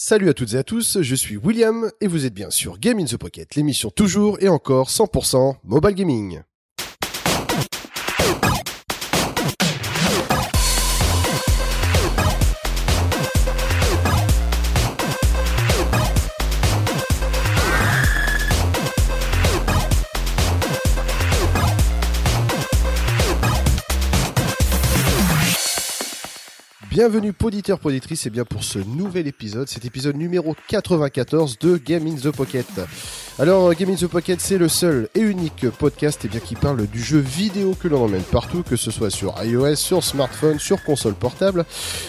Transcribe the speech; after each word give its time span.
Salut 0.00 0.28
à 0.28 0.32
toutes 0.32 0.54
et 0.54 0.58
à 0.58 0.62
tous, 0.62 1.02
je 1.02 1.14
suis 1.16 1.36
William 1.36 1.90
et 2.00 2.06
vous 2.06 2.24
êtes 2.24 2.32
bien 2.32 2.50
sur 2.50 2.78
Game 2.78 3.00
in 3.00 3.04
the 3.04 3.16
Pocket, 3.16 3.56
l'émission 3.56 3.90
toujours 3.90 4.38
et 4.40 4.48
encore 4.48 4.90
100% 4.90 5.56
mobile 5.64 5.94
gaming. 5.96 6.42
Bienvenue 26.98 27.32
poditeur 27.32 27.78
poditrice 27.78 28.26
et 28.26 28.30
bien 28.30 28.44
pour 28.44 28.64
ce 28.64 28.80
nouvel 28.80 29.28
épisode, 29.28 29.68
cet 29.68 29.84
épisode 29.84 30.16
numéro 30.16 30.56
94 30.66 31.56
de 31.60 31.76
Game 31.76 32.08
in 32.08 32.16
the 32.16 32.32
Pocket. 32.32 32.66
Alors 33.40 33.72
Game 33.72 33.90
in 33.90 33.94
the 33.94 34.08
Pocket 34.08 34.40
c'est 34.40 34.58
le 34.58 34.66
seul 34.66 35.08
et 35.14 35.20
unique 35.20 35.70
podcast 35.70 36.22
eh 36.24 36.28
bien, 36.28 36.40
qui 36.40 36.56
parle 36.56 36.88
du 36.88 37.00
jeu 37.00 37.20
vidéo 37.20 37.76
que 37.80 37.86
l'on 37.86 38.02
emmène 38.02 38.22
partout, 38.22 38.64
que 38.64 38.74
ce 38.74 38.90
soit 38.90 39.10
sur 39.10 39.32
iOS, 39.40 39.76
sur 39.76 40.02
smartphone, 40.02 40.58
sur 40.58 40.82
console 40.82 41.14
portable 41.14 41.64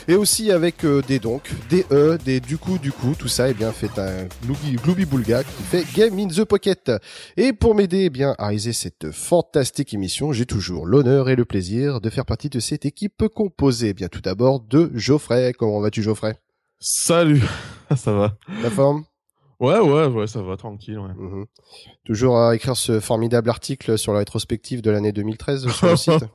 et 0.08 0.16
aussi 0.16 0.52
avec 0.52 0.84
euh, 0.84 1.04
des 1.08 1.20
donc, 1.20 1.52
des 1.70 1.86
e, 1.92 2.18
des 2.18 2.40
du 2.40 2.58
coup 2.58 2.80
du 2.80 2.92
coup, 2.92 3.14
tout 3.16 3.28
ça 3.28 3.48
eh 3.48 3.54
bien 3.54 3.72
fait 3.72 4.00
un 4.00 4.28
gloubi 4.84 5.06
boulga 5.06 5.44
qui 5.44 5.62
fait 5.62 5.86
Game 5.96 6.18
in 6.18 6.30
the 6.30 6.46
Pocket. 6.46 6.92
Et 7.38 7.54
pour 7.54 7.76
m'aider 7.76 8.06
eh 8.06 8.10
bien 8.10 8.34
à 8.40 8.48
réaliser 8.48 8.74
cette 8.74 9.12
fantastique 9.12 9.94
émission, 9.94 10.34
j'ai 10.34 10.48
toujours 10.48 10.88
l'honneur 10.88 11.30
et 11.30 11.36
le 11.36 11.46
plaisir 11.46 12.02
de 12.02 12.10
faire 12.10 12.26
partie 12.26 12.50
de 12.50 12.60
cette 12.60 12.86
équipe 12.88 13.28
composée 13.28 13.94
bien 13.94 14.08
tout 14.08 14.22
d'abord 14.22 14.62
de 14.62 14.90
Geoffrey. 14.96 15.54
Comment 15.54 15.80
vas-tu 15.80 16.02
Geoffrey? 16.02 16.40
Salut, 16.80 17.44
ça 17.96 18.14
va. 18.14 18.36
La 18.64 18.72
forme? 18.72 19.04
Ouais, 19.60 19.78
ouais, 19.78 20.06
ouais, 20.06 20.28
ça 20.28 20.42
va, 20.42 20.56
tranquille. 20.56 20.98
Ouais. 20.98 21.14
Mhm. 21.18 21.46
Toujours 22.06 22.40
à 22.40 22.56
écrire 22.56 22.78
ce 22.78 23.02
formidable 23.02 23.50
article 23.50 23.98
sur 23.98 24.14
la 24.14 24.20
rétrospective 24.20 24.82
de 24.82 24.90
l'année 24.90 25.12
2013 25.12 25.68
sur 25.68 25.88
le 25.88 25.96
site. 25.98 26.26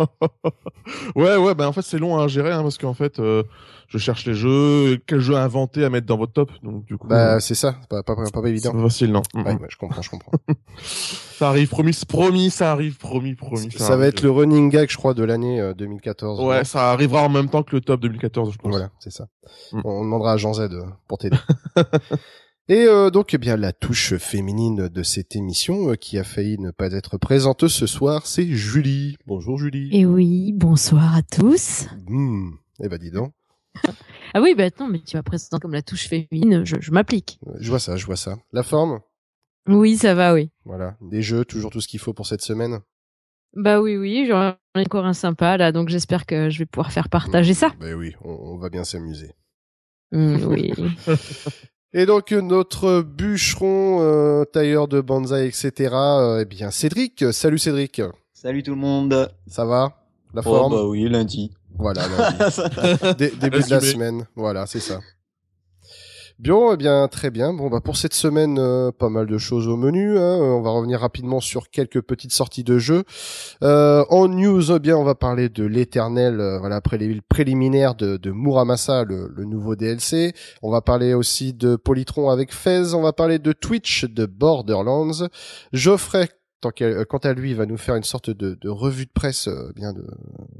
ouais, 1.17 1.37
ouais, 1.37 1.55
ben 1.55 1.67
en 1.67 1.73
fait 1.73 1.83
c'est 1.83 1.99
long 1.99 2.19
à 2.19 2.29
gérer 2.29 2.53
hein, 2.53 2.63
parce 2.63 2.77
qu'en 2.77 2.93
fait 2.93 3.19
euh, 3.19 3.43
je 3.89 3.97
cherche 3.97 4.27
les 4.27 4.35
jeux, 4.35 4.99
quel 5.07 5.21
jeu 5.21 5.37
inventer 5.37 5.85
à 5.85 5.91
mettre 5.91 6.07
dans 6.07 6.19
votre 6.19 6.35
top, 6.35 6.51
donc 6.63 6.85
du 6.85 6.99
coup. 6.99 7.09
Bah 7.09 7.37
euh, 7.37 7.41
c'est 7.41 7.55
ça, 7.55 7.77
pas, 7.89 8.03
pas, 8.03 8.15
pas, 8.15 8.31
pas 8.31 8.49
évident. 8.49 8.73
C'est 8.75 8.83
facile, 8.83 9.13
non. 9.13 9.23
Ouais, 9.35 9.57
je 9.69 9.77
comprends, 9.79 10.03
je 10.03 10.11
comprends. 10.11 10.33
ça 10.85 11.49
arrive, 11.49 11.69
promis, 11.69 11.99
promis, 12.07 12.51
ça 12.51 12.73
arrive, 12.73 12.99
promis, 12.99 13.35
promis. 13.35 13.73
Ça, 13.73 13.87
ça 13.87 13.97
va 13.97 14.07
être 14.07 14.21
le 14.21 14.31
running 14.31 14.69
gag, 14.69 14.91
je 14.91 14.99
crois, 14.99 15.15
de 15.15 15.25
l'année 15.25 15.73
2014. 15.79 16.41
Euh, 16.41 16.45
ouais, 16.45 16.65
ça 16.65 16.91
arrivera 16.91 17.23
en 17.23 17.31
même 17.31 17.49
temps 17.49 17.63
que 17.63 17.75
le 17.75 17.81
top 17.81 18.01
2014, 18.01 18.53
je 18.53 18.59
pense. 18.59 18.71
Voilà, 18.71 18.91
c'est 18.99 19.13
ça. 19.13 19.29
Mm. 19.73 19.81
On 19.85 20.05
demandera 20.05 20.33
à 20.33 20.37
Jean 20.37 20.53
Z 20.53 20.69
pour 21.09 21.17
t'aider. 21.17 21.39
Et 22.67 22.87
euh, 22.87 23.11
donc, 23.11 23.35
eh 23.35 23.39
bien, 23.39 23.59
la 23.59 23.75
touche 23.75 24.17
féminine 24.17 24.89
de 24.89 25.03
cette 25.03 25.37
émission 25.37 25.91
euh, 25.91 25.97
qui 25.97 26.19
a 26.19 26.25
failli 26.25 26.59
ne 26.59 26.71
pas 26.71 26.91
être 26.93 27.19
présente 27.19 27.69
ce 27.69 27.87
soir, 27.87 28.27
c'est 28.27 28.47
Julie. 28.47 29.19
Bonjour 29.27 29.59
Julie. 29.59 29.91
Et 29.93 30.07
oui, 30.07 30.55
bonsoir 30.55 31.15
à 31.15 31.23
tous. 31.23 31.87
Mmh. 32.09 32.53
Eh 32.81 32.89
ben, 32.89 32.99
dis 32.99 33.11
donc. 33.11 33.35
ah 34.33 34.41
oui, 34.41 34.55
bah 34.55 34.71
non, 34.81 34.89
mais 34.89 35.01
tu 35.01 35.19
vas 35.19 35.23
présenter 35.23 35.61
comme 35.61 35.75
la 35.75 35.83
touche 35.83 36.09
féminine, 36.09 36.65
je, 36.65 36.77
je 36.81 36.91
m'applique. 36.91 37.39
Je 37.59 37.69
vois 37.69 37.81
ça, 37.81 37.97
je 37.97 38.07
vois 38.07 38.17
ça. 38.17 38.39
La 38.51 38.63
forme? 38.63 39.01
Oui, 39.69 39.99
ça 39.99 40.15
va, 40.15 40.33
oui. 40.33 40.49
Voilà, 40.65 40.97
des 41.03 41.21
jeux, 41.21 41.45
toujours 41.45 41.71
tout 41.71 41.83
ce 41.83 41.89
qu'il 41.89 42.01
faut 42.01 42.15
pour 42.15 42.27
cette 42.27 42.41
semaine? 42.41 42.81
Bah 43.53 43.83
oui, 43.83 43.99
oui, 43.99 44.25
j'en 44.27 44.57
ai 44.75 44.81
encore 44.81 45.05
un 45.05 45.13
sympa 45.13 45.59
là, 45.59 45.71
donc 45.71 45.91
j'espère 45.91 46.25
que 46.25 46.49
je 46.49 46.61
vais 46.61 46.67
pouvoir 46.67 46.93
faire 46.93 47.11
partager 47.11 47.53
ça. 47.53 47.75
Bah 47.79 47.93
oui, 47.95 48.15
on, 48.23 48.57
va 48.57 48.71
bien 48.71 48.85
s'amuser. 48.85 49.33
Mmh, 50.13 50.45
oui. 50.47 50.73
Et 51.97 52.07
donc 52.07 52.33
notre 52.33 53.03
bûcheron, 53.03 54.01
euh, 54.01 54.45
tailleur 54.45 54.89
de 54.89 55.01
bonsaï, 55.01 55.47
etc. 55.47 55.95
Euh, 55.95 56.41
eh 56.41 56.45
bien 56.45 56.73
Cédric. 56.73 57.25
Salut 57.33 57.61
Cédric. 57.61 58.03
Salut 58.33 58.65
tout 58.65 58.73
le 58.73 58.81
monde. 58.81 59.31
Ça 59.47 59.65
va? 59.65 59.93
La 60.35 60.41
oh, 60.41 60.43
forme? 60.43 60.73
Bah 60.73 60.85
oui, 60.87 61.09
lundi. 61.09 61.53
Voilà, 61.79 62.03
lundi. 63.01 63.31
début 63.41 63.63
de 63.63 63.71
la 63.71 63.81
semaine. 63.81 64.27
Voilà, 64.35 64.67
c'est 64.67 64.81
ça. 64.81 64.99
Bien, 66.41 66.73
eh 66.73 66.77
bien, 66.77 67.07
très 67.07 67.31
bien. 67.31 67.53
Bon, 67.53 67.69
bah 67.69 67.81
pour 67.81 67.97
cette 67.97 68.13
semaine, 68.13 68.59
euh, 68.59 68.91
pas 68.91 69.09
mal 69.09 69.27
de 69.27 69.39
choses 69.39 69.69
au 69.69 69.77
menu. 69.77 70.19
Hein. 70.19 70.37
On 70.41 70.63
va 70.63 70.71
revenir 70.71 70.99
rapidement 70.99 71.39
sur 71.39 71.71
quelques 71.71 72.03
petites 72.03 72.33
sorties 72.33 72.65
de 72.65 72.77
jeux. 72.77 73.05
Euh, 73.63 74.05
en 74.11 74.27
news, 74.27 74.73
eh 74.73 74.81
bien, 74.81 74.97
on 74.97 75.05
va 75.05 75.15
parler 75.15 75.49
de 75.49 75.65
l'éternel, 75.65 76.41
euh, 76.41 76.59
voilà, 76.59 76.75
après 76.77 76.99
les 76.99 77.21
préliminaires 77.29 77.95
de, 77.95 78.19
Muramasa, 78.33 79.05
le, 79.05 79.33
le, 79.33 79.45
nouveau 79.45 79.77
DLC. 79.77 80.35
On 80.61 80.73
va 80.73 80.81
parler 80.81 81.15
aussi 81.15 81.53
de 81.53 81.77
Polytron 81.77 82.29
avec 82.31 82.53
Fez. 82.53 82.95
On 82.95 83.03
va 83.03 83.13
parler 83.13 83.39
de 83.39 83.53
Twitch, 83.53 84.05
de 84.05 84.27
Borderlands. 84.27 85.29
Geoffrey 85.73 86.29
euh, 86.81 87.05
quant 87.05 87.19
à 87.19 87.33
lui, 87.33 87.51
il 87.51 87.57
va 87.57 87.67
nous 87.67 87.77
faire 87.77 87.97
une 87.97 88.05
sorte 88.05 88.31
de, 88.31 88.57
de 88.61 88.69
revue 88.69 89.07
de 89.07 89.11
presse 89.11 89.49
euh, 89.49 89.73
bien 89.75 89.93
de 89.93 90.07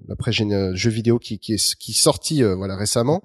l'après 0.09 0.33
jeu 0.33 0.91
vidéo 0.91 1.19
qui, 1.19 1.39
qui 1.39 1.55
est 1.55 1.75
qui 1.77 1.93
sorti 1.93 2.43
euh, 2.43 2.55
voilà 2.55 2.77
récemment. 2.77 3.23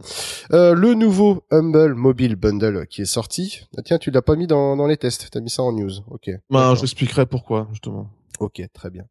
le 0.52 0.94
nouveau 0.94 1.44
Humble 1.52 1.94
Mobile 1.94 2.36
Bundle 2.36 2.88
qui 2.88 3.02
est 3.02 3.06
sorti. 3.06 3.62
Ah, 3.78 3.82
tiens, 3.84 3.98
tu 3.98 4.12
l'as 4.12 4.22
pas 4.22 4.36
mis 4.36 4.48
dans, 4.48 4.76
dans 4.76 4.88
les 4.88 4.98
tests, 4.98 5.30
t'as 5.32 5.42
mis 5.42 5.50
ça 5.50 5.64
en 5.64 5.72
news. 5.72 5.92
Ok. 6.10 6.30
Ben, 6.50 6.76
je 6.76 6.82
expliquerai 6.84 7.26
pourquoi 7.26 7.68
justement. 7.72 8.10
Ok, 8.40 8.62
très 8.74 8.90
bien. 8.90 9.04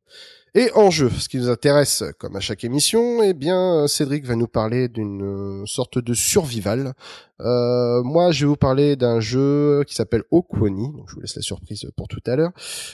Et 0.55 0.71
en 0.75 0.91
jeu, 0.91 1.11
ce 1.11 1.29
qui 1.29 1.37
nous 1.37 1.51
intéresse, 1.51 2.03
comme 2.19 2.35
à 2.37 2.41
chaque 2.41 2.65
émission, 2.65 3.23
eh 3.23 3.35
bien, 3.35 3.87
Cédric 3.87 4.25
va 4.25 4.37
nous 4.37 4.49
parler 4.49 4.89
d'une 4.89 5.65
sorte 5.67 5.99
de 5.99 6.15
survival. 6.15 6.95
Euh, 7.41 8.03
moi, 8.03 8.33
je 8.33 8.45
vais 8.45 8.49
vous 8.49 8.57
parler 8.57 8.97
d'un 8.97 9.21
jeu 9.21 9.85
qui 9.87 9.95
s'appelle 9.95 10.23
Okwoni, 10.31 10.93
donc 10.93 11.09
je 11.09 11.15
vous 11.15 11.21
laisse 11.21 11.37
la 11.37 11.43
surprise 11.43 11.87
pour 11.97 12.09
tout 12.09 12.21
à 12.27 12.37
l'heure. 12.37 12.51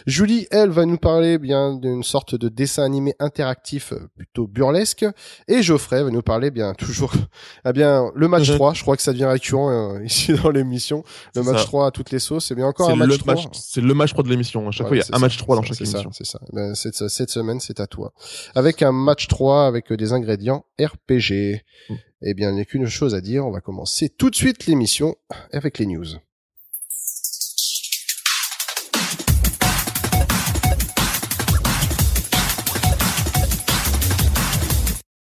Julie, 0.07 0.47
elle, 0.51 0.71
va 0.71 0.85
nous 0.85 0.99
parler 0.99 1.39
bien 1.39 1.75
d'une 1.75 2.03
sorte 2.03 2.35
de 2.35 2.49
dessin 2.49 2.85
animé 2.85 3.15
interactif 3.19 3.95
plutôt 4.17 4.47
burlesque. 4.47 5.07
Et 5.49 5.63
Geoffrey 5.63 6.03
va 6.03 6.11
nous 6.11 6.23
parler 6.23 6.51
bien 6.51 6.75
toujours, 6.79 7.13
eh 7.67 7.73
bien, 7.73 8.11
le 8.15 8.29
match 8.29 8.51
3. 8.51 8.75
Je 8.75 8.83
crois 8.83 8.97
que 8.97 9.03
ça 9.03 9.13
devient 9.13 9.25
récurrent 9.25 9.71
euh, 9.71 10.05
ici 10.05 10.35
dans 10.35 10.51
l'émission. 10.51 11.05
Le 11.35 11.43
match 11.43 11.65
3 11.65 11.87
à 11.87 11.91
toutes 11.91 12.11
les 12.11 12.19
sauces. 12.19 12.47
C'est 12.47 12.55
bien 12.55 12.67
encore 12.67 12.91
un 12.91 12.97
match 12.97 13.19
3. 13.19 13.35
C'est 13.53 13.81
le 13.81 13.95
match 13.95 14.13
3 14.13 14.25
de 14.25 14.29
l'émission. 14.29 14.69
À 14.69 14.71
chaque 14.71 14.89
fois, 14.89 14.97
il 14.97 15.01
y 15.01 15.03
a 15.03 15.17
un 15.17 15.19
match 15.19 15.39
3 15.39 15.57
dans 15.57 15.63
chaque 15.63 15.81
émission. 15.81 16.11
C'est 16.13 16.27
ça. 16.27 16.41
Ben, 16.53 16.75
cette, 16.75 17.09
cette 17.09 17.31
semaine, 17.31 17.61
c'est 17.61 17.81
à 17.81 17.87
toi. 17.87 18.13
Avec 18.55 18.83
un 18.83 18.93
match 18.93 19.29
3 19.29 19.67
avec 19.67 19.93
des 19.93 20.13
ingrédients 20.13 20.65
RPG. 20.79 21.63
Mm. 21.89 21.95
Eh 22.27 22.33
bien, 22.33 22.51
il 22.51 22.55
n'y 22.55 22.63
a 22.63 22.65
qu'une 22.65 22.87
chose 22.87 23.15
à 23.15 23.21
dire. 23.21 23.47
On 23.47 23.51
va 23.51 23.61
commencer 23.61 24.09
tout 24.09 24.31
de 24.31 24.35
suite 24.35 24.67
l'émission 24.67 25.15
avec 25.53 25.79
les 25.79 25.85
news. 25.85 26.07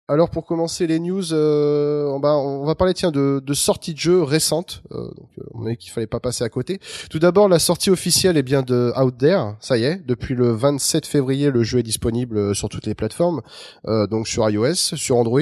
Alors 0.10 0.32
pour 0.32 0.44
commencer 0.44 0.88
les 0.88 1.00
news, 1.00 1.34
euh, 1.34 2.08
on, 2.08 2.20
va, 2.20 2.36
on 2.36 2.66
va 2.66 2.74
parler 2.74 2.96
tiens 2.96 3.12
de, 3.12 3.44
de 3.46 3.54
sorties 3.54 3.94
de 3.94 4.00
jeux 4.00 4.24
récentes. 4.24 4.82
Euh, 4.92 5.04
donc 5.04 5.30
euh, 5.38 5.44
on 5.54 5.68
a 5.68 5.76
qu'il 5.76 5.92
fallait 5.92 6.08
pas 6.08 6.20
passer 6.20 6.44
à 6.44 6.50
côté. 6.50 6.80
Tout 7.12 7.20
d'abord 7.20 7.48
la 7.48 7.60
sortie 7.60 7.92
officielle 7.92 8.36
est 8.36 8.42
bien 8.42 8.64
de 8.64 8.92
Out 9.00 9.20
There. 9.20 9.54
Ça 9.60 9.78
y 9.78 9.84
est, 9.84 10.02
depuis 10.08 10.34
le 10.34 10.52
27 10.52 11.06
février 11.06 11.52
le 11.52 11.62
jeu 11.62 11.78
est 11.78 11.84
disponible 11.84 12.38
euh, 12.40 12.54
sur 12.56 12.70
toutes 12.70 12.88
les 12.88 12.96
plateformes. 12.96 13.42
Euh, 13.86 14.08
donc 14.08 14.28
sur 14.28 14.50
iOS, 14.50 14.74
sur 14.74 15.16
Android, 15.18 15.42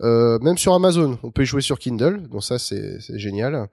euh, 0.00 0.38
même 0.38 0.56
sur 0.56 0.72
Amazon. 0.72 1.18
On 1.22 1.30
peut 1.30 1.42
y 1.42 1.46
jouer 1.46 1.60
sur 1.60 1.78
Kindle. 1.78 2.28
Donc 2.30 2.42
ça 2.42 2.58
c'est 2.58 3.00
génial. 3.18 3.68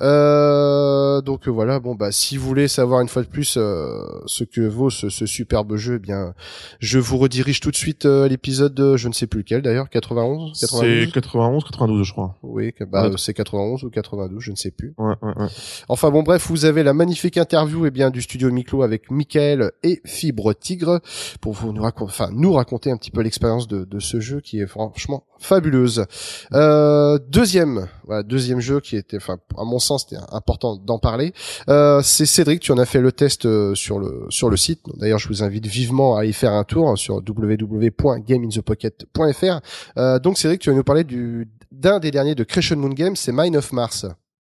Mhm. 0.00 1.20
donc 1.20 1.48
voilà. 1.48 1.80
Bon 1.80 1.94
bah 1.94 2.12
si 2.12 2.38
vous 2.38 2.46
voulez 2.46 2.68
savoir 2.68 3.02
une 3.02 3.08
fois 3.08 3.20
de 3.20 3.28
plus 3.28 3.58
ce 3.58 4.44
que 4.44 4.62
vaut 4.62 4.88
ce, 4.88 5.10
ce 5.10 5.26
superbe 5.26 5.76
jeu, 5.76 5.96
eh 5.96 5.98
bien 5.98 6.32
je 6.80 6.98
vous 6.98 7.18
redirige 7.18 7.60
tout 7.60 7.70
de 7.70 7.76
suite 7.76 8.06
à 8.06 8.26
l'épisode 8.26 8.72
de 8.72 8.96
je 8.96 9.08
ne 9.08 9.12
sais 9.12 9.26
plus 9.26 9.40
lequel 9.40 9.65
d'ailleurs 9.66 9.90
91 9.90 10.52
C'est 10.54 11.10
91, 11.12 11.64
92 11.64 12.06
je 12.06 12.12
crois. 12.12 12.36
Oui, 12.42 12.72
bah, 12.90 13.10
c'est 13.16 13.34
91 13.34 13.84
ou 13.84 13.90
92, 13.90 14.40
je 14.40 14.50
ne 14.50 14.56
sais 14.56 14.70
plus. 14.70 14.94
Ouais, 14.98 15.14
ouais, 15.22 15.32
ouais. 15.36 15.46
Enfin 15.88 16.10
bon 16.10 16.22
bref, 16.22 16.46
vous 16.48 16.64
avez 16.64 16.82
la 16.82 16.94
magnifique 16.94 17.36
interview 17.36 17.84
et 17.84 17.88
eh 17.88 17.90
bien 17.90 18.10
du 18.10 18.22
studio 18.22 18.50
Miclo 18.50 18.82
avec 18.82 19.10
Michael 19.10 19.72
et 19.82 20.00
Fibre 20.04 20.54
Tigre 20.54 21.00
pour 21.40 21.52
vous 21.52 21.72
nous 21.72 21.82
raconter, 21.82 22.10
enfin 22.10 22.30
nous 22.32 22.52
raconter 22.52 22.90
un 22.90 22.96
petit 22.96 23.10
peu 23.10 23.22
l'expérience 23.22 23.68
de, 23.68 23.84
de 23.84 23.98
ce 23.98 24.20
jeu 24.20 24.40
qui 24.40 24.60
est 24.60 24.66
franchement 24.66 25.24
fabuleuse. 25.38 26.06
Euh, 26.52 27.18
deuxième, 27.28 27.88
voilà, 28.04 28.22
deuxième 28.22 28.60
jeu 28.60 28.80
qui 28.80 28.96
était, 28.96 29.18
enfin 29.18 29.38
à 29.56 29.64
mon 29.64 29.78
sens 29.78 30.06
c'était 30.08 30.22
important 30.30 30.76
d'en 30.76 30.98
parler. 30.98 31.32
Euh, 31.68 32.00
c'est 32.02 32.26
Cédric, 32.26 32.60
tu 32.60 32.72
en 32.72 32.78
as 32.78 32.86
fait 32.86 33.00
le 33.00 33.12
test 33.12 33.46
euh, 33.46 33.74
sur 33.74 33.98
le 33.98 34.26
sur 34.28 34.50
le 34.50 34.56
site. 34.56 34.80
D'ailleurs, 34.96 35.18
je 35.18 35.28
vous 35.28 35.42
invite 35.42 35.66
vivement 35.66 36.16
à 36.16 36.24
y 36.24 36.32
faire 36.32 36.52
un 36.52 36.64
tour 36.64 36.88
hein, 36.88 36.96
sur 36.96 37.16
www.gameinthepocket.fr 37.16 39.55
euh, 39.98 40.18
donc 40.18 40.38
Cédric, 40.38 40.60
tu 40.60 40.70
vas 40.70 40.76
nous 40.76 40.84
parler 40.84 41.04
du 41.04 41.48
d'un 41.72 41.98
des 41.98 42.10
derniers 42.10 42.34
de 42.34 42.44
Creation 42.44 42.76
Moon 42.76 42.90
Games, 42.90 43.16
c'est 43.16 43.32
Mine 43.32 43.56
of 43.56 43.72
Mars. 43.72 44.06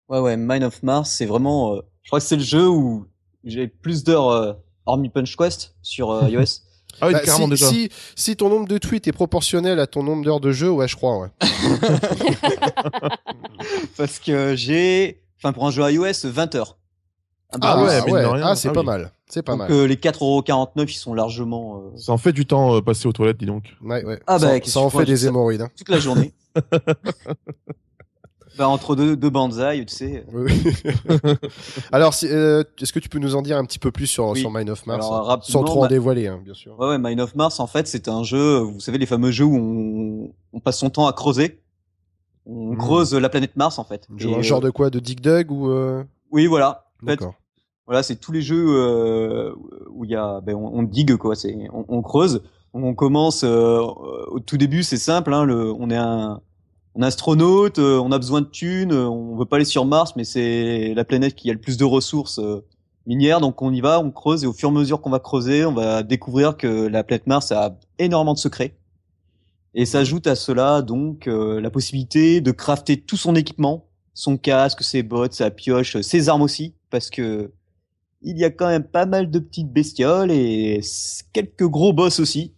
Ouais 0.08 0.20
ouais, 0.20 0.36
Mine 0.36 0.64
of 0.64 0.82
Mars, 0.82 1.10
c'est 1.10 1.26
vraiment, 1.26 1.74
euh, 1.74 1.80
je 2.02 2.08
crois 2.08 2.20
que 2.20 2.26
c'est 2.26 2.36
le 2.36 2.42
jeu 2.42 2.66
où 2.68 3.06
j'ai 3.44 3.68
plus 3.68 4.04
d'heures 4.04 4.30
euh, 4.30 4.52
hormis 4.86 5.10
Punch 5.10 5.36
Quest 5.36 5.74
sur 5.82 6.10
euh, 6.10 6.28
iOS. 6.28 6.42
Ah 7.00 7.06
oui, 7.06 7.12
bah, 7.12 7.20
carrément 7.20 7.44
si, 7.44 7.50
déjà. 7.50 7.68
Si, 7.68 7.90
si 8.16 8.34
ton 8.34 8.48
nombre 8.48 8.66
de 8.66 8.76
tweets 8.76 9.06
est 9.06 9.12
proportionnel 9.12 9.78
à 9.78 9.86
ton 9.86 10.02
nombre 10.02 10.24
d'heures 10.24 10.40
de 10.40 10.50
jeu, 10.50 10.68
ouais, 10.68 10.88
je 10.88 10.96
crois, 10.96 11.16
ouais. 11.20 11.28
Parce 13.96 14.18
que 14.18 14.56
j'ai 14.56 15.22
enfin 15.36 15.52
pour 15.52 15.64
un 15.64 15.70
jeu 15.70 15.88
iOS, 15.88 16.24
20 16.24 16.56
heures. 16.56 16.76
Un 17.52 17.58
Ah 17.62 17.76
peu 17.76 17.82
ouais, 17.86 18.04
mine 18.04 18.14
rien. 18.16 18.46
Ah, 18.46 18.56
c'est 18.56 18.68
Ah 18.68 18.72
pas 18.72 18.80
oui. 18.80 18.86
mal. 18.86 19.10
C'est 19.26 19.42
pas 19.42 19.52
Donc 19.52 19.60
mal. 19.62 19.72
euh, 19.72 19.86
les 19.86 19.96
4,49€, 19.96 20.90
ils 20.90 20.94
sont 20.94 21.14
largement 21.14 21.78
euh, 21.94 21.96
Ça 21.96 22.12
en 22.12 22.18
fait 22.18 22.32
du 22.32 22.44
temps 22.46 22.74
euh, 22.76 22.80
passé 22.82 23.06
aux 23.08 23.12
toilettes, 23.12 23.38
dis 23.38 23.46
donc. 23.46 23.74
Ouais, 23.82 24.04
ouais. 24.04 24.20
Ah 24.26 24.38
bah, 24.38 24.52
ça, 24.64 24.80
en 24.80 24.90
fait 24.90 25.04
des 25.06 25.26
hémorroïdes. 25.26 25.62
hein. 25.62 25.70
toute 25.76 25.88
la 25.88 25.98
journée. 25.98 26.32
bah, 28.58 28.68
entre 28.68 28.96
deux, 28.96 29.16
deux 29.16 29.30
banzai, 29.30 29.84
tu 29.86 29.94
sais. 29.94 30.24
Oui. 30.32 30.52
Alors, 31.92 32.12
si, 32.14 32.26
euh, 32.28 32.64
est-ce 32.80 32.92
que 32.92 32.98
tu 32.98 33.08
peux 33.08 33.18
nous 33.18 33.36
en 33.36 33.42
dire 33.42 33.56
un 33.56 33.64
petit 33.64 33.78
peu 33.78 33.90
plus 33.92 34.06
sur, 34.08 34.28
Oui. 34.30 34.40
sur 34.40 34.50
Mind 34.50 34.68
of 34.70 34.84
Mars 34.86 35.06
Alors, 35.06 35.30
hein, 35.30 35.38
Sans 35.42 35.62
trop 35.62 35.78
en 35.78 35.82
bah- 35.82 35.88
dévoiler, 35.88 36.26
hein, 36.26 36.40
bien 36.44 36.54
sûr. 36.54 36.78
Ouais, 36.78 36.88
ouais, 36.88 36.98
Mine 36.98 37.20
of 37.20 37.34
Mars, 37.34 37.60
en 37.60 37.66
fait, 37.66 37.86
c'est 37.86 38.08
un 38.08 38.24
jeu, 38.24 38.58
vous 38.58 38.80
savez, 38.80 38.98
les 38.98 39.06
fameux 39.06 39.30
jeux 39.30 39.44
où 39.44 39.56
on, 39.56 40.32
on 40.56 40.60
passe 40.60 40.78
son 40.78 40.90
temps 40.90 41.06
à 41.06 41.12
creuser. 41.12 41.60
On 42.46 42.72
Mhm. 42.72 42.78
creuse 42.78 43.14
la 43.14 43.28
planète 43.28 43.56
Mars, 43.56 43.78
en 43.78 43.84
fait. 43.84 44.06
Genre, 44.16 44.34
Et, 44.34 44.38
un 44.38 44.42
genre 44.42 44.60
de 44.60 44.70
quoi 44.70 44.90
De 44.90 44.98
Dig 45.00 45.20
Dug 45.20 45.50
ou 45.52 45.70
euh... 45.70 46.02
Oui, 46.32 46.46
voilà. 46.46 46.86
En 47.02 47.06
fait, 47.06 47.12
D'accord. 47.12 47.34
Voilà, 47.88 48.02
c'est 48.02 48.16
tous 48.16 48.32
les 48.32 48.42
jeux 48.42 48.66
euh, 48.68 49.54
où 49.88 50.04
il 50.04 50.10
y 50.10 50.14
a, 50.14 50.42
ben, 50.42 50.54
on, 50.54 50.82
digue 50.82 51.16
quoi, 51.16 51.34
c'est, 51.34 51.56
on, 51.72 52.02
creuse. 52.02 52.42
On 52.74 52.94
commence 52.94 53.44
euh, 53.44 53.80
au 53.80 54.40
tout 54.40 54.58
début, 54.58 54.82
c'est 54.82 54.98
simple. 54.98 55.32
Hein, 55.32 55.46
le, 55.46 55.72
on 55.72 55.88
est 55.88 55.96
un, 55.96 56.42
un 56.96 57.02
astronaute, 57.02 57.78
euh, 57.78 57.98
on 57.98 58.12
a 58.12 58.18
besoin 58.18 58.42
de 58.42 58.46
thunes, 58.46 58.92
on 58.92 59.36
veut 59.36 59.46
pas 59.46 59.56
aller 59.56 59.64
sur 59.64 59.86
Mars, 59.86 60.12
mais 60.16 60.24
c'est 60.24 60.92
la 60.94 61.04
planète 61.04 61.34
qui 61.34 61.48
a 61.48 61.54
le 61.54 61.58
plus 61.58 61.78
de 61.78 61.84
ressources 61.86 62.40
minières, 63.06 63.40
donc 63.40 63.62
on 63.62 63.72
y 63.72 63.80
va, 63.80 64.00
on 64.00 64.10
creuse 64.10 64.44
et 64.44 64.46
au 64.46 64.52
fur 64.52 64.68
et 64.68 64.72
à 64.72 64.74
mesure 64.74 65.00
qu'on 65.00 65.08
va 65.08 65.18
creuser, 65.18 65.64
on 65.64 65.72
va 65.72 66.02
découvrir 66.02 66.58
que 66.58 66.86
la 66.86 67.02
planète 67.02 67.26
Mars 67.26 67.50
a 67.52 67.78
énormément 67.98 68.34
de 68.34 68.38
secrets. 68.38 68.76
Et 69.74 69.86
s'ajoute 69.86 70.26
à 70.26 70.34
cela 70.34 70.82
donc 70.82 71.26
euh, 71.26 71.58
la 71.60 71.70
possibilité 71.70 72.42
de 72.42 72.50
crafter 72.50 73.00
tout 73.00 73.16
son 73.16 73.34
équipement, 73.34 73.86
son 74.12 74.36
casque, 74.36 74.82
ses 74.82 75.02
bottes, 75.02 75.32
sa 75.32 75.50
pioche, 75.50 76.00
ses 76.02 76.28
armes 76.28 76.42
aussi, 76.42 76.74
parce 76.90 77.08
que 77.08 77.50
il 78.22 78.38
y 78.38 78.44
a 78.44 78.50
quand 78.50 78.68
même 78.68 78.84
pas 78.84 79.06
mal 79.06 79.30
de 79.30 79.38
petites 79.38 79.72
bestioles 79.72 80.30
et 80.30 80.80
quelques 81.32 81.66
gros 81.66 81.92
boss 81.92 82.20
aussi. 82.20 82.54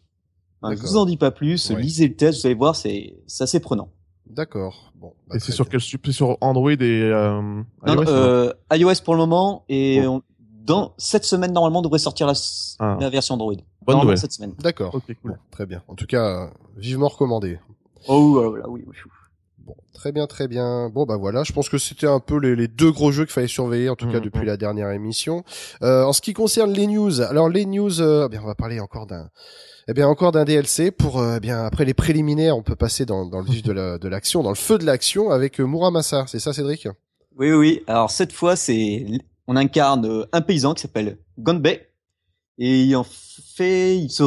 Enfin, 0.63 0.73
je 0.75 0.77
D'accord. 0.79 0.91
vous 0.93 0.97
en 0.99 1.07
dis 1.07 1.17
pas 1.17 1.31
plus, 1.31 1.71
Ouais. 1.71 1.81
lisez 1.81 2.09
le 2.09 2.17
test, 2.17 2.41
vous 2.41 2.47
allez 2.47 2.55
voir, 2.55 2.77
c'est 2.77 3.17
c'est 3.27 3.45
assez 3.45 3.61
prenant. 3.61 3.91
D'accord. 4.27 4.93
Bon. 4.95 5.15
bah, 5.29 5.37
Et 5.37 5.41
c'est 5.41 5.53
sur 5.53 5.69
quel 5.69 5.81
sur 5.81 6.37
Android 6.41 6.71
et 6.73 6.81
euh, 7.03 7.41
Non, 7.41 7.65
iOS, 7.87 8.05
euh, 8.09 8.53
iOS 8.73 9.03
pour 9.05 9.15
le 9.15 9.19
moment 9.21 9.65
et 9.69 10.03
Bon. 10.03 10.17
on- 10.17 10.23
dans 10.63 10.93
cette 10.99 11.25
semaine 11.25 11.53
normalement 11.53 11.83
devrait 11.83 11.99
sortir 11.99 12.27
la, 12.27 12.35
Ah. 12.79 12.97
la 13.01 13.09
version 13.11 13.35
Android. 13.35 13.55
Bonne 13.85 13.99
nouvelle. 14.01 14.19
cette 14.19 14.33
semaine. 14.33 14.55
D'accord. 14.61 14.95
Ok, 14.95 15.05
cool. 15.23 15.33
Bon, 15.33 15.37
très 15.51 15.67
bien. 15.67 15.83
En 15.89 15.95
tout 15.95 16.07
cas, 16.07 16.53
vivement 16.77 17.09
recommandé. 17.09 17.59
Oh 18.09 18.33
voilà, 18.49 18.69
oui, 18.69 18.85
oui. 18.87 18.95
Bon, 19.67 19.75
très 19.93 20.11
bien, 20.13 20.27
très 20.27 20.49
bien. 20.49 20.89
Bon, 20.89 21.05
bah 21.05 21.17
voilà, 21.17 21.45
je 21.45 21.53
pense 21.53 21.69
que 21.69 21.79
c'était 21.79 22.07
un 22.07 22.21
peu 22.21 22.39
les, 22.39 22.57
les 22.57 22.69
deux 22.69 22.91
gros 22.91 23.13
jeux 23.13 23.25
qu'il 23.25 23.33
fallait 23.33 23.47
surveiller, 23.47 23.89
en 23.89 23.97
tout 23.97 24.07
cas 24.09 24.19
Mhm. 24.19 24.25
depuis 24.25 24.47
la 24.47 24.57
dernière 24.57 24.91
émission. 24.91 25.45
Euh, 25.83 26.05
en 26.05 26.13
ce 26.13 26.21
qui 26.21 26.33
concerne 26.33 26.73
les 26.73 26.87
news, 26.87 27.21
alors 27.21 27.49
les 27.49 27.67
news, 27.67 28.01
euh, 28.01 28.25
eh 28.27 28.29
bien, 28.31 28.41
on 28.43 28.47
va 28.47 28.55
parler 28.55 28.81
encore 28.81 29.07
d'un, 29.07 29.29
eh 29.89 29.93
bien, 29.93 30.09
encore 30.09 30.33
d'un 30.33 30.45
DLC 30.45 30.91
pour, 30.91 31.19
euh, 31.21 31.35
eh 31.37 31.41
bien, 31.41 31.65
après 31.65 31.85
les 31.85 31.95
préliminaires, 31.95 32.57
on 32.57 32.63
peut 32.63 32.77
passer 32.77 33.05
dans, 33.05 33.27
dans 33.27 33.41
le 33.41 33.47
vif 33.47 33.63
de 33.63 33.73
la- 33.73 33.99
de 33.99 34.09
l'action, 34.09 34.43
dans 34.43 34.51
le 34.51 34.55
feu 34.57 34.79
de 34.79 34.85
l'action 34.87 35.31
avec 35.31 35.61
euh, 35.61 35.65
Muramasa. 35.65 36.25
C'est 36.27 36.41
ça, 36.41 36.53
Cédric? 36.53 36.89
Oui, 37.37 37.53
oui. 37.53 37.83
Alors 37.87 38.11
cette 38.11 38.33
fois, 38.33 38.57
c'est 38.57 39.07
on 39.47 39.57
incarne 39.57 40.07
euh, 40.07 40.25
un 40.33 40.41
paysan 40.41 40.75
qui 40.75 40.83
s'appelle 40.83 41.19
Gonbei 41.39 41.87
et 42.59 42.83
il 42.85 42.97
en 42.97 43.05
fait, 43.05 43.97
il 43.97 44.11
se 44.11 44.23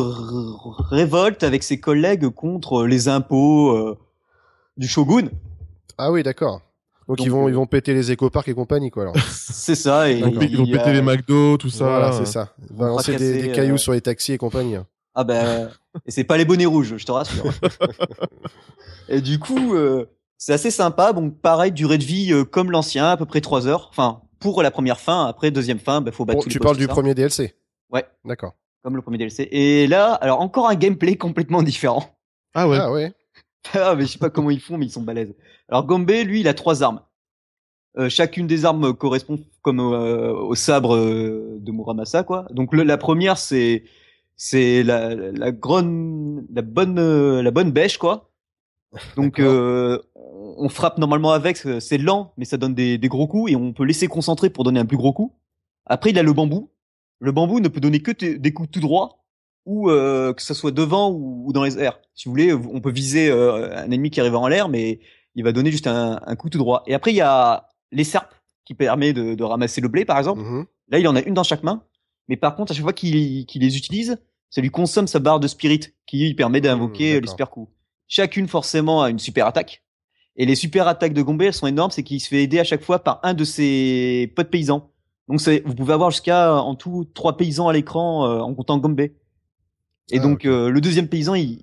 révolte 0.90 1.44
avec 1.44 1.64
ses 1.64 1.80
collègues 1.80 2.30
contre 2.30 2.86
les 2.86 3.08
impôts 3.08 3.72
euh, 3.72 3.98
du 4.78 4.88
shogun. 4.88 5.30
Ah 5.98 6.12
oui, 6.12 6.24
d'accord. 6.24 6.62
Donc, 7.08 7.18
Donc, 7.18 7.26
ils 7.26 7.32
vont, 7.32 7.48
euh, 7.48 7.50
ils 7.50 7.56
vont 7.56 7.66
péter 7.66 7.94
les 7.94 8.12
écoparks 8.12 8.48
et 8.48 8.54
compagnie, 8.54 8.90
quoi. 8.90 9.04
Alors. 9.04 9.16
C'est 9.30 9.76
ça. 9.76 10.10
Et 10.10 10.20
Ils 10.20 10.24
vont, 10.24 10.66
ils 10.68 10.72
péter 10.72 10.94
les 10.94 11.02
McDo, 11.02 11.58
tout 11.58 11.70
ça. 11.70 11.86
voilà, 11.86 12.12
c'est 12.14 12.26
ça. 12.26 12.54
vont 12.70 12.86
Balancer 12.86 13.16
des, 13.18 13.52
cailloux 13.52 13.76
euh, 13.76 13.78
sur 13.78 13.92
les 13.92 14.02
taxis 14.02 14.34
et 14.34 14.38
compagnie. 14.38 14.78
Ah 15.16 15.24
ben, 15.24 15.70
et 16.06 16.12
c'est 16.12 16.24
pas 16.24 16.38
les 16.38 16.46
bonnets 16.46 16.66
rouges, 16.66 16.96
je 16.98 17.06
te 17.06 17.12
rassure. 17.12 17.44
et 19.10 19.22
du 19.22 19.38
coup, 19.38 19.76
euh, 19.76 20.06
c'est 20.38 20.54
assez 20.54 20.72
sympa. 20.72 21.14
Bon, 21.14 21.30
pareil, 21.30 21.72
durée 21.72 21.98
de 21.98 22.04
vie 22.04 22.34
euh, 22.34 22.44
comme 22.46 22.72
l'ancien, 22.72 23.12
à 23.12 23.18
peu 23.18 23.26
près 23.26 23.42
3 23.42 23.68
heures. 23.68 23.90
Enfin, 23.92 24.22
pour 24.40 24.64
la 24.64 24.72
première 24.72 25.00
fin. 25.00 25.26
Après, 25.28 25.52
deuxième 25.52 25.80
fin, 25.80 26.02
ben, 26.02 26.12
faut 26.12 26.26
battre 26.26 26.38
Bon, 26.38 26.44
tous 26.44 26.50
les 26.50 26.54
tu 26.54 26.60
parles 26.60 26.78
du 26.78 26.86
ça. 26.86 26.90
premier 26.90 27.14
DLC. 27.14 27.56
Ouais. 27.92 28.06
D'accord. 28.26 28.54
Comme 28.84 28.96
le 28.96 29.02
premier 29.02 29.18
DLC. 29.18 29.48
Et 29.52 29.88
là, 29.88 30.14
alors 30.16 30.42
encore 30.42 30.68
un 30.68 30.76
gameplay 30.76 31.16
complètement 31.16 31.62
différent. 31.62 32.18
Ah 32.56 32.68
ouais. 32.68 32.78
Ah 32.80 32.92
ouais. 32.92 33.14
Ah, 33.74 33.96
mais 33.96 34.04
je 34.06 34.12
sais 34.14 34.20
pas 34.20 34.30
comment 34.30 34.50
ils 34.50 34.60
font, 34.60 34.78
mais 34.78 34.86
ils 34.86 34.92
sont 34.92 35.02
balèzes. 35.02 35.34
Alors 35.70 35.86
Gombe, 35.86 36.10
lui, 36.10 36.42
il 36.42 36.48
a 36.48 36.54
trois 36.54 36.84
armes. 36.84 37.02
Euh, 37.98 38.10
chacune 38.10 38.48
des 38.48 38.66
armes 38.66 38.94
correspond 38.96 39.40
comme 39.62 39.80
euh, 39.80 40.34
au 40.34 40.56
sabre 40.56 40.96
euh, 40.96 41.58
de 41.62 41.72
Muramasa, 41.72 42.24
quoi. 42.24 42.48
Donc 42.52 42.74
le- 42.74 42.84
la 42.84 42.98
première, 42.98 43.38
c'est 43.38 43.84
c'est 44.36 44.84
la, 44.84 45.14
la, 45.16 45.32
la 45.32 45.52
grone- 45.52 46.46
la 46.54 46.62
bonne 46.64 47.00
euh, 47.00 47.44
la 47.44 47.52
bonne 47.52 47.72
bêche, 47.72 47.98
quoi. 48.00 48.32
Donc 49.16 49.40
euh, 49.40 50.00
on 50.16 50.70
frappe 50.70 50.98
normalement 51.00 51.32
avec, 51.32 51.58
c'est 51.58 51.98
lent, 51.98 52.34
mais 52.38 52.46
ça 52.46 52.58
donne 52.58 52.76
des, 52.76 52.98
des 52.98 53.08
gros 53.10 53.28
coups 53.28 53.52
et 53.52 53.56
on 53.56 53.74
peut 53.74 53.86
laisser 53.86 54.08
concentrer 54.08 54.50
pour 54.50 54.64
donner 54.64 54.80
un 54.80 54.86
plus 54.86 54.98
gros 54.98 55.14
coup. 55.14 55.34
Après, 55.86 56.12
il 56.12 56.20
a 56.20 56.24
le 56.24 56.34
bambou. 56.34 56.72
Le 57.20 57.32
bambou 57.32 57.60
ne 57.60 57.68
peut 57.70 57.80
donner 57.82 58.02
que 58.02 58.12
des 58.12 58.54
coups 58.54 58.72
tout 58.72 58.80
droit 58.82 59.23
ou 59.66 59.90
euh, 59.90 60.34
que 60.34 60.42
ça 60.42 60.54
soit 60.54 60.72
devant 60.72 61.10
ou, 61.12 61.44
ou 61.48 61.54
dans 61.54 61.64
les 61.64 61.78
airs. 61.80 62.00
Si 62.16 62.26
vous 62.26 62.32
voulez, 62.32 62.54
on 62.54 62.82
peut 62.82 62.92
viser 62.92 63.30
euh, 63.30 63.76
un 63.78 63.92
ennemi 63.92 64.10
qui 64.10 64.20
arrive 64.20 64.36
en 64.36 64.48
l'air, 64.48 64.70
mais 64.70 65.00
il 65.36 65.44
va 65.44 65.52
donner 65.52 65.72
juste 65.72 65.88
un, 65.88 66.20
un 66.26 66.36
coup 66.36 66.50
tout 66.50 66.58
droit. 66.58 66.84
Et 66.88 66.94
après, 66.94 67.12
il 67.12 67.16
y 67.16 67.22
a 67.22 67.68
les 67.92 68.04
serpes 68.04 68.34
qui 68.66 68.74
permet 68.76 69.14
de, 69.14 69.36
de 69.36 69.44
ramasser 69.44 69.82
le 69.82 69.88
blé, 69.88 70.06
par 70.06 70.18
exemple. 70.18 70.42
Mhm. 70.42 70.66
Là, 70.90 71.00
il 71.00 71.08
en 71.08 71.16
a 71.16 71.22
une 71.22 71.34
dans 71.34 71.44
chaque 71.44 71.64
main. 71.64 71.84
Mais 72.28 72.38
par 72.38 72.56
contre, 72.56 72.72
à 72.72 72.76
chaque 72.76 72.84
fois 72.84 72.94
qu'il 72.94 73.46
qu'il 73.46 73.62
les 73.62 73.76
utilise, 73.78 74.18
ça 74.50 74.62
lui 74.62 74.70
consomme 74.70 75.08
sa 75.08 75.20
barre 75.20 75.40
de 75.40 75.48
spirit 75.48 75.80
qui 76.06 76.20
lui 76.20 76.34
permet 76.36 76.62
d'invoquer 76.62 77.18
Mmh, 77.18 77.22
les 77.22 77.28
super 77.28 77.50
coups. 77.50 77.72
Chacune, 78.08 78.48
forcément, 78.48 79.02
a 79.02 79.10
une 79.10 79.20
super 79.20 79.48
attaque. 79.48 79.84
Et 80.36 80.46
les 80.46 80.56
super 80.56 80.88
attaques 80.88 81.14
de 81.14 81.22
Gombe, 81.22 81.42
elles 81.42 81.54
sont 81.54 81.68
énormes. 81.68 81.92
C'est 81.92 82.04
qu'il 82.04 82.20
se 82.22 82.28
fait 82.28 82.44
aider 82.44 82.60
à 82.60 82.64
chaque 82.64 82.84
fois 82.84 83.00
par 83.00 83.20
un 83.24 83.34
de 83.34 83.44
ses 83.44 84.32
potes 84.36 84.50
paysans. 84.50 84.90
Donc, 85.28 85.42
c'est- 85.42 85.64
vous 85.66 85.74
pouvez 85.76 85.94
avoir 85.94 86.12
jusqu'à, 86.12 86.54
en 86.56 86.76
tout, 86.76 87.06
trois 87.14 87.38
paysans 87.38 87.68
à 87.68 87.74
l'écran 87.74 88.28
euh, 88.28 88.40
en 88.40 88.54
comptant 88.54 88.78
Gombe. 88.78 89.02
Et 90.12 90.20
Ah, 90.20 90.22
donc, 90.22 90.46
euh, 90.46 90.70
le 90.70 90.82
deuxième 90.82 91.08
paysan, 91.08 91.36
il, 91.36 91.60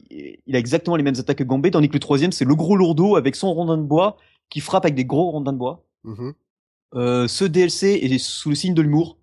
il 0.47 0.57
a 0.57 0.59
exactement 0.59 0.97
les 0.97 1.03
mêmes 1.03 1.17
attaques 1.19 1.39
que 1.39 1.45
Gombe, 1.45 1.71
tandis 1.71 1.89
que 1.89 1.95
le 1.95 2.01
troisième, 2.01 2.33
c'est 2.33 2.45
le 2.45 2.55
gros 2.55 2.77
lourdeau 2.77 3.17
avec 3.17 3.37
son 3.37 3.53
rondin 3.53 3.77
de 3.77 3.83
bois 3.83 4.17
qui 4.49 4.61
frappe 4.61 4.85
avec 4.85 4.95
des 4.95 5.05
gros 5.05 5.31
rondins 5.31 5.53
de 5.53 5.59
bois. 5.59 5.85
Mhm. 6.05 6.33
Euh, 6.95 7.29
ce 7.29 7.45
DLC 7.45 8.01
est 8.03 8.19
sous 8.19 8.49
le 8.49 8.55
signe 8.55 8.75
de 8.75 8.83
l'humour. 8.83 9.19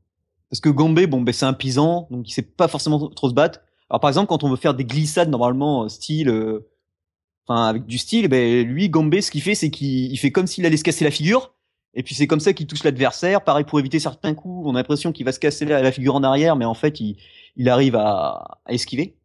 Parce 0.49 0.61
que 0.61 0.69
Gombe, 0.69 1.05
bon, 1.07 1.21
ben, 1.21 1.33
c'est 1.33 1.45
un 1.45 1.53
paysan, 1.53 2.07
donc 2.09 2.29
il 2.29 2.31
sait 2.31 2.41
pas 2.41 2.67
forcément 2.69 3.09
trop 3.09 3.29
se 3.29 3.33
battre. 3.33 3.59
Alors, 3.89 3.99
par 3.99 4.09
exemple, 4.09 4.27
quand 4.27 4.43
on 4.43 4.49
veut 4.49 4.55
faire 4.55 4.73
des 4.73 4.85
glissades, 4.85 5.29
normalement, 5.29 5.83
euh, 5.83 5.89
style, 5.89 6.29
euh, 6.29 6.69
enfin, 7.47 7.65
avec 7.65 7.85
du 7.85 7.97
style, 7.97 8.27
ben, 8.29 8.65
lui, 8.65 8.89
Gombe, 8.89 9.19
ce 9.19 9.29
qu'il 9.29 9.41
fait, 9.41 9.55
c'est 9.55 9.69
qu'il 9.69 10.11
il 10.11 10.17
fait 10.17 10.31
comme 10.31 10.47
s'il 10.47 10.65
allait 10.65 10.77
se 10.77 10.83
casser 10.83 11.03
la 11.03 11.11
figure. 11.11 11.53
Et 11.93 12.03
puis, 12.03 12.13
c'est 12.15 12.27
comme 12.27 12.39
ça 12.39 12.53
qu'il 12.53 12.67
touche 12.67 12.83
l'adversaire. 12.83 13.41
Pareil, 13.43 13.63
pour 13.65 13.79
éviter 13.79 13.99
certains 13.99 14.33
coups, 14.33 14.67
on 14.67 14.75
a 14.75 14.79
l'impression 14.79 15.11
qu'il 15.11 15.25
va 15.25 15.31
se 15.31 15.39
casser 15.39 15.65
la, 15.65 15.81
la 15.81 15.91
figure 15.91 16.15
en 16.15 16.23
arrière, 16.23 16.55
mais 16.55 16.65
en 16.65 16.75
fait, 16.75 16.99
il, 16.99 17.17
il 17.55 17.69
arrive 17.69 17.95
à, 17.95 18.59
à 18.65 18.73
esquiver. 18.73 19.15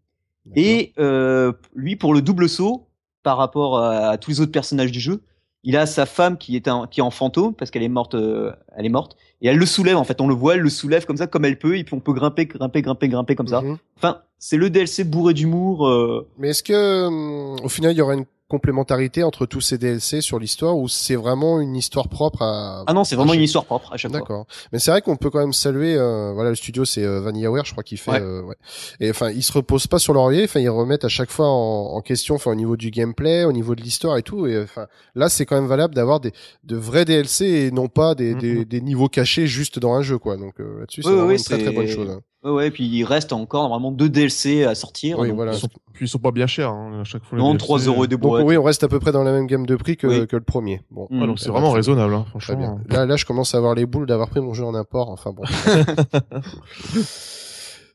Et 0.56 0.92
euh, 0.98 1.52
lui, 1.74 1.96
pour 1.96 2.14
le 2.14 2.22
double 2.22 2.48
saut, 2.48 2.88
par 3.22 3.36
rapport 3.36 3.78
à, 3.78 4.08
à 4.10 4.18
tous 4.18 4.30
les 4.30 4.40
autres 4.40 4.50
personnages 4.52 4.90
du 4.90 5.00
jeu, 5.00 5.22
il 5.64 5.76
a 5.76 5.86
sa 5.86 6.06
femme 6.06 6.38
qui 6.38 6.56
est, 6.56 6.66
un, 6.66 6.88
qui 6.88 6.98
est 6.98 7.04
en 7.04 7.12
fantôme 7.12 7.54
parce 7.54 7.70
qu'elle 7.70 7.84
est 7.84 7.88
morte, 7.88 8.16
euh, 8.16 8.50
elle 8.76 8.84
est 8.84 8.88
morte, 8.88 9.16
et 9.42 9.46
elle 9.48 9.58
le 9.58 9.66
soulève 9.66 9.96
en 9.96 10.02
fait. 10.02 10.20
On 10.20 10.26
le 10.26 10.34
voit, 10.34 10.54
elle 10.54 10.60
le 10.60 10.70
soulève 10.70 11.04
comme 11.06 11.16
ça, 11.18 11.28
comme 11.28 11.44
elle 11.44 11.58
peut, 11.58 11.78
et 11.78 11.84
puis 11.84 11.94
on 11.94 12.00
peut 12.00 12.12
grimper, 12.12 12.46
grimper, 12.46 12.82
grimper, 12.82 13.08
grimper 13.08 13.34
comme 13.36 13.46
ça. 13.46 13.60
Mhm. 13.60 13.76
Enfin, 13.96 14.22
c'est 14.38 14.56
le 14.56 14.70
DLC 14.70 15.04
bourré 15.04 15.34
d'humour. 15.34 15.86
euh, 15.86 16.26
Mais 16.38 16.48
est-ce 16.48 16.64
que, 16.64 17.06
hum, 17.06 17.60
au 17.62 17.68
final, 17.68 17.92
il 17.92 17.98
y 17.98 18.00
aura 18.00 18.14
une 18.14 18.24
complémentarité 18.52 19.24
entre 19.24 19.46
tous 19.46 19.60
ces 19.62 19.78
DLC 19.78 20.20
sur 20.20 20.38
l'histoire 20.38 20.76
ou 20.76 20.86
c'est 20.88 21.16
vraiment 21.16 21.58
une 21.60 21.74
histoire 21.74 22.08
propre 22.08 22.42
à... 22.42 22.84
Ah 22.86 22.92
non, 22.92 23.02
c'est 23.04 23.16
vraiment 23.16 23.32
une 23.34 23.40
histoire 23.42 23.64
propre 23.64 23.92
à 23.92 23.96
chaque 23.96 24.10
fois. 24.10 24.20
D'accord. 24.20 24.46
Mais 24.72 24.78
c'est 24.78 24.90
vrai 24.90 25.00
qu'on 25.00 25.16
peut 25.16 25.30
quand 25.30 25.40
même 25.40 25.54
saluer, 25.54 25.96
euh, 25.96 26.32
voilà, 26.34 26.50
le 26.50 26.56
studio 26.56 26.84
c'est 26.84 27.02
euh, 27.04 27.20
VanillaWare, 27.22 27.64
je 27.64 27.72
crois 27.72 27.82
qu'il 27.82 27.98
fait, 27.98 28.10
Ouais. 28.12 28.20
euh, 28.20 28.42
ouais. 28.42 28.56
Et 29.00 29.10
enfin, 29.10 29.30
ils 29.30 29.42
se 29.42 29.52
reposent 29.52 29.86
pas 29.86 29.98
sur 29.98 30.12
laurier, 30.12 30.44
enfin, 30.44 30.60
ils 30.60 30.68
remettent 30.68 31.04
à 31.04 31.08
chaque 31.08 31.30
fois 31.30 31.48
en, 31.48 31.94
en 31.96 32.00
question, 32.02 32.34
enfin, 32.34 32.50
au 32.52 32.54
niveau 32.54 32.76
du 32.76 32.90
gameplay, 32.90 33.44
au 33.44 33.52
niveau 33.52 33.74
de 33.74 33.80
l'histoire 33.82 34.16
et 34.18 34.22
tout. 34.22 34.46
Et 34.46 34.62
enfin, 34.62 34.86
là, 35.14 35.28
c'est 35.30 35.46
quand 35.46 35.56
même 35.56 35.66
valable 35.68 35.94
d'avoir 35.94 36.20
des 36.20 36.32
de 36.64 36.76
vrais 36.76 37.04
DLC 37.06 37.46
et 37.46 37.70
non 37.70 37.88
pas 37.88 38.14
des, 38.14 38.34
des, 38.34 38.54
Mhm. 38.56 38.64
des 38.64 38.80
niveaux 38.82 39.08
cachés 39.08 39.46
juste 39.46 39.78
dans 39.78 39.94
un 39.94 40.02
jeu, 40.02 40.18
quoi. 40.18 40.36
Donc 40.36 40.60
euh, 40.60 40.80
là-dessus, 40.80 41.02
c'est 41.02 41.10
une 41.10 41.36
très 41.42 41.58
très 41.58 41.72
bonne 41.72 41.88
chose. 41.88 42.10
hein. 42.10 42.20
Ouais, 42.44 42.50
ouais, 42.50 42.70
puis 42.72 42.86
il 42.88 43.04
reste 43.04 43.32
encore 43.32 43.62
normalement 43.68 43.92
deux 43.92 44.08
DLC 44.08 44.64
à 44.64 44.74
sortir. 44.74 45.18
Oui, 45.18 45.28
donc, 45.28 45.36
voilà. 45.36 45.52
Ils 45.52 45.58
sont, 45.58 45.68
puis 45.92 46.06
ils 46.06 46.08
sont 46.08 46.18
pas 46.18 46.32
bien 46.32 46.46
chers, 46.48 46.70
hein, 46.70 47.00
à 47.00 47.04
chaque 47.04 47.22
fois. 47.24 47.38
les 47.38 47.44
Non, 47.44 47.50
DLC. 47.52 47.64
3 47.64 47.78
euros 47.80 48.06
des 48.08 48.16
Donc 48.16 48.22
boîtes. 48.22 48.44
oui, 48.44 48.56
on 48.56 48.62
reste 48.64 48.82
à 48.82 48.88
peu 48.88 48.98
près 48.98 49.12
dans 49.12 49.22
la 49.22 49.30
même 49.32 49.46
gamme 49.46 49.64
de 49.64 49.76
prix 49.76 49.96
que, 49.96 50.06
Oui. 50.08 50.26
que 50.26 50.34
le 50.36 50.42
premier. 50.42 50.80
Bon. 50.90 51.06
Mm. 51.10 51.22
Ah, 51.22 51.26
donc 51.26 51.38
c'est 51.38 51.50
vraiment 51.50 51.70
raisonnable, 51.70 52.12
hein, 52.14 52.24
Très 52.40 52.56
bien. 52.56 52.66
franchement. 52.66 52.80
Là, 52.90 53.06
là, 53.06 53.16
je 53.16 53.24
commence 53.24 53.54
à 53.54 53.58
avoir 53.58 53.74
les 53.76 53.86
boules 53.86 54.06
d'avoir 54.06 54.28
pris 54.28 54.40
mon 54.40 54.54
jeu 54.54 54.64
en 54.64 54.74
import. 54.74 55.08
Enfin 55.10 55.32
bon. 55.32 55.44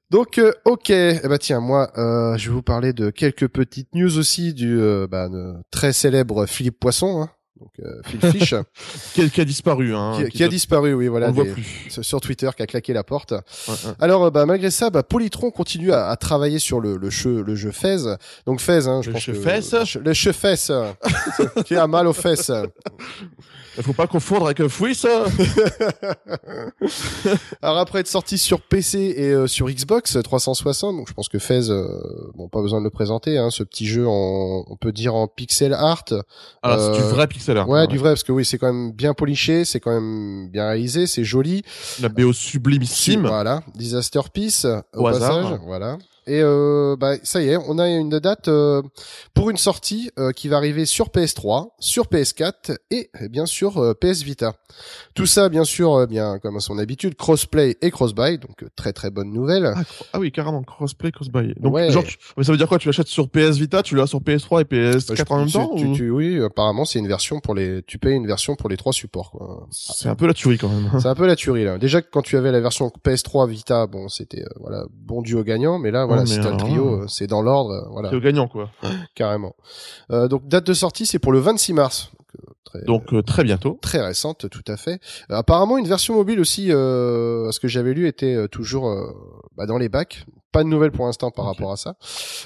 Donc, 0.10 0.38
euh, 0.38 0.54
ok. 0.64 0.90
Eh 0.90 1.20
ben 1.28 1.38
tiens, 1.38 1.60
moi, 1.60 1.92
euh, 1.98 2.38
je 2.38 2.48
vais 2.50 2.56
vous 2.56 2.62
parler 2.62 2.94
de 2.94 3.10
quelques 3.10 3.50
petites 3.50 3.94
news 3.94 4.18
aussi 4.18 4.54
du 4.54 4.80
euh, 4.80 5.06
bah, 5.06 5.28
de 5.28 5.56
très 5.70 5.92
célèbre 5.92 6.46
Philippe 6.46 6.80
Poisson. 6.80 7.24
Hein. 7.24 7.30
Donc 7.60 7.72
euh, 7.80 8.02
Phil 8.06 8.20
Fish, 8.32 8.56
qui, 9.14 9.30
qui, 9.30 9.42
a 9.42 9.46
disparu, 9.46 9.96
hein, 9.96 10.24
qui, 10.26 10.38
qui 10.38 10.44
a 10.44 10.48
disparu, 10.48 10.94
oui, 10.94 11.08
voilà, 11.08 11.30
on 11.30 11.32
voit 11.32 11.46
plus. 11.46 11.90
sur 12.02 12.22
Twitter, 12.22 12.50
qui 12.56 12.64
a 12.64 12.68
claqué 12.68 12.94
la 12.94 13.04
porte. 13.04 13.34
Alors, 14.00 14.26
euh, 14.26 14.30
bah, 14.32 14.46
malgré 14.46 14.72
ça, 14.72 14.90
bah, 14.90 15.04
Polytron 15.04 15.52
continue 15.52 15.92
à, 15.92 16.08
à 16.10 16.16
travailler 16.16 16.60
sur 16.60 16.80
le, 16.80 16.98
le 16.98 17.10
jeu, 17.10 17.42
le 17.42 17.56
jeu 17.56 17.72
Fez. 17.72 17.98
Donc 18.46 18.62
Fez, 18.62 18.88
hein, 18.88 19.02
je 19.02 19.10
le 19.10 19.14
pense 19.14 19.24
jeu 19.24 19.34
que 19.34 19.40
Fez. 19.40 20.00
le 20.00 20.14
jeu 20.14 20.32
Fez, 20.32 20.72
qui 21.66 21.76
a 21.76 21.88
mal 21.88 22.08
aux 22.08 22.14
fesses. 22.14 22.52
Il 23.78 23.84
faut 23.84 23.94
pas 23.94 24.08
confondre 24.08 24.48
avec 24.48 24.60
un 24.60 24.70
ça. 24.96 25.26
Alors 27.62 27.78
après 27.78 28.00
être 28.00 28.08
sorti 28.08 28.40
sur 28.40 28.62
PC 28.62 29.14
et 29.18 29.30
euh, 29.32 29.46
sur 29.46 29.70
Xbox 29.70 30.18
360, 30.22 30.98
donc 30.98 31.08
je 31.08 31.14
pense 31.14 31.30
que 31.30 31.38
Fez, 31.38 31.70
euh, 31.70 31.86
bon, 32.34 32.50
pas 32.50 32.62
besoin 32.62 32.80
de 32.80 32.86
le 32.86 32.90
présenter, 32.90 33.38
hein, 33.38 33.52
ce 33.52 33.62
petit 33.62 33.86
jeu 33.86 34.08
en, 34.08 34.66
on 34.68 34.76
peut 34.78 34.92
dire 34.92 35.14
en 35.14 35.28
pixel 35.28 35.74
art. 35.74 36.06
Alors 36.64 36.96
c'est 36.96 37.00
du 37.02 37.08
vrai 37.08 37.28
pixel 37.28 37.47
Ouais, 37.68 37.88
du 37.88 37.98
vrai, 37.98 38.12
parce 38.12 38.24
que 38.24 38.32
oui, 38.32 38.46
c'est 38.46 38.58
quand 38.58 38.72
même 38.72 38.92
bien 38.92 39.14
poliché, 39.14 39.66
c'est 39.66 39.80
quand 39.80 39.94
même 39.94 40.50
bien 40.50 40.68
réalisé, 40.68 41.08
c'est 41.08 41.24
joli. 41.24 41.64
La 42.02 42.10
BO 42.10 42.34
sublimissime. 42.34 43.26
Voilà, 43.28 43.62
Disaster 43.76 44.22
Peace 44.34 44.66
au, 44.94 45.00
Au 45.00 45.04
passage, 45.06 45.22
hasard. 45.46 45.60
voilà. 45.66 45.98
Et 46.28 46.42
euh, 46.42 46.96
bah, 47.00 47.14
ça 47.24 47.42
y 47.42 47.50
est, 47.50 47.58
on 47.58 47.80
a 47.80 47.88
une 47.90 48.20
date 48.20 48.48
euh, 48.50 48.82
pour 49.34 49.50
une 49.50 49.58
sortie 49.58 50.12
euh, 50.20 50.32
qui 50.32 50.48
va 50.50 50.58
arriver 50.58 50.86
sur 50.86 51.08
PS3, 51.08 51.70
sur 51.80 52.06
PS4 52.08 52.76
et 52.92 53.10
eh 53.22 53.30
bien 53.30 53.46
sûr 53.46 53.78
euh, 53.78 53.94
PS 53.94 54.24
Vita. 54.24 54.54
Tout 55.16 55.26
ça, 55.26 55.48
bien 55.50 55.64
sûr, 55.64 55.94
euh, 55.96 56.06
bien 56.06 56.38
comme 56.40 56.58
à 56.58 56.60
son 56.60 56.78
habitude, 56.78 57.16
crossplay 57.16 57.78
et 57.82 57.92
crossbuy, 57.92 58.38
donc 58.38 58.62
euh, 58.64 58.68
très 58.76 58.92
très 58.94 59.10
bonne 59.10 59.32
nouvelle. 59.32 59.72
Ah, 59.76 59.82
ah 60.14 60.20
oui, 60.20 60.32
carrément, 60.32 60.62
crossplay, 60.64 61.12
crossbuy. 61.12 61.54
Donc, 61.60 61.74
Ouais. 61.74 61.90
genre, 61.92 62.04
tu- 62.04 62.18
mais 62.36 62.44
ça 62.44 62.52
veut 62.52 62.58
dire 62.58 62.68
quoi 62.68 62.78
Tu 62.78 62.88
l'achètes 62.90 63.08
sur 63.08 63.30
PS 63.30 63.58
Vita, 63.58 63.82
tu 63.82 63.96
l'as 63.96 64.08
sur 64.08 64.20
PS3 64.20 64.62
et 64.62 64.66
PS4 64.66 65.12
Euh, 65.12 65.16
je- 65.16 65.34
en 65.34 65.38
même 65.40 65.50
temps 65.52 65.76
tu- 65.76 65.86
ou- 65.86 65.96
tu- 65.96 66.10
Oui, 66.12 66.42
apparemment 66.44 66.84
c'est 66.86 67.00
une 67.00 67.08
version 67.08 67.40
pour 67.40 67.56
les. 67.56 67.84
Tu 67.88 67.98
payes 68.00 68.16
une 68.16 68.28
version 68.28 68.56
pour 68.56 68.70
les 68.70 68.76
trois 68.78 68.92
supports. 68.94 69.32
Quoi. 69.32 69.68
C'est 69.72 70.10
un 70.10 70.16
peu 70.16 70.28
la 70.28 70.34
tuerie 70.34 70.58
quand 70.58 70.70
même. 70.70 70.92
C'est 71.00 71.08
un 71.08 71.16
peu 71.16 71.26
la 71.26 71.36
tuerie 71.36 71.64
là. 71.64 71.78
Déjà 71.78 72.02
quand 72.02 72.22
tu 72.22 72.36
avais 72.38 72.52
la 72.52 72.60
version 72.60 72.92
PS3 73.04 73.48
Vita, 73.48 73.88
bon, 73.88 74.10
c'était 74.10 74.42
euh, 74.44 74.50
voilà 74.60 74.86
bon 74.92 75.22
duo 75.22 75.44
gagnant, 75.44 75.80
mais 75.80 75.92
là 75.92 76.06
voilà, 76.06 76.17
mais 76.22 76.28
si 76.28 76.36
t'as 76.38 76.42
le 76.44 76.48
alors 76.56 76.58
trio, 76.60 76.94
euh, 77.04 77.08
c'est 77.08 77.28
dans 77.28 77.42
l'ordre, 77.42 77.72
euh, 77.72 77.88
voilà, 77.92 78.10
C'est 78.10 78.16
au 78.16 78.22
gagnant, 78.22 78.48
quoi. 78.48 78.70
carrément. 79.16 79.56
Euh, 80.12 80.28
donc 80.28 80.48
date 80.48 80.66
de 80.68 80.74
sortie, 80.74 81.06
c'est 81.06 81.20
pour 81.20 81.32
le 81.32 81.40
26 81.40 81.74
mars. 81.74 82.12
Donc, 82.16 82.28
euh, 82.38 82.54
très, 82.64 82.82
Donc, 82.84 83.14
euh, 83.14 83.22
très 83.22 83.44
bientôt. 83.44 83.80
très 83.82 84.02
récente, 84.02 84.50
tout 84.50 84.64
à 84.68 84.78
fait. 84.78 85.00
Euh, 85.32 85.36
apparemment, 85.36 85.78
une 85.78 85.88
version 85.88 86.14
mobile 86.16 86.40
aussi, 86.40 86.72
euh, 86.72 87.52
ce 87.52 87.60
que 87.60 87.68
j'avais 87.68 87.94
lu, 87.94 88.08
était 88.08 88.48
toujours 88.50 88.94
bah, 89.56 89.66
dans 89.66 89.78
les 89.78 89.90
bacs. 89.90 90.26
Pas 90.54 90.64
de 90.64 90.70
nouvelles 90.70 90.92
pour 90.94 91.06
l'instant 91.06 91.30
par 91.30 91.46
rapport 91.46 91.72
à 91.74 91.78
ça. 91.78 91.98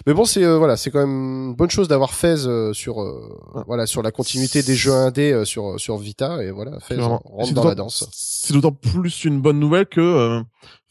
Mais 0.05 0.13
bon, 0.13 0.25
c'est 0.25 0.43
euh, 0.43 0.57
voilà, 0.57 0.75
c'est 0.75 0.89
quand 0.89 0.99
même 0.99 1.49
une 1.49 1.55
bonne 1.55 1.69
chose 1.69 1.87
d'avoir 1.87 2.13
Fez 2.13 2.45
euh, 2.45 2.73
sur 2.73 2.99
euh, 3.01 3.37
Ah. 3.55 3.63
voilà 3.67 3.85
sur 3.85 4.01
la 4.01 4.11
continuité 4.11 4.63
des 4.63 4.73
jeux 4.75 4.91
indés 4.91 5.31
euh, 5.31 5.45
sur 5.45 5.79
sur 5.79 5.97
Vita 5.97 6.43
et 6.43 6.49
voilà, 6.49 6.79
Fez 6.79 6.99
rentre 6.99 7.53
dans 7.53 7.63
la 7.63 7.75
danse. 7.75 8.09
C'est 8.11 8.53
d'autant 8.53 8.71
plus 8.71 9.23
une 9.23 9.39
bonne 9.39 9.59
nouvelle 9.59 9.85
que 9.85 10.41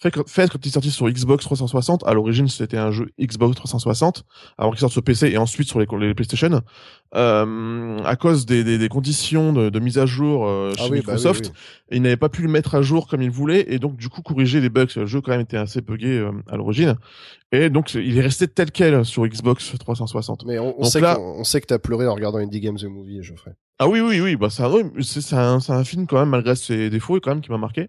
euh, 0.00 0.02
fait 0.02 0.10
que 0.10 0.20
fait 0.26 0.50
quand 0.50 0.58
il 0.64 0.68
est 0.68 0.72
sorti 0.72 0.90
sur 0.90 1.08
Xbox 1.10 1.44
360, 1.44 2.04
à 2.06 2.14
l'origine 2.14 2.48
c'était 2.48 2.78
un 2.78 2.90
jeu 2.90 3.10
Xbox 3.20 3.54
360 3.56 4.24
avant 4.58 4.70
qu'il 4.70 4.80
sorte 4.80 4.92
sur 4.92 5.02
PC 5.02 5.28
et 5.28 5.38
ensuite 5.38 5.68
sur 5.68 5.78
les, 5.80 5.86
les 6.00 6.14
PlayStation. 6.14 6.60
Euh, 7.16 7.98
à 8.04 8.14
cause 8.16 8.46
des, 8.46 8.62
des, 8.62 8.78
des 8.78 8.88
conditions 8.88 9.52
de, 9.52 9.68
de 9.68 9.78
mise 9.80 9.98
à 9.98 10.06
jour 10.06 10.46
euh, 10.46 10.70
chez 10.72 10.76
Ah 10.78 10.82
oui, 10.84 10.88
bah 10.88 10.92
oui, 10.92 10.98
Microsoft, 11.00 11.46
oui. 11.46 11.96
il 11.96 12.02
n'avait 12.02 12.16
pas 12.16 12.28
pu 12.28 12.42
le 12.42 12.48
mettre 12.48 12.76
à 12.76 12.82
jour 12.82 13.08
comme 13.08 13.20
il 13.20 13.30
voulait 13.30 13.66
et 13.68 13.78
donc 13.80 13.96
du 13.96 14.08
coup 14.08 14.22
corriger 14.22 14.60
les 14.60 14.68
bugs. 14.70 14.86
Le 14.94 15.06
jeu 15.06 15.20
quand 15.20 15.32
même 15.32 15.40
était 15.40 15.56
assez 15.56 15.80
buggé 15.80 16.18
euh, 16.18 16.30
à 16.48 16.56
l'origine 16.56 16.94
et 17.52 17.68
donc 17.68 17.94
il 17.94 18.16
est 18.16 18.20
resté 18.20 18.46
tel 18.46 18.70
quel 18.70 19.04
sur 19.04 19.26
Xbox 19.26 19.74
360. 19.78 20.44
Mais 20.46 20.58
on, 20.60 20.78
on 20.78 20.82
Donc 20.82 20.90
sait 20.92 21.00
là- 21.00 21.16
que, 21.16 21.20
on 21.20 21.44
sait 21.44 21.60
que 21.60 21.66
t'as 21.66 21.78
pleuré 21.78 22.06
en 22.06 22.14
regardant 22.14 22.38
Indie 22.38 22.60
Games 22.60 22.76
The 22.78 22.84
Movie, 22.84 23.22
Geoffrey. 23.22 23.52
Ah 23.80 23.88
oui, 23.88 24.00
oui, 24.00 24.20
oui, 24.20 24.36
bah 24.36 24.48
c'est 24.50 24.62
un, 24.62 24.70
c'est 25.00 25.20
c'est 25.20 25.36
un, 25.36 25.58
c'est 25.58 25.72
un 25.72 25.84
film 25.84 26.06
quand 26.06 26.18
même 26.20 26.28
malgré 26.28 26.54
ses 26.54 26.90
défauts 26.90 27.18
quand 27.20 27.30
même 27.30 27.40
qui 27.40 27.50
m'a 27.50 27.58
marqué. 27.58 27.88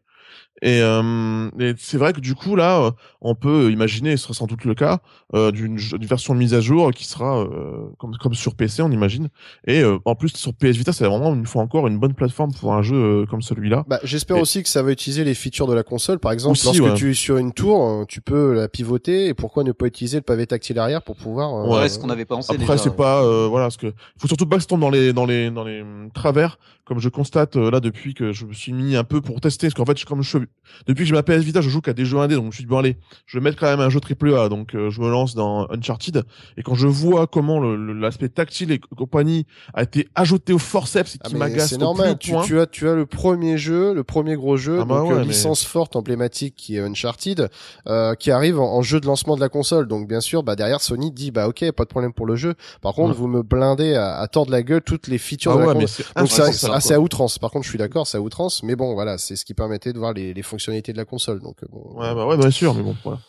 Et, 0.63 0.79
euh, 0.81 1.49
et 1.59 1.73
c'est 1.79 1.97
vrai 1.97 2.13
que 2.13 2.19
du 2.19 2.35
coup 2.35 2.55
là, 2.55 2.79
euh, 2.81 2.91
on 3.21 3.33
peut 3.33 3.71
imaginer, 3.71 4.11
et 4.11 4.17
ce 4.17 4.23
sera 4.25 4.33
sans 4.35 4.45
doute 4.45 4.63
le 4.63 4.75
cas, 4.75 4.99
euh, 5.33 5.51
d'une 5.51 5.75
d'une 5.77 6.05
version 6.05 6.33
de 6.35 6.39
mise 6.39 6.53
à 6.53 6.61
jour 6.61 6.91
qui 6.91 7.05
sera 7.05 7.39
euh, 7.41 7.87
comme 7.97 8.15
comme 8.17 8.33
sur 8.35 8.53
PC, 8.55 8.83
on 8.83 8.91
imagine. 8.91 9.29
Et 9.65 9.81
euh, 9.81 9.97
en 10.05 10.13
plus 10.15 10.29
sur 10.35 10.53
PS 10.53 10.77
Vita, 10.77 10.93
c'est 10.93 11.05
vraiment 11.05 11.33
une 11.33 11.45
fois 11.47 11.63
encore 11.63 11.87
une 11.87 11.97
bonne 11.97 12.13
plateforme 12.13 12.51
pour 12.53 12.73
un 12.73 12.83
jeu 12.83 12.95
euh, 12.95 13.25
comme 13.25 13.41
celui-là. 13.41 13.85
Bah, 13.87 13.99
j'espère 14.03 14.37
Et- 14.37 14.41
aussi 14.41 14.61
que 14.61 14.69
ça 14.69 14.83
va 14.83 14.91
utiliser 14.91 15.23
les 15.23 15.33
features 15.33 15.65
de 15.67 15.73
la 15.73 15.81
console. 15.83 16.19
Par 16.19 16.31
exemple, 16.31 16.51
Aussi, 16.53 16.65
lorsque 16.65 16.83
ouais. 16.83 16.93
tu 16.93 17.09
es 17.09 17.13
sur 17.15 17.37
une 17.37 17.53
tour, 17.53 18.05
tu 18.07 18.21
peux 18.21 18.53
la 18.53 18.67
pivoter. 18.67 19.27
Et 19.27 19.33
pourquoi 19.33 19.63
ne 19.63 19.71
pas 19.71 19.87
utiliser 19.87 20.17
le 20.17 20.23
pavé 20.23 20.45
tactile 20.45 20.77
arrière 20.77 21.01
pour 21.01 21.15
pouvoir 21.15 21.55
euh, 21.55 21.81
Ouais, 21.81 21.89
ce 21.89 21.97
qu'on 21.97 22.09
avait 22.09 22.25
pensé 22.25 22.53
Après, 22.53 22.65
déjà. 22.65 22.77
c'est 22.77 22.95
pas 22.95 23.23
euh, 23.23 23.47
voilà, 23.49 23.65
parce 23.65 23.77
que 23.77 23.93
faut 24.19 24.27
surtout 24.27 24.45
pas 24.45 24.57
que 24.57 24.61
ça 24.61 24.67
tombe 24.67 24.81
dans 24.81 24.89
les 24.91 25.11
dans 25.13 25.25
les 25.25 25.49
dans 25.49 25.63
les 25.63 25.81
hum, 25.81 26.09
travers, 26.13 26.59
comme 26.85 26.99
je 26.99 27.09
constate 27.09 27.55
euh, 27.55 27.71
là 27.71 27.79
depuis 27.79 28.13
que 28.13 28.31
je 28.31 28.45
me 28.45 28.53
suis 28.53 28.73
mis 28.73 28.95
un 28.95 29.03
peu 29.03 29.21
pour 29.21 29.41
tester, 29.41 29.67
parce 29.67 29.73
qu'en 29.73 29.85
fait, 29.85 29.97
je- 29.99 30.05
comme 30.05 30.21
je 30.21 30.37
depuis 30.87 31.01
que 31.03 31.09
j'ai 31.09 31.13
ma 31.13 31.21
PS 31.23 31.43
Vita, 31.43 31.59
je 31.61 31.69
joue 31.69 31.81
qu'à 31.81 31.91
des 31.93 32.05
jeux 32.05 32.17
indés, 32.17 32.35
donc 32.35 32.43
je 32.45 32.47
me 32.47 32.51
suis 32.53 32.63
dit 32.63 32.67
bon 32.69 32.77
allez, 32.77 32.95
je 33.25 33.37
vais 33.37 33.43
mettre 33.43 33.59
quand 33.59 33.67
même 33.67 33.81
un 33.81 33.89
jeu 33.89 33.99
triple 33.99 34.33
A, 34.35 34.47
donc 34.47 34.73
euh, 34.73 34.89
je 34.89 35.01
me 35.01 35.09
lance 35.09 35.35
dans 35.35 35.67
Uncharted, 35.69 36.23
et 36.57 36.63
quand 36.63 36.75
je 36.75 36.87
vois 36.87 37.27
comment 37.27 37.59
l'aspect 37.59 38.29
tactile 38.29 38.71
et 38.71 38.79
compagnie 38.79 39.45
a 39.73 39.83
été 39.83 40.07
ajouté 40.15 40.53
au 40.53 40.57
forceps 40.59 41.17
Ah, 41.23 41.27
qui 41.29 41.35
m'agace 41.35 41.69
c'est 41.71 41.77
normal. 41.77 42.11
plus 42.17 42.19
Tu, 42.19 42.31
point. 42.31 42.43
tu 42.43 42.59
as, 42.59 42.67
tu 42.67 42.87
as 42.87 42.95
le 42.95 43.05
premier 43.05 43.57
jeu, 43.57 43.93
le 43.93 44.03
premier 44.03 44.35
gros 44.35 44.55
jeu, 44.55 44.79
Ah 44.81 44.85
bah 44.85 44.99
donc 44.99 45.09
ouais, 45.09 45.15
euh, 45.15 45.19
mais- 45.19 45.25
licence 45.25 45.63
forte, 45.65 45.95
emblématique, 45.97 46.55
qui 46.55 46.77
est 46.77 46.79
Uncharted, 46.79 47.49
euh, 47.87 48.15
qui 48.15 48.31
arrive 48.31 48.57
en, 48.59 48.73
en 48.73 48.81
jeu 48.81 48.99
de 49.01 49.05
lancement 49.07 49.35
de 49.35 49.41
la 49.41 49.49
console. 49.49 49.87
Donc 49.87 50.07
bien 50.07 50.21
sûr, 50.21 50.41
bah 50.41 50.55
derrière 50.55 50.79
Sony 50.81 51.11
dit 51.11 51.31
bah 51.31 51.47
ok, 51.49 51.69
pas 51.73 51.83
de 51.83 51.89
problème 51.89 52.13
pour 52.13 52.25
le 52.25 52.35
jeu. 52.37 52.53
Par 52.81 52.93
contre, 52.93 53.11
Ouais. 53.11 53.17
vous 53.17 53.27
me 53.27 53.41
blindez 53.43 53.95
à, 53.95 54.17
à 54.19 54.27
tordre 54.27 54.51
la 54.51 54.63
gueule 54.63 54.81
toutes 54.81 55.07
les 55.07 55.17
features 55.17 55.51
Ah 55.51 55.55
de 55.55 55.59
la 55.61 55.67
ouais, 55.67 55.73
console. 55.73 55.81
mais 55.81 55.87
c'est 55.87 56.03
Donc 56.19 56.61
quoi. 56.69 56.79
c'est 56.79 56.93
à 56.93 56.99
outrance. 57.01 57.39
Par 57.39 57.51
contre, 57.51 57.65
je 57.65 57.69
suis 57.69 57.77
d'accord, 57.77 58.07
c'est 58.07 58.17
à 58.17 58.21
outrance. 58.21 58.63
Mais 58.63 58.75
bon, 58.75 58.93
voilà, 58.93 59.17
c'est 59.17 59.35
ce 59.35 59.43
qui 59.43 59.53
permettait 59.53 59.91
de 59.91 59.99
voir 59.99 60.13
les, 60.13 60.33
les 60.33 60.40
fonctionnalités 60.43 60.91
de 60.93 60.97
la 60.97 61.05
console. 61.05 61.39
Donc 61.41 61.57
euh, 61.63 61.67
bon, 61.71 61.99
Ouais, 61.99 62.13
bah 62.15 62.25
ouais, 62.27 62.37
bien 62.37 62.51
sûr, 62.51 62.73
mais 62.73 62.83
bon, 62.83 62.95
voilà. 63.03 63.19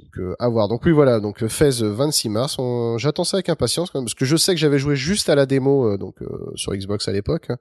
donc, 0.00 0.18
euh, 0.18 0.34
à 0.38 0.48
voir. 0.48 0.68
Donc 0.68 0.82
oui, 0.84 0.92
voilà. 0.92 1.20
Donc 1.20 1.42
euh, 1.42 1.48
Fez 1.48 1.82
euh, 1.82 1.90
26 1.92 2.28
mars. 2.28 2.56
On- 2.58 2.98
J'attends 2.98 3.24
ça 3.24 3.36
avec 3.38 3.48
impatience 3.48 3.90
quand 3.90 3.98
même, 3.98 4.04
parce 4.06 4.14
que 4.14 4.24
je 4.26 4.36
sais 4.36 4.52
que 4.54 4.60
j'avais 4.60 4.78
joué 4.78 4.94
juste 4.96 5.28
à 5.28 5.34
la 5.34 5.46
démo 5.46 5.86
euh, 5.92 5.96
donc 5.98 6.20
euh, 6.22 6.52
sur 6.54 6.72
Xbox 6.74 7.08
à 7.08 7.12
l'époque. 7.12 7.46
hein. 7.50 7.56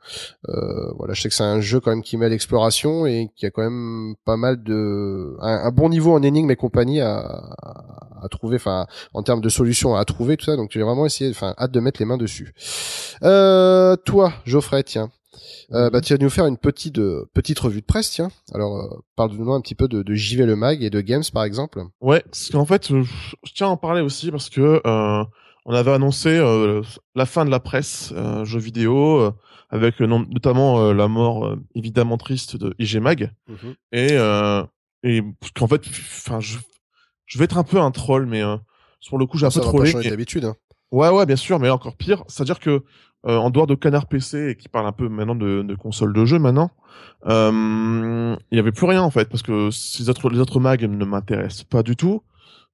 Euh, 0.50 0.92
voilà, 0.98 1.14
je 1.14 1.22
sais 1.22 1.30
que 1.30 1.36
c'est 1.36 1.44
un 1.44 1.62
jeu 1.62 1.80
quand 1.80 1.92
même 1.92 2.04
qui 2.04 2.18
met 2.18 2.28
l'exploration 2.30 3.06
et 3.06 3.30
qui 3.36 3.46
a 3.46 3.52
quand 3.52 3.64
même 3.64 4.16
pas 4.26 4.38
mal 4.38 4.62
de 4.64 5.36
un, 5.42 5.66
un 5.68 5.72
bon 5.72 5.90
niveau 5.90 6.14
en 6.14 6.22
énigmes 6.24 6.52
et 6.52 6.56
compagnie 6.56 7.00
à, 7.02 7.18
à 8.22 8.28
trouver. 8.30 8.56
Enfin, 8.58 8.86
en 9.14 9.24
termes 9.24 9.42
de 9.42 9.50
solutions 9.50 9.96
à 9.96 10.04
trouver 10.06 10.36
tout 10.38 10.46
ça. 10.46 10.56
Donc 10.56 10.72
j'ai 10.72 10.82
vraiment 10.82 11.06
essayé. 11.06 11.30
Enfin, 11.32 11.54
hâte 11.58 11.72
de 11.72 11.80
mettre 11.80 12.00
les 12.02 12.06
mains 12.06 12.18
dessus. 12.18 12.54
Euh, 13.24 13.96
toi, 13.96 14.34
Geoffrey, 14.46 14.84
tiens. 14.84 15.10
Euh, 15.72 15.90
bah, 15.90 16.02
tu 16.02 16.14
vas 16.14 16.20
nous 16.24 16.30
faire 16.30 16.46
une 16.46 16.58
petite 16.58 16.98
euh, 17.00 17.26
petite 17.34 17.60
revue 17.60 17.82
de 17.82 17.86
presse, 17.86 18.12
tiens. 18.12 18.30
Alors, 18.54 18.78
euh, 18.78 18.98
parle-nous 19.16 19.52
un 19.54 19.62
petit 19.62 19.76
peu 19.76 19.88
de, 19.88 20.04
de 20.04 20.14
JV 20.14 20.46
le 20.46 20.56
Mag 20.56 20.84
et 20.84 20.90
de 20.90 21.02
Games, 21.02 21.24
par 21.34 21.44
exemple. 21.44 21.84
Ouais, 22.02 22.22
parce 22.26 22.50
qu'en 22.50 22.66
fait, 22.66 22.92
euh, 22.92 23.04
je 23.44 23.52
tiens 23.54 23.68
à 23.68 23.70
en 23.72 23.78
parler 23.78 24.02
aussi 24.02 24.32
parce 24.32 24.50
que 24.50 24.82
euh, 24.86 25.24
on 25.66 25.74
avait 25.74 25.92
annoncé 25.92 26.38
la 27.16 27.26
fin 27.26 27.44
de 27.46 27.50
la 27.50 27.60
presse 27.60 28.14
jeux 28.44 28.60
vidéo 28.60 29.32
avec 29.72 30.00
notamment 30.00 30.94
la 30.94 31.08
mort 31.08 31.56
évidemment 31.74 32.18
triste 32.18 32.56
de 32.56 32.76
IG 32.78 32.98
Mag 32.98 33.32
et 33.92 34.10
euh, 34.12 34.64
et 35.04 35.22
parce 35.40 35.52
qu'en 35.54 35.68
fait, 35.68 35.82
enfin, 35.88 36.40
je 36.40 36.58
je 37.26 37.40
vais 37.40 37.46
être 37.46 37.58
un 37.58 37.64
peu 37.64 37.80
un 37.82 37.90
troll, 37.90 38.28
mais 38.28 38.44
sur 39.00 39.18
le 39.18 39.26
coup, 39.26 39.40
j'ai 39.40 39.48
un 39.48 39.50
ça 39.50 39.60
peu 39.60 39.66
va 39.66 39.72
pas 39.72 39.78
trollé. 39.78 39.92
changer 39.92 40.10
d'habitude. 40.12 40.46
hein. 40.46 40.56
Ouais, 40.92 41.10
ouais, 41.10 41.26
bien 41.26 41.36
sûr, 41.36 41.58
mais 41.60 41.70
encore 41.72 41.96
pire, 41.98 42.24
c'est-à-dire 42.28 42.60
que 42.60 42.84
euh, 43.28 43.38
en 43.38 43.50
dehors 43.50 43.68
de 43.68 43.76
Canard 43.76 44.06
PC 44.08 44.50
et 44.52 44.56
qui 44.56 44.70
parle 44.70 44.86
un 44.88 44.92
peu 44.92 45.08
maintenant 45.10 45.36
de, 45.36 45.62
de 45.64 45.76
console 45.76 46.14
de 46.14 46.26
jeu 46.26 46.38
maintenant, 46.40 46.70
euh, 47.28 48.36
il 48.52 48.56
y 48.56 48.60
avait 48.60 48.72
plus 48.72 48.86
rien 48.86 49.02
en 49.02 49.10
fait 49.10 49.30
parce 49.30 49.42
que 49.42 49.70
ces 49.72 50.10
autres 50.10 50.30
les 50.30 50.40
autres 50.40 50.60
mags 50.60 50.84
ne 50.84 51.06
m'intéressent 51.06 51.64
pas 51.64 51.84
du 51.84 51.96
tout 51.96 52.22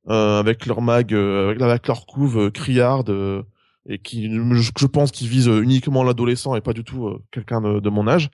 euh, 0.09 0.39
avec 0.39 0.65
leur 0.65 0.81
mag 0.81 1.13
euh, 1.13 1.49
avec, 1.49 1.61
avec 1.61 1.87
leur 1.87 2.05
couve 2.05 2.51
criarde 2.51 3.09
euh, 3.09 3.43
et 3.87 3.97
qui 3.97 4.29
je, 4.33 4.71
je 4.77 4.85
pense 4.85 5.11
qu'ils 5.11 5.27
visent 5.27 5.47
uniquement 5.47 6.03
l'adolescent 6.03 6.55
et 6.55 6.61
pas 6.61 6.73
du 6.73 6.83
tout 6.83 7.17
quelqu'un 7.31 7.61
de, 7.61 7.79
de 7.79 7.89
mon 7.89 8.07
âge. 8.07 8.29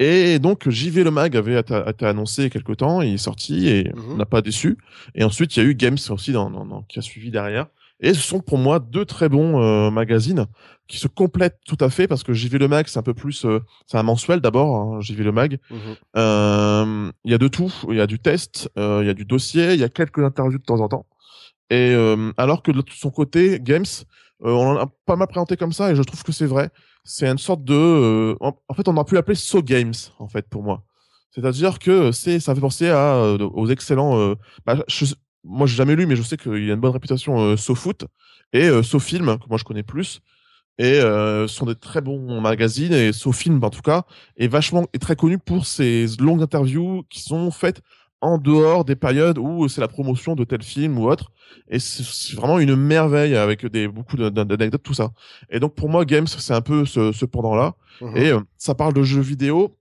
Et 0.00 0.40
donc 0.40 0.68
JV 0.68 1.04
le 1.04 1.12
mag 1.12 1.36
avait 1.36 1.58
été, 1.60 2.04
annoncé 2.04 2.50
quelque 2.50 2.72
temps, 2.72 3.00
il 3.00 3.14
est 3.14 3.16
sorti 3.18 3.68
et 3.68 3.92
Mhm. 3.94 4.18
n'a 4.18 4.26
pas 4.26 4.42
déçu. 4.42 4.76
Et 5.14 5.22
ensuite 5.24 5.56
il 5.56 5.62
y 5.62 5.66
a 5.66 5.68
eu 5.68 5.74
Games 5.74 5.96
aussi 6.10 6.32
dans, 6.32 6.50
dans- 6.50 6.66
dans- 6.66 6.82
qui 6.82 6.98
a 6.98 7.02
suivi 7.02 7.30
derrière. 7.30 7.66
Et 8.00 8.12
ce 8.12 8.20
sont 8.20 8.40
pour 8.40 8.58
moi 8.58 8.80
deux 8.80 9.04
très 9.04 9.28
bons 9.28 9.62
euh, 9.62 9.90
magazines 9.90 10.46
qui 10.88 10.98
se 10.98 11.08
complètent 11.08 11.58
tout 11.66 11.78
à 11.80 11.88
fait 11.88 12.06
parce 12.08 12.22
que 12.22 12.32
JV 12.34 12.58
le 12.58 12.68
mag 12.68 12.86
c'est 12.88 12.98
un 12.98 13.02
peu 13.02 13.14
plus 13.14 13.44
euh, 13.46 13.60
c'est 13.86 13.96
un 13.96 14.02
mensuel 14.02 14.40
d'abord 14.40 14.76
hein, 14.76 15.00
JV 15.00 15.22
le 15.24 15.32
mag. 15.32 15.58
Euh, 16.16 17.10
Il 17.24 17.30
y 17.30 17.34
a 17.34 17.38
de 17.38 17.48
tout, 17.48 17.72
il 17.88 17.96
y 17.96 18.00
a 18.00 18.06
du 18.06 18.18
test, 18.18 18.68
euh, 18.78 19.00
il 19.02 19.06
y 19.06 19.10
a 19.10 19.14
du 19.14 19.24
dossier, 19.24 19.74
il 19.74 19.80
y 19.80 19.84
a 19.84 19.88
quelques 19.88 20.18
interviews 20.18 20.58
de 20.58 20.64
temps 20.64 20.80
en 20.80 20.88
temps. 20.88 21.06
Et 21.70 21.92
euh, 21.94 22.32
alors 22.36 22.62
que 22.62 22.70
de 22.72 22.82
son 22.94 23.10
côté 23.10 23.58
Games 23.60 23.84
euh, 24.44 24.50
on 24.50 24.70
en 24.72 24.76
a 24.76 24.86
pas 25.06 25.16
mal 25.16 25.28
présenté 25.28 25.56
comme 25.56 25.72
ça 25.72 25.90
et 25.90 25.96
je 25.96 26.02
trouve 26.02 26.22
que 26.22 26.32
c'est 26.32 26.46
vrai. 26.46 26.70
C'est 27.04 27.26
une 27.28 27.38
sorte 27.38 27.64
de 27.64 27.74
euh, 27.74 28.36
en, 28.40 28.52
fait 28.74 28.86
on 28.88 28.96
aurait 28.96 29.04
pu 29.04 29.14
l'appeler 29.14 29.36
So 29.36 29.62
Games 29.62 29.94
en 30.18 30.28
fait 30.28 30.48
pour 30.48 30.62
moi. 30.62 30.82
C'est-à-dire 31.30 31.78
que 31.78 32.12
c'est 32.12 32.38
ça 32.40 32.54
fait 32.54 32.60
penser 32.60 32.88
à 32.90 33.22
aux 33.40 33.68
excellents 33.68 34.18
euh, 34.18 34.34
bah, 34.66 34.76
je- 34.88 35.14
moi 35.44 35.66
j'ai 35.66 35.76
jamais 35.76 35.94
lu 35.94 36.06
mais 36.06 36.16
je 36.16 36.22
sais 36.22 36.36
qu'il 36.36 36.64
y 36.64 36.70
a 36.70 36.74
une 36.74 36.80
bonne 36.80 36.92
réputation 36.92 37.38
euh, 37.38 37.56
SoFoot 37.56 38.06
et 38.52 38.68
euh, 38.68 38.82
SoFilm 38.82 39.38
que 39.38 39.48
moi 39.48 39.58
je 39.58 39.64
connais 39.64 39.82
plus. 39.82 40.20
Et 40.76 40.98
euh, 40.98 41.46
sont 41.46 41.66
des 41.66 41.76
très 41.76 42.00
bons 42.00 42.40
magazines 42.40 42.92
et 42.92 43.12
SoFilm 43.12 43.62
en 43.62 43.70
tout 43.70 43.80
cas 43.82 44.02
est 44.36 44.48
vachement 44.48 44.86
est 44.92 44.98
très 44.98 45.14
connu 45.14 45.38
pour 45.38 45.66
ses 45.66 46.06
longues 46.18 46.42
interviews 46.42 47.04
qui 47.08 47.20
sont 47.20 47.52
faites 47.52 47.80
en 48.20 48.38
dehors 48.38 48.84
des 48.84 48.96
périodes 48.96 49.38
où 49.38 49.68
c'est 49.68 49.80
la 49.80 49.86
promotion 49.86 50.34
de 50.34 50.42
tel 50.44 50.62
film 50.62 50.98
ou 50.98 51.08
autre. 51.08 51.30
Et 51.68 51.78
c'est 51.78 52.34
vraiment 52.34 52.58
une 52.58 52.74
merveille 52.74 53.36
avec 53.36 53.66
des 53.66 53.86
beaucoup 53.86 54.16
d'anecdotes 54.16 54.82
tout 54.82 54.94
ça. 54.94 55.12
Et 55.50 55.60
donc 55.60 55.76
pour 55.76 55.88
moi 55.88 56.04
Games 56.04 56.26
c'est 56.26 56.54
un 56.54 56.60
peu 56.60 56.84
ce, 56.86 57.12
ce 57.12 57.24
pendant 57.24 57.54
là 57.54 57.74
mhm. 58.00 58.16
et 58.16 58.30
euh, 58.32 58.40
ça 58.56 58.74
parle 58.74 58.94
de 58.94 59.02
jeux 59.04 59.20
vidéo 59.20 59.76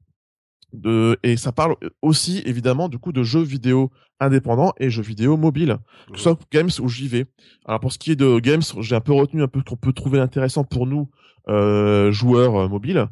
de 0.74 1.18
et 1.24 1.38
ça 1.38 1.52
parle 1.52 1.76
aussi 2.02 2.42
évidemment 2.46 2.90
du 2.90 2.98
coup 2.98 3.12
de 3.12 3.24
jeux 3.24 3.44
vidéo 3.44 3.92
indépendants 4.20 4.74
et 4.80 4.90
jeux 4.90 5.04
vidéo 5.04 5.38
mobiles 5.38 5.78
que 6.12 6.18
ce 6.18 6.24
soit 6.24 6.40
games 6.52 6.70
ou 6.80 6.88
vais 6.88 7.26
alors 7.66 7.80
pour 7.80 7.94
ce 7.94 8.00
qui 8.00 8.12
est 8.12 8.16
de 8.16 8.40
games 8.40 8.62
j'ai 8.80 8.96
un 8.96 9.02
peu 9.02 9.14
retenu 9.14 9.44
un 9.44 9.48
peu 9.48 9.60
ce 9.60 9.66
qu'on 9.66 9.76
peut 9.76 9.94
trouver 9.94 10.20
intéressant 10.20 10.64
pour 10.64 10.88
nous 10.88 11.10
euh, 11.48 12.12
joueurs 12.12 12.56
euh, 12.56 12.68
mobiles 12.68 13.08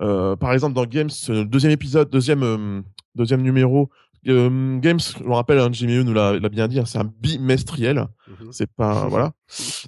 euh, 0.00 0.36
par 0.36 0.52
exemple 0.52 0.74
dans 0.74 0.84
games 0.84 1.08
deuxième 1.46 1.72
épisode 1.72 2.10
deuxième 2.10 2.42
euh, 2.42 2.82
deuxième 3.14 3.42
numéro 3.42 3.90
euh, 4.28 4.78
Games, 4.78 4.98
je 4.98 5.22
me 5.22 5.34
rappelle, 5.34 5.60
hein, 5.60 5.68
Jimmy 5.70 6.02
nous 6.02 6.12
l'a 6.12 6.36
bien 6.48 6.66
dit, 6.66 6.80
hein, 6.80 6.84
c'est 6.84 6.98
un 6.98 7.08
bimestriel. 7.20 8.06
Mhm. 8.26 8.48
C'est 8.50 8.68
pas 8.68 9.06
voilà. 9.06 9.34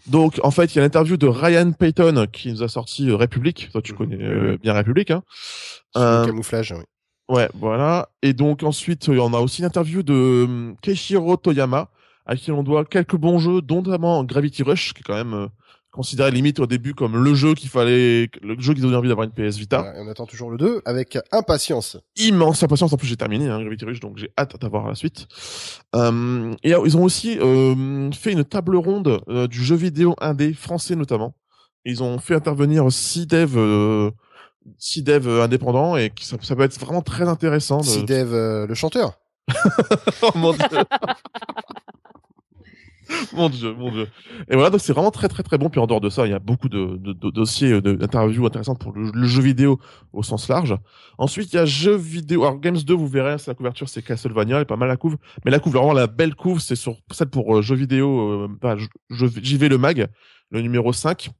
Donc 0.06 0.38
en 0.44 0.52
fait, 0.52 0.72
il 0.72 0.76
y 0.76 0.78
a 0.78 0.82
l'interview 0.82 1.16
de 1.16 1.26
Ryan 1.26 1.72
Payton 1.72 2.26
qui 2.32 2.52
nous 2.52 2.62
a 2.62 2.68
sorti 2.68 3.10
République. 3.10 3.68
Toi, 3.72 3.82
tu 3.82 3.92
mhm. 3.92 3.98
connais 3.98 4.58
bien 4.58 4.74
République, 4.74 5.10
hein. 5.10 5.24
camouflage, 5.94 6.70
oui. 6.70 6.84
Ouais, 7.28 7.48
voilà. 7.54 8.08
Et 8.22 8.32
donc 8.32 8.62
ensuite, 8.62 9.08
on 9.08 9.34
a 9.34 9.38
aussi 9.38 9.62
l'interview 9.62 10.02
de 10.02 10.44
hum, 10.44 10.76
Keishiro 10.80 11.36
Toyama, 11.36 11.90
à 12.24 12.36
qui 12.36 12.50
on 12.50 12.62
doit 12.62 12.84
quelques 12.84 13.16
bons 13.16 13.38
jeux, 13.38 13.60
dont 13.60 13.82
notamment 13.82 14.24
Gravity 14.24 14.62
Rush, 14.62 14.94
qui 14.94 15.00
est 15.00 15.02
quand 15.02 15.14
même 15.14 15.34
euh, 15.34 15.46
considéré 15.92 16.30
limite 16.30 16.58
au 16.58 16.66
début 16.66 16.94
comme 16.94 17.22
le 17.22 17.34
jeu 17.34 17.54
qu'il 17.54 17.68
fallait, 17.68 18.30
le 18.42 18.58
jeu 18.58 18.72
qu'ils 18.72 18.86
ont 18.86 18.94
envie 18.94 19.08
d'avoir 19.08 19.26
une 19.26 19.32
PS 19.32 19.58
Vita. 19.58 19.92
on 19.96 20.08
attend 20.08 20.24
toujours 20.24 20.50
le 20.50 20.56
2 20.56 20.80
avec 20.86 21.18
impatience. 21.30 21.98
Immense 22.16 22.62
impatience. 22.62 22.94
En 22.94 22.96
plus, 22.96 23.08
j'ai 23.08 23.16
terminé 23.16 23.48
hein, 23.48 23.60
Gravity 23.60 23.84
Rush, 23.84 24.00
donc 24.00 24.16
j'ai 24.16 24.30
hâte 24.38 24.58
d'avoir 24.58 24.88
la 24.88 24.94
suite. 24.94 25.26
Hum, 25.92 26.56
et 26.62 26.70
ils 26.70 26.96
ont 26.96 27.04
aussi 27.04 27.38
hum, 27.40 28.10
fait 28.14 28.32
une 28.32 28.44
table 28.44 28.76
ronde 28.76 29.20
euh, 29.28 29.46
du 29.46 29.62
jeu 29.62 29.76
vidéo 29.76 30.14
indé 30.18 30.54
français 30.54 30.96
notamment. 30.96 31.34
Ils 31.84 32.02
ont 32.02 32.18
fait 32.18 32.34
intervenir 32.34 32.90
six 32.90 33.26
devs 33.26 33.56
euh, 34.66 34.70
si 34.78 35.02
dev 35.02 35.26
euh, 35.28 35.42
indépendant 35.42 35.96
et 35.96 36.12
ça, 36.20 36.36
ça, 36.40 36.56
peut 36.56 36.62
être 36.62 36.78
vraiment 36.78 37.02
très 37.02 37.28
intéressant. 37.28 37.78
De... 37.78 37.84
Si 37.84 38.04
dev 38.04 38.32
euh, 38.32 38.66
le 38.66 38.74
chanteur. 38.74 39.18
oh 40.22 40.30
mon 40.34 40.52
dieu. 40.52 40.66
mon 43.32 43.48
dieu, 43.48 43.74
mon 43.74 43.90
dieu. 43.90 44.08
Et 44.48 44.54
voilà, 44.54 44.70
donc 44.70 44.80
c'est 44.80 44.92
vraiment 44.92 45.10
très 45.10 45.28
très 45.28 45.42
très 45.42 45.58
bon. 45.58 45.68
Puis 45.70 45.80
en 45.80 45.86
dehors 45.86 46.00
de 46.00 46.08
ça, 46.08 46.26
il 46.26 46.30
y 46.30 46.34
a 46.34 46.38
beaucoup 46.38 46.68
de, 46.68 46.96
de, 46.96 47.12
de 47.12 47.30
dossiers, 47.30 47.72
euh, 47.72 47.80
d'interviews 47.80 48.46
intéressantes 48.46 48.78
pour 48.78 48.92
le, 48.92 49.26
jeu 49.26 49.42
vidéo 49.42 49.78
au 50.12 50.22
sens 50.22 50.48
large. 50.48 50.76
Ensuite, 51.18 51.52
il 51.52 51.56
y 51.56 51.58
a 51.58 51.64
jeux 51.64 51.96
vidéo. 51.96 52.44
Alors 52.44 52.58
Games 52.60 52.76
2, 52.76 52.94
vous 52.94 53.08
verrez, 53.08 53.38
c'est 53.38 53.50
la 53.50 53.54
couverture, 53.54 53.88
c'est 53.88 54.02
Castlevania, 54.02 54.56
elle 54.56 54.62
est 54.62 54.66
pas 54.66 54.76
mal 54.76 54.88
la 54.88 54.96
couve. 54.96 55.16
Mais 55.44 55.50
la 55.50 55.58
couve, 55.58 55.74
vraiment 55.74 55.92
la 55.92 56.06
belle 56.06 56.34
couve, 56.34 56.60
c'est 56.60 56.76
sur 56.76 56.96
celle 57.10 57.30
pour 57.30 57.62
jeux 57.62 57.76
vidéo. 57.76 58.48
Euh, 58.64 58.76
j'y 59.10 59.56
vais 59.56 59.68
le 59.68 59.78
mag, 59.78 60.08
le 60.50 60.60
numéro 60.60 60.92
5 60.92 61.30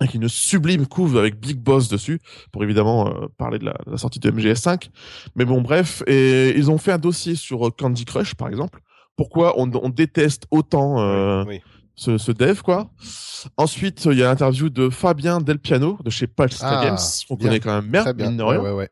avec 0.00 0.14
une 0.14 0.28
sublime 0.28 0.86
couve 0.86 1.16
avec 1.18 1.38
Big 1.38 1.58
Boss 1.58 1.88
dessus 1.88 2.20
pour 2.52 2.62
évidemment 2.62 3.08
euh, 3.08 3.26
parler 3.36 3.58
de 3.58 3.64
la, 3.64 3.72
de 3.86 3.92
la, 3.92 3.96
sortie 3.96 4.20
de 4.20 4.30
MGS5 4.30 4.90
mais 5.36 5.44
bon 5.44 5.60
bref 5.60 6.02
et 6.06 6.56
ils 6.56 6.70
ont 6.70 6.78
fait 6.78 6.92
un 6.92 6.98
dossier 6.98 7.34
sur 7.34 7.66
euh, 7.66 7.70
Candy 7.70 8.04
Crush 8.04 8.34
par 8.34 8.48
exemple. 8.48 8.80
Pourquoi 9.16 9.58
on, 9.58 9.70
on 9.74 9.88
déteste 9.88 10.44
autant 10.52 11.00
euh, 11.00 11.44
Ce, 11.96 12.18
ce, 12.18 12.30
dev 12.30 12.60
quoi? 12.62 12.90
Ensuite 13.56 14.04
il 14.04 14.18
y 14.18 14.22
a 14.22 14.26
l'interview 14.26 14.70
de 14.70 14.88
Fabien 14.88 15.40
Del 15.40 15.58
Piano 15.58 15.98
de 16.04 16.10
chez 16.10 16.26
Palstra 16.26 16.80
ah, 16.80 16.84
Games 16.84 16.98
qu'on 17.28 17.36
connaît 17.36 17.60
quand 17.60 17.82
même 17.82 17.90
bien, 17.90 18.12
bien. 18.12 18.38
Ouais, 18.38 18.58
ouais, 18.58 18.72
ouais. 18.72 18.90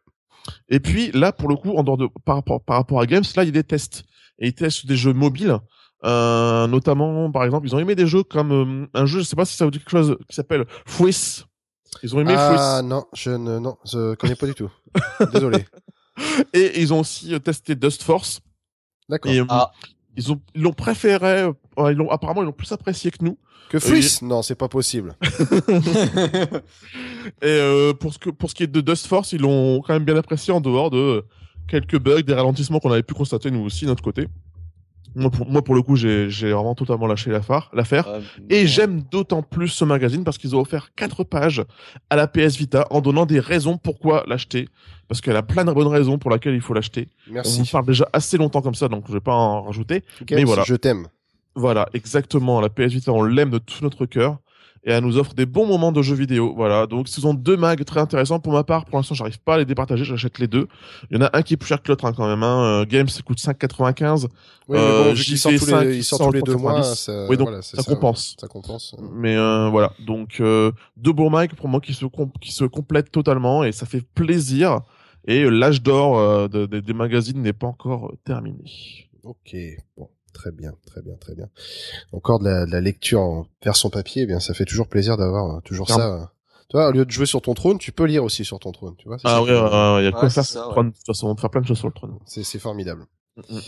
et 0.68 0.80
puis 0.80 1.12
là 1.12 1.32
pour 1.32 1.48
le 1.48 1.56
coup 1.56 1.76
en 1.76 1.84
dehors 1.84 1.96
de 1.96 2.08
par 2.24 2.36
rapport 2.36 2.60
par 2.62 2.76
rapport 2.76 3.00
à 3.00 3.06
Games 3.06 3.24
là 3.36 3.44
il 3.44 3.52
déteste 3.52 4.04
et 4.38 4.48
il 4.48 4.54
teste 4.54 4.86
des 4.86 4.96
jeux 4.96 5.12
mobiles 5.12 5.58
euh, 6.04 6.66
notamment, 6.66 7.30
par 7.30 7.44
exemple, 7.44 7.66
ils 7.66 7.74
ont 7.74 7.78
aimé 7.78 7.94
des 7.94 8.06
jeux 8.06 8.22
comme 8.22 8.52
euh, 8.52 8.86
un 8.94 9.06
jeu, 9.06 9.20
je 9.20 9.24
sais 9.24 9.36
pas 9.36 9.44
si 9.44 9.56
ça 9.56 9.64
vous 9.64 9.70
dit 9.70 9.78
quelque 9.78 9.90
chose, 9.90 10.16
qui 10.28 10.36
s'appelle 10.36 10.66
Fouis. 10.84 11.44
Ils 12.02 12.14
ont 12.14 12.20
aimé 12.20 12.34
Ah 12.36 12.82
non, 12.84 13.06
je 13.14 13.30
ne 13.30 13.58
non, 13.58 13.76
je 13.84 14.14
connais 14.16 14.36
pas 14.36 14.46
du 14.46 14.54
tout. 14.54 14.70
Désolé. 15.32 15.64
Et 16.52 16.80
ils 16.80 16.92
ont 16.92 17.00
aussi 17.00 17.34
euh, 17.34 17.38
testé 17.38 17.74
Dust 17.74 18.02
Force. 18.02 18.40
D'accord. 19.08 19.32
Ah. 19.48 19.70
Ils 20.16 20.32
ont 20.32 20.40
ils 20.54 20.62
l'ont 20.62 20.72
préféré, 20.72 21.50
ils 21.78 21.92
l'ont 21.92 22.10
apparemment 22.10 22.42
ils 22.42 22.46
l'ont 22.46 22.52
plus 22.52 22.72
apprécié 22.72 23.10
que 23.10 23.22
nous. 23.22 23.38
Que 23.68 23.78
Fouis 23.78 24.18
Non, 24.22 24.42
c'est 24.42 24.54
pas 24.54 24.68
possible. 24.68 25.14
et 27.42 27.92
pour 28.00 28.14
ce 28.14 28.18
que 28.18 28.30
pour 28.30 28.50
ce 28.50 28.54
qui 28.54 28.62
est 28.62 28.66
de 28.66 28.80
Dust 28.80 29.06
Force, 29.06 29.32
ils 29.32 29.40
l'ont 29.40 29.82
quand 29.82 29.92
même 29.92 30.04
bien 30.04 30.16
apprécié 30.16 30.52
en 30.52 30.60
dehors 30.60 30.90
de 30.90 31.24
quelques 31.68 31.98
bugs, 31.98 32.22
des 32.22 32.34
ralentissements 32.34 32.80
qu'on 32.80 32.92
avait 32.92 33.02
pu 33.02 33.14
constater 33.14 33.50
nous 33.50 33.60
aussi 33.60 33.84
de 33.84 33.90
notre 33.90 34.02
côté. 34.02 34.28
Moi 35.18 35.30
pour, 35.30 35.50
moi, 35.50 35.62
pour 35.64 35.74
le 35.74 35.80
coup, 35.80 35.96
j'ai 35.96 36.28
vraiment 36.28 36.74
totalement 36.74 37.06
lâché 37.06 37.30
l'affaire. 37.30 37.70
Ah, 38.06 38.18
et 38.50 38.66
j'aime 38.66 39.00
d'autant 39.10 39.42
plus 39.42 39.68
ce 39.68 39.84
magazine 39.84 40.24
parce 40.24 40.36
qu'ils 40.36 40.54
ont 40.54 40.60
offert 40.60 40.90
quatre 40.94 41.24
pages 41.24 41.64
à 42.10 42.16
la 42.16 42.28
PS 42.28 42.56
Vita 42.56 42.86
en 42.90 43.00
donnant 43.00 43.24
des 43.24 43.40
raisons 43.40 43.78
pourquoi 43.78 44.24
l'acheter. 44.26 44.68
Parce 45.08 45.22
qu'elle 45.22 45.36
a 45.36 45.42
plein 45.42 45.64
de 45.64 45.72
bonnes 45.72 45.86
raisons 45.86 46.18
pour 46.18 46.30
lesquelles 46.30 46.54
il 46.54 46.60
faut 46.60 46.74
l'acheter. 46.74 47.08
Merci. 47.30 47.62
On 47.62 47.64
parle 47.64 47.86
déjà 47.86 48.06
assez 48.12 48.36
longtemps 48.36 48.60
comme 48.60 48.74
ça, 48.74 48.88
donc 48.88 49.04
je 49.08 49.12
vais 49.14 49.20
pas 49.20 49.34
en 49.34 49.62
rajouter. 49.62 50.04
mais 50.30 50.44
voilà. 50.44 50.64
Je 50.66 50.74
t'aime. 50.74 51.06
Voilà, 51.54 51.88
exactement. 51.94 52.60
La 52.60 52.68
PS 52.68 52.92
Vita, 52.92 53.12
on 53.12 53.22
l'aime 53.22 53.50
de 53.50 53.58
tout 53.58 53.82
notre 53.82 54.04
cœur 54.04 54.38
et 54.86 54.92
elle 54.92 55.02
nous 55.02 55.18
offre 55.18 55.34
des 55.34 55.46
bons 55.46 55.66
moments 55.66 55.90
de 55.90 56.00
jeux 56.00 56.14
vidéo. 56.14 56.54
Voilà, 56.56 56.86
donc 56.86 57.08
ce 57.08 57.20
sont 57.20 57.34
deux 57.34 57.56
mags 57.56 57.84
très 57.84 58.00
intéressants 58.00 58.38
pour 58.38 58.52
ma 58.52 58.62
part. 58.62 58.84
Pour 58.84 58.98
l'instant, 58.98 59.16
j'arrive 59.16 59.40
pas 59.40 59.54
à 59.54 59.58
les 59.58 59.64
départager, 59.64 60.04
j'achète 60.04 60.38
les 60.38 60.46
deux. 60.46 60.68
Il 61.10 61.16
y 61.16 61.20
en 61.20 61.26
a 61.26 61.36
un 61.36 61.42
qui 61.42 61.54
est 61.54 61.56
plus 61.56 61.66
cher 61.66 61.82
que 61.82 61.88
l'autre 61.88 62.04
hein, 62.04 62.12
quand 62.16 62.28
même. 62.28 62.44
Hein. 62.44 62.82
Euh, 62.82 62.84
Games 62.86 63.08
ça 63.08 63.22
coûte 63.22 63.38
5,95. 63.38 64.28
Oui, 64.68 64.78
mais 64.78 64.78
bon, 64.78 64.84
euh, 64.84 65.14
ils 65.16 65.38
sortent 65.38 65.56
tous 65.56 65.66
les, 65.66 66.00
tous 66.02 66.32
les 66.32 66.42
deux 66.42 66.56
mois, 66.56 66.82
ça, 66.82 67.26
oui, 67.28 67.36
donc 67.36 67.48
ça, 67.62 67.82
compense. 67.82 68.36
Ça 68.40 68.48
compense. 68.48 68.96
Mais 69.12 69.36
euh, 69.36 69.68
voilà, 69.68 69.92
donc 70.04 70.38
euh, 70.40 70.72
deux 70.96 71.12
bons 71.12 71.30
mags 71.30 71.54
pour 71.54 71.68
moi 71.68 71.80
qui 71.80 71.94
se 71.94 72.04
qui 72.40 72.52
se 72.52 72.64
complètent 72.64 73.12
totalement 73.12 73.64
et 73.64 73.72
ça 73.72 73.86
fait 73.86 74.02
plaisir. 74.02 74.80
Et 75.28 75.50
l'âge 75.50 75.82
d'or 75.82 76.48
des 76.48 76.92
magazines 76.92 77.42
n'est 77.42 77.52
pas 77.52 77.66
encore 77.66 78.12
terminé. 78.24 79.08
Ok, 79.24 79.56
bon. 79.96 80.08
Très 80.36 80.52
bien, 80.52 80.72
très 80.84 81.00
bien, 81.00 81.14
très 81.18 81.34
bien. 81.34 81.48
Encore 82.12 82.40
de 82.40 82.44
la, 82.44 82.66
de 82.66 82.70
la 82.70 82.82
lecture 82.82 83.20
en 83.22 83.46
version 83.64 83.88
papier, 83.88 84.22
eh 84.22 84.26
bien 84.26 84.38
ça 84.38 84.52
fait 84.52 84.66
toujours 84.66 84.86
plaisir 84.86 85.16
d'avoir 85.16 85.56
euh, 85.56 85.60
toujours 85.60 85.88
ça. 85.88 86.12
Euh. 86.12 86.24
Tu 86.68 86.76
vois, 86.76 86.88
au 86.88 86.92
lieu 86.92 87.06
de 87.06 87.10
jouer 87.10 87.24
sur 87.24 87.40
ton 87.40 87.54
trône, 87.54 87.78
tu 87.78 87.90
peux 87.90 88.04
lire 88.04 88.22
aussi 88.22 88.44
sur 88.44 88.58
ton 88.58 88.70
trône, 88.70 88.96
tu 88.98 89.08
vois. 89.08 89.16
Ah 89.24 89.42
oui, 89.42 89.48
il 89.48 90.04
y 90.04 90.06
a 90.06 90.12
quoi 90.12 90.28
faire 90.28 90.44
sur 90.44 90.68
trône. 90.68 90.90
De 90.90 90.94
toute 90.94 91.06
façon, 91.06 91.28
on 91.28 91.34
peut 91.34 91.40
faire 91.40 91.50
plein 91.50 91.62
de 91.62 91.66
choses 91.66 91.78
sur 91.78 91.88
le 91.88 91.94
trône. 91.94 92.18
C'est 92.26 92.58
formidable. 92.58 93.06
Mm, 93.36 93.56
mm. 93.56 93.60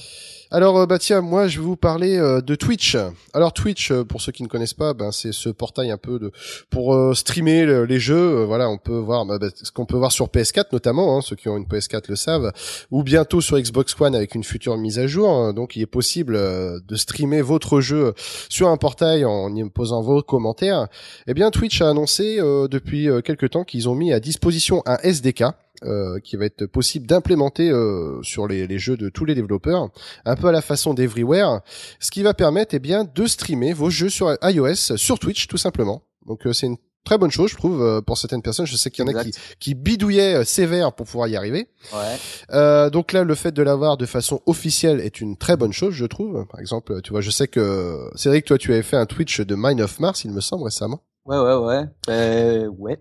Alors 0.50 0.78
euh, 0.78 0.86
bah 0.86 0.98
tiens, 0.98 1.20
moi 1.20 1.46
je 1.46 1.58
vais 1.58 1.64
vous 1.64 1.76
parler 1.76 2.16
euh, 2.16 2.40
de 2.40 2.54
Twitch. 2.54 2.96
Alors 3.34 3.52
Twitch, 3.52 3.90
euh, 3.90 4.02
pour 4.02 4.22
ceux 4.22 4.32
qui 4.32 4.42
ne 4.42 4.48
connaissent 4.48 4.72
pas, 4.72 4.94
ben 4.94 5.12
c'est 5.12 5.32
ce 5.32 5.50
portail 5.50 5.90
un 5.90 5.98
peu 5.98 6.18
de 6.18 6.32
pour 6.70 7.14
streamer 7.14 7.84
les 7.86 8.00
jeux. 8.00 8.44
voilà, 8.44 8.70
on 8.70 8.78
peut 8.78 8.96
voir 8.96 9.26
bah, 9.26 9.38
bah, 9.38 9.48
ce 9.54 9.70
qu'on 9.70 9.84
peut 9.84 9.98
voir 9.98 10.10
sur 10.10 10.28
PS4 10.28 10.66
notamment, 10.72 11.16
hein, 11.18 11.20
ceux 11.20 11.36
qui 11.36 11.50
ont 11.50 11.58
une 11.58 11.66
PS4 11.66 12.04
le 12.08 12.16
savent, 12.16 12.52
ou 12.90 13.02
bientôt 13.02 13.42
sur 13.42 13.58
Xbox 13.58 13.94
One 14.00 14.14
avec 14.14 14.34
une 14.34 14.44
future 14.44 14.76
mise 14.78 14.98
à 14.98 15.06
jour. 15.06 15.52
donc 15.52 15.76
il 15.76 15.82
est 15.82 15.86
possible 15.86 16.34
de 16.34 16.96
streamer 16.96 17.42
votre 17.42 17.80
jeu 17.82 18.14
sur 18.48 18.68
un 18.68 18.76
portail 18.78 19.26
en 19.26 19.54
y 19.54 19.68
posant 19.68 20.00
vos 20.00 20.22
commentaires. 20.22 20.88
Eh 21.26 21.34
bien 21.34 21.50
Twitch 21.50 21.82
a 21.82 21.90
annoncé 21.90 22.38
depuis 22.38 23.08
quelques 23.22 23.50
temps 23.50 23.64
qu'ils 23.64 23.88
ont 23.88 23.94
mis 23.94 24.14
à 24.14 24.20
disposition 24.20 24.82
un 24.86 24.96
SDK 25.02 25.44
euh, 25.84 26.18
qui 26.20 26.36
va 26.36 26.44
être 26.44 26.66
possible 26.66 27.06
d'implémenter 27.06 27.70
euh, 27.70 28.20
sur 28.22 28.48
les, 28.48 28.66
les, 28.66 28.78
jeux 28.78 28.96
de 28.96 29.08
tous 29.08 29.24
les 29.24 29.34
développeurs, 29.34 29.90
un 30.24 30.36
peu 30.36 30.48
à 30.48 30.52
la 30.52 30.60
façon 30.60 30.94
d'Everywhere, 30.94 31.60
ce 32.00 32.10
qui 32.10 32.22
va 32.22 32.34
permettre 32.34 32.74
eh 32.74 32.78
bien 32.78 33.04
de 33.04 33.26
streamer 33.26 33.72
vos 33.72 33.90
jeux 33.90 34.08
sur 34.08 34.36
iOS 34.42 34.96
sur 34.96 35.18
Twitch 35.18 35.46
tout 35.46 35.56
simplement. 35.56 36.02
Donc 36.26 36.46
euh, 36.46 36.52
c'est 36.52 36.66
une 36.66 36.78
très 37.04 37.16
bonne 37.16 37.30
chose, 37.30 37.50
je 37.50 37.56
trouve, 37.56 37.82
euh, 37.82 38.00
pour 38.00 38.18
certaines 38.18 38.42
personnes. 38.42 38.66
Je 38.66 38.76
sais 38.76 38.90
qu'il 38.90 39.06
y 39.06 39.08
en 39.08 39.14
a 39.14 39.24
qui, 39.24 39.32
qui 39.60 39.74
bidouillaient 39.74 40.44
sévère 40.44 40.92
pour 40.92 41.06
pouvoir 41.06 41.28
y 41.28 41.36
arriver. 41.36 41.68
Ouais. 41.92 42.90
donc 42.90 43.12
là, 43.12 43.24
le 43.24 43.34
fait 43.34 43.52
de 43.52 43.62
l'avoir 43.62 43.96
de 43.96 44.06
façon 44.06 44.42
officielle 44.46 45.00
est 45.00 45.20
une 45.20 45.36
très 45.36 45.56
bonne 45.56 45.72
chose, 45.72 45.94
je 45.94 46.06
trouve. 46.06 46.44
Par 46.46 46.60
exemple, 46.60 47.00
tu 47.02 47.10
vois, 47.10 47.20
je 47.20 47.30
sais 47.30 47.48
que 47.48 48.10
Cédric, 48.14 48.44
toi, 48.44 48.58
tu 48.58 48.72
avais 48.72 48.82
fait 48.82 48.96
un 48.96 49.06
Twitch 49.06 49.40
de 49.40 49.54
Mine 49.56 49.80
of 49.80 50.00
Mars, 50.00 50.24
il 50.24 50.32
me 50.32 50.40
semble 50.40 50.64
récemment. 50.64 51.02
Ouais, 51.28 51.38
ouais, 51.38 51.56
ouais. 51.56 51.84
Euh, 52.08 52.66
ouais. 52.78 52.98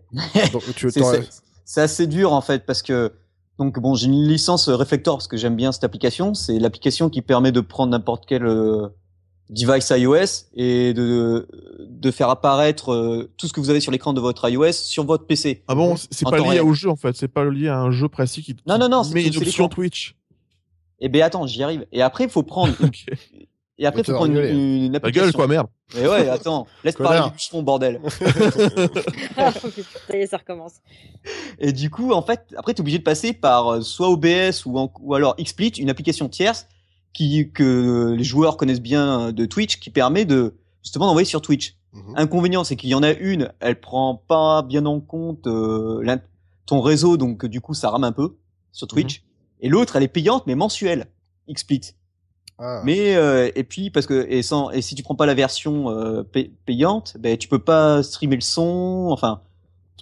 Donc, 0.52 0.64
tu, 0.76 0.90
c'est 1.68 1.82
assez 1.82 2.08
dur 2.08 2.32
en 2.34 2.42
fait 2.42 2.66
parce 2.66 2.82
que 2.82 3.12
donc 3.60 3.80
bon, 3.80 3.94
j'ai 3.94 4.08
une 4.08 4.24
licence 4.24 4.70
Reflector 4.70 5.18
parce 5.18 5.28
que 5.28 5.36
j'aime 5.36 5.56
bien 5.56 5.72
cette 5.72 5.84
application. 5.84 6.34
C'est 6.34 6.60
l'application 6.60 7.10
qui 7.10 7.22
permet 7.22 7.52
de 7.52 7.60
prendre 7.60 7.92
n'importe 7.92 8.26
quel 8.28 8.46
euh, 8.46 8.88
device 9.50 9.92
iOS 9.96 10.48
et 10.56 10.94
de 10.94 11.48
de 11.80 12.12
faire 12.12 12.30
apparaître 12.30 12.94
euh, 12.94 13.32
tout 13.38 13.48
ce 13.48 13.54
que 13.54 13.60
vous 13.60 13.70
avez 13.70 13.82
sur 13.82 13.92
l'écran 13.92 14.14
de 14.14 14.22
votre 14.22 14.50
iOS 14.50 14.72
sur 14.72 15.06
votre 15.06 15.28
PC. 15.28 15.64
Ah 15.68 15.76
bon, 15.76 15.96
c'est 15.98 16.30
pas 16.30 16.40
lié 16.40 16.62
au 16.62 16.74
jeu 16.74 16.90
en 16.90 16.96
fait, 16.96 17.16
c'est 17.18 17.28
pas 17.28 17.44
lié 17.44 17.68
à 17.68 17.80
un 17.80 17.92
jeu 17.92 18.08
précis 18.08 18.44
qui, 18.44 18.56
non, 18.66 18.78
non, 18.78 18.88
non, 18.88 19.04
met 19.10 19.26
une 19.26 19.38
option 19.38 19.68
Twitch. 19.68 20.16
Eh 21.00 21.10
ben 21.10 21.22
attends, 21.22 21.46
j'y 21.48 21.64
arrive. 21.64 21.86
Et 21.92 22.02
après, 22.02 22.24
il 22.24 22.30
faut 22.30 22.44
prendre 22.44 22.74
Et 23.80 23.86
après, 23.86 24.04
faut 24.04 24.14
prendre 24.14 24.32
une, 24.36 24.86
une 24.86 24.96
application. 24.96 25.26
gueule, 25.26 25.34
quoi, 25.34 25.48
merde. 25.48 25.68
Mais 25.96 26.08
ouais, 26.08 26.28
attends, 26.30 26.66
laisse 26.84 26.96
parler 26.96 27.22
du 27.28 27.32
bûcheron, 27.34 27.62
bordel. 27.64 28.02
Ça 29.38 30.18
y 30.18 30.22
est, 30.22 30.28
ça 30.28 30.38
recommence. 30.38 30.74
Et 31.60 31.72
du 31.72 31.90
coup, 31.90 32.12
en 32.12 32.22
fait, 32.22 32.54
après, 32.58 32.74
t'es 32.74 32.82
obligé 32.82 32.98
de 33.00 33.04
passer 33.04 33.34
par 33.34 33.68
euh, 33.74 33.82
soit 33.82 34.10
OBS 34.10 34.66
ou, 34.66 34.78
en- 34.80 34.92
ou 35.02 35.14
alors 35.14 35.36
XSplit, 35.38 35.70
une 35.78 35.90
application 35.90 36.28
tierce 36.30 36.68
qui 37.14 37.52
que 37.52 38.14
les 38.18 38.24
joueurs 38.24 38.58
connaissent 38.58 38.82
bien 38.82 39.28
euh, 39.28 39.32
de 39.32 39.46
Twitch, 39.46 39.80
qui 39.80 39.90
permet 39.90 40.26
de 40.26 40.56
justement 40.84 41.06
d'envoyer 41.08 41.26
sur 41.26 41.42
Twitch. 41.42 41.76
Mhm. 41.94 42.14
Inconvénient, 42.16 42.64
c'est 42.64 42.76
qu'il 42.76 42.90
y 42.90 42.96
en 42.96 43.04
a 43.04 43.12
une, 43.12 43.52
elle 43.60 43.80
prend 43.80 44.16
pas 44.28 44.62
bien 44.62 44.86
en 44.86 45.00
compte 45.00 45.48
euh, 45.48 46.18
ton 46.66 46.82
réseau, 46.82 47.18
donc 47.18 47.46
du 47.46 47.62
coup, 47.62 47.74
ça 47.74 47.90
rame 47.90 48.04
un 48.04 48.12
peu 48.12 48.38
sur 48.72 48.88
Twitch. 48.88 49.24
Et 49.62 49.70
l'autre, 49.70 49.96
elle 49.96 50.04
est 50.04 50.08
payante, 50.08 50.44
mais 50.48 50.56
mensuelle, 50.56 51.08
XSplit. 51.52 51.82
Ah. 52.60 52.82
Mais 52.84 53.16
euh, 53.16 53.52
et 53.56 53.64
puis 53.64 53.90
parce 53.92 54.06
que 54.08 54.26
et 54.30 54.42
sans 54.42 54.72
et 54.72 54.82
si 54.82 54.96
tu 54.96 55.04
prends 55.04 55.16
pas 55.16 55.26
la 55.28 55.36
version 55.36 55.92
euh, 55.92 56.24
pay- 56.24 56.52
payante, 56.66 57.16
ben 57.20 57.38
tu 57.38 57.48
peux 57.48 57.60
pas 57.60 58.02
streamer 58.04 58.36
le 58.38 58.42
son, 58.42 59.10
enfin 59.12 59.42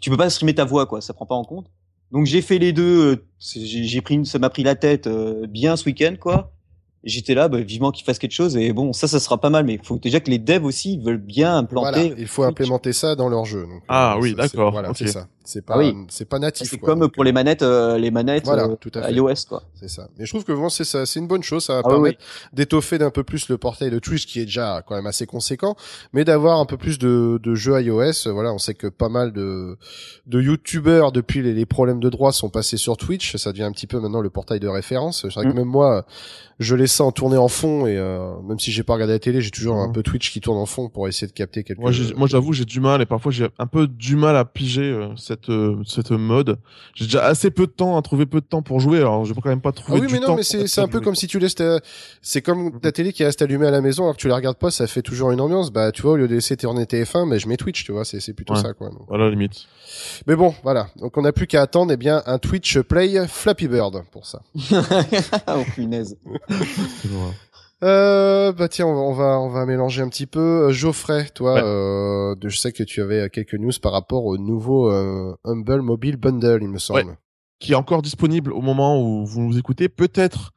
tu 0.02 0.10
peux 0.10 0.18
pas 0.18 0.30
streamer 0.30 0.56
ta 0.56 0.63
voix 0.65 0.86
quoi, 0.86 1.02
ça 1.02 1.13
prend 1.13 1.26
pas 1.26 1.36
en 1.36 1.44
compte. 1.44 1.68
Donc 2.12 2.26
j'ai 2.28 2.41
fait 2.41 2.58
les 2.60 2.72
deux, 2.72 3.13
euh, 3.15 3.26
j'ai 3.39 3.84
j'ai 3.84 4.02
pris 4.02 4.15
une, 4.15 4.24
ça 4.26 4.39
m'a 4.39 4.50
pris 4.50 4.63
la 4.63 4.76
tête 4.76 5.08
euh, 5.08 5.48
bien 5.48 5.76
ce 5.76 5.86
week-end 5.86 6.15
quoi. 6.20 6.52
Et 7.04 7.10
J'étais 7.10 7.36
là, 7.36 7.50
bah, 7.50 7.60
vivement 7.60 7.91
qu'ils 7.91 8.04
fassent 8.06 8.18
quelque 8.20 8.32
chose 8.32 8.56
et 8.58 8.72
bon 8.74 8.94
ça 8.94 9.08
ça 9.08 9.20
sera 9.20 9.39
pas 9.39 9.50
mal, 9.50 9.65
mais 9.65 9.74
il 9.74 9.86
faut 9.86 9.98
déjà 10.00 10.20
que 10.22 10.32
les 10.32 10.39
devs 10.39 10.63
aussi 10.65 10.98
veulent 11.00 11.18
bien 11.18 11.62
Voilà, 11.72 11.98
implanter. 12.00 12.15
il 12.18 12.28
faut 12.28 12.44
implémenter 12.44 12.94
ça 12.94 13.15
dans 13.15 13.28
leur 13.30 13.44
jeu. 13.46 13.63
donc, 13.63 13.84
Ah 13.89 14.15
euh, 14.15 14.22
oui, 14.22 14.34
ça, 14.38 14.44
c'est- 14.48 14.56
d'accord, 14.56 14.72
Voilà, 14.72 14.94
c'est 14.96 15.08
ça. 15.08 15.28
C'est 15.45 15.63
pas, 15.65 15.75
Ah 15.75 15.79
oui. 15.79 15.93
c'est 16.10 16.27
pas 16.27 16.39
natif. 16.39 16.67
C'est 16.69 16.77
comme 16.77 16.99
donc, 16.99 17.13
pour 17.13 17.23
les 17.23 17.31
manettes, 17.31 17.62
euh, 17.62 17.97
les 17.97 18.12
manettes 18.12 18.45
Voilà, 18.45 18.63
euh, 18.65 18.75
tout 18.75 18.91
à 18.95 19.03
fait. 19.03 19.13
iOS 19.13 19.34
quoi. 19.47 19.63
C'est 19.75 19.88
ça. 19.88 20.10
Mais 20.17 20.25
je 20.25 20.31
trouve 20.31 20.43
que 20.43 20.51
bon, 20.51 20.69
c'est 20.69 20.84
ça, 20.84 21.05
c'est 21.05 21.19
une 21.19 21.27
bonne 21.27 21.43
chose. 21.43 21.63
Ça 21.65 21.73
va 21.75 21.79
Ah 21.84 21.88
oui, 21.89 21.93
permettre 21.93 22.19
d'étoffer 22.53 22.97
d'un 22.97 23.12
peu 23.12 23.23
plus 23.23 23.47
le 23.49 23.58
portail 23.58 23.91
de 23.91 23.99
Twitch 23.99 24.25
qui 24.25 24.39
est 24.41 24.45
déjà 24.45 24.81
quand 24.86 24.95
même 24.95 25.05
assez 25.08 25.25
conséquent, 25.25 25.75
mais 26.13 26.25
d'avoir 26.25 26.60
un 26.60 26.65
peu 26.65 26.77
plus 26.77 26.97
de, 26.99 27.39
de 27.41 27.55
jeux 27.55 27.79
iOS. 27.81 28.31
Voilà, 28.34 28.53
on 28.53 28.58
sait 28.58 28.73
que 28.73 28.88
pas 28.88 29.10
mal 29.10 29.31
de, 29.34 29.77
de 30.27 30.41
YouTubeurs 30.41 31.12
depuis 31.12 31.41
les, 31.41 31.53
les 31.53 31.65
problèmes 31.65 31.99
de 31.99 32.10
droit 32.10 32.31
sont 32.31 32.49
passés 32.49 32.77
sur 32.77 32.97
Twitch. 32.97 33.36
Ça 33.38 33.51
devient 33.51 33.63
un 33.63 33.71
petit 33.71 33.88
peu 33.88 33.99
maintenant 33.99 34.21
le 34.21 34.29
portail 34.29 34.60
de 34.60 34.67
référence. 34.67 35.21
C'est 35.21 35.34
vrai 35.34 35.45
que 35.45 35.49
Mm. 35.51 35.55
même 35.58 35.67
moi, 35.67 36.05
je 36.60 36.75
laisse 36.75 36.91
ça 36.93 37.03
en 37.03 37.12
tourner 37.12 37.38
en 37.38 37.47
fond 37.49 37.86
et 37.86 37.97
euh, 37.97 38.34
même 38.47 38.60
si 38.60 38.71
j'ai 38.71 38.84
pas 38.84 38.93
regardé 38.93 39.13
la 39.13 39.19
télé, 39.19 39.41
j'ai 39.41 39.51
toujours 39.51 39.75
un 39.75 39.88
Mhm. 39.88 39.93
peu 39.93 40.03
Twitch 40.03 40.31
qui 40.31 40.41
tourne 40.41 40.58
en 40.58 40.65
fond 40.65 40.89
pour 40.89 41.08
essayer 41.08 41.27
de 41.27 41.34
capter 41.34 41.63
j'ai- 41.91 42.13
moi, 42.15 42.27
j'avoue, 42.27 42.53
j'ai 42.53 42.65
du 42.65 42.79
mal 42.79 43.01
et 43.01 43.05
parfois 43.05 43.31
j'ai 43.31 43.47
un 43.60 43.67
peu 43.67 43.88
du 43.88 44.15
mal 44.15 44.36
à 44.38 44.45
piger 44.45 44.84
euh, 44.89 45.10
cette 45.36 45.50
euh, 45.50 45.78
cette 45.86 46.12
mode. 46.12 46.58
J'ai 46.93 47.06
déjà 47.06 47.26
assez 47.26 47.52
peu 47.52 47.67
de 47.67 47.71
temps 47.71 47.98
à 47.98 48.02
trouver 48.02 48.26
peu 48.26 48.41
de 48.41 48.45
temps 48.45 48.62
pour 48.62 48.80
jouer, 48.80 48.98
alors 49.00 49.26
je 49.26 49.34
peux 49.34 49.41
quand 49.41 49.50
même 49.50 49.62
pas 49.62 49.69
Ah 49.69 49.82
trouver 49.82 50.02
oui, 50.02 50.08
du 50.08 50.13
mais 50.13 50.19
temps. 50.19 50.30
non, 50.30 50.36
mais 50.36 50.43
c'est 50.43 50.67
c'est 50.67 50.82
un 50.82 50.88
peu 50.88 50.98
jouer, 50.98 51.06
comme 51.06 51.15
si 51.15 51.28
tu 51.28 51.39
laisses 51.39 51.56
ta, 51.56 51.80
c'est 52.21 52.41
comme 52.41 52.80
ta 52.80 52.91
télé 52.91 53.13
qui 53.13 53.24
reste 53.24 53.41
allumée 53.41 53.67
à 53.67 53.71
la 53.71 53.82
maison 53.82 54.04
alors 54.04 54.15
que 54.15 54.21
tu 54.21 54.28
la 54.28 54.36
regardes 54.36 54.58
pas, 54.58 54.71
ça 54.71 54.88
fait 54.88 55.02
toujours 55.02 55.32
une 55.32 55.41
ambiance. 55.41 55.71
Bah, 55.71 55.91
tu 55.91 56.02
vois, 56.02 56.13
au 56.13 56.15
lieu 56.17 56.28
de 56.28 56.36
laisser 56.36 56.58
tourner 56.58 56.84
TF1, 56.86 57.28
mais 57.28 57.39
je 57.39 57.48
mets 57.48 57.58
Twitch, 57.58 57.84
tu 57.84 57.91
vois, 57.91 58.06
c'est 58.06 58.19
c'est 58.19 58.34
plutôt 58.34 58.54
Ouais. 58.56 58.62
ça, 58.62 58.74
quoi. 58.74 58.89
donc. 58.89 59.04
Voilà, 59.08 59.30
limite. 59.30 59.67
Mais 60.28 60.36
bon, 60.36 60.54
voilà. 60.63 60.88
Donc 60.98 61.17
on 61.17 61.21
n'a 61.21 61.32
plus 61.32 61.48
qu'à 61.48 61.62
attendre, 61.62 61.91
eh 61.91 61.98
bien, 61.98 62.24
un 62.26 62.38
Twitch 62.39 62.80
Play 62.80 63.28
Flappy 63.28 63.67
Bird 63.67 64.04
pour 64.12 64.26
ça. 64.26 64.41
oh 65.48 65.63
punaise. 65.76 66.17
Euh, 67.83 68.53
bah 68.53 68.69
tiens, 68.69 68.88
on 68.88 69.13
va, 69.13 69.39
on 69.39 69.49
va, 69.49 69.65
mélanger 69.65 70.01
un 70.01 70.09
petit 70.09 70.27
peu. 70.27 70.67
Euh, 70.67 70.71
Geoffrey, 70.71 71.27
toi, 71.35 71.55
Ouais. 71.55 71.61
euh, 71.63 72.35
je 72.43 72.57
sais 72.57 72.71
que 72.71 72.83
tu 72.83 73.01
avais 73.01 73.21
euh, 73.21 73.29
quelques 73.29 73.55
news 73.55 73.71
par 73.81 73.91
rapport 73.91 74.25
au 74.25 74.38
nouveau 74.38 74.89
euh, 74.89 75.35
Humble 75.43 75.81
Mobile 75.81 76.15
Bundle, 76.17 76.59
il 76.61 76.69
me 76.69 76.79
semble. 76.79 77.17
Qui 77.59 77.73
est 77.73 77.75
encore 77.75 78.01
disponible 78.01 78.53
au 78.53 78.61
moment 78.61 79.01
où 79.01 79.25
vous 79.25 79.41
nous 79.41 79.57
écoutez. 79.57 79.89
Peut-être 79.89 80.51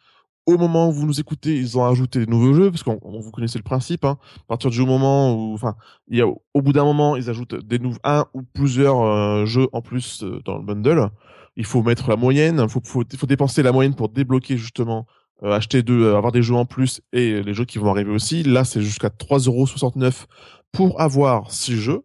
au 0.46 0.56
moment 0.56 0.88
où 0.88 0.92
vous 0.92 1.06
nous 1.06 1.20
écoutez, 1.20 1.56
ils 1.56 1.76
ont 1.76 1.84
ajouté 1.84 2.20
des 2.20 2.26
nouveaux 2.26 2.54
jeux, 2.54 2.70
parce 2.70 2.82
qu'on 2.82 2.98
on- 3.02 3.20
vous 3.20 3.30
connaissez 3.30 3.58
le 3.58 3.64
principe. 3.64 4.04
Hein. 4.04 4.16
À 4.38 4.44
partir 4.48 4.70
du 4.70 4.80
moment 4.84 5.34
où, 5.34 5.54
enfin, 5.54 5.74
il 6.08 6.18
y 6.18 6.22
a 6.22 6.26
au 6.26 6.62
bout 6.62 6.72
d'un 6.72 6.84
moment, 6.84 7.16
ils 7.16 7.28
ajoutent 7.28 7.56
des 7.56 7.78
nouveaux 7.78 7.98
un 8.04 8.24
ou 8.32 8.42
plusieurs 8.42 9.02
euh, 9.02 9.44
jeux 9.44 9.68
en 9.72 9.82
plus 9.82 10.22
euh, 10.22 10.40
dans 10.44 10.56
le 10.56 10.64
bundle. 10.64 11.10
Il 11.56 11.64
faut 11.66 11.82
mettre 11.82 12.08
la 12.08 12.16
moyenne, 12.16 12.60
il 12.62 12.68
faut, 12.68 12.80
faut, 12.84 13.02
faut 13.16 13.26
dépenser 13.26 13.62
la 13.64 13.72
moyenne 13.72 13.94
pour 13.94 14.08
débloquer 14.08 14.56
justement, 14.56 15.06
euh, 15.42 15.52
acheter 15.52 15.82
deux, 15.82 16.04
euh, 16.04 16.16
avoir 16.16 16.32
des 16.32 16.42
jeux 16.42 16.54
en 16.54 16.64
plus 16.66 17.00
et 17.12 17.42
les 17.42 17.54
jeux 17.54 17.64
qui 17.64 17.78
vont 17.78 17.90
arriver 17.90 18.10
aussi. 18.10 18.42
Là, 18.42 18.64
c'est 18.64 18.82
jusqu'à 18.82 19.08
3,69€ 19.10 20.24
pour 20.72 21.00
avoir 21.00 21.50
six 21.52 21.76
jeux. 21.76 22.02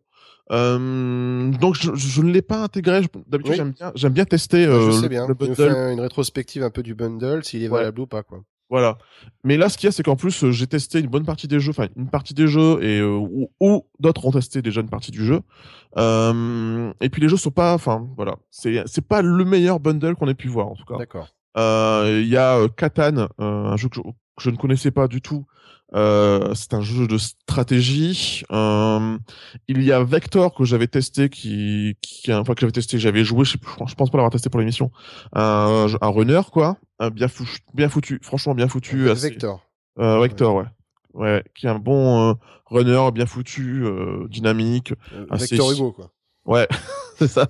Euh, 0.52 1.50
donc 1.52 1.76
je, 1.76 1.96
je 1.96 2.22
ne 2.22 2.32
l'ai 2.32 2.42
pas 2.42 2.62
intégré. 2.64 3.02
Je- 3.04 3.08
D'habitude, 3.28 3.52
Oui. 3.52 3.58
j'aime 3.58 3.72
bien, 3.72 3.92
j'aime 3.96 4.14
bien 4.14 4.26
tester 4.26 4.64
je 4.66 4.70
euh, 4.70 4.92
sais 4.92 5.02
le- 5.04 5.08
bien. 5.10 5.28
le 5.28 5.34
bundle 5.34 5.92
une 5.94 6.00
rétrospective 6.02 6.64
un 6.64 6.70
peu 6.70 6.84
du 6.84 6.94
bundle, 6.96 7.44
s'il 7.44 7.64
est 7.64 7.70
Ouais. 7.70 7.80
valable 7.80 8.02
ou 8.02 8.08
pas, 8.08 8.24
quoi. 8.24 8.42
voilà. 8.70 8.98
Mais 9.44 9.56
là, 9.58 9.70
ce 9.70 9.78
qu'il 9.78 9.88
y 9.88 9.90
a, 9.90 9.92
c'est 9.92 10.04
qu'en 10.04 10.16
plus, 10.18 10.44
euh, 10.44 10.52
j'ai 10.52 10.68
testé 10.68 11.00
une 11.00 11.08
bonne 11.08 11.26
partie 11.26 11.48
des 11.48 11.60
jeux, 11.60 11.70
enfin 11.72 11.88
une 11.96 12.10
partie 12.10 12.34
des 12.34 12.48
jeux, 12.48 12.84
et 12.84 13.00
euh, 13.00 13.08
ou, 13.16 13.50
ou 13.62 13.86
d'autres 14.00 14.26
ont 14.26 14.32
testé 14.32 14.62
déjà 14.62 14.82
une 14.82 14.90
partie 14.90 15.12
du 15.12 15.26
jeu. 15.26 15.40
Euh, 15.98 16.92
et 17.02 17.10
puis 17.10 17.22
les 17.22 17.30
jeux 17.30 17.38
sont 17.38 17.52
pas, 17.52 17.74
enfin 17.74 18.08
voilà, 18.18 18.36
c'est 18.52 18.84
c'est 18.86 19.06
pas 19.08 19.22
le 19.22 19.46
meilleur 19.46 19.80
bundle 19.80 20.16
qu'on 20.16 20.28
ait 20.28 20.34
pu 20.34 20.48
voir 20.50 20.68
en 20.68 20.76
tout 20.76 20.86
cas. 20.86 20.98
D'accord. 20.98 21.30
Euh, 21.58 22.20
Il 22.24 22.28
y 22.30 22.38
a 22.38 22.58
euh, 22.58 22.68
Catan, 22.68 23.18
euh, 23.18 23.28
un 23.40 23.78
jeu 23.78 23.90
que 23.90 23.96
je, 23.98 24.02
que 24.02 24.10
je 24.40 24.50
ne 24.50 24.56
connaissais 24.58 24.92
pas 24.92 25.08
du 25.08 25.22
tout. 25.22 25.46
Euh, 25.96 26.56
c'est 26.56 26.74
un 26.74 26.82
jeu 26.82 27.08
de 27.08 27.18
stratégie. 27.20 28.44
Euh, 28.52 29.18
il 29.68 29.84
y 29.84 29.92
a 29.92 30.04
Vector 30.04 30.54
que 30.56 30.64
j'avais 30.64 30.88
testé, 30.88 31.30
qui, 31.30 31.96
qui, 32.02 32.34
enfin 32.34 32.56
que 32.56 32.62
j'avais 32.62 32.72
testé, 32.72 32.98
j'avais 32.98 33.24
joué. 33.24 33.46
Je, 33.46 33.58
je 33.88 33.94
pense 33.96 34.10
pas 34.10 34.18
l'avoir 34.18 34.32
testé 34.32 34.50
pour 34.50 34.60
l'émission. 34.60 34.92
Un, 35.34 35.86
un 36.02 36.08
runner 36.08 36.42
quoi, 36.52 36.78
un 37.00 37.10
bien 37.12 37.28
foutu, 37.28 37.60
bien 37.76 37.90
foutu, 37.90 38.20
franchement 38.24 38.56
bien 38.56 38.68
foutu. 38.68 39.08
assez- 39.12 39.30
Vector. 39.30 39.62
euh, 40.00 40.20
Vector, 40.22 40.56
ouais. 40.56 40.66
Ouais, 41.14 41.44
qui 41.54 41.68
est 41.68 41.70
un 41.70 41.78
bon 41.78 42.32
euh, 42.32 42.34
runner, 42.66 43.12
bien 43.14 43.28
foutu, 43.28 43.84
euh, 43.86 44.26
dynamique. 44.30 44.94
Vector 45.52 45.72
Hugo, 45.74 45.92
quoi. 45.92 46.10
Ouais, 46.46 46.68
c'est 47.18 47.28
ça. 47.28 47.48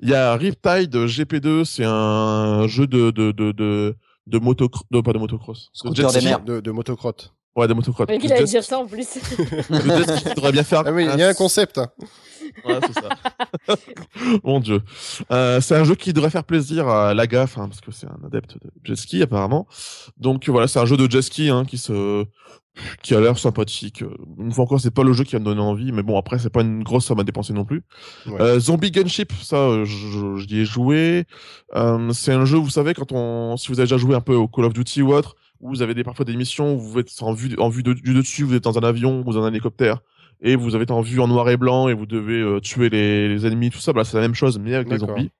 Il 0.00 0.08
y 0.08 0.14
a 0.14 0.34
Riptide 0.36 0.94
GP2, 0.94 1.64
c'est 1.64 1.84
un 1.84 2.66
jeu 2.68 2.86
de 2.86 3.10
de 3.10 3.32
de 3.32 3.52
de, 3.52 3.96
de 4.26 4.38
moto, 4.38 4.68
de, 4.90 5.00
pas 5.00 5.12
de 5.12 5.18
motocross. 5.18 5.72
De 5.84 5.94
jet 5.94 6.10
des 6.12 6.20
ski. 6.20 6.24
mers. 6.24 6.44
De, 6.44 6.60
de 6.60 6.70
motocrotte. 6.70 7.34
Ouais, 7.56 7.66
de 7.66 7.74
motocross. 7.74 8.06
Mais 8.08 8.18
qu'il 8.18 8.32
allait 8.32 8.44
dire 8.44 8.62
ça 8.62 8.78
en 8.78 8.86
plus. 8.86 9.06
de 9.06 9.80
jet 9.80 10.16
ski, 10.16 10.24
tu 10.28 10.34
devrais 10.34 10.52
bien 10.52 10.62
faire. 10.62 10.82
Ah 10.86 10.92
oui, 10.92 11.08
il 11.12 11.18
y 11.18 11.22
a 11.22 11.28
un 11.28 11.34
concept. 11.34 11.80
Ouais, 12.64 12.78
c'est 12.86 13.00
ça. 13.00 13.76
Mon 14.44 14.60
dieu. 14.60 14.80
Euh, 15.30 15.60
c'est 15.60 15.76
un 15.76 15.84
jeu 15.84 15.94
qui 15.94 16.12
devrait 16.12 16.30
faire 16.30 16.44
plaisir 16.44 16.88
à 16.88 17.14
la 17.14 17.26
gaffe, 17.26 17.58
hein, 17.58 17.68
parce 17.68 17.80
que 17.80 17.92
c'est 17.92 18.06
un 18.06 18.18
adepte 18.26 18.54
de 18.54 18.70
jet 18.84 18.96
ski 18.96 19.22
apparemment. 19.22 19.66
Donc 20.16 20.48
voilà, 20.48 20.68
c'est 20.68 20.78
un 20.78 20.86
jeu 20.86 20.96
de 20.96 21.10
jet 21.10 21.22
ski 21.22 21.50
hein, 21.50 21.64
qui 21.64 21.78
se 21.78 22.24
qui 23.02 23.14
a 23.14 23.20
l'air 23.20 23.38
sympathique. 23.38 24.04
Une 24.38 24.52
fois 24.52 24.64
encore, 24.64 24.80
c'est 24.80 24.90
pas 24.90 25.02
le 25.02 25.12
jeu 25.12 25.24
qui 25.24 25.32
va 25.32 25.40
me 25.40 25.44
donner 25.44 25.60
envie, 25.60 25.92
mais 25.92 26.02
bon 26.02 26.18
après 26.18 26.38
c'est 26.38 26.50
pas 26.50 26.62
une 26.62 26.82
grosse 26.82 27.06
somme 27.06 27.20
à 27.20 27.24
dépenser 27.24 27.52
non 27.52 27.64
plus. 27.64 27.82
Ouais. 28.26 28.40
Euh, 28.40 28.60
Zombie 28.60 28.90
Gunship, 28.90 29.32
ça, 29.42 29.56
euh, 29.56 29.84
j'y 29.84 30.60
ai 30.60 30.64
joué. 30.64 31.24
Euh, 31.74 32.12
c'est 32.12 32.32
un 32.32 32.44
jeu, 32.44 32.58
vous 32.58 32.70
savez, 32.70 32.94
quand 32.94 33.12
on, 33.12 33.56
si 33.56 33.68
vous 33.68 33.80
avez 33.80 33.86
déjà 33.86 33.96
joué 33.96 34.14
un 34.14 34.20
peu 34.20 34.34
au 34.34 34.48
Call 34.48 34.64
of 34.64 34.72
Duty 34.72 35.02
ou 35.02 35.12
autre, 35.12 35.36
où 35.60 35.68
vous 35.70 35.82
avez 35.82 35.94
des, 35.94 36.04
parfois 36.04 36.24
des 36.24 36.36
missions 36.36 36.74
où 36.74 36.78
vous 36.78 36.98
êtes 37.00 37.10
en 37.20 37.32
vue, 37.32 37.54
en 37.58 37.68
vue 37.68 37.82
de, 37.82 37.92
du 37.92 38.14
dessus, 38.14 38.44
vous 38.44 38.54
êtes 38.54 38.64
dans 38.64 38.78
un 38.78 38.82
avion 38.82 39.22
ou 39.26 39.32
dans 39.32 39.44
un 39.44 39.48
hélicoptère, 39.50 40.00
et 40.40 40.54
vous 40.56 40.74
avez 40.74 40.84
été 40.84 40.92
en 40.92 41.00
vue 41.00 41.20
en 41.20 41.28
noir 41.28 41.48
et 41.50 41.56
blanc 41.56 41.88
et 41.88 41.94
vous 41.94 42.06
devez 42.06 42.40
euh, 42.40 42.60
tuer 42.60 42.88
les, 42.90 43.28
les 43.28 43.46
ennemis, 43.46 43.70
tout 43.70 43.78
ça. 43.80 43.92
Bah, 43.92 44.04
c'est 44.04 44.16
la 44.16 44.22
même 44.22 44.34
chose, 44.34 44.58
mais 44.58 44.74
avec 44.74 44.88
des 44.88 44.98
D'accord. 44.98 45.16
zombies. 45.16 45.30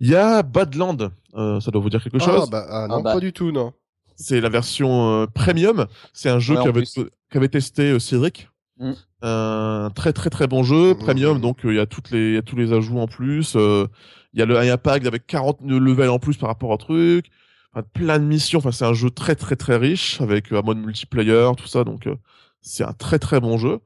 Il 0.00 0.08
y 0.08 0.16
a 0.16 0.42
Badland, 0.42 1.10
euh, 1.34 1.60
ça 1.60 1.70
doit 1.70 1.80
vous 1.80 1.90
dire 1.90 2.02
quelque 2.02 2.18
chose? 2.18 2.44
Ah, 2.44 2.50
bah, 2.50 2.66
ah, 2.68 2.86
non, 2.88 2.96
Ah, 2.98 3.02
bah. 3.02 3.12
pas 3.14 3.20
du 3.20 3.32
tout, 3.32 3.52
non. 3.52 3.72
C'est 4.16 4.40
la 4.40 4.48
version 4.48 5.22
euh, 5.22 5.26
premium. 5.26 5.86
C'est 6.12 6.28
un 6.28 6.38
jeu 6.38 6.56
Ouais, 6.56 6.84
qu'avait 7.30 7.48
testé 7.48 7.92
euh, 7.92 7.98
Cédric. 7.98 8.48
Mm. 8.78 8.92
Un 9.24 9.90
très 9.94 10.12
très 10.12 10.28
très 10.30 10.48
bon 10.48 10.64
jeu 10.64 10.90
Mhm. 10.94 10.98
premium. 10.98 11.40
Donc 11.40 11.64
euh, 11.64 11.72
il 11.72 11.76
y 11.76 11.80
a 11.80 11.86
toutes 11.86 12.10
les 12.10 12.30
il 12.30 12.34
y 12.34 12.38
a 12.38 12.42
tous 12.42 12.56
les 12.56 12.72
ajouts 12.72 12.98
en 12.98 13.06
plus. 13.06 13.54
euh, 13.56 13.86
Il 14.34 14.40
y 14.40 14.42
a 14.42 14.46
le 14.46 14.58
un 14.58 14.76
pack 14.76 15.06
avec 15.06 15.26
40 15.26 15.58
levels 15.62 16.08
en 16.10 16.18
plus 16.18 16.36
par 16.36 16.48
rapport 16.48 16.70
au 16.70 16.76
truc. 16.76 17.26
Enfin, 17.74 17.86
plein 17.94 18.18
de 18.18 18.24
missions. 18.24 18.58
Enfin 18.58 18.72
c'est 18.72 18.84
un 18.84 18.92
jeu 18.92 19.10
très 19.10 19.34
très 19.34 19.56
très 19.56 19.76
riche 19.76 20.20
avec 20.20 20.52
euh, 20.52 20.58
un 20.58 20.62
mode 20.62 20.78
multiplayer 20.78 21.50
tout 21.56 21.66
ça. 21.66 21.84
Donc 21.84 22.06
euh, 22.06 22.14
c'est 22.60 22.84
un 22.84 22.92
très 22.92 23.18
très 23.18 23.40
bon 23.40 23.58
jeu. 23.58 23.80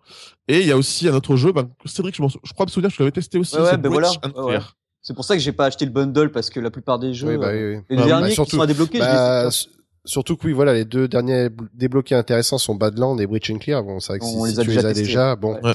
Et 0.48 0.60
il 0.60 0.66
y 0.66 0.72
a 0.72 0.76
aussi 0.76 1.08
un 1.08 1.14
autre 1.14 1.36
jeu. 1.36 1.52
Ben, 1.52 1.68
Cédric, 1.84 2.14
je, 2.16 2.22
je 2.42 2.52
crois 2.52 2.66
me 2.66 2.70
souvenir 2.70 2.90
je 2.90 2.98
l'avais 3.00 3.12
testé 3.12 3.38
aussi. 3.38 3.56
Ouais, 3.56 3.76
ben 3.76 3.88
voilà. 3.90 4.10
Ouais. 4.36 4.58
C'est 5.02 5.14
pour 5.14 5.24
ça 5.24 5.34
que 5.36 5.40
j'ai 5.40 5.52
pas 5.52 5.66
acheté 5.66 5.84
le 5.84 5.92
bundle 5.92 6.32
parce 6.32 6.50
que 6.50 6.58
la 6.58 6.70
plupart 6.72 6.98
des 6.98 7.14
jeux, 7.14 7.28
Oui, 7.28 7.36
bah, 7.38 7.46
euh, 7.48 7.74
oui, 7.74 7.76
oui. 7.76 7.82
les 7.90 7.96
Bah, 7.96 8.02
bah, 8.02 8.08
derniers 8.08 8.30
surtout- 8.32 8.50
qui 8.50 8.56
sont 8.56 8.62
à 8.62 8.66
débloquer, 8.66 8.98
Bah, 8.98 9.06
je 9.06 9.40
les 9.42 9.44
ai 9.44 9.48
s- 9.48 9.68
surtout 10.04 10.36
que 10.36 10.46
oui, 10.48 10.52
voilà, 10.52 10.74
les 10.74 10.84
deux 10.84 11.06
derniers 11.06 11.48
bl- 11.48 11.68
débloqués 11.74 12.16
intéressants 12.16 12.58
sont 12.58 12.74
Badland 12.74 13.20
et 13.20 13.26
Breach 13.28 13.48
and 13.50 13.58
Clear. 13.58 13.84
Bon, 13.84 14.00
c'est 14.00 14.12
vrai 14.14 14.18
que 14.18 14.24
On 14.24 14.42
si, 14.44 14.48
les 14.48 14.54
si 14.54 14.60
a 14.60 14.62
tu 14.64 14.68
déjà 14.70 14.80
les 14.80 14.86
as 14.86 14.88
testés. 14.94 15.02
déjà, 15.06 15.36
bon, 15.36 15.60
Ouais. 15.62 15.74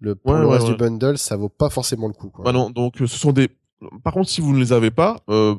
le, 0.00 0.14
pour 0.14 0.32
Ouais, 0.32 0.40
le 0.40 0.46
ouais, 0.46 0.52
reste 0.52 0.66
ouais. 0.66 0.72
du 0.72 0.76
bundle, 0.76 1.16
ça 1.16 1.36
vaut 1.36 1.48
pas 1.48 1.70
forcément 1.70 2.06
le 2.06 2.12
coup. 2.12 2.28
Quoi. 2.28 2.44
Bah 2.44 2.52
non, 2.52 2.68
donc 2.68 2.96
ce 2.98 3.06
sont 3.06 3.32
des. 3.32 3.48
Par 4.02 4.12
contre, 4.14 4.30
si 4.30 4.40
vous 4.40 4.52
ne 4.54 4.58
les 4.58 4.72
avez 4.72 4.90
pas, 4.90 5.20
euh, 5.28 5.54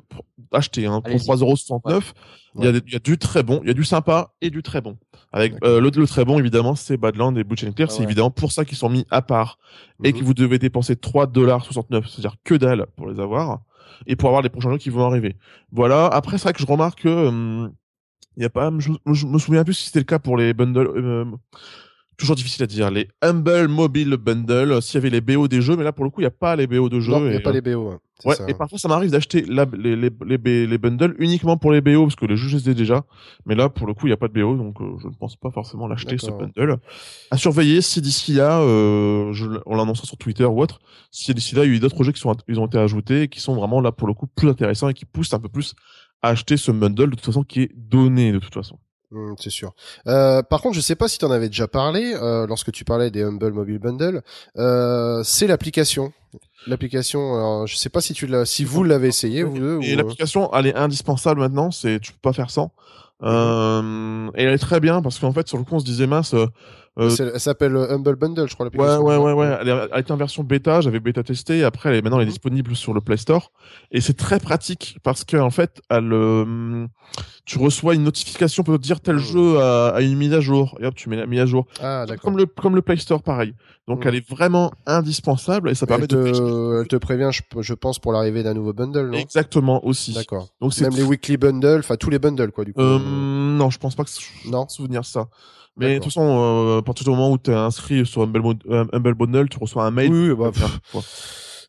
achetez 0.51 0.85
hein, 0.87 1.01
pour 1.01 1.11
Allez-y. 1.11 1.27
3,69€. 1.27 2.13
Il 2.59 2.65
y 2.65 2.67
a 2.67 2.71
des- 2.71 2.81
il 2.87 2.93
y 2.93 2.95
a 2.95 2.99
du 2.99 3.17
très 3.19 3.43
bon, 3.43 3.59
il 3.61 3.67
y 3.67 3.71
a 3.71 3.75
du 3.75 3.83
sympa 3.83 4.31
et 4.41 4.49
du 4.49 4.63
très 4.63 4.81
bon. 4.81 4.97
Avec 5.31 5.53
euh, 5.63 5.79
le, 5.79 5.91
le 5.91 6.07
très 6.07 6.25
bon 6.25 6.39
évidemment, 6.39 6.73
c'est 6.75 6.97
Badland 6.97 7.37
et 7.37 7.43
Butch 7.43 7.63
and 7.63 7.73
Clear, 7.73 7.89
Ah 7.91 7.93
c'est 7.95 8.01
évidemment 8.03 8.31
pour 8.31 8.51
ça 8.51 8.65
qu'ils 8.65 8.77
sont 8.77 8.89
mis 8.89 9.05
à 9.11 9.21
part 9.21 9.59
et 10.03 10.11
Mhm. 10.13 10.19
que 10.19 10.23
vous 10.23 10.33
devez 10.33 10.57
dépenser 10.57 10.95
3,69$, 10.95 12.09
c'est-à-dire 12.09 12.35
que 12.43 12.55
dalle 12.55 12.87
pour 12.95 13.07
les 13.09 13.19
avoir 13.19 13.59
et 14.07 14.15
pour 14.15 14.29
avoir 14.29 14.41
les 14.41 14.49
prochains 14.49 14.71
jeux 14.71 14.77
qui 14.79 14.89
vont 14.89 15.05
arriver. 15.05 15.35
Voilà. 15.71 16.07
Après, 16.07 16.37
c'est 16.39 16.45
vrai 16.45 16.53
que 16.53 16.59
je 16.61 16.65
remarque 16.65 17.03
que 17.03 17.09
hum, 17.27 17.71
Il 18.37 18.43
y 18.43 18.45
a 18.45 18.49
pas, 18.49 18.71
je, 18.79 18.91
je 19.13 19.25
me 19.27 19.37
souviens 19.39 19.63
plus 19.63 19.73
si 19.73 19.85
c'était 19.87 19.99
le 19.99 20.05
cas 20.05 20.19
pour 20.19 20.37
les 20.37 20.53
bundles. 20.55 20.89
Euh, 22.17 22.21
toujours 22.21 22.35
difficile 22.35 22.63
à 22.63 22.67
dire. 22.67 22.89
Les 22.91 23.07
Humble 23.21 23.67
Mobile 23.67 24.17
Bundle, 24.17 24.81
s'il 24.81 24.95
y 24.95 24.97
avait 24.97 25.09
les 25.09 25.21
BO 25.21 25.47
des 25.47 25.61
jeux, 25.61 25.75
mais 25.77 25.83
là 25.83 25.91
pour 25.91 26.03
le 26.05 26.09
coup 26.11 26.21
il 26.21 26.23
n'y 26.23 26.27
a 26.27 26.31
pas 26.31 26.55
les 26.55 26.67
BO 26.67 26.89
de 26.89 26.99
jeux. 26.99 27.11
Non, 27.11 27.25
il 27.25 27.29
n'y 27.31 27.35
a 27.35 27.39
pas 27.39 27.49
euh, 27.51 27.53
les 27.53 27.61
BO. 27.61 27.89
hein. 27.89 27.99
Ouais, 28.25 28.33
ça, 28.33 28.45
et 28.49 28.55
parfois 28.55 28.79
ça 28.79 28.87
m'arrive 28.87 29.11
d'acheter 29.11 29.43
les, 29.43 29.63
les, 29.77 29.95
les, 29.95 30.09
B- 30.39 30.65
les 30.67 30.77
bundles 30.79 31.15
uniquement 31.19 31.55
pour 31.57 31.71
les 31.71 31.81
BO 31.81 32.05
parce 32.05 32.15
que 32.15 32.25
les 32.25 32.35
jeux 32.35 32.47
je 32.49 32.57
les 32.57 32.69
ai 32.71 32.73
déjà. 32.73 33.05
Mais 33.45 33.53
là 33.53 33.69
pour 33.69 33.85
le 33.85 33.93
coup 33.93 34.07
il 34.07 34.09
n'y 34.09 34.13
a 34.13 34.17
pas 34.17 34.27
de 34.27 34.33
BO 34.33 34.55
donc 34.57 34.81
euh, 34.81 34.95
je 34.99 35.07
ne 35.07 35.13
pense 35.13 35.35
pas 35.35 35.51
forcément 35.51 35.87
l'acheter 35.87 36.15
ce 36.17 36.31
bundle. 36.39 36.77
À 37.29 37.37
surveiller 37.37 37.81
si 37.81 38.01
d'ici 38.01 38.33
là, 38.33 38.59
euh, 38.61 39.31
je, 39.33 39.45
on 39.67 39.75
l'annoncera 39.75 40.07
sur 40.07 40.17
Twitter 40.17 40.45
ou 40.45 40.59
autre, 40.59 40.79
si 41.11 41.31
d'ici 41.35 41.53
là 41.53 41.63
il 41.65 41.69
y 41.69 41.73
a 41.73 41.75
eu 41.75 41.79
d'autres 41.79 42.03
jeux 42.03 42.11
qui 42.11 42.19
sont 42.19 42.35
ils 42.47 42.59
ont 42.59 42.65
été 42.65 42.79
ajoutés 42.79 43.21
et 43.23 43.27
qui 43.27 43.39
sont 43.39 43.53
vraiment 43.55 43.79
là 43.81 43.91
pour 43.91 44.07
le 44.07 44.15
coup 44.15 44.25
plus 44.25 44.49
intéressants 44.49 44.89
et 44.89 44.95
qui 44.95 45.05
poussent 45.05 45.33
un 45.35 45.39
peu 45.39 45.49
plus 45.49 45.75
à 46.23 46.29
acheter 46.29 46.57
ce 46.57 46.71
bundle 46.71 47.11
de 47.11 47.15
toute 47.15 47.25
façon 47.25 47.43
qui 47.43 47.61
est 47.61 47.71
donné 47.75 48.31
de 48.31 48.39
toute 48.39 48.55
façon. 48.55 48.79
Hmm, 49.11 49.35
c'est 49.39 49.49
sûr. 49.49 49.73
Euh, 50.07 50.43
par 50.43 50.61
contre, 50.61 50.75
je 50.75 50.81
sais 50.81 50.95
pas 50.95 51.07
si 51.07 51.17
tu 51.17 51.25
en 51.25 51.31
avais 51.31 51.47
déjà 51.47 51.67
parlé 51.67 52.13
euh, 52.13 52.45
lorsque 52.45 52.71
tu 52.73 52.83
parlais 52.83 53.09
des 53.09 53.23
Humble 53.23 53.53
Mobile 53.53 53.79
Bundle. 53.79 54.21
Euh, 54.57 55.21
c'est 55.23 55.47
l'application. 55.47 56.11
L'application. 56.67 57.35
alors, 57.35 57.67
Je 57.67 57.75
sais 57.77 57.89
pas 57.89 58.01
si 58.01 58.13
tu 58.13 58.27
l'as, 58.27 58.45
si 58.45 58.65
vous 58.65 58.83
l'avez 58.83 59.07
essayé 59.07 59.43
vous 59.43 59.57
deux. 59.57 59.79
Et 59.81 59.91
ou, 59.91 59.93
euh, 59.93 59.95
l'application, 59.95 60.51
elle 60.53 60.67
est 60.67 60.75
indispensable 60.75 61.39
maintenant. 61.39 61.71
C'est, 61.71 61.99
tu 62.01 62.11
peux 62.11 62.19
pas 62.21 62.33
faire 62.33 62.49
sans. 62.49 62.71
Mhm. 63.21 63.29
Euh, 63.29 64.31
et 64.35 64.43
elle 64.43 64.53
est 64.53 64.57
très 64.57 64.81
bien 64.81 65.01
parce 65.01 65.19
qu'en 65.19 65.31
fait, 65.31 65.47
sur 65.47 65.57
le 65.57 65.63
coup, 65.63 65.75
on 65.75 65.79
se 65.79 65.85
disait 65.85 66.07
mince. 66.07 66.35
Euh, 66.97 67.09
euh, 67.19 67.31
elle 67.33 67.39
s'appelle 67.39 67.75
euh, 67.75 67.93
Humble 67.93 68.15
Bundle, 68.15 68.47
je 68.49 68.53
crois 68.55 68.67
ouais, 68.73 68.97
ouais, 68.97 69.17
ouais, 69.17 69.33
ouais. 69.33 69.57
Elle, 69.61 69.69
est- 69.69 69.89
elle 69.93 69.99
était 70.01 70.11
en 70.11 70.17
version 70.17 70.43
bêta. 70.43 70.81
J'avais 70.81 70.99
bêta 70.99 71.23
testé. 71.23 71.63
Après, 71.63 71.89
elle 71.89 71.95
est, 71.95 72.01
maintenant, 72.01 72.17
elle 72.17 72.23
est 72.23 72.25
Mhm. 72.25 72.31
disponible 72.31 72.75
sur 72.75 72.93
le 72.93 73.01
Play 73.01 73.17
Store. 73.17 73.51
Et 73.91 74.01
c'est 74.01 74.15
très 74.15 74.39
pratique 74.39 74.97
parce 75.03 75.23
que 75.23 75.37
en 75.37 75.49
fait, 75.51 75.81
elle, 75.89 76.11
euh, 76.13 76.85
tu 77.45 77.57
reçois 77.59 77.95
une 77.95 78.03
notification 78.03 78.63
pour 78.63 78.75
te 78.77 78.81
dire 78.81 78.99
tel 78.99 79.15
Mhm. 79.15 79.21
jeu 79.21 79.59
a, 79.59 79.89
a 79.89 80.01
une 80.01 80.17
mise 80.17 80.33
à 80.33 80.41
jour. 80.41 80.77
Et 80.79 80.85
hop, 80.85 80.95
tu 80.95 81.09
mets 81.09 81.15
la 81.17 81.25
mise 81.27 81.39
à 81.39 81.45
jour. 81.45 81.65
Ah, 81.81 82.05
d'accord. 82.07 82.23
Comme 82.23 82.37
le, 82.37 82.45
comme 82.45 82.75
le 82.75 82.81
Play 82.81 82.97
Store, 82.97 83.21
pareil. 83.23 83.53
Donc, 83.87 83.99
Mhm. 84.01 84.07
elle 84.09 84.15
est 84.15 84.29
vraiment 84.29 84.71
indispensable 84.85 85.69
et 85.69 85.75
ça 85.75 85.85
permet 85.85 86.03
Elle 86.03 86.07
de 86.17 86.31
te, 86.31 86.81
elle 86.81 86.87
te 86.87 86.95
prévient, 86.97 87.29
je, 87.31 87.41
je 87.61 87.73
pense, 87.73 87.99
pour 87.99 88.11
l'arrivée 88.11 88.43
d'un 88.43 88.53
nouveau 88.53 88.73
bundle, 88.73 89.07
non? 89.11 89.17
Exactement 89.17 89.85
aussi. 89.85 90.13
D'accord. 90.13 90.49
Donc, 90.61 90.73
c'est 90.73 90.83
Même 90.83 90.95
les 90.95 91.03
weekly 91.03 91.37
bundles, 91.37 91.79
enfin 91.79 91.95
tous 91.95 92.09
les 92.09 92.19
bundles, 92.19 92.51
quoi, 92.51 92.65
du 92.65 92.73
coup. 92.73 92.81
Euh, 92.81 92.99
non, 92.99 93.69
je 93.69 93.77
pense 93.77 93.95
pas 93.95 94.03
que 94.03 94.09
je 94.09 94.49
Non. 94.49 94.67
souvenir 94.67 95.05
ça. 95.05 95.27
Mais 95.77 95.93
de 95.93 95.95
toute 95.95 96.05
façon, 96.05 96.21
euh, 96.21 96.79
à 96.79 96.81
partir 96.81 97.03
du 97.03 97.11
moment 97.11 97.31
où 97.31 97.37
tu 97.37 97.51
es 97.51 97.53
inscrit 97.53 98.05
sur 98.05 98.21
Humble, 98.23 98.41
euh, 98.69 98.85
Humble 98.93 99.13
Bundle, 99.13 99.49
tu 99.49 99.57
reçois 99.59 99.85
un 99.85 99.91
mail. 99.91 100.11
Oui, 100.11 100.29
oui, 100.29 100.35
bah, 100.35 100.51
pff, 100.51 100.79
quoi. 100.91 101.01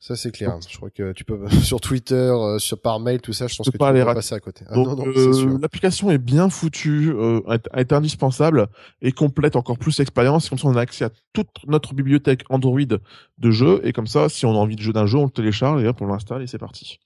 ça 0.00 0.16
c'est 0.16 0.30
clair. 0.30 0.58
Je 0.66 0.76
crois 0.76 0.90
que 0.90 1.12
tu 1.12 1.24
peux 1.24 1.38
sur 1.62 1.80
Twitter, 1.80 2.14
euh, 2.14 2.58
sur 2.58 2.80
par 2.80 3.00
mail, 3.00 3.20
tout 3.20 3.32
ça, 3.32 3.46
je 3.46 3.56
pense 3.56 3.70
que 3.70 3.76
pas 3.76 3.92
tu 3.92 3.98
peux 3.98 4.04
pas 4.04 4.14
passer 4.14 4.34
à 4.34 4.40
côté. 4.40 4.64
Ah, 4.68 4.78
euh, 4.78 5.58
l'application 5.60 6.10
est 6.10 6.18
bien 6.18 6.48
foutue, 6.48 7.10
euh, 7.10 7.40
est, 7.50 7.68
est 7.74 7.92
indispensable 7.92 8.68
et 9.02 9.12
complète 9.12 9.56
encore 9.56 9.78
plus 9.78 9.98
l'expérience. 9.98 10.48
Comme 10.48 10.58
ça, 10.58 10.68
on 10.68 10.76
a 10.76 10.80
accès 10.80 11.04
à 11.04 11.10
toute 11.32 11.48
notre 11.66 11.94
bibliothèque 11.94 12.44
Android 12.48 12.80
de 12.80 13.50
jeux 13.50 13.80
et 13.84 13.92
comme 13.92 14.06
ça, 14.06 14.28
si 14.28 14.46
on 14.46 14.52
a 14.52 14.58
envie 14.58 14.76
de 14.76 14.82
jouer 14.82 14.94
d'un 14.94 15.06
jeu, 15.06 15.18
on 15.18 15.24
le 15.24 15.30
télécharge 15.30 15.82
et 15.82 15.86
hop, 15.86 16.00
on 16.00 16.06
l'installe 16.06 16.42
et 16.42 16.46
c'est 16.46 16.58
parti. 16.58 16.98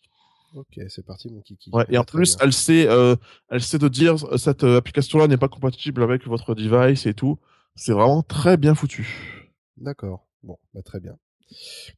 Ok, 0.54 0.80
c'est 0.88 1.04
parti, 1.06 1.30
mon 1.30 1.40
kiki. 1.40 1.70
Ouais, 1.72 1.86
et 1.88 1.96
en 1.98 2.04
plus, 2.04 2.36
bien. 2.36 2.46
elle 2.46 2.52
sait, 2.52 2.86
euh, 2.88 3.16
elle 3.48 3.62
sait 3.62 3.78
de 3.78 3.88
dire 3.88 4.16
euh, 4.30 4.36
cette 4.36 4.64
euh, 4.64 4.76
application-là 4.76 5.26
n'est 5.26 5.38
pas 5.38 5.48
compatible 5.48 6.02
avec 6.02 6.26
votre 6.26 6.54
device 6.54 7.06
et 7.06 7.14
tout. 7.14 7.38
C'est 7.74 7.92
vraiment 7.92 8.22
très 8.22 8.56
bien 8.58 8.74
foutu. 8.74 9.50
D'accord. 9.78 10.26
Bon, 10.42 10.58
bah, 10.74 10.82
très 10.82 11.00
bien. 11.00 11.16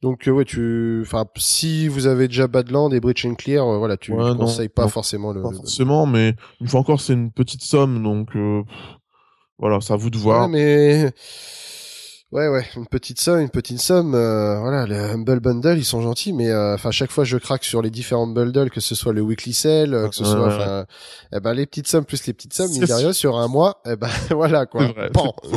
Donc 0.01 0.27
euh, 0.27 0.31
ouais, 0.31 0.45
tu, 0.45 0.99
enfin, 1.01 1.25
si 1.37 1.87
vous 1.87 2.07
avez 2.07 2.27
déjà 2.27 2.47
Badland 2.47 2.93
et 2.93 2.99
Breach 2.99 3.25
and 3.25 3.35
Clear, 3.35 3.65
euh, 3.67 3.77
voilà, 3.77 3.97
tu 3.97 4.11
Ouais, 4.11 4.17
non, 4.33 4.37
conseilles 4.37 4.69
pas 4.69 4.83
non. 4.83 4.89
forcément 4.89 5.31
le. 5.33 5.41
Pas 5.41 5.51
le- 5.51 5.55
forcément, 5.57 6.05
mais 6.05 6.35
une 6.61 6.67
fois 6.67 6.79
encore, 6.81 6.99
c'est 7.01 7.13
une 7.13 7.31
petite 7.31 7.61
somme, 7.63 8.03
donc 8.03 8.35
euh, 8.35 8.63
voilà, 9.57 9.79
c'est 9.81 9.93
à 9.93 9.95
vous 9.95 10.09
de 10.09 10.17
voir. 10.17 10.43
Ouais, 10.43 10.51
mais 10.51 11.11
ouais, 12.31 12.47
ouais, 12.49 12.65
une 12.75 12.85
petite 12.87 13.19
somme, 13.19 13.39
une 13.39 13.49
petite 13.49 13.79
somme. 13.79 14.13
euh, 14.15 14.59
voilà, 14.59 14.85
les 14.85 14.95
Humble 14.95 15.39
Bundle, 15.39 15.77
ils 15.77 15.85
sont 15.85 16.01
gentils, 16.01 16.33
mais 16.33 16.49
euh, 16.49 16.73
enfin, 16.75 16.91
chaque 16.91 17.11
fois, 17.11 17.23
je 17.23 17.37
craque 17.37 17.63
sur 17.63 17.81
les 17.81 17.89
différents 17.89 18.27
bundles, 18.27 18.69
que 18.69 18.81
ce 18.81 18.95
soit 18.95 19.13
le 19.13 19.21
weekly 19.21 19.53
sale, 19.53 19.93
euh, 19.93 20.09
que 20.09 20.15
ce 20.15 20.23
Ouais, 20.23 20.29
soit, 20.29 20.79
ouais, 20.79 20.83
eh 21.33 21.39
ben 21.39 21.53
les 21.53 21.65
petites 21.65 21.87
sommes 21.87 22.05
plus 22.05 22.25
les 22.27 22.33
petites 22.33 22.53
sommes, 22.53 22.71
mine 22.71 23.13
sur 23.13 23.37
un 23.37 23.47
mois, 23.47 23.81
eh 23.85 23.95
ben 23.95 24.09
voilà 24.31 24.65
quoi. 24.65 24.87
Vrai, 24.87 25.09
faux. 25.15 25.33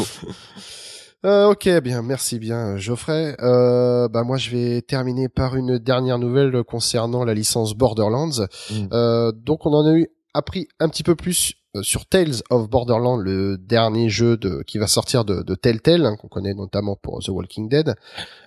Euh, 1.26 1.46
ok, 1.50 1.68
bien, 1.82 2.00
merci 2.02 2.38
bien, 2.38 2.74
euh, 2.74 2.76
Geoffrey. 2.76 3.34
Euh, 3.42 4.06
bah 4.06 4.22
moi, 4.22 4.36
je 4.36 4.50
vais 4.50 4.82
terminer 4.82 5.28
par 5.28 5.56
une 5.56 5.76
dernière 5.78 6.16
nouvelle 6.20 6.62
concernant 6.62 7.24
la 7.24 7.34
licence 7.34 7.74
Borderlands. 7.74 8.46
Mm. 8.70 8.74
Euh, 8.92 9.32
donc, 9.32 9.66
on 9.66 9.72
en 9.72 9.84
a 9.84 9.94
eu 9.94 10.06
appris 10.38 10.68
un 10.80 10.88
petit 10.88 11.02
peu 11.02 11.14
plus 11.14 11.54
euh, 11.76 11.82
sur 11.82 12.06
Tales 12.06 12.42
of 12.50 12.68
Borderlands, 12.68 13.16
le 13.16 13.58
dernier 13.58 14.08
jeu 14.08 14.36
de, 14.36 14.62
qui 14.62 14.78
va 14.78 14.86
sortir 14.86 15.24
de, 15.24 15.42
de 15.42 15.54
Telltale, 15.54 16.06
hein, 16.06 16.16
qu'on 16.16 16.28
connaît 16.28 16.54
notamment 16.54 16.96
pour 16.96 17.20
The 17.20 17.28
Walking 17.28 17.68
Dead. 17.68 17.88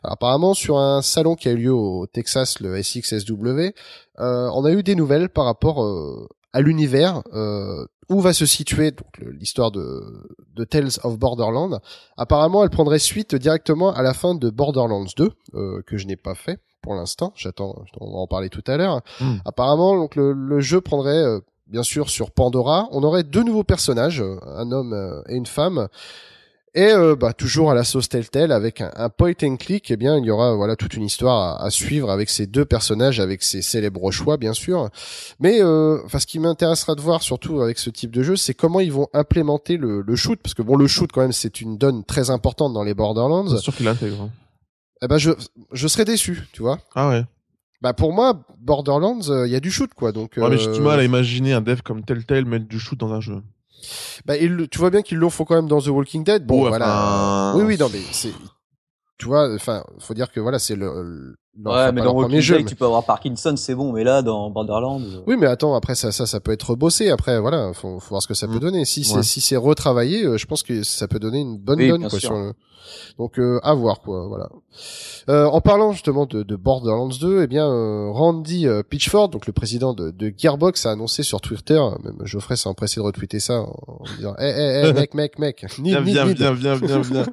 Alors, 0.03 0.13
apparemment, 0.13 0.53
sur 0.53 0.77
un 0.79 1.01
salon 1.01 1.35
qui 1.35 1.49
a 1.49 1.51
eu 1.51 1.57
lieu 1.57 1.73
au 1.73 2.07
Texas, 2.07 2.59
le 2.59 2.81
SXSW, 2.81 3.73
euh, 4.19 4.49
on 4.53 4.65
a 4.65 4.71
eu 4.71 4.83
des 4.83 4.95
nouvelles 4.95 5.29
par 5.29 5.45
rapport 5.45 5.83
euh, 5.83 6.27
à 6.53 6.61
l'univers 6.61 7.21
euh, 7.33 7.85
où 8.09 8.19
va 8.19 8.33
se 8.33 8.45
situer 8.45 8.91
donc 8.91 9.17
l'histoire 9.19 9.71
de, 9.71 10.27
de 10.53 10.63
Tales 10.63 10.91
of 11.03 11.17
Borderlands. 11.17 11.79
Apparemment, 12.17 12.63
elle 12.63 12.69
prendrait 12.69 12.99
suite 12.99 13.35
directement 13.35 13.93
à 13.93 14.01
la 14.01 14.13
fin 14.13 14.35
de 14.35 14.49
Borderlands 14.49 15.05
2, 15.15 15.31
euh, 15.53 15.81
que 15.87 15.97
je 15.97 16.07
n'ai 16.07 16.17
pas 16.17 16.35
fait 16.35 16.59
pour 16.81 16.93
l'instant. 16.95 17.31
J'attends, 17.35 17.85
on 17.99 18.11
va 18.11 18.17
en 18.17 18.27
parler 18.27 18.49
tout 18.49 18.63
à 18.67 18.75
l'heure. 18.75 19.01
Hmm. 19.21 19.37
Apparemment, 19.45 19.95
donc 19.95 20.15
le, 20.15 20.33
le 20.33 20.59
jeu 20.59 20.81
prendrait 20.81 21.23
euh, 21.23 21.39
bien 21.67 21.83
sûr 21.83 22.09
sur 22.09 22.31
Pandora. 22.31 22.87
On 22.91 23.03
aurait 23.03 23.23
deux 23.23 23.43
nouveaux 23.43 23.63
personnages, 23.63 24.21
euh, 24.21 24.37
un 24.45 24.71
homme 24.71 24.93
euh, 24.93 25.21
et 25.29 25.35
une 25.35 25.45
femme. 25.45 25.87
Et 26.73 26.93
euh, 26.93 27.17
bah, 27.17 27.33
toujours 27.33 27.69
à 27.69 27.75
la 27.75 27.83
sauce 27.83 28.07
Telltale 28.07 28.53
avec 28.53 28.79
un, 28.79 28.91
un 28.95 29.09
point 29.09 29.33
and 29.43 29.57
click, 29.57 29.91
eh 29.91 29.97
bien 29.97 30.17
il 30.17 30.23
y 30.23 30.31
aura 30.31 30.55
voilà 30.55 30.77
toute 30.77 30.93
une 30.93 31.03
histoire 31.03 31.59
à, 31.59 31.65
à 31.65 31.69
suivre 31.69 32.09
avec 32.09 32.29
ces 32.29 32.47
deux 32.47 32.63
personnages, 32.63 33.19
avec 33.19 33.43
ces 33.43 33.61
célèbres 33.61 34.09
choix 34.11 34.37
bien 34.37 34.53
sûr. 34.53 34.89
Mais 35.41 35.61
euh, 35.61 35.99
enfin 36.05 36.19
ce 36.19 36.25
qui 36.25 36.39
m'intéressera 36.39 36.95
de 36.95 37.01
voir 37.01 37.23
surtout 37.23 37.59
avec 37.59 37.77
ce 37.77 37.89
type 37.89 38.11
de 38.11 38.23
jeu, 38.23 38.37
c'est 38.37 38.53
comment 38.53 38.79
ils 38.79 38.93
vont 38.93 39.09
implémenter 39.13 39.75
le, 39.75 40.01
le 40.01 40.15
shoot, 40.15 40.39
parce 40.41 40.53
que 40.53 40.61
bon 40.61 40.77
le 40.77 40.87
shoot 40.87 41.11
quand 41.11 41.19
même 41.19 41.33
c'est 41.33 41.59
une 41.59 41.77
donne 41.77 42.05
très 42.05 42.29
importante 42.29 42.71
dans 42.71 42.85
les 42.85 42.93
Borderlands. 42.93 43.49
C'est 43.49 43.57
sûr 43.63 43.75
qu'il 43.75 43.85
l'intègre. 43.85 44.29
Eh 45.01 45.07
ben 45.09 45.17
je 45.17 45.31
je 45.73 45.87
serais 45.89 46.05
déçu, 46.05 46.47
tu 46.53 46.61
vois. 46.61 46.79
Ah 46.95 47.09
ouais. 47.09 47.25
Bah 47.81 47.93
pour 47.93 48.13
moi 48.13 48.43
Borderlands 48.59 49.29
euh, 49.29 49.47
il 49.47 49.51
y 49.51 49.55
a 49.55 49.59
du 49.59 49.71
shoot 49.71 49.91
quoi, 49.95 50.11
donc. 50.11 50.33
Ouais, 50.37 50.49
mais 50.49 50.57
j'ai 50.57 50.69
euh, 50.69 50.73
du 50.73 50.81
mal 50.81 50.99
à 50.99 51.03
imaginer 51.03 51.53
un 51.53 51.61
dev 51.61 51.81
comme 51.83 52.03
Telltale 52.03 52.45
mettre 52.45 52.67
du 52.67 52.79
shoot 52.79 52.97
dans 52.99 53.11
un 53.11 53.21
jeu. 53.21 53.41
Bah, 54.25 54.37
le- 54.37 54.67
tu 54.67 54.77
vois 54.77 54.91
bien 54.91 55.01
qu'ils 55.01 55.17
l'ont 55.17 55.31
fait 55.31 55.43
quand 55.45 55.55
même 55.55 55.67
dans 55.67 55.81
The 55.81 55.87
Walking 55.87 56.23
Dead. 56.23 56.45
Bon, 56.45 56.67
voilà. 56.67 56.85
enfin, 56.85 57.57
Oui, 57.57 57.63
oui, 57.65 57.77
non, 57.79 57.87
mais 57.91 57.99
c'est, 58.11 58.31
tu 59.17 59.25
vois, 59.25 59.51
enfin, 59.55 59.83
faut 59.99 60.13
dire 60.13 60.31
que 60.31 60.39
voilà, 60.39 60.59
c'est 60.59 60.75
le, 60.75 61.35
leur- 61.59 61.73
Ouais, 61.73 61.91
mais 61.91 62.01
dans 62.01 62.13
Walking 62.13 62.39
jeu. 62.39 62.55
Dead, 62.55 62.63
mais- 62.65 62.69
tu 62.69 62.75
peux 62.75 62.85
avoir 62.85 63.03
Parkinson, 63.03 63.55
c'est 63.57 63.75
bon, 63.75 63.91
mais 63.91 64.03
là, 64.03 64.21
dans 64.21 64.49
Borderlands. 64.49 65.01
euh, 65.01 65.21
Oui, 65.27 65.35
mais 65.37 65.47
attends, 65.47 65.75
après 65.75 65.95
ça, 65.95 66.11
ça, 66.11 66.25
ça 66.25 66.39
peut 66.39 66.51
être 66.51 66.75
bossé. 66.75 67.09
Après, 67.09 67.39
voilà, 67.39 67.71
faut, 67.73 67.99
faut 67.99 68.09
voir 68.09 68.21
ce 68.21 68.27
que 68.27 68.33
ça 68.33 68.47
peut 68.47 68.55
Mm. 68.55 68.59
donner. 68.59 68.85
Si 68.85 69.03
c'est, 69.03 69.17
Ouais. 69.17 69.23
si 69.23 69.41
c'est 69.41 69.57
retravaillé, 69.57 70.23
euh, 70.25 70.37
je 70.37 70.45
pense 70.45 70.63
que 70.63 70.83
ça 70.83 71.07
peut 71.07 71.19
donner 71.19 71.39
une 71.39 71.57
bonne 71.57 71.79
Oui, 71.79 71.89
donne, 71.89 72.01
bien 72.01 72.09
quoi, 72.09 72.19
sur 72.19 72.33
le. 72.33 72.53
Donc, 73.17 73.37
euh, 73.39 73.59
à 73.63 73.73
voir, 73.73 74.01
quoi, 74.01 74.27
voilà. 74.27 74.49
Euh, 75.29 75.45
en 75.45 75.61
parlant 75.61 75.91
justement 75.93 76.25
de, 76.25 76.43
de 76.43 76.55
Borderlands 76.55 77.07
2, 77.21 77.43
eh 77.43 77.47
bien, 77.47 77.69
euh, 77.69 78.09
Randy 78.11 78.67
euh, 78.67 78.81
Pitchford, 78.83 79.29
donc 79.29 79.45
le 79.45 79.53
président 79.53 79.93
de, 79.93 80.09
de 80.11 80.33
Gearbox, 80.35 80.85
a 80.87 80.91
annoncé 80.91 81.21
sur 81.23 81.39
Twitter, 81.41 81.79
même 82.03 82.17
Geoffrey 82.25 82.55
s'est 82.57 82.67
empressé 82.67 82.99
de 82.99 83.05
retweeter 83.05 83.39
ça 83.39 83.61
en, 83.61 83.75
en 83.87 84.03
disant, 84.17 84.33
eh, 84.39 84.45
eh, 84.45 84.87
eh, 84.89 84.93
mec, 84.93 85.13
mec, 85.13 85.39
mec, 85.39 85.65
ni, 85.79 85.91
Viens, 85.91 86.01
ni, 86.01 86.11
viens, 86.11 86.25
ni- 86.25 86.33
viens, 86.33 86.53
viens, 86.53 86.75
viens, 86.75 87.01
viens. 87.01 87.25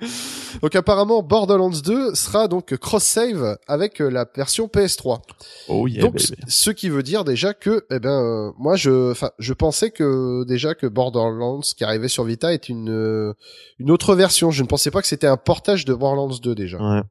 donc 0.62 0.74
apparemment 0.76 1.22
Borderlands 1.22 1.70
2 1.70 2.14
sera 2.14 2.46
donc 2.46 2.76
cross-save 2.76 3.56
avec 3.66 4.00
euh, 4.00 4.10
la 4.10 4.26
version 4.34 4.66
PS3. 4.66 5.20
Oh 5.68 5.86
yeah, 5.86 6.02
donc 6.02 6.14
baby. 6.14 6.26
ce 6.46 6.70
qui 6.70 6.88
veut 6.88 7.02
dire 7.02 7.24
déjà 7.24 7.54
que 7.54 7.86
eh 7.90 7.98
ben 7.98 8.22
euh, 8.22 8.52
moi 8.58 8.76
je 8.76 9.10
enfin 9.12 9.30
je 9.38 9.52
pensais 9.52 9.90
que 9.90 10.44
déjà 10.44 10.74
que 10.74 10.86
Borderlands 10.86 11.60
qui 11.76 11.84
arrivait 11.84 12.08
sur 12.08 12.24
Vita 12.24 12.52
est 12.52 12.68
une 12.68 12.90
euh, 12.90 13.34
une 13.78 13.90
autre 13.90 14.14
version, 14.14 14.50
je 14.50 14.62
ne 14.62 14.68
pensais 14.68 14.90
pas 14.90 15.00
que 15.00 15.08
c'était 15.08 15.26
un 15.26 15.36
portage 15.36 15.84
de 15.84 15.94
Borderlands 15.94 16.38
2 16.42 16.54
déjà. 16.54 16.78
Ouais. 16.78 17.02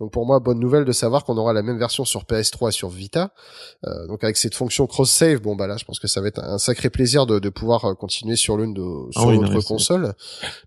Donc 0.00 0.10
pour 0.10 0.26
moi 0.26 0.40
bonne 0.40 0.58
nouvelle 0.58 0.84
de 0.84 0.90
savoir 0.92 1.24
qu'on 1.24 1.36
aura 1.36 1.52
la 1.52 1.62
même 1.62 1.78
version 1.78 2.04
sur 2.04 2.24
PS3 2.24 2.70
et 2.70 2.72
sur 2.72 2.88
Vita. 2.88 3.30
Euh, 3.86 4.06
donc 4.08 4.24
avec 4.24 4.36
cette 4.36 4.54
fonction 4.56 4.86
cross-save, 4.88 5.40
bon 5.40 5.54
bah 5.54 5.66
là 5.68 5.76
je 5.76 5.84
pense 5.84 6.00
que 6.00 6.08
ça 6.08 6.20
va 6.20 6.26
être 6.28 6.42
un 6.42 6.58
sacré 6.58 6.90
plaisir 6.90 7.26
de, 7.26 7.38
de 7.38 7.48
pouvoir 7.48 7.84
euh, 7.84 7.94
continuer 7.94 8.34
sur 8.34 8.56
l'une 8.56 8.74
de 8.74 8.82
Ah 9.14 9.20
sur 9.20 9.28
oui, 9.28 9.38
c'est- 9.52 9.66
console. 9.68 10.14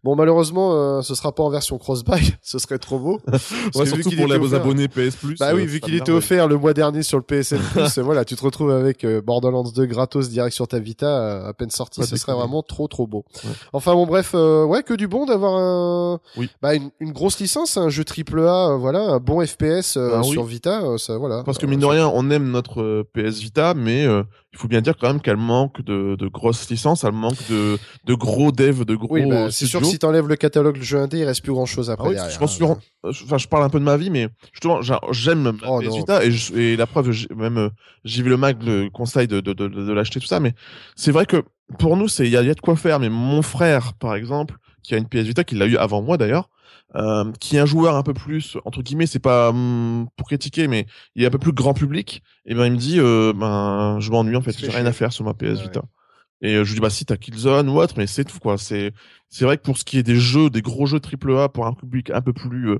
Bon 0.04 0.16
malheureusement 0.16 0.74
euh, 0.74 1.02
ce 1.02 1.14
sera 1.14 1.34
pas 1.36 1.44
en 1.44 1.50
version 1.50 1.78
cross-buy, 1.78 2.36
ce 2.42 2.58
serait 2.58 2.80
trop 2.80 3.00
beau. 3.00 3.20
Ouais, 3.76 3.86
surtout 3.86 4.12
pour 4.16 4.28
les 4.28 4.36
offert- 4.38 4.62
abonnés 4.62 4.88
PS 4.88 5.18
Plus. 5.18 5.36
Bah 5.38 5.50
euh, 5.50 5.56
oui, 5.56 5.62
c'est 5.62 5.68
vu 5.68 5.80
qu'il 5.82 5.96
était 5.96 6.12
offert 6.12 6.48
le 6.48 6.58
mois 6.58 6.74
dernier 6.74 7.04
sur 7.04 7.18
le 7.18 7.24
PSN 7.24 7.58
Plus, 7.74 8.00
voilà, 8.00 8.24
tu 8.24 8.36
te 8.36 8.44
retrouves 8.44 8.72
avec 8.72 9.04
euh, 9.04 9.22
Borderlands 9.22 9.64
2 9.70 9.86
gratos 9.88 10.30
direct 10.30 10.56
sur 10.56 10.68
ta 10.70 10.80
Vita 10.80 11.06
euh, 11.06 11.50
à 11.50 11.54
peine 11.54 11.70
sorti, 11.70 12.00
Pas 12.00 12.06
ce 12.08 12.16
serait 12.16 12.34
vraiment 12.34 12.64
trop 12.64 12.88
trop 12.88 13.08
beau. 13.08 13.26
Ouais. 13.44 13.52
Enfin 13.74 13.94
bon 13.94 14.06
bref, 14.06 14.32
euh, 14.36 14.64
ouais, 14.64 14.84
que 14.84 14.94
du 14.94 15.08
bon 15.08 15.26
d'avoir 15.26 15.56
un 15.56 16.20
Oui. 16.38 16.50
bah 16.62 16.76
une, 16.76 16.92
une 17.02 17.12
grosse 17.12 17.40
licence, 17.40 17.76
un 17.78 17.90
jeu 17.90 18.04
triple 18.06 18.40
A, 18.40 18.70
euh, 18.70 18.78
voilà, 18.78 19.17
un 19.18 19.20
bon 19.20 19.46
FPS 19.46 19.98
euh, 19.98 20.12
Ah 20.16 20.22
oui. 20.24 20.32
sur 20.32 20.44
Vita, 20.46 20.82
euh, 20.84 20.98
ça 20.98 21.18
voilà. 21.18 21.44
Parce 21.44 21.58
que 21.58 21.66
Euh, 21.66 21.70
mine 21.70 21.80
de 21.80 21.86
rien, 21.86 22.08
on 22.14 22.30
aime 22.30 22.50
notre 22.52 23.04
PS 23.14 23.40
Vita, 23.42 23.74
mais 23.74 24.06
euh, 24.06 24.24
il 24.54 24.60
faut 24.60 24.68
bien 24.68 24.82
dire 24.82 24.96
quand 24.98 25.08
même 25.08 25.22
qu'elle 25.22 25.38
manque 25.38 25.82
de, 25.84 26.16
de 26.16 26.28
grosses 26.28 26.70
licences, 26.70 27.04
elle 27.04 27.12
manque 27.12 27.38
de, 27.50 27.78
de 28.06 28.14
gros 28.14 28.52
devs, 28.52 28.86
de 28.86 28.96
gros 28.96 29.08
Oui, 29.14 29.26
bah, 29.26 29.52
c'est 29.52 29.66
sûr 29.66 29.82
que 29.82 29.86
si 29.88 30.00
t'enlèves 30.00 30.28
le 30.28 30.36
catalogue 30.36 30.82
jeu 30.82 30.98
indé, 31.00 31.20
il 31.20 31.24
reste 31.26 31.44
plus 31.44 31.52
grand 31.54 31.66
chose 31.66 31.90
Ah 31.90 31.94
après 31.94 32.10
oui, 32.10 32.16
derrière. 32.16 32.48
je 32.48 32.64
Enfin, 33.24 33.38
je 33.38 33.48
parle 33.48 33.64
un 33.64 33.70
peu 33.70 33.80
de 33.80 33.86
ma 33.86 33.96
vie, 33.98 34.10
mais 34.10 34.28
justement, 34.54 34.82
j'a- 34.82 35.00
j'aime 35.12 35.58
Oh, 35.68 35.80
PS 35.82 35.86
non. 35.90 35.96
Vita 35.98 36.24
et, 36.26 36.32
je- 36.32 36.54
et 36.56 36.76
la 36.76 36.88
preuve, 36.88 37.12
même 37.36 37.70
j'ai 38.04 38.24
vu 38.24 38.30
le 38.30 38.38
Mac 38.38 38.58
le 38.64 38.90
conseil 38.90 39.28
de, 39.28 39.40
de, 39.40 39.54
de, 39.54 39.68
de, 39.68 39.86
de 39.86 39.94
l'acheter 39.94 40.20
tout 40.20 40.28
ça, 40.28 40.40
mais 40.40 40.54
c'est 40.96 41.12
vrai 41.12 41.26
que 41.26 41.44
pour 41.80 41.98
nous, 41.98 42.08
c'est 42.08 42.26
il 42.26 42.30
y 42.30 42.34
y 42.34 42.38
a 42.38 42.54
de 42.54 42.60
quoi 42.62 42.76
faire. 42.76 43.00
Mais 43.00 43.10
mon 43.10 43.42
frère, 43.42 43.94
par 43.94 44.16
exemple, 44.16 44.56
qui 44.84 44.96
a 44.96 44.98
une 44.98 45.08
PS 45.08 45.24
Vita, 45.28 45.44
qui 45.44 45.56
l'a 45.56 45.66
eu 45.68 45.78
avant 45.78 46.02
moi 46.02 46.18
d'ailleurs, 46.18 46.50
euh, 46.96 47.32
qui 47.40 47.58
est 47.58 47.60
un 47.60 47.66
joueur 47.66 47.96
un 47.96 48.04
peu 48.04 48.14
plus 48.14 48.58
entre 48.66 48.82
guillemets, 48.82 49.08
c'est 49.08 49.20
pas 49.20 49.50
hum, 49.50 50.08
pour 50.16 50.28
critiquer, 50.28 50.68
mais 50.68 50.86
il 51.16 51.24
est 51.24 51.28
un 51.28 51.32
peu 51.32 51.40
plus 51.40 51.54
grand 51.54 51.74
public. 51.74 52.24
Et 52.46 52.56
ben 52.56 52.66
il 52.66 52.74
me 52.74 52.78
dit, 52.78 53.00
euh, 53.00 53.34
ben 53.34 54.00
je 54.00 54.12
m'ennuie 54.12 54.36
en 54.36 54.42
fait, 54.42 54.58
j'ai 54.58 54.70
rien 54.70 54.86
à 54.86 54.94
faire 54.94 55.12
sur 55.14 55.26
ma 55.26 55.34
PS 55.34 55.44
Ouais, 55.44 55.64
Vita. 55.64 55.82
Et 56.42 56.56
euh, 56.56 56.64
je 56.64 56.70
lui 56.70 56.76
dis 56.76 56.82
bah 56.82 56.90
si 56.90 57.06
t'as 57.06 57.18
Killzone 57.18 57.70
ou 57.70 57.80
autre, 57.80 57.96
mais 57.98 58.08
c'est 58.08 58.24
tout 58.24 58.40
quoi. 58.40 58.58
C'est 58.58 58.94
c'est 59.30 59.46
vrai 59.46 59.58
que 59.58 59.64
pour 59.64 59.78
ce 59.78 59.86
qui 59.86 59.98
est 59.98 60.04
des 60.04 60.16
jeux, 60.18 60.50
des 60.50 60.62
gros 60.62 60.86
jeux 60.86 61.00
AAA 61.00 61.50
pour 61.50 61.66
un 61.66 61.74
public 61.74 62.10
un 62.12 62.22
peu 62.22 62.34
plus 62.34 62.78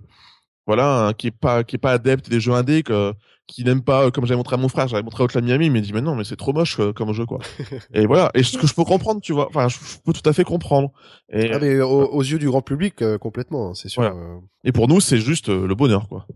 voilà, 0.68 1.08
hein, 1.08 1.14
qui 1.14 1.28
est 1.28 1.32
pas 1.32 1.64
qui 1.64 1.78
est 1.78 1.80
pas 1.80 1.94
adepte 1.94 2.30
des 2.30 2.40
jeux 2.40 2.52
indés, 2.54 2.84
que, 2.84 3.14
qui 3.48 3.64
n'aime 3.64 3.82
pas 3.82 4.06
euh, 4.06 4.12
comme 4.12 4.26
j'avais 4.26 4.38
montré 4.38 4.56
à 4.56 4.58
mon 4.58 4.68
frère, 4.68 4.88
j'avais 4.88 5.02
montré 5.04 5.24
à 5.24 5.26
Hotline 5.26 5.46
Miami, 5.46 5.66
il 5.68 5.72
m'a 5.72 5.80
dit 5.80 5.94
mais 5.94 6.02
non 6.02 6.14
mais 6.16 6.24
c'est 6.26 6.36
trop 6.36 6.54
moche 6.54 6.80
euh, 6.80 6.94
comme 6.94 7.14
jeu 7.14 7.26
quoi. 7.26 7.40
et 7.94 8.06
voilà, 8.06 8.30
et 8.36 8.44
ce 8.44 8.58
que 8.58 8.68
je 8.68 8.74
peux 8.76 8.84
comprendre, 8.84 9.22
tu 9.22 9.34
vois, 9.34 9.48
enfin 9.48 9.68
je, 9.70 9.78
je 9.78 9.98
peux 10.06 10.14
tout 10.14 10.30
à 10.30 10.34
fait 10.34 10.44
comprendre. 10.44 10.92
Et, 11.32 11.52
Ah, 11.52 11.60
mais 11.60 11.80
aux, 11.82 12.06
aux 12.08 12.22
yeux 12.22 12.38
du 12.40 12.48
grand 12.48 12.62
public, 12.62 13.02
euh, 13.02 13.18
complètement, 13.18 13.70
hein, 13.70 13.74
c'est 13.74 13.90
sûr. 13.90 14.02
Voilà. 14.04 14.16
euh, 14.16 14.38
et 14.66 14.72
pour 14.72 14.88
nous 14.88 15.00
c'est 15.00 15.18
juste 15.20 15.50
euh, 15.50 15.66
le 15.66 15.74
bonheur 15.76 16.08
quoi. 16.10 16.28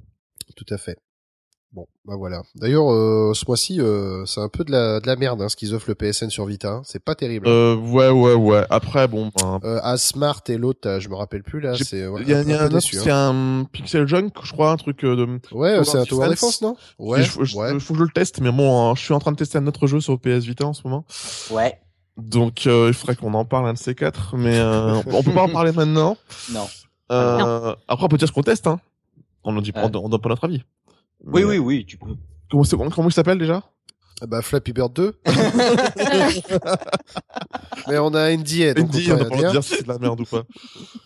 tout 0.56 0.66
à 0.74 0.78
fait. 0.78 0.96
Bon, 1.74 1.88
bah 2.04 2.16
voilà. 2.18 2.42
D'ailleurs, 2.56 2.92
euh, 2.92 3.32
ce 3.34 3.46
mois-ci, 3.48 3.80
euh, 3.80 4.26
c'est 4.26 4.42
un 4.42 4.50
peu 4.50 4.66
de 4.66 4.72
la, 4.74 5.00
de 5.00 5.08
la 5.08 5.16
merde 5.16 5.42
hein, 5.42 5.48
ce 5.48 5.56
qu'ils 5.56 5.74
offrent 5.74 5.88
le 5.88 5.96
PSN 5.96 6.30
sur 6.30 6.46
Vita. 6.46 6.70
hein. 6.70 6.82
C'est 6.84 7.02
pas 7.02 7.16
terrible. 7.16 7.48
Euh, 7.48 7.78
ouais 7.78 8.10
ouais 8.10 8.34
ouais. 8.34 8.66
Après 8.70 9.08
bon, 9.08 9.32
ben, 9.40 9.60
Euh, 9.64 9.80
Asmart 9.82 10.42
et 10.50 10.58
l'autre, 10.58 10.86
euh, 10.90 11.00
je 11.00 11.08
me 11.08 11.16
rappelle 11.16 11.44
plus 11.44 11.62
là. 11.62 11.74
C'est 11.78 12.06
ouais, 12.08 12.24
il 12.24 12.30
y 12.30 12.34
a, 12.34 12.40
un, 12.40 12.42
il 12.44 12.50
y 12.50 12.54
a 12.54 12.62
un 12.64 12.66
autre, 12.66 12.74
déçu, 12.76 12.98
hein. 12.98 13.02
c'est 13.06 13.12
un 13.12 13.64
Pixel 13.72 14.06
Junk, 14.06 14.32
je 14.44 14.52
crois, 14.52 14.72
un 14.72 14.76
truc 14.76 15.02
euh, 15.06 15.16
de. 15.16 15.40
Ouais, 15.56 15.82
c'est 15.86 15.98
un 16.00 16.04
Tower 16.04 16.28
Defense. 16.28 16.62
Non? 16.62 16.76
Ouais, 17.00 17.24
je, 17.24 17.42
je- 17.46 17.56
ouais. 17.56 17.80
faut 17.80 17.94
que 17.94 18.00
je 18.00 18.04
le 18.04 18.12
teste, 18.12 18.42
mais 18.42 18.52
bon, 18.52 18.90
hein, 18.92 18.94
je 18.98 19.02
suis 19.04 19.14
en 19.14 19.20
train 19.20 19.32
de 19.32 19.38
tester 19.38 19.58
un 19.58 19.66
autre 19.68 19.88
jeu 19.88 20.02
sur 20.02 20.20
PS 20.20 20.44
Vita 20.44 20.66
en 20.66 20.74
ce 20.74 20.82
moment. 20.84 21.06
Ouais. 21.52 21.80
Donc 22.18 22.68
euh, 22.68 22.88
il 22.90 22.94
faudrait 22.94 23.16
qu'on 23.16 23.34
en 23.34 23.46
parle 23.46 23.68
un 23.70 23.74
de 23.74 23.78
ces 23.78 23.96
quatre, 23.96 24.36
mais 24.36 24.60
euh, 24.60 25.02
on 25.08 25.24
peut 25.24 25.32
pas 25.32 25.44
en 25.44 25.50
parler 25.50 25.72
maintenant. 25.72 26.18
Non. 26.52 26.68
Euh, 27.14 27.74
Après 27.88 28.06
on 28.06 28.10
peut 28.10 28.18
dire 28.18 28.28
ce 28.28 28.34
qu'on 28.34 28.44
teste, 28.44 28.68
hein. 28.68 28.82
On 29.46 29.54
ne 29.54 29.62
dit 29.62 29.72
pas, 29.72 29.86
on 29.86 29.90
donne 30.10 30.22
pas 30.22 30.30
notre 30.30 30.44
avis. 30.44 30.62
Oui, 31.26 31.44
oui, 31.44 31.58
oui, 31.58 31.86
tu 31.86 31.98
peux. 31.98 32.16
Comment, 32.50 32.64
c'est- 32.64 32.78
comment 32.78 33.08
il 33.10 33.14
s'appelle 33.14 33.38
déjà? 33.38 33.64
Ah 34.24 34.28
Bah 34.28 34.42
Flappy 34.42 34.72
Bird 34.74 34.94
2. 34.94 35.16
Mais 37.88 37.98
on 37.98 38.14
a 38.14 38.32
NDA, 38.36 38.74
donc 38.76 38.90
Andy, 38.90 39.12
on 39.12 39.16
va 39.16 39.26
pas 39.26 39.36
rien 39.36 39.52
dire 39.52 39.64
si 39.64 39.76
c'est 39.78 39.84
de 39.84 39.88
la 39.88 39.98
merde 39.98 40.22
ou 40.22 40.26
pas. 40.26 40.44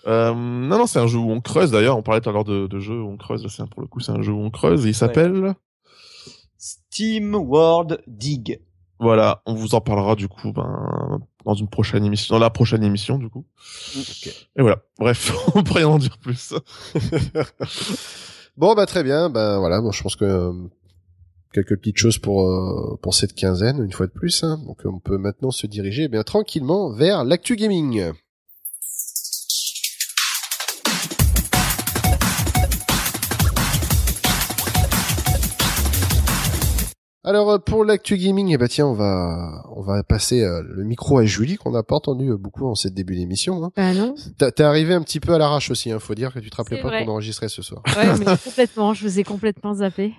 Euh, 0.08 0.34
non, 0.34 0.78
non, 0.78 0.86
c'est 0.88 0.99
un 0.99 1.08
jeu 1.08 1.17
où 1.17 1.32
on 1.32 1.39
creuse 1.39 1.71
d'ailleurs. 1.71 1.97
On 1.97 2.04
parlait 2.04 2.19
tout 2.21 2.30
à 2.30 2.34
l'heure 2.34 2.43
de, 2.43 2.67
de 2.67 2.80
jeu 2.80 2.99
où 3.01 3.08
on 3.10 3.15
creuse. 3.17 3.43
Là, 3.43 3.49
c'est 3.49 3.62
un- 3.62 3.67
pour 3.67 3.82
le 3.82 3.88
coup, 3.88 3.99
c'est 4.01 4.12
un 4.12 4.21
jeu 4.21 4.32
où 4.34 4.41
on 4.41 4.49
creuse. 4.49 4.86
Et 4.86 4.89
il 4.89 4.95
s'appelle. 4.95 5.56
Steam 6.58 7.36
World 7.36 8.01
Dig. 8.08 8.60
Voilà, 8.99 9.41
on 9.45 9.54
vous 9.54 9.75
en 9.75 9.82
parlera 9.82 10.15
du 10.15 10.28
coup 10.30 10.54
ben, 10.54 11.19
dans 11.45 11.54
une 11.54 11.67
prochaine 11.67 12.06
émission, 12.06 12.34
dans 12.36 12.39
la 12.39 12.49
prochaine 12.49 12.82
émission 12.84 13.17
du 13.17 13.30
coup. 13.30 13.45
Et 14.56 14.62
voilà. 14.62 14.78
Bref, 14.99 15.34
on 15.56 15.63
peut 15.63 15.73
rien 15.73 15.88
en 15.89 15.97
dire 15.97 16.17
plus. 16.17 16.54
Bon 18.58 18.74
bah 18.74 18.86
très 18.86 19.04
bien, 19.04 19.30
ben 19.30 19.60
voilà, 19.60 19.82
bon, 19.82 19.91
je 19.91 20.02
pense 20.02 20.15
que 20.15 20.24
euh, 20.24 20.54
quelques 21.54 21.76
petites 21.78 21.98
choses 21.98 22.18
pour 22.20 22.50
euh, 22.50 22.98
pour 23.02 23.13
cette 23.13 23.34
quinzaine 23.34 23.84
une 23.84 23.91
fois 23.91 24.08
de 24.08 24.12
plus. 24.12 24.44
hein. 24.44 24.60
Donc 24.65 24.80
on 24.86 25.00
peut 25.00 25.18
maintenant 25.18 25.52
se 25.52 25.68
diriger 25.68 26.04
eh 26.04 26.08
bien 26.08 26.24
tranquillement 26.24 26.89
vers 26.89 27.26
l'actu 27.26 27.58
gaming. 27.58 28.13
Alors 37.26 37.50
euh, 37.50 37.58
pour 37.58 37.84
l'actu 37.84 38.18
gaming, 38.18 38.54
eh 38.54 38.58
ben 38.58 38.68
tiens, 38.68 38.86
on 38.86 38.94
va 38.94 39.64
on 39.76 39.82
va 39.82 40.04
passer 40.04 40.44
euh, 40.44 40.62
le 40.64 40.84
micro 40.84 41.18
à 41.18 41.26
Julie 41.26 41.58
qu'on 41.58 41.72
n'a 41.72 41.82
pas 41.82 41.96
entendu 41.96 42.30
euh, 42.30 42.38
beaucoup 42.38 42.68
en 42.68 42.76
cette 42.76 42.94
début 42.94 43.16
d'émission. 43.16 43.64
Hein. 43.64 43.72
Bah 43.76 43.96
non. 43.96 44.14
T'es 44.38 44.62
arrivé 44.62 44.94
un 44.94 45.02
petit 45.02 45.20
peu 45.20 45.34
à 45.34 45.40
l'arrache 45.40 45.72
aussi, 45.72 45.92
hein, 45.92 45.98
faut 45.98 46.14
dire 46.14 46.32
que 46.32 46.40
tu 46.40 46.52
te 46.52 46.56
rappelais 46.56 46.80
pas 46.80 47.04
qu'on 47.04 47.12
enregistrait 47.12 47.50
ce 47.50 47.64
soir. 47.64 47.82
Ouais, 47.98 48.08
mais 48.20 48.26
complètement. 48.44 48.94
Je 48.94 49.08
vous 49.08 49.20
ai 49.20 49.24
complètement 49.24 49.74
zappé. 49.74 50.14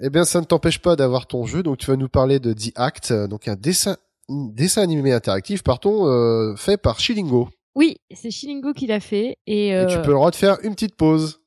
Eh 0.00 0.08
bien, 0.08 0.24
ça 0.24 0.40
ne 0.40 0.44
t'empêche 0.44 0.78
pas 0.78 0.94
d'avoir 0.94 1.26
ton 1.26 1.46
jeu, 1.46 1.64
donc 1.64 1.78
tu 1.78 1.86
vas 1.86 1.96
nous 1.96 2.08
parler 2.08 2.38
de 2.38 2.52
The 2.52 2.72
Act, 2.76 3.12
donc 3.12 3.48
un 3.48 3.56
dessin, 3.56 3.96
dessin 4.28 4.82
animé 4.82 5.12
interactif, 5.12 5.62
pardon, 5.64 6.06
euh, 6.06 6.54
fait 6.56 6.76
par 6.76 7.00
Shilingo. 7.00 7.48
Oui, 7.74 7.96
c'est 8.14 8.30
Shilingo 8.30 8.72
qui 8.72 8.86
l'a 8.86 9.00
fait. 9.00 9.36
Et, 9.48 9.70
Et 9.70 9.86
tu 9.88 9.98
peux 9.98 10.08
le 10.08 10.14
droit 10.14 10.30
de 10.30 10.36
faire 10.36 10.58
une 10.62 10.74
petite 10.74 10.94
pause. 10.94 11.41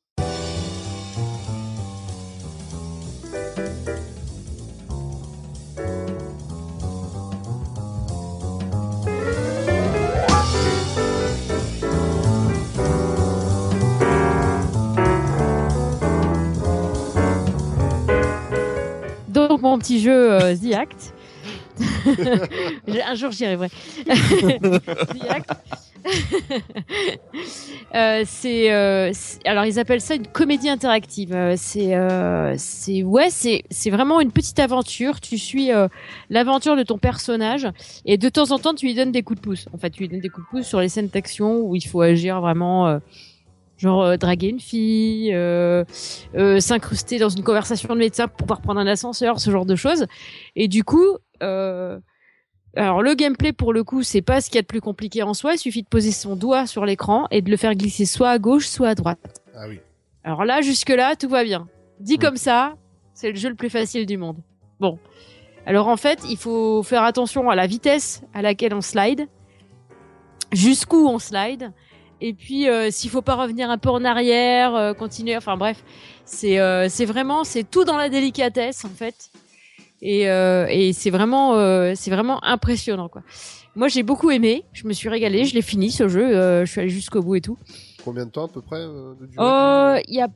Mon 19.70 19.80
petit 19.80 20.00
jeu 20.00 20.34
euh, 20.34 20.56
The 20.56 20.74
Act. 20.74 21.14
Un 22.88 23.16
jour 23.16 23.32
j'y 23.32 23.46
arriverai. 23.46 23.70
The 24.06 25.30
Act. 25.30 25.52
Euh, 27.96 28.24
c'est 28.26 28.72
euh, 28.72 29.12
alors 29.46 29.66
ils 29.66 29.80
appellent 29.80 30.02
ça 30.02 30.16
une 30.16 30.28
comédie 30.28 30.70
interactive. 30.70 31.34
Euh, 31.34 31.56
c'est 31.58 31.96
euh, 31.96 32.54
c'est 32.58 33.04
ouais 33.04 33.30
c'est 33.30 33.64
c'est 33.72 33.90
vraiment 33.90 34.22
une 34.22 34.32
petite 34.32 34.60
aventure. 34.60 35.20
Tu 35.20 35.38
suis 35.38 35.72
l'aventure 36.30 36.76
de 36.76 36.84
ton 36.84 36.98
personnage 36.98 37.68
et 38.06 38.18
de 38.18 38.30
temps 38.30 38.52
en 38.52 38.60
temps 38.60 38.76
tu 38.76 38.86
lui 38.86 38.94
donnes 38.94 39.12
des 39.12 39.24
coups 39.24 39.42
de 39.42 39.46
pouce. 39.46 39.68
En 39.74 39.78
fait 39.78 39.90
tu 39.90 40.04
lui 40.04 40.10
donnes 40.10 40.22
des 40.22 40.30
coups 40.30 40.46
de 40.48 40.58
pouce 40.58 40.68
sur 40.68 40.80
les 40.80 40.90
scènes 40.90 41.08
d'action 41.08 41.60
où 41.60 41.76
il 41.76 41.86
faut 41.86 42.02
agir 42.02 42.40
vraiment. 42.40 43.00
Genre 43.78 44.02
euh, 44.04 44.18
draguer 44.18 44.48
une 44.48 44.60
fille, 44.60 45.34
euh, 45.34 45.84
euh, 46.36 46.60
s'incruster 46.62 47.20
dans 47.20 47.30
une 47.30 47.44
conversation 47.44 47.94
de 47.94 48.00
médecin 48.00 48.28
pour 48.28 48.38
pouvoir 48.38 48.62
prendre 48.62 48.80
un 48.80 48.88
ascenseur, 48.88 49.40
ce 49.40 49.52
genre 49.52 49.66
de 49.66 49.76
choses. 49.76 50.06
Et 50.56 50.68
du 50.70 50.84
coup, 50.86 51.18
euh, 51.44 52.00
alors 52.78 53.02
le 53.02 53.14
gameplay 53.16 53.52
pour 53.52 53.74
le 53.74 53.84
coup, 53.84 54.02
c'est 54.04 54.22
pas 54.22 54.40
ce 54.40 54.48
qu'il 54.48 54.56
y 54.56 54.60
a 54.60 54.62
de 54.62 54.68
plus 54.68 54.82
compliqué 54.82 55.24
en 55.24 55.34
soi. 55.34 55.54
Il 55.56 55.58
suffit 55.58 55.84
de 55.84 55.88
poser 55.90 56.12
son 56.12 56.36
doigt 56.38 56.68
sur 56.68 56.86
l'écran 56.86 57.28
et 57.32 57.42
de 57.42 57.50
le 57.52 57.58
faire 57.58 57.76
glisser 57.76 58.06
soit 58.06 58.30
à 58.30 58.40
gauche, 58.40 58.68
soit 58.68 58.90
à 58.90 58.96
droite. 58.96 59.42
Ah 59.56 59.66
oui. 59.68 59.80
Alors 60.24 60.46
là, 60.46 60.62
jusque 60.62 60.90
là, 60.90 61.16
tout 61.16 61.30
va 61.30 61.44
bien. 61.44 61.68
Dit 62.00 62.16
Mm. 62.16 62.20
comme 62.22 62.38
ça, 62.38 62.76
c'est 63.14 63.30
le 63.32 63.36
jeu 63.38 63.50
le 63.50 63.56
plus 63.56 63.70
facile 63.70 64.06
du 64.06 64.18
monde. 64.18 64.38
Bon. 64.80 65.00
Alors 65.66 65.88
en 65.88 65.98
fait, 65.98 66.20
il 66.30 66.38
faut 66.38 66.82
faire 66.84 67.04
attention 67.04 67.50
à 67.50 67.56
la 67.56 67.68
vitesse 67.68 68.22
à 68.34 68.42
laquelle 68.42 68.74
on 68.74 68.82
slide, 68.82 69.28
jusqu'où 70.52 71.08
on 71.08 71.20
slide, 71.20 71.72
et 72.22 72.34
puis 72.34 72.68
euh, 72.70 72.90
s'il 72.92 73.10
faut 73.10 73.22
pas 73.22 73.36
revenir 73.36 73.70
un 73.70 73.78
peu 73.78 73.90
en 73.90 74.04
arrière, 74.04 74.76
euh, 74.76 74.94
continuer. 74.94 75.36
Enfin 75.38 75.58
bref, 75.58 75.84
c'est 76.26 76.60
euh, 76.60 76.88
c'est 76.90 77.06
vraiment 77.06 77.44
c'est 77.44 77.64
tout 77.64 77.84
dans 77.84 77.98
la 77.98 78.10
délicatesse 78.10 78.86
en 78.86 78.90
fait, 78.90 79.30
et 80.02 80.30
euh, 80.30 80.68
et 80.70 80.94
c'est 80.94 81.10
vraiment 81.10 81.56
euh, 81.56 81.94
c'est 81.96 82.12
vraiment 82.12 82.44
impressionnant 82.44 83.10
quoi. 83.10 83.22
Moi 83.76 83.90
j'ai 83.90 84.04
beaucoup 84.04 84.32
aimé, 84.32 84.64
je 84.74 84.88
me 84.88 84.94
suis 84.94 85.10
régalée, 85.10 85.46
je 85.46 85.54
l'ai 85.54 85.62
fini 85.62 85.92
ce 85.92 86.08
jeu, 86.08 86.24
euh, 86.24 86.66
je 86.66 86.72
suis 86.72 86.82
allée 86.82 86.90
jusqu'au 86.90 87.22
bout 87.22 87.36
et 87.36 87.42
tout. 87.42 87.58
Combien 88.04 88.26
de 88.26 88.32
temps 88.32 88.46
à 88.46 88.48
peu 88.50 88.62
près 88.62 88.80
euh, 88.80 89.14
de 89.20 89.26
durée 89.26 90.04
il 90.08 90.16
y 90.16 90.22
a 90.22 90.28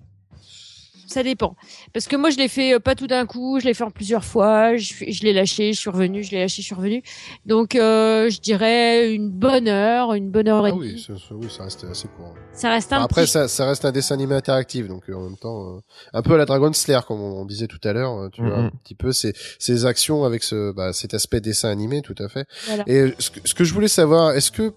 ça 1.09 1.23
dépend. 1.23 1.55
Parce 1.93 2.07
que 2.07 2.15
moi, 2.15 2.29
je 2.29 2.37
l'ai 2.37 2.47
fait 2.47 2.73
euh, 2.75 2.79
pas 2.79 2.95
tout 2.95 3.07
d'un 3.07 3.25
coup, 3.25 3.59
je 3.59 3.65
l'ai 3.65 3.73
fait 3.73 3.83
en 3.83 3.91
plusieurs 3.91 4.23
fois, 4.23 4.77
je, 4.77 4.93
je 5.07 5.23
l'ai 5.23 5.33
lâché, 5.33 5.73
je 5.73 5.79
suis 5.79 5.89
revenu, 5.89 6.23
je 6.23 6.31
l'ai 6.31 6.39
lâché, 6.39 6.61
je 6.61 6.65
suis 6.67 6.75
revenu. 6.75 7.01
Donc, 7.45 7.75
euh, 7.75 8.29
je 8.29 8.39
dirais 8.39 9.13
une 9.13 9.29
bonne 9.29 9.67
heure, 9.67 10.13
une 10.13 10.29
bonne 10.29 10.47
heure 10.47 10.67
et 10.67 10.71
Ah 10.71 10.75
demie. 10.75 10.93
oui, 10.93 10.99
ça, 11.05 11.13
ça- 11.17 11.35
oui, 11.35 11.47
ça 11.49 11.63
reste 11.63 11.83
assez 11.83 12.07
court. 12.09 12.33
Ça 12.53 12.69
reste 12.69 12.93
un 12.93 13.01
après, 13.03 13.21
petit... 13.23 13.31
ça, 13.31 13.47
ça 13.47 13.65
reste 13.67 13.85
un 13.85 13.91
dessin 13.91 14.15
animé 14.15 14.35
interactif, 14.35 14.87
donc 14.87 15.09
euh, 15.09 15.13
en 15.15 15.21
même 15.23 15.37
temps, 15.37 15.75
euh, 15.77 15.79
un 16.13 16.21
peu 16.21 16.33
à 16.33 16.37
la 16.37 16.45
Dragon 16.45 16.71
Slayer, 16.73 16.99
comme 17.07 17.19
on, 17.21 17.41
on 17.41 17.45
disait 17.45 17.67
tout 17.67 17.79
à 17.83 17.93
l'heure, 17.93 18.17
euh, 18.17 18.29
tu 18.29 18.41
vois, 18.41 18.57
Mhm. 18.59 18.65
un 18.67 18.69
petit 18.83 18.95
peu 18.95 19.11
ces, 19.11 19.33
ces 19.59 19.85
actions 19.85 20.23
avec 20.25 20.43
ce, 20.43 20.71
bah, 20.71 20.93
cet 20.93 21.13
aspect 21.13 21.41
dessin 21.41 21.69
animé, 21.69 22.01
tout 22.01 22.15
à 22.19 22.27
fait. 22.29 22.45
Voilà. 22.67 22.83
Et 22.87 23.13
ce 23.19 23.29
que, 23.31 23.39
ce 23.45 23.53
que 23.53 23.63
je 23.63 23.73
voulais 23.73 23.87
savoir, 23.87 24.31
est-ce 24.33 24.51
que 24.51 24.73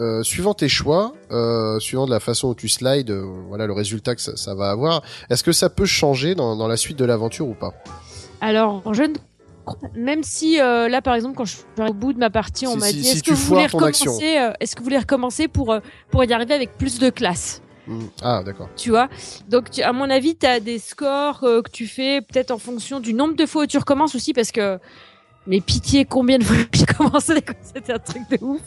euh, 0.00 0.22
suivant 0.22 0.54
tes 0.54 0.68
choix, 0.68 1.12
euh, 1.30 1.78
suivant 1.78 2.06
de 2.06 2.10
la 2.10 2.20
façon 2.20 2.48
où 2.48 2.54
tu 2.54 2.68
slides, 2.68 3.10
euh, 3.10 3.24
voilà 3.48 3.66
le 3.66 3.72
résultat 3.72 4.14
que 4.14 4.20
ça, 4.20 4.36
ça 4.36 4.54
va 4.54 4.70
avoir, 4.70 5.02
est-ce 5.30 5.44
que 5.44 5.52
ça 5.52 5.70
peut 5.70 5.86
changer 5.86 6.34
dans, 6.34 6.56
dans 6.56 6.66
la 6.68 6.76
suite 6.76 6.98
de 6.98 7.04
l'aventure 7.04 7.46
ou 7.48 7.54
pas 7.54 7.72
Alors, 8.40 8.82
je 8.92 9.02
ne... 9.04 9.14
Même 9.94 10.22
si 10.22 10.60
euh, 10.60 10.88
là, 10.90 11.00
par 11.00 11.14
exemple, 11.14 11.36
quand 11.36 11.46
je 11.46 11.54
suis 11.56 11.64
au 11.88 11.94
bout 11.94 12.12
de 12.12 12.18
ma 12.18 12.28
partie, 12.28 12.66
on 12.66 12.72
Si- 12.72 12.78
m'a 12.78 12.92
dit 12.92 13.02
si 13.02 13.12
est-ce 13.12 13.22
que 13.22 13.30
vous 13.32 13.46
voulez 13.46 13.64
recommencer 13.66 14.36
euh, 14.38 14.52
Est-ce 14.60 14.74
que 14.76 14.80
vous 14.80 14.84
voulez 14.84 14.98
recommencer 14.98 15.48
pour 15.48 15.72
euh, 15.72 15.80
pour 16.10 16.22
y 16.22 16.30
arriver 16.34 16.52
avec 16.54 16.76
plus 16.76 16.98
de 16.98 17.10
classe 17.10 17.60
Mm. 17.86 17.98
Ah, 18.22 18.42
d'accord. 18.42 18.70
Tu 18.76 18.88
vois? 18.88 19.10
Donc, 19.50 19.70
tu- 19.70 19.82
à 19.82 19.92
mon 19.92 20.08
avis, 20.08 20.34
tu 20.36 20.46
as 20.46 20.58
des 20.58 20.78
scores 20.78 21.40
que 21.40 21.70
tu 21.70 21.86
fais 21.86 22.22
peut-être 22.22 22.50
en 22.50 22.56
fonction 22.56 22.98
du 22.98 23.12
nombre 23.12 23.36
de 23.36 23.44
fois 23.44 23.64
où 23.64 23.66
tu 23.66 23.76
recommences 23.76 24.14
aussi 24.14 24.32
parce 24.32 24.50
que. 24.52 24.78
Mais 25.46 25.60
pitié, 25.60 26.04
combien 26.04 26.38
de 26.38 26.44
fois 26.44 26.56
j'ai 26.72 26.86
commencé 26.86 27.34
C'était 27.62 27.92
un 27.92 27.98
truc 27.98 28.22
de 28.30 28.38
ouf. 28.40 28.62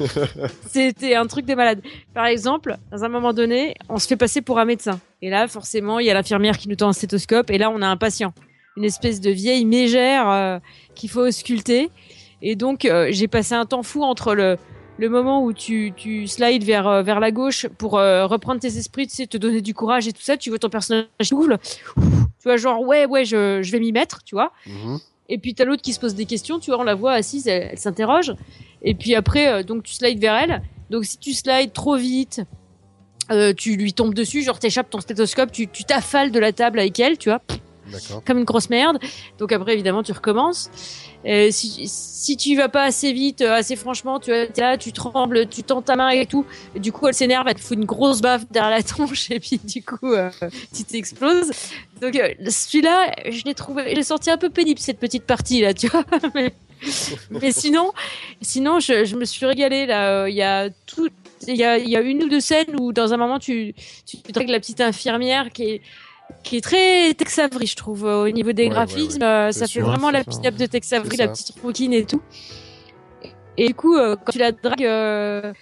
C'était 0.66 1.14
un 1.14 1.26
truc 1.26 1.46
de 1.46 1.54
malade. 1.54 1.82
Par 2.14 2.26
exemple, 2.26 2.76
dans 2.90 3.04
un 3.04 3.08
moment 3.08 3.32
donné, 3.32 3.74
on 3.88 3.98
se 3.98 4.08
fait 4.08 4.16
passer 4.16 4.42
pour 4.42 4.58
un 4.58 4.64
médecin. 4.64 4.98
Et 5.22 5.30
là, 5.30 5.46
forcément, 5.46 5.98
il 5.98 6.06
y 6.06 6.10
a 6.10 6.14
l'infirmière 6.14 6.58
qui 6.58 6.68
nous 6.68 6.76
tend 6.76 6.88
un 6.88 6.92
stéthoscope. 6.92 7.50
Et 7.50 7.58
là, 7.58 7.70
on 7.70 7.80
a 7.80 7.86
un 7.86 7.96
patient. 7.96 8.34
Une 8.76 8.84
espèce 8.84 9.20
de 9.20 9.30
vieille 9.30 9.64
mégère 9.64 10.28
euh, 10.28 10.58
qu'il 10.94 11.10
faut 11.10 11.20
ausculter. 11.22 11.90
Et 12.42 12.56
donc, 12.56 12.84
euh, 12.84 13.08
j'ai 13.10 13.28
passé 13.28 13.54
un 13.54 13.64
temps 13.64 13.82
fou 13.82 14.02
entre 14.02 14.34
le, 14.34 14.58
le 14.98 15.08
moment 15.08 15.44
où 15.44 15.52
tu, 15.52 15.92
tu 15.96 16.26
slides 16.26 16.64
vers, 16.64 16.86
euh, 16.86 17.02
vers 17.02 17.20
la 17.20 17.30
gauche 17.30 17.66
pour 17.78 17.98
euh, 17.98 18.26
reprendre 18.26 18.60
tes 18.60 18.76
esprits, 18.78 19.06
tu 19.06 19.14
sais, 19.14 19.26
te 19.26 19.36
donner 19.36 19.60
du 19.60 19.74
courage 19.74 20.08
et 20.08 20.12
tout 20.12 20.22
ça. 20.22 20.36
Tu 20.36 20.50
vois 20.50 20.58
ton 20.58 20.68
personnage 20.68 21.06
qui 21.22 21.34
ouvre. 21.34 21.56
Tu 21.96 22.02
vois, 22.44 22.56
genre, 22.56 22.80
ouais, 22.82 23.06
ouais, 23.06 23.24
je, 23.24 23.62
je 23.62 23.72
vais 23.72 23.80
m'y 23.80 23.92
mettre, 23.92 24.22
tu 24.24 24.34
vois. 24.34 24.52
Mhm. 24.66 24.98
Et 25.28 25.38
puis 25.38 25.54
t'as 25.54 25.64
l'autre 25.64 25.82
qui 25.82 25.92
se 25.92 26.00
pose 26.00 26.14
des 26.14 26.26
questions, 26.26 26.58
tu 26.58 26.70
vois, 26.70 26.80
on 26.80 26.84
la 26.84 26.94
voit 26.94 27.12
assise, 27.12 27.46
elle, 27.48 27.70
elle 27.72 27.78
s'interroge. 27.78 28.34
Et 28.82 28.94
puis 28.94 29.14
après, 29.14 29.48
euh, 29.48 29.62
donc 29.62 29.82
tu 29.82 29.94
slides 29.94 30.20
vers 30.20 30.34
elle. 30.34 30.62
Donc 30.90 31.04
si 31.04 31.18
tu 31.18 31.32
slides 31.32 31.72
trop 31.72 31.96
vite, 31.96 32.42
euh, 33.30 33.52
tu 33.52 33.76
lui 33.76 33.92
tombes 33.92 34.14
dessus, 34.14 34.42
genre 34.42 34.58
t'échappes 34.58 34.90
ton 34.90 35.00
stéthoscope, 35.00 35.50
tu 35.50 35.66
tu 35.66 35.84
t'affales 35.84 36.30
de 36.30 36.38
la 36.38 36.52
table 36.52 36.78
avec 36.78 36.98
elle, 37.00 37.18
tu 37.18 37.28
vois, 37.28 37.40
comme 38.24 38.38
une 38.38 38.44
grosse 38.44 38.70
merde. 38.70 38.98
Donc 39.38 39.52
après, 39.52 39.72
évidemment, 39.74 40.02
tu 40.02 40.12
recommences. 40.12 40.70
Euh, 41.26 41.48
si, 41.50 41.88
si 41.88 42.36
tu 42.36 42.56
vas 42.56 42.68
pas 42.68 42.84
assez 42.84 43.12
vite, 43.12 43.40
euh, 43.40 43.54
assez 43.54 43.74
franchement, 43.74 44.20
tu 44.20 44.30
t'es 44.52 44.60
là, 44.60 44.78
tu 44.78 44.92
trembles, 44.92 45.48
tu 45.48 45.64
tends 45.64 45.82
ta 45.82 45.96
main 45.96 46.10
et 46.10 46.26
tout. 46.26 46.46
Du 46.76 46.92
coup, 46.92 47.08
elle 47.08 47.14
s'énerve, 47.14 47.48
elle 47.48 47.56
te 47.56 47.60
fout 47.60 47.76
une 47.76 47.84
grosse 47.84 48.20
baffe 48.20 48.46
derrière 48.50 48.70
la 48.70 48.82
tronche 48.84 49.30
et 49.30 49.40
puis 49.40 49.58
du 49.62 49.82
coup, 49.82 50.12
euh, 50.12 50.30
tu 50.74 50.84
t'exploses. 50.84 51.50
Donc 52.00 52.14
celui-là, 52.48 53.12
je 53.28 53.42
l'ai 53.44 53.54
trouvé, 53.54 53.90
je 53.90 53.96
l'ai 53.96 54.04
senti 54.04 54.30
un 54.30 54.36
peu 54.36 54.50
pénible 54.50 54.78
cette 54.78 55.00
petite 55.00 55.24
partie 55.24 55.60
là, 55.62 55.74
tu 55.74 55.88
vois. 55.88 56.04
mais, 57.30 57.50
sinon, 57.50 57.92
sinon, 58.40 58.78
je, 58.78 59.16
me 59.16 59.24
suis 59.24 59.46
régalée 59.46 59.86
là. 59.86 60.28
Il 60.28 60.34
y 60.36 60.42
a 60.42 62.00
une 62.02 62.22
ou 62.22 62.28
deux 62.28 62.40
scènes 62.40 62.78
où 62.78 62.92
dans 62.92 63.12
un 63.12 63.16
moment 63.16 63.40
tu, 63.40 63.74
tu 64.06 64.18
te 64.18 64.38
avec 64.38 64.48
la 64.48 64.60
petite 64.60 64.80
infirmière 64.80 65.50
qui 65.52 65.62
est 65.64 65.82
qui 66.42 66.56
est 66.58 66.60
très 66.60 67.12
Tex 67.14 67.38
Avery, 67.38 67.66
je 67.66 67.76
trouve, 67.76 68.06
euh, 68.06 68.24
au 68.24 68.30
niveau 68.30 68.52
des 68.52 68.64
Ouais, 68.64 68.70
graphismes. 68.70 69.22
ouais, 69.22 69.26
euh, 69.26 69.52
ça 69.52 69.66
fait 69.66 69.72
sûr, 69.72 69.86
vraiment 69.86 70.10
la 70.10 70.24
pin-up 70.24 70.54
de 70.56 70.66
Tex 70.66 70.92
Avery, 70.92 71.16
la 71.16 71.28
petite 71.28 71.58
rouquine 71.60 71.92
et 71.92 72.04
tout. 72.04 72.22
Et 73.56 73.68
du 73.68 73.74
coup, 73.74 73.96
euh, 73.96 74.16
quand 74.16 74.32
tu 74.32 74.38
la 74.38 74.52
dragues, 74.52 74.84
euh, 74.84 75.52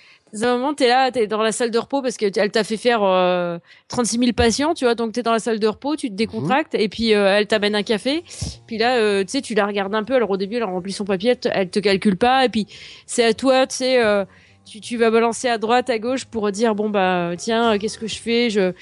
un 0.43 0.57
moment, 0.57 0.75
t'es 0.75 0.89
là, 0.89 1.13
t'es 1.13 1.27
dans 1.29 1.43
la 1.43 1.53
salle 1.53 1.71
de 1.71 1.79
repos 1.79 2.03
parce 2.03 2.17
qu'elle 2.17 2.33
t'a 2.33 2.65
fait 2.65 2.77
faire 2.77 3.05
euh, 3.05 3.59
36 3.89 4.19
000 4.19 4.33
patients, 4.33 4.75
tu 4.75 4.85
vois, 4.85 4.97
donc 4.97 5.13
t'es 5.13 5.23
dans 5.23 5.33
la 5.33 5.39
salle 5.39 5.61
de 5.61 5.69
repos, 5.69 5.95
tu 5.95 6.09
te 6.11 6.15
décontractes, 6.15 6.75
et 6.75 6.89
puis 6.89 7.15
euh, 7.15 7.37
elle 7.37 7.47
t'amène 7.47 7.77
un 7.77 7.85
café, 7.85 8.25
puis 8.67 8.77
là, 8.77 9.23
tu 9.23 9.31
sais, 9.31 9.43
tu 9.43 9.55
la 9.55 9.65
regardes 9.65 9.95
un 9.95 10.03
peu, 10.03 10.15
alors 10.15 10.31
au 10.31 10.37
début, 10.37 10.57
elle 10.57 10.65
remplit 10.65 10.93
son 10.93 11.05
papier, 11.05 11.37
elle 11.53 11.71
te, 11.71 11.79
calcule 11.79 12.17
pas, 12.17 12.45
et 12.45 12.49
puis 12.49 12.67
c'est 13.07 13.25
à 13.25 13.33
toi, 13.33 13.67
tu 13.69 13.77
sais, 13.77 14.25
tu, 14.65 14.81
tu 14.81 14.97
vas 14.97 15.11
balancer 15.13 15.47
à 15.47 15.57
droite, 15.57 15.89
à 15.89 16.01
gauche 16.01 16.25
pour 16.25 16.51
dire, 16.51 16.75
bon, 16.75 16.91
bah, 16.91 17.31
tiens, 17.39 17.79
qu'est-ce 17.79 17.99
que 17.99 18.09
je 18.09 18.19
fais, 18.19 18.51
je... 18.51 18.73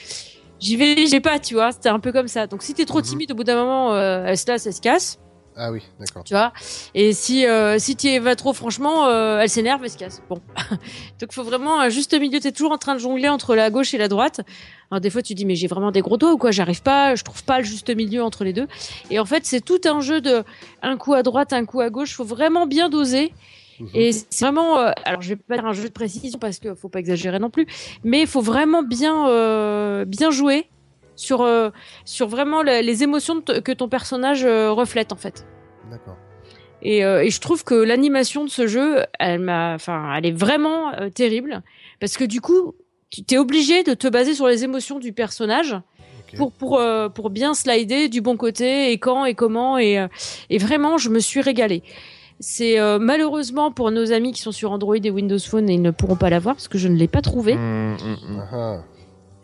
J'y 0.63 0.77
vais, 0.77 0.97
j'y 0.97 1.07
vais 1.13 1.21
pas, 1.21 1.39
tu 1.41 1.55
vois, 1.55 1.73
c'était 1.73 1.89
un 1.89 1.99
peu 2.01 2.13
comme 2.13 2.29
ça. 2.29 2.47
Donc 2.47 2.63
si 2.63 2.73
t'es 2.73 2.85
trop 2.85 2.99
Mhm. 2.99 3.05
timide, 3.05 3.33
au 3.33 3.35
bout 3.35 3.45
d'un 3.45 3.57
moment, 3.57 3.93
euh, 3.95 4.25
elle 4.27 4.39
se 4.39 4.47
lasse, 4.47 4.65
elle 4.67 4.73
se 4.73 4.81
casse 4.81 5.19
Ah 5.57 5.73
oui, 5.73 5.83
d'accord. 5.99 6.23
tu 6.25 6.33
vois. 6.35 6.53
Et 6.95 7.13
si 7.13 7.45
euh, 7.47 7.79
si 7.81 7.97
tu 7.97 8.07
y 8.07 8.19
vas 8.21 8.37
trop 8.37 8.53
franchement, 8.53 9.07
euh, 9.09 9.41
elle 9.41 9.49
s'énerve 9.51 9.85
et 9.85 9.89
se 9.89 9.99
casse. 9.99 10.23
Bon, 10.31 10.41
donc 11.21 11.33
faut 11.33 11.43
vraiment 11.43 11.81
un 11.81 11.89
juste 11.89 12.19
milieu. 12.19 12.39
T'es 12.41 12.53
toujours 12.53 12.73
en 12.73 12.79
train 12.79 12.95
de 12.95 13.01
jongler 13.01 13.29
entre 13.29 13.55
la 13.57 13.71
gauche 13.71 13.93
et 13.93 13.99
la 13.99 14.07
droite. 14.09 14.41
Alors 14.91 15.01
des 15.01 15.11
fois 15.11 15.21
tu 15.23 15.35
dis 15.35 15.45
mais 15.45 15.57
j'ai 15.57 15.67
vraiment 15.67 15.91
des 15.91 16.01
gros 16.01 16.17
doigts 16.17 16.33
ou 16.33 16.39
quoi? 16.39 16.53
J'arrive 16.53 16.83
pas, 16.83 17.17
je 17.17 17.25
trouve 17.25 17.43
pas 17.45 17.59
le 17.59 17.65
juste 17.65 17.95
milieu 17.95 18.23
entre 18.23 18.45
les 18.45 18.53
deux. 18.53 18.69
Et 19.11 19.19
en 19.19 19.25
fait 19.27 19.45
c'est 19.45 19.61
tout 19.61 19.81
un 19.85 20.01
jeu 20.01 20.21
de 20.21 20.45
un 20.83 20.97
coup 20.97 21.13
à 21.15 21.23
droite, 21.23 21.53
un 21.53 21.65
coup 21.67 21.81
à 21.81 21.91
gauche. 21.91 22.15
Faut 22.15 22.25
vraiment 22.25 22.67
bien 22.67 22.89
doser. 22.89 23.33
Mhm. 23.81 23.89
Et 23.95 24.13
c'est 24.13 24.45
vraiment, 24.45 24.79
euh, 24.79 24.91
alors 25.05 25.23
je 25.23 25.31
vais 25.31 25.37
pas 25.37 25.57
dire 25.57 25.67
un 25.67 25.73
jeu 25.73 25.85
de 25.89 25.93
précision 25.93 26.39
parce 26.39 26.59
que 26.59 26.75
faut 26.75 26.89
pas 26.89 26.99
exagérer 27.01 27.39
non 27.39 27.51
plus, 27.51 27.67
mais 28.05 28.21
il 28.23 28.27
faut 28.27 28.41
vraiment 28.43 28.83
bien 28.83 29.29
euh, 29.29 30.05
bien 30.05 30.31
jouer 30.31 30.67
sur 31.17 31.43
euh, 31.43 31.71
sur 32.05 32.29
vraiment 32.29 32.63
le- 32.63 32.83
les 32.83 33.03
émotions 33.03 33.41
que 33.41 33.73
ton 33.73 33.89
personnage 33.89 34.45
reflète 34.45 35.13
en 35.13 35.17
fait. 35.17 35.47
D'accord. 35.91 36.17
Et, 36.85 37.05
euh, 37.05 37.23
et 37.23 37.31
je 37.31 37.41
trouve 37.41 37.63
que 37.63 37.75
l'animation 37.75 38.45
de 38.45 38.51
ce 38.51 38.67
jeu, 38.67 39.05
elle 39.21 39.39
m'a, 39.39 39.75
enfin, 39.75 40.15
elle 40.17 40.27
est 40.27 40.33
vraiment 40.37 40.93
euh, 40.95 41.11
terrible 41.11 41.63
parce 42.01 42.17
que 42.17 42.25
du 42.25 42.41
coup, 42.41 42.75
tu 43.11 43.23
t'es 43.23 43.39
obligé 43.39 43.85
de 43.85 43.95
te 43.95 44.09
baser 44.09 44.35
sur 44.35 44.49
les 44.49 44.65
émotions 44.65 44.99
du 44.99 45.13
personnage 45.13 45.77
pour 46.37 46.51
pour 46.51 46.79
euh, 46.81 47.09
pour 47.09 47.31
bien 47.31 47.55
slider 47.55 48.09
du 48.09 48.21
bon 48.21 48.37
côté 48.37 48.91
et 48.91 48.99
quand 48.99 49.25
et 49.27 49.35
comment 49.35 49.79
et 49.79 50.05
et 50.51 50.59
vraiment, 50.59 50.99
je 50.99 51.09
me 51.11 51.21
suis 51.21 51.41
régalée. 51.41 51.83
C'est 52.45 52.81
euh, 52.81 52.99
malheureusement 52.99 53.71
pour 53.71 53.93
nos 53.93 54.11
amis 54.11 54.33
qui 54.33 54.43
sont 54.43 54.51
sur 54.51 54.73
Android 54.73 54.97
et 54.97 55.11
Windows 55.11 55.39
Phone 55.39 55.71
et 55.71 55.75
ils 55.75 55.83
ne 55.83 55.93
pourront 55.93 56.17
pas 56.17 56.29
l'avoir 56.29 56.57
parce 56.57 56.67
que 56.67 56.77
je 56.77 56.89
ne 56.89 56.97
l'ai 56.97 57.07
pas 57.07 57.23
trouvé. 57.23 57.55
Mm, 57.55 57.93
mm, 57.93 58.35
mm. 58.35 58.43
Ah. 58.53 58.79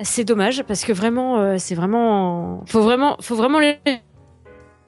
C'est 0.01 0.24
dommage 0.24 0.64
parce 0.64 0.84
que 0.84 0.92
vraiment, 0.92 1.38
euh, 1.38 1.57
c'est 1.59 1.76
vraiment, 1.76 2.64
faut 2.66 2.82
vraiment, 2.82 3.16
faut 3.20 3.36
vraiment 3.36 3.61
les. 3.61 3.78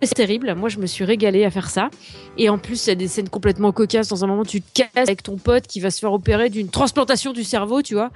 C'est 0.02 0.14
terrible. 0.14 0.54
Moi, 0.56 0.68
je 0.68 0.78
me 0.78 0.86
suis 0.86 1.04
régalée 1.04 1.44
à 1.44 1.50
faire 1.50 1.70
ça. 1.70 1.88
Et 2.36 2.48
en 2.48 2.58
plus, 2.58 2.86
il 2.86 2.88
y 2.88 2.92
a 2.92 2.96
des 2.96 3.06
scènes 3.06 3.28
complètement 3.28 3.70
cocasses. 3.70 4.08
Dans 4.08 4.24
un 4.24 4.26
moment, 4.26 4.44
tu 4.44 4.60
te 4.60 4.82
casses 4.82 4.88
avec 4.96 5.22
ton 5.22 5.36
pote 5.36 5.68
qui 5.68 5.78
va 5.78 5.92
se 5.92 6.00
faire 6.00 6.12
opérer 6.12 6.48
d'une 6.48 6.68
transplantation 6.68 7.32
du 7.32 7.44
cerveau, 7.44 7.80
tu 7.80 7.94
vois. 7.94 8.10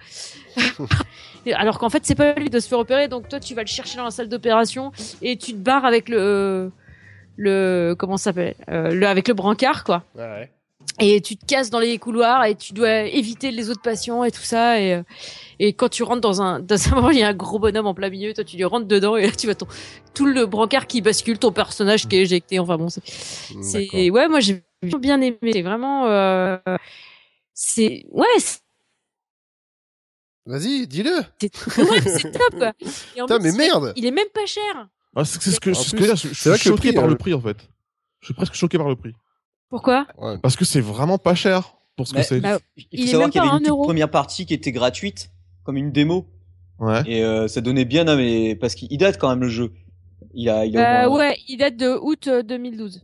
Alors 1.55 1.78
qu'en 1.78 1.90
fait, 1.90 2.05
c'est 2.05 2.14
pas 2.16 2.34
lui 2.34 2.51
de 2.51 2.59
se 2.59 2.66
faire 2.66 2.80
opérer. 2.80 3.07
Donc 3.07 3.28
toi, 3.28 3.38
tu 3.38 3.55
vas 3.55 3.62
le 3.62 3.68
chercher 3.68 3.99
dans 3.99 4.05
la 4.05 4.11
salle 4.11 4.28
d'opération 4.28 4.90
et 5.22 5.36
tu 5.36 5.53
te 5.53 5.59
barres 5.59 5.84
avec 5.84 6.09
le, 6.09 6.72
le, 7.37 7.95
comment 7.99 8.16
ça 8.16 8.24
s'appelle, 8.24 8.55
Euh, 8.68 8.91
le, 8.91 9.07
avec 9.07 9.28
le 9.28 9.35
brancard, 9.35 9.85
quoi 9.85 10.05
Ouais, 10.14 10.22
ouais. 10.22 10.51
et 11.01 11.20
tu 11.20 11.37
te 11.37 11.45
casses 11.47 11.70
dans 11.70 11.78
les 11.80 11.99
couloirs 11.99 12.45
et 12.45 12.55
tu 12.55 12.72
dois 12.72 13.01
éviter 13.03 13.51
les 13.51 13.70
autres 13.70 13.82
patients 13.82 14.22
et 14.24 14.30
tout 14.30 14.43
ça 14.43 14.80
et 14.80 14.95
euh, 14.95 15.03
et 15.59 15.72
quand 15.72 15.89
tu 15.89 16.03
rentres 16.03 16.20
dans 16.20 16.43
un 16.43 16.61
dans 16.61 16.89
un 16.89 16.95
moment 16.95 17.11
il 17.11 17.18
y 17.18 17.22
a 17.22 17.28
un 17.28 17.35
gros 17.35 17.59
bonhomme 17.59 17.87
en 17.87 17.95
plein 17.95 18.11
milieu 18.11 18.32
toi 18.35 18.45
tu 18.45 18.57
lui 18.57 18.64
rentres 18.64 18.87
dedans 18.87 19.16
et 19.16 19.26
là 19.26 19.32
tu 19.32 19.47
vois 19.47 19.55
ton 19.55 19.66
tout 20.14 20.26
le 20.26 20.47
brancard 20.47 20.87
qui 20.87 21.01
bascule 21.01 21.39
ton 21.39 21.53
personnage 21.53 22.07
qui 22.07 22.16
est 22.16 22.20
éjecté 22.22 22.59
enfin 22.59 22.76
bon 22.76 22.89
c'est 22.91 23.03
c'est 23.62 23.85
D'accord. 23.87 24.01
ouais 24.14 24.28
moi 24.28 24.41
j'ai 24.41 24.62
bien 25.01 25.20
aimé 25.20 25.39
c'est 25.53 25.62
vraiment 25.62 26.07
euh, 26.07 26.59
c'est 27.55 28.05
ouais 28.11 28.26
Vas-y, 30.47 30.87
dis-le. 30.87 31.11
ouais, 31.78 32.01
c'est 32.03 32.30
top 32.30 32.59
quoi 32.59 32.72
et 33.16 33.22
en 33.22 33.24
Putain, 33.26 33.41
plus, 33.41 33.53
mais 33.53 33.57
merde. 33.66 33.93
il 33.97 34.05
est 34.05 34.11
même 34.11 34.28
pas 34.35 34.45
cher 34.45 34.89
Ah, 35.16 35.24
c'est 35.24 35.40
c'est 35.42 35.50
ce 35.52 35.60
que, 35.60 35.70
En 35.70 35.74
c'est 35.74 35.84
ce 35.84 35.90
que 35.92 35.96
plus, 35.96 36.06
je 36.06 36.48
vrai 36.50 36.58
suis 36.58 36.68
choqué 36.70 36.88
prix, 36.88 36.92
par 36.92 37.04
euh, 37.04 37.08
le 37.08 37.16
prix 37.16 37.34
en 37.34 37.40
fait. 37.40 37.56
Je 38.20 38.26
suis 38.26 38.34
presque 38.34 38.54
choqué 38.54 38.78
par 38.78 38.88
le 38.88 38.96
prix. 38.96 39.12
pourquoi 39.68 40.06
Ouais. 40.18 40.38
Parce 40.38 40.56
que 40.56 40.64
c'est 40.64 40.80
vraiment 40.80 41.18
pas 41.18 41.34
cher 41.34 41.74
pour 41.96 42.06
ce 42.08 42.12
que 42.12 42.18
Mais- 42.18 42.24
c'est. 42.24 42.40
bah, 42.40 42.58
Il 42.90 43.04
faut 43.04 43.10
savoir 43.12 43.30
qu'il 43.30 43.40
y 43.40 43.44
avait 43.44 43.52
un 43.54 43.58
une 43.58 43.64
toute 43.66 43.82
première 43.82 44.10
partie 44.10 44.46
qui 44.46 44.54
était 44.54 44.72
gratuite, 44.72 45.30
comme 45.62 45.76
une 45.76 45.92
démo. 45.92 46.26
Ouais. 46.80 47.02
Et 47.06 47.22
euh, 47.24 47.46
ça 47.48 47.60
donnait 47.60 47.84
bien, 47.84 48.08
à 48.08 48.16
mes... 48.16 48.56
parce 48.56 48.74
qu'il 48.74 48.96
date 48.98 49.18
quand 49.18 49.28
même 49.30 49.40
le 49.40 49.48
jeu. 49.48 49.72
Il 50.32 50.48
a, 50.48 50.64
il 50.66 50.76
a 50.76 51.04
Euh, 51.04 51.08
moins- 51.08 51.18
ouais 51.18 51.38
il 51.46 51.58
date 51.58 51.76
de 51.76 51.96
août 52.02 52.26
euh, 52.26 52.42
2012 52.42 53.02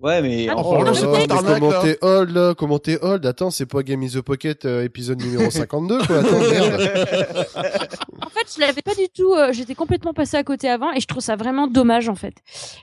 Ouais, 0.00 0.22
mais 0.22 0.46
Ah, 0.48 0.56
en- 0.56 0.62
Oh, 0.62 0.76
Oh 0.78 0.84
là 0.84 0.94
c'est 0.94 1.06
pas 1.28 1.42
comment 1.58 1.82
t'es 1.82 1.98
old 2.02 2.30
là 2.30 2.54
Comment 2.54 2.78
t'es 2.78 3.02
old 3.02 3.26
Attends, 3.26 3.50
c'est 3.50 3.66
pas 3.66 3.82
Game 3.82 4.02
in 4.02 4.06
the 4.08 4.20
Pocket 4.20 4.64
euh, 4.64 4.84
épisode 4.84 5.20
numéro 5.20 5.50
52 5.50 5.98
quoi. 6.06 6.18
Attends, 6.18 6.38
merde. 6.38 6.80
En 8.24 8.30
fait, 8.30 8.54
je 8.54 8.60
l'avais 8.60 8.82
pas 8.82 8.94
du 8.94 9.08
tout. 9.14 9.32
euh, 9.34 9.52
J'étais 9.52 9.74
complètement 9.74 10.12
passé 10.14 10.36
à 10.36 10.44
côté 10.44 10.68
avant, 10.68 10.92
et 10.92 11.00
je 11.00 11.06
trouve 11.06 11.22
ça 11.22 11.34
vraiment 11.36 11.66
dommage 11.66 12.08
en 12.08 12.14
fait, 12.14 12.34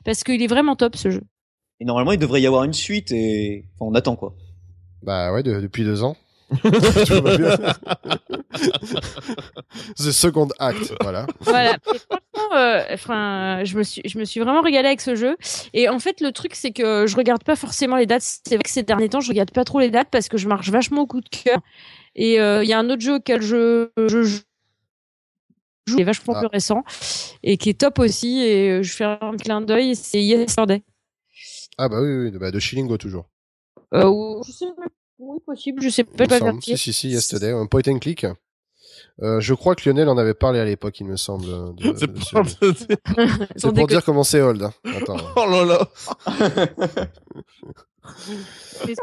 parce 0.04 0.24
qu'il 0.24 0.42
est 0.42 0.48
vraiment 0.48 0.76
top 0.76 0.96
ce 0.98 1.10
jeu. 1.10 1.22
Et 1.80 1.86
normalement, 1.86 2.12
il 2.12 2.18
devrait 2.20 2.42
y 2.42 2.48
avoir 2.48 2.64
une 2.64 2.74
suite 2.74 3.12
et 3.12 3.66
enfin, 3.76 3.92
on 3.92 3.96
attend 3.96 4.16
quoi. 4.16 4.34
Bah 5.04 5.32
ouais, 5.34 5.44
de- 5.44 5.62
depuis 5.62 5.84
deux 5.84 6.04
ans. 6.04 6.18
The 9.98 10.12
second 10.12 10.50
act, 10.60 10.94
voilà. 11.02 11.26
Voilà. 11.42 11.76
Et 11.76 11.80
franchement, 12.00 12.56
euh, 12.56 12.84
enfin, 12.94 13.64
je 13.64 13.78
me 13.78 13.84
suis, 13.84 14.02
je 14.06 14.18
me 14.20 14.26
suis 14.26 14.40
vraiment 14.40 14.62
régalée 14.62 14.88
avec 14.88 15.02
ce 15.02 15.16
jeu. 15.16 15.36
Et 15.74 15.90
en 15.90 16.00
fait, 16.00 16.22
le 16.22 16.32
truc, 16.32 16.56
c'est 16.56 16.72
que 16.72 17.06
je 17.08 17.16
regarde 17.16 17.44
pas 17.44 17.56
forcément 17.56 17.96
les 17.98 18.06
dates. 18.06 18.22
C'est 18.24 18.56
vrai 18.56 18.64
que 18.64 18.70
ces 18.70 18.84
derniers 18.84 19.10
temps, 19.10 19.22
je 19.22 19.30
regarde 19.30 19.52
pas 19.52 19.64
trop 19.64 19.80
les 19.80 19.90
dates 19.90 20.10
parce 20.12 20.28
que 20.30 20.38
je 20.38 20.48
marche 20.48 20.70
vachement 20.70 21.02
au 21.02 21.08
coup 21.08 21.22
de 21.22 21.30
cœur. 21.30 21.60
Et 22.16 22.40
euh, 22.40 22.64
il 22.64 22.70
y 22.70 22.74
a 22.74 22.80
un 22.80 22.90
autre 22.90 23.02
jeu 23.02 23.16
auquel 23.16 23.42
je, 23.42 23.90
je 23.98 24.24
joue 24.24 24.40
qui 25.88 26.02
est 26.02 26.06
vachement 26.06 26.34
Ah. 26.36 26.40
plus 26.40 26.48
récent 26.48 26.84
et 27.44 27.58
qui 27.58 27.70
est 27.70 27.80
top 27.80 28.00
aussi. 28.00 28.40
Et 28.42 28.70
euh, 28.72 28.84
je 28.84 28.92
fais 28.94 29.04
un 29.06 29.36
clin 29.38 29.62
d'œil. 29.62 29.96
C'est 29.96 30.22
Yesterday. 30.24 30.84
Ah 31.78 31.90
bah 31.90 32.02
oui, 32.02 32.30
oui, 32.30 32.32
bah 32.32 32.52
de 32.52 32.60
Shilingo 32.60 32.98
toujours. 32.98 33.26
Euh, 33.94 34.06
ou- 34.08 34.42
je 34.48 34.52
sais. 34.52 34.66
Oui, 35.26 35.40
possible. 35.46 35.82
Je 35.82 35.90
sais 35.90 36.04
pas. 36.04 36.28
Pas. 36.28 36.52
Si, 36.62 36.78
si, 36.78 36.94
si, 36.94 37.10
Yesterday, 37.10 37.52
un 37.52 37.66
point 37.66 37.82
and 37.88 38.00
click. 38.00 38.26
Euh, 39.22 39.40
je 39.40 39.54
crois 39.54 39.76
que 39.76 39.88
Lionel 39.88 40.10
en 40.10 40.18
avait 40.18 40.34
parlé 40.34 40.60
à 40.60 40.66
l'époque, 40.66 41.00
il 41.00 41.08
me 41.08 41.16
semble. 41.16 41.46
C'est 41.96 42.08
de 42.08 43.72
pour 43.72 43.88
dire 43.88 44.04
comment 44.04 44.24
c'est 44.24 44.42
old. 44.42 44.70
Attends. 44.84 45.18
Oh 45.36 45.46
là 45.50 45.66
là. 45.66 45.88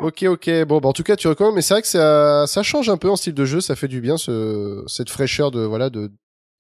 ok, 0.01 0.25
ok. 0.29 0.65
Bon, 0.65 0.79
bah, 0.81 0.89
en 0.89 0.93
tout 0.93 1.03
cas, 1.03 1.17
tu 1.17 1.29
recommandes, 1.29 1.55
mais 1.55 1.63
c'est 1.63 1.75
vrai 1.75 1.83
que 1.83 1.89
ça, 1.89 2.47
ça 2.47 2.63
change 2.63 2.89
un 2.89 2.97
peu 2.97 3.11
en 3.11 3.17
style 3.17 3.35
de 3.35 3.45
jeu. 3.45 3.61
Ça 3.61 3.75
fait 3.75 3.89
du 3.89 4.01
bien, 4.01 4.17
ce, 4.17 4.85
cette 4.87 5.11
fraîcheur 5.11 5.51
de, 5.51 5.61
voilà, 5.61 5.91
de 5.91 6.13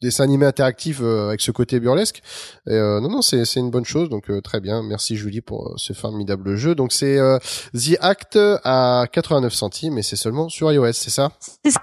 dessin 0.02 0.24
animé 0.24 0.44
interactif 0.46 1.00
euh, 1.00 1.28
avec 1.28 1.40
ce 1.40 1.50
côté 1.50 1.80
burlesque. 1.80 2.22
Et, 2.66 2.72
euh, 2.72 3.00
non, 3.00 3.08
non, 3.08 3.22
c'est 3.22 3.44
c'est 3.44 3.60
une 3.60 3.70
bonne 3.70 3.84
chose. 3.84 4.08
Donc 4.08 4.30
très 4.42 4.60
bien. 4.60 4.82
Merci 4.82 5.16
Julie 5.16 5.40
pour 5.40 5.74
ce 5.76 5.92
formidable 5.92 6.56
jeu. 6.56 6.74
Donc 6.74 6.92
c'est 6.92 7.18
The 7.72 7.96
Act 8.00 8.38
à 8.64 9.06
89 9.10 9.52
centimes 9.52 9.98
et 9.98 10.02
c'est 10.02 10.16
seulement 10.16 10.48
sur 10.48 10.70
iOS, 10.70 10.92
c'est 10.92 11.10
ça? 11.10 11.32
C'est 11.64 11.70
ça. 11.70 11.80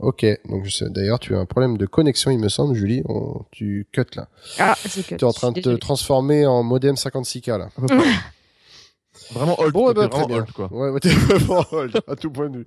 Ok, 0.00 0.26
donc 0.48 0.66
d'ailleurs 0.90 1.20
tu 1.20 1.36
as 1.36 1.38
un 1.38 1.46
problème 1.46 1.78
de 1.78 1.86
connexion, 1.86 2.30
il 2.32 2.38
me 2.38 2.48
semble, 2.48 2.74
Julie. 2.74 3.02
tu 3.52 3.86
cut 3.92 4.02
là. 4.16 4.28
Ah, 4.58 4.74
c'est 4.76 5.06
cut. 5.06 5.16
Tu 5.16 5.24
es 5.24 5.24
en 5.24 5.32
train 5.32 5.52
de 5.52 5.60
te 5.60 5.76
transformer 5.76 6.46
en 6.46 6.62
modem 6.64 6.96
56K 6.96 7.58
là. 7.58 7.68
Vraiment 9.32 9.58
old. 9.60 9.72
Bon, 9.72 9.92
ben, 9.92 10.08
vraiment 10.08 10.34
old, 10.34 10.52
quoi. 10.52 10.72
Ouais, 10.72 11.00
t'es 11.00 11.08
vraiment 11.08 11.64
old, 11.72 12.00
à 12.06 12.16
tout 12.16 12.30
point 12.30 12.50
de 12.50 12.58
vue. 12.58 12.66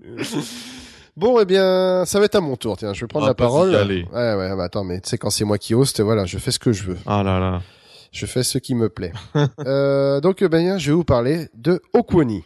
Bon, 1.18 1.40
eh 1.40 1.46
bien, 1.46 2.06
ça 2.06 2.20
va 2.20 2.26
être 2.26 2.36
à 2.36 2.42
mon 2.42 2.56
tour. 2.58 2.78
Tiens, 2.78 2.94
je 2.94 3.02
vais 3.02 3.08
prendre 3.08 3.26
ah, 3.26 3.30
la 3.30 3.34
parole. 3.34 3.76
Allez. 3.76 4.06
Ouais, 4.14 4.36
ouais, 4.36 4.56
bah 4.56 4.66
attends, 4.66 4.84
mais 4.84 5.02
tu 5.02 5.10
sais, 5.10 5.18
quand 5.18 5.32
c'est 5.32 5.46
moi 5.46 5.58
qui 5.58 5.74
hoste, 5.74 6.00
voilà, 6.00 6.26
je 6.26 6.38
fais 6.38 6.52
ce 6.52 6.60
que 6.60 6.72
je 6.72 6.84
veux. 6.84 6.98
Ah 7.08 7.24
là 7.24 7.40
là. 7.40 7.64
Je 8.12 8.28
fais 8.28 8.44
ce 8.44 8.60
qui 8.60 8.76
me 8.76 8.88
plaît. 8.88 9.14
euh, 9.66 10.22
donc, 10.22 10.44
ben, 10.44 10.78
je 10.78 10.92
vais 10.92 10.96
vous 10.96 11.04
parler 11.04 11.50
de 11.56 11.82
Okwoni. 11.94 12.44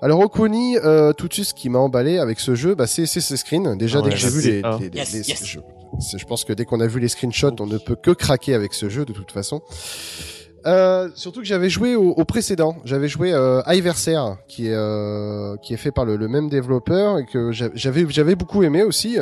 Alors 0.00 0.20
Okuni, 0.20 0.78
euh, 0.78 1.12
tout 1.12 1.26
de 1.28 1.32
suite, 1.32 1.46
ce 1.46 1.54
qui 1.54 1.68
m'a 1.68 1.78
emballé 1.80 2.18
avec 2.18 2.38
ce 2.40 2.54
jeu, 2.54 2.74
bah, 2.74 2.86
c'est 2.86 3.06
ces 3.06 3.20
screens. 3.36 3.76
Déjà, 3.76 3.98
Ah 3.98 4.02
dès 4.02 4.10
que 4.10 4.16
j'ai 4.16 4.28
bah, 4.28 4.32
vu 4.32 4.42
les, 4.42 4.62
les- 4.88 4.90
les- 4.90 4.98
Yes, 4.98 5.12
les- 5.12 5.28
yes. 5.28 5.44
je, 6.16 6.24
pense 6.24 6.44
que 6.44 6.52
dès 6.52 6.64
qu'on 6.64 6.80
a 6.80 6.86
vu 6.86 7.00
les 7.00 7.08
screenshots, 7.08 7.56
on 7.60 7.66
ne 7.66 7.78
peut 7.78 7.96
que 7.96 8.12
craquer 8.12 8.54
avec 8.54 8.74
ce 8.74 8.88
jeu 8.88 9.04
de 9.04 9.12
toute 9.12 9.32
façon. 9.32 9.60
Euh, 10.66 11.08
surtout 11.14 11.40
que 11.40 11.46
j'avais 11.46 11.70
joué 11.70 11.94
au, 11.96 12.10
au 12.10 12.24
précédent. 12.24 12.76
J'avais 12.84 13.08
joué 13.08 13.32
euh, 13.32 13.62
Iversaire, 13.66 14.36
qui 14.48 14.66
est 14.68 14.74
euh, 14.74 15.56
qui 15.62 15.72
est 15.72 15.76
fait 15.78 15.92
par 15.92 16.04
le, 16.04 16.16
le 16.16 16.28
même 16.28 16.48
développeur 16.48 17.18
et 17.18 17.24
que 17.26 17.52
j'a- 17.52 17.70
j'avais 17.74 18.04
j'avais 18.08 18.34
beaucoup 18.34 18.62
aimé 18.62 18.82
aussi. 18.82 19.18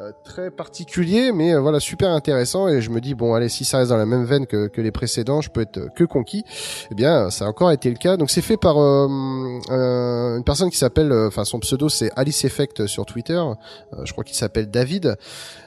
Euh, 0.00 0.12
très 0.24 0.50
particulier, 0.50 1.30
mais 1.30 1.52
euh, 1.52 1.60
voilà 1.60 1.78
super 1.78 2.10
intéressant. 2.10 2.68
Et 2.68 2.80
je 2.80 2.88
me 2.88 3.02
dis 3.02 3.14
bon, 3.14 3.34
allez, 3.34 3.50
si 3.50 3.66
ça 3.66 3.78
reste 3.78 3.90
dans 3.90 3.98
la 3.98 4.06
même 4.06 4.24
veine 4.24 4.46
que, 4.46 4.68
que 4.68 4.80
les 4.80 4.92
précédents, 4.92 5.42
je 5.42 5.50
peux 5.50 5.60
être 5.60 5.76
euh, 5.76 5.88
que 5.94 6.04
conquis. 6.04 6.42
Eh 6.90 6.94
bien, 6.94 7.28
ça 7.28 7.44
a 7.44 7.48
encore 7.48 7.70
été 7.70 7.90
le 7.90 7.96
cas. 7.96 8.16
Donc 8.16 8.30
c'est 8.30 8.40
fait 8.40 8.56
par 8.56 8.78
euh, 8.78 9.08
une 10.38 10.44
personne 10.44 10.70
qui 10.70 10.78
s'appelle, 10.78 11.12
enfin 11.12 11.44
son 11.44 11.58
pseudo 11.58 11.90
c'est 11.90 12.10
Alice 12.16 12.44
Effect 12.44 12.86
sur 12.86 13.04
Twitter. 13.04 13.42
Je 14.04 14.12
crois 14.12 14.24
qu'il 14.24 14.36
s'appelle 14.36 14.70
David. 14.70 15.16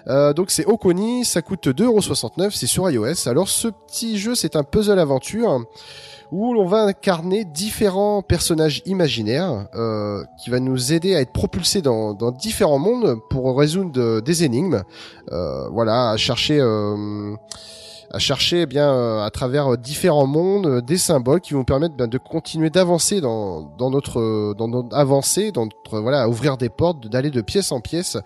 Donc 0.07 0.49
c'est 0.49 0.65
Okoni, 0.65 1.25
ça 1.25 1.41
coûte 1.41 1.67
2,69€, 1.67 2.51
c'est 2.51 2.67
sur 2.67 2.89
iOS. 2.89 3.27
Alors 3.27 3.49
ce 3.49 3.67
petit 3.67 4.17
jeu, 4.17 4.35
c'est 4.35 4.55
un 4.55 4.63
puzzle 4.63 4.99
aventure 4.99 5.63
où 6.31 6.53
l'on 6.53 6.65
va 6.65 6.83
incarner 6.83 7.45
différents 7.45 8.21
personnages 8.21 8.81
imaginaires 8.85 9.67
euh, 9.75 10.23
qui 10.41 10.49
va 10.49 10.59
nous 10.59 10.93
aider 10.93 11.15
à 11.15 11.21
être 11.21 11.31
propulsés 11.31 11.81
dans, 11.81 12.13
différents 12.31 12.79
mondes 12.79 13.19
pour 13.29 13.57
résoudre 13.57 13.99
euh, 13.99 14.21
des 14.21 14.43
énigmes. 14.43 14.83
Euh, 15.31 15.67
voilà, 15.69 16.11
à 16.11 16.17
chercher. 16.17 16.59
à 18.11 18.19
chercher 18.19 18.61
eh 18.61 18.65
bien 18.67 19.23
à 19.23 19.29
travers 19.31 19.75
différents 19.75 20.27
mondes 20.27 20.81
des 20.81 20.97
symboles 20.97 21.41
qui 21.41 21.55
vont 21.55 21.63
permettre 21.63 21.95
ben, 21.95 22.07
de 22.07 22.19
continuer 22.19 22.69
d'avancer 22.69 23.21
dans, 23.21 23.73
notre 23.79 24.53
dans 24.53 24.67
notre 24.67 24.95
avancée, 24.95 25.51
dans 25.51 25.67
voilà, 25.91 26.23
à 26.23 26.27
ouvrir 26.27 26.57
des 26.57 26.69
portes, 26.69 27.07
d'aller 27.07 27.31
de 27.31 27.41
pièce 27.41 27.71
en 27.71 27.81
pièce. 27.81 28.17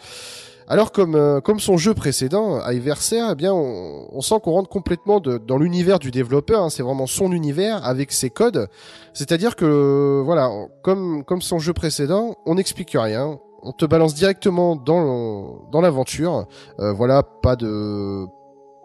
Alors 0.70 0.92
comme 0.92 1.16
euh, 1.16 1.40
comme 1.40 1.60
son 1.62 1.78
jeu 1.78 1.94
précédent, 1.94 2.60
Iversaire, 2.70 3.30
eh 3.32 3.36
bien 3.36 3.54
on, 3.54 4.08
on 4.12 4.22
sent 4.22 4.36
qu'on 4.44 4.52
rentre 4.52 4.70
complètement 4.70 5.20
de- 5.22 5.38
dans 5.38 5.58
l'univers 5.58 5.98
du 6.00 6.12
développeur. 6.12 6.62
hein, 6.64 6.70
c'est 6.70 6.84
vraiment 6.84 7.08
son 7.08 7.32
univers 7.32 7.86
avec 7.86 8.12
ses 8.12 8.30
codes. 8.30 8.68
C'est-à-dire 9.14 9.56
que 9.56 10.22
voilà, 10.26 10.50
comme 10.84 11.24
comme 11.24 11.42
son 11.42 11.60
jeu 11.60 11.72
précédent, 11.74 12.36
on 12.46 12.56
n'explique 12.56 12.92
rien. 13.00 13.40
On 13.64 13.72
te 13.72 13.86
balance 13.86 14.14
directement 14.14 14.76
dans 14.76 15.68
dans 15.72 15.80
l'aventure. 15.80 16.48
Euh, 16.80 16.92
voilà, 16.92 17.24
pas 17.24 17.56
de 17.56 18.26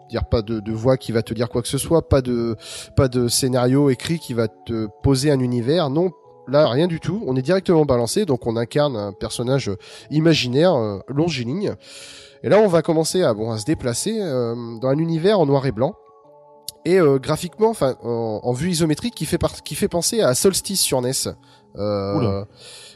dire 0.09 0.23
pas 0.25 0.41
de, 0.41 0.59
de 0.61 0.71
voix 0.71 0.95
qui 0.95 1.11
va 1.11 1.21
te 1.21 1.33
dire 1.33 1.49
quoi 1.49 1.61
que 1.61 1.67
ce 1.67 1.77
soit, 1.77 2.07
pas 2.07 2.21
de 2.21 2.55
pas 2.95 3.09
de 3.09 3.27
scénario 3.27 3.89
écrit 3.89 4.19
qui 4.19 4.33
va 4.33 4.47
te 4.47 4.87
poser 5.01 5.31
un 5.31 5.39
univers. 5.41 5.89
Non, 5.89 6.11
là 6.47 6.67
rien 6.67 6.87
du 6.87 6.99
tout. 6.99 7.23
On 7.25 7.35
est 7.35 7.41
directement 7.41 7.85
balancé, 7.85 8.25
donc 8.25 8.45
on 8.47 8.55
incarne 8.55 8.95
un 8.95 9.13
personnage 9.13 9.71
imaginaire 10.11 10.73
euh, 10.75 10.99
longiligne. 11.07 11.75
Et 12.43 12.49
là, 12.49 12.59
on 12.59 12.67
va 12.67 12.81
commencer 12.81 13.23
à 13.23 13.33
bon 13.33 13.51
à 13.51 13.57
se 13.57 13.65
déplacer 13.65 14.17
euh, 14.19 14.53
dans 14.79 14.89
un 14.89 14.97
univers 14.97 15.39
en 15.39 15.45
noir 15.45 15.65
et 15.65 15.71
blanc. 15.71 15.95
Et 16.85 16.99
euh, 16.99 17.17
graphiquement, 17.17 17.69
enfin 17.69 17.95
en, 18.03 18.51
vue 18.51 18.69
isométrique, 18.69 19.15
qui 19.15 19.25
fait 19.25 19.37
par- 19.37 19.63
qui 19.63 19.75
fait 19.75 19.87
penser 19.87 20.21
à 20.21 20.33
Solstice 20.35 20.81
sur 20.81 21.01
NES. 21.01 21.11
Euh, 21.77 22.17
Oula. 22.17 22.47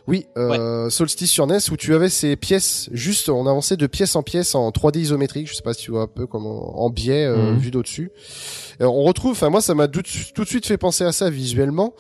Oui, 0.08 0.26
euh, 0.38 0.90
Solstice 0.90 1.30
sur 1.32 1.46
NES 1.48 1.58
où 1.72 1.78
tu 1.78 1.94
avais 1.94 2.10
ces 2.10 2.36
pièces 2.36 2.90
juste 2.94 3.30
on 3.30 3.46
avançait 3.46 3.76
de 3.78 3.88
pièce 3.88 4.16
en 4.16 4.24
pièce 4.24 4.56
en 4.56 4.70
3D 4.72 5.00
isométrique. 5.00 5.48
Je 5.50 5.54
sais 5.54 5.62
pas 5.62 5.74
si 5.74 5.84
tu 5.84 5.92
vois 5.92 6.04
un 6.04 6.08
peu 6.08 6.26
comment 6.28 6.82
en 6.82 6.90
biais 6.90 7.26
euh, 7.26 7.52
Mhm. 7.54 7.58
vu 7.58 7.72
d'au-dessus. 7.72 8.12
Euh, 8.82 8.86
on 8.86 9.04
retrouve, 9.04 9.32
enfin 9.32 9.50
moi 9.50 9.62
ça 9.62 9.74
m'a 9.76 9.88
tout, 9.88 10.02
de- 10.02 10.34
tout 10.34 10.44
de 10.44 10.48
suite 10.50 10.66
fait 10.66 10.78
penser 10.78 11.04
à 11.04 11.12
ça 11.12 11.30
visuellement. 11.30 11.94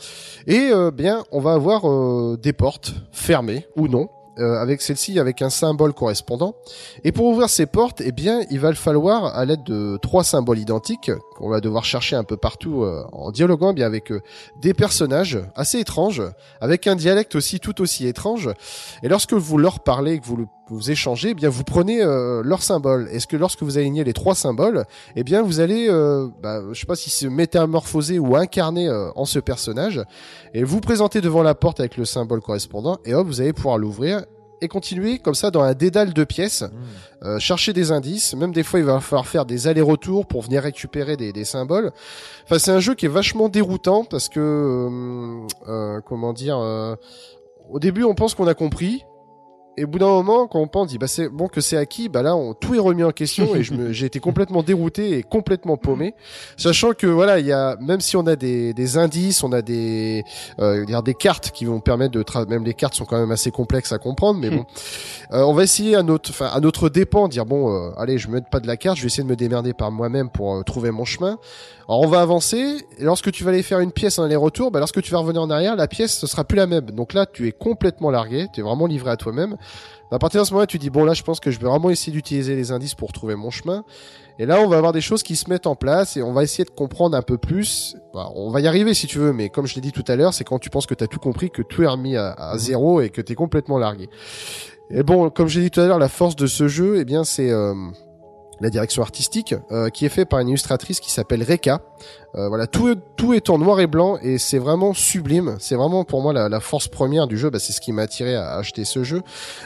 Et 0.47 0.69
euh, 0.71 0.89
bien 0.91 1.23
on 1.31 1.39
va 1.41 1.53
avoir 1.53 1.89
euh, 1.89 2.37
des 2.41 2.53
portes 2.53 2.93
fermées 3.11 3.65
ou 3.75 3.87
non. 3.87 4.09
euh, 4.39 4.61
avec 4.61 4.83
celle-ci 4.83 5.17
avec 5.17 5.41
un 5.41 5.49
symbole 5.49 5.93
correspondant. 5.95 6.53
Et 7.03 7.11
pour 7.11 7.25
ouvrir 7.25 7.49
ces 7.49 7.65
portes, 7.65 8.01
eh 8.05 8.11
bien, 8.11 8.41
il 8.51 8.59
va 8.59 8.69
le 8.69 8.75
falloir 8.75 9.35
à 9.35 9.45
l'aide 9.45 9.63
de 9.63 9.97
trois 10.03 10.23
symboles 10.23 10.59
identiques 10.59 11.09
qu'on 11.37 11.49
va 11.49 11.61
devoir 11.61 11.85
chercher 11.85 12.15
un 12.15 12.23
peu 12.23 12.35
partout 12.35 12.83
euh, 12.83 13.05
en 13.11 13.31
dialoguant 13.31 13.73
bien 13.73 13.85
avec 13.85 14.11
euh, 14.11 14.21
des 14.59 14.73
personnages 14.73 15.39
assez 15.55 15.79
étranges, 15.79 16.23
avec 16.61 16.87
un 16.87 16.95
dialecte 16.95 17.35
aussi 17.35 17.59
tout 17.59 17.79
aussi 17.81 18.07
étrange. 18.07 18.49
Et 19.03 19.07
lorsque 19.07 19.33
vous 19.33 19.57
leur 19.57 19.81
parlez, 19.81 20.19
que 20.19 20.25
vous, 20.25 20.91
échangez, 20.91 21.29
eh 21.29 21.33
bien 21.35 21.49
vous 21.49 21.63
prenez 21.63 22.01
euh, 22.01 22.41
leurs 22.43 22.63
symboles. 22.63 23.07
Est-ce 23.11 23.27
que 23.27 23.37
lorsque 23.37 23.61
vous 23.61 23.77
alignez 23.77 24.03
les 24.03 24.13
trois 24.13 24.33
symboles, 24.33 24.85
eh 25.15 25.23
bien 25.23 25.43
vous 25.43 25.59
allez, 25.59 25.87
euh, 25.89 26.27
bah, 26.41 26.61
je 26.71 26.79
sais 26.79 26.87
pas 26.87 26.95
si 26.95 27.11
se 27.11 27.27
métamorphoser 27.27 28.17
ou 28.17 28.35
incarner 28.35 28.89
en 29.15 29.25
ce 29.25 29.39
personnage, 29.39 30.01
et 30.53 30.63
vous 30.63 30.81
présentez 30.81 31.21
devant 31.21 31.43
la 31.43 31.55
porte 31.55 31.79
avec 31.79 31.97
le 31.97 32.05
symbole 32.05 32.41
correspondant, 32.41 32.97
et 33.05 33.13
hop, 33.13 33.27
vous 33.27 33.41
allez 33.41 33.53
pouvoir 33.53 33.77
l'ouvrir 33.77 34.23
et 34.61 34.67
continuer 34.67 35.19
comme 35.19 35.35
ça 35.35 35.51
dans 35.51 35.61
un 35.61 35.73
dédale 35.73 36.13
de 36.13 36.23
pièces, 36.23 36.63
euh, 37.23 37.39
chercher 37.39 37.73
des 37.73 37.91
indices. 37.91 38.35
Même 38.35 38.51
des 38.51 38.63
fois, 38.63 38.79
il 38.79 38.85
va 38.85 38.99
falloir 38.99 39.27
faire 39.27 39.45
des 39.45 39.67
allers-retours 39.67 40.25
pour 40.25 40.41
venir 40.41 40.63
récupérer 40.63 41.17
des, 41.17 41.33
des 41.33 41.45
symboles. 41.45 41.91
Enfin, 42.45 42.59
c'est 42.59 42.71
un 42.71 42.79
jeu 42.79 42.95
qui 42.95 43.05
est 43.05 43.09
vachement 43.09 43.49
déroutant 43.49 44.03
parce 44.03 44.29
que, 44.29 44.39
euh, 44.39 45.47
euh, 45.67 46.01
comment 46.01 46.33
dire, 46.33 46.57
euh, 46.59 46.95
au 47.69 47.79
début, 47.79 48.03
on 48.03 48.15
pense 48.15 48.35
qu'on 48.35 48.47
a 48.47 48.53
compris. 48.53 49.03
Et 49.79 49.83
au 49.83 49.87
bout 49.87 49.99
d'un 49.99 50.07
moment, 50.07 50.47
quand 50.47 50.59
on 50.59 50.67
pense, 50.67 50.87
dit 50.87 50.97
bah 50.97 51.05
c'est 51.05 51.29
bon 51.29 51.47
que 51.47 51.61
c'est 51.61 51.77
acquis, 51.77 52.09
bah 52.09 52.23
là 52.23 52.35
on, 52.35 52.55
tout 52.55 52.73
est 52.73 52.79
remis 52.79 53.03
en 53.03 53.11
question 53.11 53.55
et 53.55 53.61
j'ai 53.61 54.07
été 54.07 54.19
complètement 54.19 54.63
dérouté 54.63 55.19
et 55.19 55.21
complètement 55.21 55.77
paumé, 55.77 56.15
sachant 56.57 56.93
que 56.93 57.05
voilà 57.05 57.37
il 57.37 57.45
y 57.45 57.51
a 57.51 57.75
même 57.79 58.01
si 58.01 58.17
on 58.17 58.25
a 58.25 58.35
des, 58.35 58.73
des 58.73 58.97
indices, 58.97 59.43
on 59.43 59.51
a 59.51 59.61
des 59.61 60.23
euh, 60.59 60.83
dire 60.83 61.03
des 61.03 61.13
cartes 61.13 61.51
qui 61.51 61.65
vont 61.65 61.79
permettre 61.79 62.13
de 62.13 62.23
tra- 62.23 62.47
même 62.49 62.65
les 62.65 62.73
cartes 62.73 62.95
sont 62.95 63.05
quand 63.05 63.19
même 63.19 63.29
assez 63.29 63.51
complexes 63.51 63.91
à 63.91 63.99
comprendre, 63.99 64.39
mais 64.39 64.49
bon, 64.49 64.65
euh, 65.31 65.43
on 65.43 65.53
va 65.53 65.61
essayer 65.61 65.95
à 65.95 66.01
notre 66.01 66.31
enfin 66.31 66.47
à 66.47 66.59
notre 66.59 66.89
dépend 66.89 67.27
dire 67.27 67.45
bon 67.45 67.71
euh, 67.71 67.91
allez 67.97 68.17
je 68.17 68.29
me 68.29 68.37
mets 68.37 68.41
pas 68.41 68.59
de 68.59 68.65
la 68.65 68.77
carte, 68.77 68.97
je 68.97 69.03
vais 69.03 69.07
essayer 69.07 69.23
de 69.23 69.29
me 69.29 69.35
démerder 69.35 69.73
par 69.73 69.91
moi-même 69.91 70.31
pour 70.31 70.55
euh, 70.55 70.63
trouver 70.63 70.89
mon 70.89 71.05
chemin. 71.05 71.37
Alors 71.87 72.01
on 72.01 72.07
va 72.07 72.19
avancer 72.21 72.79
et 72.97 73.03
lorsque 73.03 73.31
tu 73.31 73.43
vas 73.43 73.51
aller 73.51 73.63
faire 73.63 73.79
une 73.79 73.91
pièce 73.91 74.17
en 74.17 74.23
aller-retour, 74.23 74.71
bah 74.71 74.79
lorsque 74.79 75.01
tu 75.03 75.11
vas 75.11 75.19
revenir 75.19 75.41
en 75.43 75.49
arrière, 75.51 75.75
la 75.75 75.87
pièce 75.87 76.17
ce 76.17 76.25
sera 76.25 76.43
plus 76.43 76.57
la 76.57 76.65
même. 76.65 76.87
Donc 76.87 77.13
là 77.13 77.27
tu 77.27 77.47
es 77.47 77.51
complètement 77.51 78.09
largué, 78.09 78.47
tu 78.51 78.59
es 78.59 78.63
vraiment 78.63 78.87
livré 78.87 79.11
à 79.11 79.17
toi-même. 79.17 79.55
À 80.09 80.19
partir 80.19 80.41
de 80.41 80.47
ce 80.47 80.53
moment, 80.53 80.65
tu 80.65 80.77
dis 80.77 80.89
bon 80.89 81.03
là, 81.03 81.13
je 81.13 81.23
pense 81.23 81.39
que 81.39 81.51
je 81.51 81.59
vais 81.59 81.67
vraiment 81.67 81.89
essayer 81.89 82.13
d'utiliser 82.13 82.55
les 82.55 82.71
indices 82.71 82.95
pour 82.95 83.11
trouver 83.11 83.35
mon 83.35 83.49
chemin. 83.49 83.83
Et 84.39 84.45
là, 84.45 84.61
on 84.61 84.67
va 84.67 84.77
avoir 84.77 84.93
des 84.93 85.01
choses 85.01 85.23
qui 85.23 85.35
se 85.35 85.49
mettent 85.49 85.67
en 85.67 85.75
place 85.75 86.15
et 86.15 86.21
on 86.21 86.31
va 86.31 86.43
essayer 86.43 86.63
de 86.63 86.69
comprendre 86.69 87.17
un 87.17 87.21
peu 87.21 87.37
plus. 87.37 87.97
Bah, 88.13 88.29
on 88.35 88.49
va 88.49 88.61
y 88.61 88.67
arriver 88.67 88.93
si 88.93 89.07
tu 89.07 89.17
veux, 89.17 89.33
mais 89.33 89.49
comme 89.49 89.67
je 89.67 89.75
l'ai 89.75 89.81
dit 89.81 89.91
tout 89.91 90.05
à 90.07 90.15
l'heure, 90.15 90.33
c'est 90.33 90.43
quand 90.43 90.59
tu 90.59 90.69
penses 90.69 90.85
que 90.85 90.93
tu 90.93 91.03
as 91.03 91.07
tout 91.07 91.19
compris, 91.19 91.49
que 91.49 91.61
tout 91.61 91.83
est 91.83 91.87
remis 91.87 92.15
à, 92.15 92.31
à 92.33 92.57
zéro 92.57 93.01
et 93.01 93.09
que 93.09 93.21
tu 93.21 93.33
es 93.33 93.35
complètement 93.35 93.77
largué. 93.77 94.09
Et 94.89 95.03
bon, 95.03 95.29
comme 95.29 95.47
j'ai 95.47 95.61
dit 95.61 95.71
tout 95.71 95.81
à 95.81 95.87
l'heure, 95.87 95.99
la 95.99 96.07
force 96.07 96.35
de 96.35 96.47
ce 96.47 96.67
jeu, 96.67 96.97
eh 96.97 97.03
bien, 97.03 97.25
c'est 97.25 97.51
euh, 97.51 97.73
la 98.59 98.69
direction 98.69 99.01
artistique 99.01 99.55
euh, 99.71 99.89
qui 99.89 100.05
est 100.05 100.09
fait 100.09 100.25
par 100.25 100.39
une 100.39 100.49
illustratrice 100.49 100.99
qui 100.99 101.11
s'appelle 101.11 101.43
Reka. 101.43 101.81
Euh, 102.35 102.47
voilà, 102.49 102.67
tout 102.67 102.93
tout 103.15 103.33
est 103.33 103.49
en 103.49 103.57
noir 103.57 103.79
et 103.79 103.87
blanc 103.87 104.17
et 104.21 104.37
c'est 104.37 104.57
vraiment 104.59 104.93
sublime. 104.93 105.55
C'est 105.59 105.75
vraiment 105.75 106.03
pour 106.03 106.21
moi 106.21 106.33
la, 106.33 106.49
la 106.49 106.59
force 106.59 106.87
première 106.87 107.27
du 107.27 107.37
jeu. 107.37 107.49
Bah, 107.49 107.59
c'est 107.59 107.73
ce 107.73 107.81
qui 107.81 107.91
m'a 107.91 108.03
attiré 108.03 108.35
à 108.35 108.55
acheter 108.57 108.85
ce 108.85 109.03
jeu. 109.03 109.21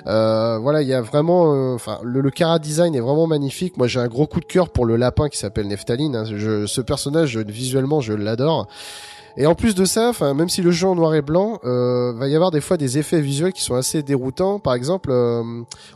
Euh, 0.08 0.58
voilà, 0.60 0.82
il 0.82 0.88
y 0.88 0.94
a 0.94 1.02
vraiment, 1.02 1.54
euh, 1.54 1.76
enfin, 1.76 2.00
le, 2.04 2.22
le 2.22 2.32
cara 2.32 2.60
design 2.60 2.96
est 2.96 3.00
vraiment 3.00 3.28
magnifique. 3.28 3.78
Moi, 3.78 3.88
j'ai 3.88 4.00
un 4.00 4.08
gros 4.08 4.28
coup 4.28 4.40
de 4.40 4.46
cœur 4.46 4.70
pour 4.70 4.86
le 4.86 4.96
lapin 4.96 5.28
qui 5.30 5.38
s'appelle 5.38 5.68
Neftaline. 5.68 6.16
hein. 6.16 6.24
Je, 6.26 6.66
ce 6.66 6.82
personnage, 6.82 7.38
visuellement, 7.38 8.02
je 8.02 8.14
l'adore. 8.14 8.68
Et 9.38 9.46
en 9.46 9.56
plus 9.56 9.76
de 9.76 9.86
ça, 9.86 10.10
enfin, 10.10 10.34
même 10.34 10.50
si 10.50 10.62
le 10.62 10.72
jeu 10.72 10.88
en 10.88 10.96
noir 10.96 11.16
et 11.16 11.22
blanc, 11.22 11.60
euh, 11.64 12.12
va 12.14 12.28
y 12.28 12.36
avoir 12.36 12.52
des 12.52 12.60
fois 12.62 12.78
des 12.78 12.98
effets 12.98 13.22
visuels 13.22 13.54
qui 13.54 13.62
sont 13.62 13.76
assez 13.76 14.04
déroutants. 14.04 14.60
Par 14.60 14.74
exemple, 14.74 15.10
euh, 15.12 15.42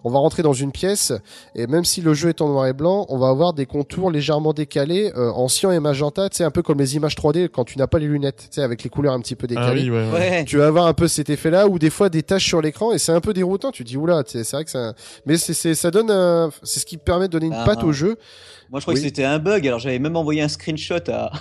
on 0.03 0.09
va 0.09 0.19
rentrer 0.19 0.41
dans 0.43 0.53
une 0.53 0.71
pièce 0.71 1.11
et 1.53 1.67
même 1.67 1.83
si 1.85 2.01
le 2.01 2.13
jeu 2.13 2.29
est 2.29 2.41
en 2.41 2.47
noir 2.47 2.67
et 2.67 2.73
blanc, 2.73 3.05
on 3.09 3.17
va 3.17 3.27
avoir 3.29 3.53
des 3.53 3.65
contours 3.65 4.09
légèrement 4.11 4.53
décalés 4.53 5.11
euh, 5.17 5.31
en 5.31 5.47
cyan 5.47 5.71
et 5.71 5.79
magenta, 5.79 6.29
tu 6.29 6.37
sais, 6.37 6.43
un 6.43 6.51
peu 6.51 6.61
comme 6.61 6.79
les 6.79 6.95
images 6.95 7.15
3D 7.15 7.49
quand 7.49 7.65
tu 7.65 7.77
n'as 7.77 7.87
pas 7.87 7.99
les 7.99 8.07
lunettes, 8.07 8.47
tu 8.49 8.55
sais, 8.55 8.61
avec 8.61 8.83
les 8.83 8.89
couleurs 8.89 9.13
un 9.13 9.19
petit 9.19 9.35
peu 9.35 9.47
Ah 9.49 9.53
décalées. 9.53 9.81
oui, 9.83 9.89
ouais, 9.89 10.11
ouais. 10.11 10.19
Ouais. 10.19 10.45
Tu 10.45 10.57
vas 10.57 10.67
avoir 10.67 10.85
un 10.87 10.93
peu 10.93 11.07
cet 11.07 11.29
effet-là 11.29 11.67
ou 11.67 11.77
des 11.77 11.89
fois 11.89 12.09
des 12.09 12.23
taches 12.23 12.45
sur 12.45 12.61
l'écran 12.61 12.93
et 12.93 12.97
c'est 12.97 13.11
un 13.11 13.21
peu 13.21 13.33
déroutant. 13.33 13.71
Tu 13.71 13.83
te 13.83 13.89
dis 13.89 13.97
oula, 13.97 14.23
c'est 14.25 14.43
c'est 14.43 14.55
vrai 14.55 14.63
que 14.65 14.71
ça, 14.71 14.93
mais 15.25 15.37
c'est 15.37 15.53
c'est 15.53 15.75
ça 15.75 15.91
donne, 15.91 16.09
un- 16.09 16.51
c'est 16.63 16.79
ce 16.79 16.85
qui 16.85 16.97
permet 16.97 17.27
de 17.27 17.31
donner 17.33 17.47
une 17.47 17.53
Ah. 17.53 17.63
patte 17.65 17.83
au 17.83 17.91
jeu. 17.91 18.17
Moi, 18.71 18.79
je 18.79 18.85
crois 18.85 18.93
Oui. 18.93 18.99
que 19.01 19.05
c'était 19.05 19.23
un 19.25 19.39
bug. 19.39 19.67
Alors, 19.67 19.79
j'avais 19.79 19.99
même 19.99 20.15
envoyé 20.15 20.41
un 20.41 20.47
screenshot 20.47 20.95
à, 21.09 21.31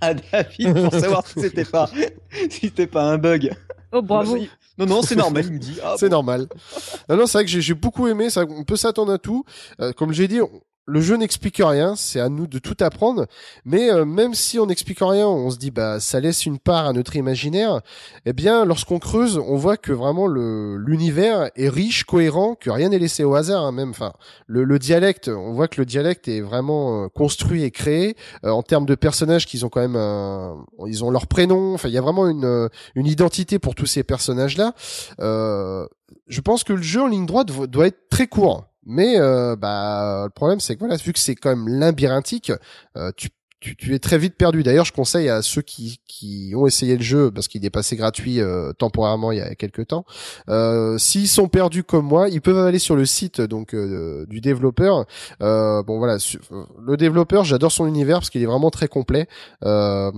à 0.00 0.14
David 0.14 0.74
pour 0.74 0.92
savoir 1.00 1.26
si 1.26 1.40
c'était 1.40 1.64
pas, 1.64 1.88
si 2.50 2.60
c'était 2.60 2.86
pas 2.86 3.04
un 3.04 3.18
bug. 3.18 3.50
Oh, 3.92 4.02
bravo. 4.02 4.36
Non, 4.76 4.86
non, 4.86 5.02
c'est 5.02 5.14
normal. 5.16 5.44
Il 5.46 5.52
me 5.52 5.58
dit. 5.58 5.78
Ah, 5.84 5.94
C'est 5.96 6.08
bon. 6.08 6.16
normal. 6.16 6.48
Non, 7.08 7.16
non, 7.16 7.26
c'est 7.26 7.38
vrai 7.38 7.44
que 7.44 7.50
j'ai- 7.50 7.74
beaucoup 7.74 8.08
aimé. 8.08 8.28
Ça, 8.28 8.44
on 8.48 8.64
peut 8.64 8.76
s'attendre 8.76 9.12
à 9.12 9.18
tout. 9.18 9.44
Euh, 9.80 9.92
comme 9.92 10.12
j'ai 10.12 10.26
dit, 10.26 10.40
on- 10.40 10.50
le 10.86 11.00
jeu 11.00 11.16
n'explique 11.16 11.60
rien. 11.64 11.96
C'est 11.96 12.20
à 12.20 12.28
nous 12.28 12.46
de 12.46 12.58
tout 12.58 12.76
apprendre. 12.80 13.26
Mais 13.64 13.90
euh, 13.90 14.04
même 14.04 14.34
si 14.34 14.58
on 14.58 14.66
n'explique 14.66 14.98
rien, 15.00 15.26
on 15.26 15.50
se 15.50 15.56
dit 15.58 15.70
bah 15.70 16.00
ça 16.00 16.20
laisse 16.20 16.46
une 16.46 16.58
part 16.58 16.86
à 16.86 16.92
notre 16.92 17.16
imaginaire. 17.16 17.80
Eh 18.26 18.32
bien, 18.32 18.64
lorsqu'on 18.64 18.98
creuse, 18.98 19.38
on 19.38 19.56
voit 19.56 19.76
que 19.76 19.92
vraiment 19.92 20.26
l'univers 20.26 21.50
est 21.56 21.68
riche, 21.68 22.04
cohérent, 22.04 22.54
que 22.54 22.70
rien 22.70 22.88
n'est 22.90 22.98
laissé 22.98 23.24
au 23.24 23.34
hasard. 23.34 23.64
hein, 23.64 23.72
même, 23.72 23.90
enfin, 23.90 24.12
le, 24.46 24.64
le 24.64 24.78
dialecte, 24.78 25.28
on 25.28 25.52
voit 25.52 25.68
que 25.68 25.80
le 25.80 25.86
dialecte 25.86 26.28
est 26.28 26.40
vraiment 26.40 27.04
euh, 27.04 27.08
construit 27.08 27.62
et 27.64 27.70
créé 27.70 28.16
euh, 28.44 28.50
en 28.50 28.62
termes 28.62 28.86
de 28.86 28.94
personnages 28.94 29.46
qu'ils 29.46 29.64
ont 29.64 29.68
quand 29.68 29.80
même, 29.80 29.96
un- 29.96 30.64
ils 30.86 31.02
ont 31.04 31.10
leur 31.10 31.26
prénom. 31.26 31.74
Enfin, 31.74 31.88
il 31.88 31.94
y 31.94 31.98
a 31.98 32.02
vraiment 32.02 32.28
une 32.28 32.44
euh, 32.44 32.68
une 32.94 33.06
identité 33.06 33.58
pour 33.58 33.74
tous 33.74 33.86
ces 33.86 34.02
personnages-là. 34.02 34.74
Euh, 35.20 35.86
je 36.28 36.40
pense 36.40 36.64
que 36.64 36.72
le 36.72 36.82
jeu 36.82 37.02
en 37.02 37.06
ligne 37.06 37.26
droite 37.26 37.48
doit 37.68 37.86
être 37.86 38.08
très 38.10 38.26
court. 38.26 38.66
Mais 38.86 39.18
euh, 39.18 39.56
bah 39.56 40.22
le 40.24 40.30
problème 40.30 40.60
c'est 40.60 40.74
que 40.74 40.80
voilà 40.80 40.96
vu 40.96 41.12
que 41.12 41.18
c'est 41.18 41.34
quand 41.34 41.50
même 41.50 41.68
labyrinthique, 41.68 42.52
euh, 42.96 43.10
tu, 43.16 43.28
tu 43.64 43.76
tu 43.76 43.94
es 43.94 43.98
très 43.98 44.18
vite 44.18 44.36
perdu. 44.36 44.62
D'ailleurs, 44.62 44.84
je 44.84 44.92
conseille 44.92 45.28
à 45.30 45.40
ceux 45.42 45.62
qui 45.62 45.98
qui 46.06 46.52
ont 46.54 46.66
essayé 46.66 46.96
le 46.96 47.02
jeu 47.02 47.30
parce 47.30 47.48
qu'il 47.48 47.64
est 47.64 47.70
passé 47.70 47.96
gratuit 47.96 48.40
euh, 48.40 48.72
temporairement 48.74 49.32
il 49.32 49.38
y 49.38 49.40
a 49.40 49.54
quelques 49.54 49.86
temps. 49.86 50.04
Euh, 50.48 50.98
S'ils 50.98 51.28
sont 51.28 51.48
perdus 51.48 51.82
comme 51.82 52.04
moi, 52.06 52.28
ils 52.28 52.40
peuvent 52.42 52.58
aller 52.58 52.78
sur 52.78 52.94
le 52.96 53.06
site 53.06 53.40
donc 53.40 53.74
euh, 53.74 54.26
du 54.26 54.40
développeur. 54.40 55.06
Euh, 55.42 55.82
bon 55.82 55.98
voilà, 55.98 56.18
su- 56.18 56.38
le 56.86 56.96
développeur, 56.96 57.44
j'adore 57.44 57.72
son 57.72 57.86
univers 57.86 58.18
parce 58.18 58.30
qu'il 58.30 58.42
est 58.42 58.46
vraiment 58.46 58.70
très 58.70 58.88
complet. 58.88 59.26
Euh, 59.64 60.10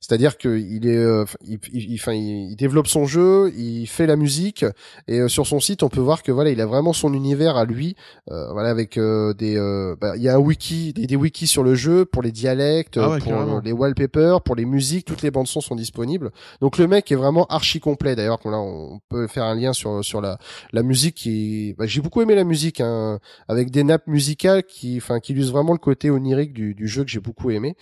c'est-à-dire 0.00 0.36
qu'il 0.36 0.86
est, 0.86 0.96
euh, 0.96 1.24
il, 1.44 1.58
il, 1.72 1.94
il- 1.94 2.50
il, 2.50 2.56
développe 2.56 2.86
son 2.86 3.06
jeu, 3.06 3.52
il 3.56 3.86
fait 3.88 4.06
la 4.06 4.14
musique, 4.14 4.64
et 5.08 5.18
euh, 5.18 5.28
sur 5.28 5.48
son 5.48 5.58
site, 5.58 5.82
on 5.82 5.88
peut 5.88 6.00
voir 6.00 6.22
que 6.22 6.30
voilà, 6.30 6.50
il 6.50 6.60
a 6.60 6.66
vraiment 6.66 6.92
son 6.92 7.12
univers 7.12 7.56
à 7.56 7.64
lui, 7.64 7.96
euh, 8.30 8.52
voilà, 8.52 8.68
avec 8.70 8.98
euh, 8.98 9.34
des, 9.34 9.56
euh, 9.56 9.96
bah, 10.00 10.12
il 10.16 10.22
y 10.22 10.28
a 10.28 10.34
un 10.36 10.38
wiki, 10.38 10.92
des, 10.92 11.08
des 11.08 11.16
wikis 11.16 11.48
sur 11.48 11.64
le 11.64 11.74
jeu 11.74 12.04
pour 12.04 12.22
les 12.22 12.30
dialectes, 12.30 12.73
Ah 12.96 13.10
ouais, 13.10 13.18
pour 13.18 13.28
carrément. 13.28 13.56
euh, 13.58 13.60
les 13.64 13.72
wallpapers, 13.72 14.42
pour 14.42 14.56
les 14.56 14.64
musiques, 14.64 15.04
toutes 15.06 15.22
les 15.22 15.30
bandes 15.30 15.46
son 15.46 15.60
sont 15.60 15.76
disponibles. 15.76 16.30
Donc 16.60 16.78
le 16.78 16.86
mec 16.86 17.10
est 17.12 17.14
vraiment 17.16 17.46
archi 17.46 17.80
complet. 17.80 18.16
D'ailleurs, 18.16 18.38
là, 18.44 18.58
on 18.58 19.00
peut 19.08 19.26
faire 19.26 19.44
un 19.44 19.54
lien 19.54 19.72
sur 19.72 20.04
sur 20.04 20.20
la 20.20 20.38
la 20.72 20.82
musique 20.82 21.14
qui, 21.14 21.74
bah, 21.78 21.86
j'ai 21.86 22.00
beaucoup 22.00 22.20
aimé 22.22 22.34
la 22.34 22.44
musique, 22.44 22.80
hein, 22.80 23.18
avec 23.48 23.70
des 23.70 23.84
nappes 23.84 24.06
musicales 24.06 24.62
qui, 24.64 24.96
enfin, 24.98 25.20
qui 25.20 25.32
illustrent 25.32 25.52
vraiment 25.54 25.72
le 25.72 25.78
côté 25.78 26.10
onirique 26.10 26.52
du, 26.52 26.74
du 26.74 26.88
jeu 26.88 27.04
que 27.04 27.10
j'ai 27.10 27.20
beaucoup 27.20 27.50
aimé. 27.50 27.76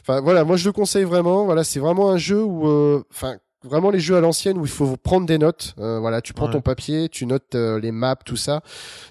Enfin 0.00 0.20
voilà, 0.20 0.44
moi 0.44 0.56
je 0.56 0.64
le 0.66 0.72
conseille 0.72 1.04
vraiment. 1.04 1.44
Voilà, 1.44 1.64
c'est 1.64 1.80
vraiment 1.80 2.10
un 2.10 2.16
jeu 2.18 2.42
où, 2.42 2.66
euh, 2.68 3.02
enfin 3.10 3.36
vraiment 3.64 3.90
les 3.90 4.00
jeux 4.00 4.16
à 4.16 4.20
l'ancienne 4.20 4.58
où 4.58 4.64
il 4.64 4.70
faut 4.70 4.96
prendre 4.96 5.26
des 5.26 5.38
notes. 5.38 5.74
Euh, 5.78 5.98
voilà, 5.98 6.20
tu 6.20 6.32
prends 6.32 6.48
ton 6.48 6.60
papier, 6.60 7.08
tu 7.08 7.26
notes 7.26 7.54
euh, 7.54 7.78
les 7.78 7.92
maps, 7.92 8.16
tout 8.16 8.36
ça. 8.36 8.62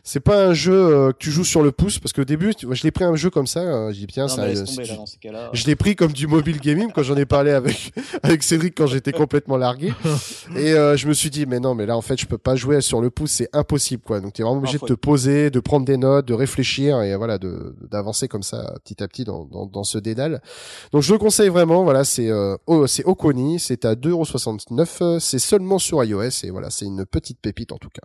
C'est 0.04 0.20
pas 0.20 0.46
un 0.48 0.54
jeu 0.54 0.74
euh, 0.74 1.12
que 1.12 1.18
tu 1.18 1.32
joues 1.32 1.44
sur 1.44 1.62
le 1.62 1.72
pouce 1.72 2.00
parce 2.00 2.14
que 2.14 2.22
au 2.22 2.26
début, 2.26 2.54
tu... 2.54 2.68
je 2.70 2.84
l'ai 2.84 2.92
pris 2.92 3.04
un 3.04 3.16
jeu 3.16 3.30
comme 3.30 3.48
ça. 3.48 3.62
Euh, 3.62 3.92
j'ai 3.92 4.06
bien 4.06 4.28
ça. 4.28 4.44
Euh, 4.44 4.66
je 5.54 5.66
l'ai 5.66 5.76
pris 5.76 5.96
comme 5.96 6.12
du 6.12 6.28
mobile 6.28 6.60
gaming 6.60 6.92
quand 6.92 7.04
j'en 7.04 7.16
ai 7.16 7.26
parlé 7.26 7.52
avec 7.52 7.94
avec 8.24 8.44
Cédric 8.44 8.76
quand 8.76 8.88
j'étais 8.88 9.12
complètement 9.12 9.58
largué. 9.58 9.94
Et 10.56 10.74
euh, 10.74 10.98
je 10.98 11.08
me 11.08 11.14
suis 11.14 11.30
dit 11.30 11.46
mais 11.46 11.60
non, 11.60 11.76
mais 11.76 11.86
là 11.86 11.96
en 11.96 12.02
fait, 12.02 12.20
je 12.20 12.26
peux 12.26 12.38
pas 12.38 12.56
jouer 12.56 12.82
sur 12.82 13.02
le 13.02 13.10
pouce, 13.10 13.32
c'est 13.32 13.50
impossible 13.54 14.04
quoi. 14.04 14.20
Donc 14.20 14.34
t'es 14.34 14.44
vraiment 14.44 14.58
obligé 14.58 14.78
de 14.78 14.86
te 14.86 14.94
poser, 14.94 15.50
de 15.50 15.60
prendre 15.60 15.86
des 15.86 15.98
notes, 15.98 16.26
de 16.28 16.34
réfléchir 16.34 17.02
et 17.02 17.16
voilà, 17.16 17.38
de 17.38 17.76
d'avancer 17.90 18.28
comme 18.28 18.44
ça 18.44 18.76
petit 18.84 19.02
à 19.02 19.08
petit 19.08 19.24
dans, 19.24 19.46
dans, 19.46 19.66
dans 19.66 19.84
ce 19.84 19.98
dédale. 19.98 20.42
Donc 20.92 21.04
je 21.04 21.14
le 21.14 21.20
conseille 21.20 21.50
vraiment. 21.50 21.84
Voilà, 21.84 22.04
c'est 22.04 22.30
c'est 22.88 23.06
Oconi, 23.06 23.60
c'est 23.60 23.86
à 23.86 23.96
2,60 23.96 24.41
euh, 24.48 25.20
c'est 25.20 25.40
seulement 25.40 25.80
sur 25.80 26.04
iOS 26.04 26.44
et 26.44 26.50
voilà, 26.50 26.70
c'est 26.70 26.86
une 26.86 27.06
petite 27.06 27.40
pépite 27.40 27.72
en 27.72 27.78
tout 27.78 27.90
cas. 27.90 28.02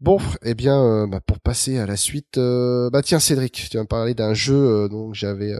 Bon, 0.00 0.18
eh 0.42 0.54
bien, 0.54 0.78
euh, 0.82 1.06
bah, 1.06 1.20
pour 1.24 1.40
passer 1.40 1.78
à 1.78 1.86
la 1.86 1.96
suite, 1.96 2.36
euh, 2.36 2.90
bah 2.90 3.00
tiens 3.02 3.18
Cédric, 3.18 3.68
tu 3.70 3.76
vas 3.76 3.82
me 3.82 3.88
parler 3.88 4.14
d'un 4.14 4.34
jeu 4.34 4.88
donc 4.90 5.14
j'avais 5.14 5.54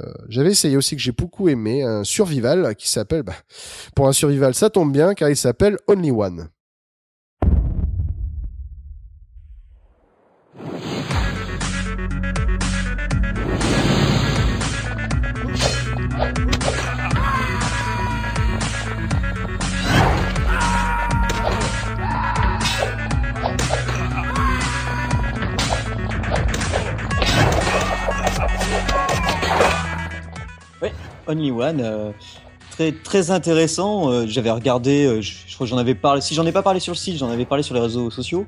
essayé 0.44 0.76
aussi 0.76 0.94
que 0.94 1.02
j'ai 1.02 1.12
beaucoup 1.12 1.48
aimé, 1.48 1.82
un 1.82 2.04
survival 2.04 2.74
qui 2.76 2.90
s'appelle, 2.90 3.22
bah, 3.22 3.34
pour 3.94 4.08
un 4.08 4.12
survival 4.12 4.54
ça 4.54 4.68
tombe 4.68 4.92
bien 4.92 5.14
car 5.14 5.30
il 5.30 5.36
s'appelle 5.36 5.78
Only 5.88 6.10
One. 6.10 6.48
Only 31.28 31.50
One, 31.50 31.80
euh, 31.80 32.10
très 32.70 32.92
très 32.92 33.30
intéressant. 33.30 34.10
euh, 34.10 34.26
J'avais 34.26 34.50
regardé, 34.50 35.06
euh, 35.06 35.20
je, 35.20 35.32
je 35.46 35.54
crois 35.54 35.66
que 35.66 35.70
j'en 35.70 35.78
avais 35.78 35.94
parlé. 35.94 36.20
Si 36.20 36.34
j'en 36.34 36.46
ai 36.46 36.52
pas 36.52 36.62
parlé 36.62 36.80
sur 36.80 36.92
le 36.92 36.98
site, 36.98 37.16
j'en 37.18 37.30
avais 37.30 37.44
parlé 37.44 37.62
sur 37.62 37.74
les 37.74 37.80
réseaux 37.80 38.10
sociaux. 38.10 38.46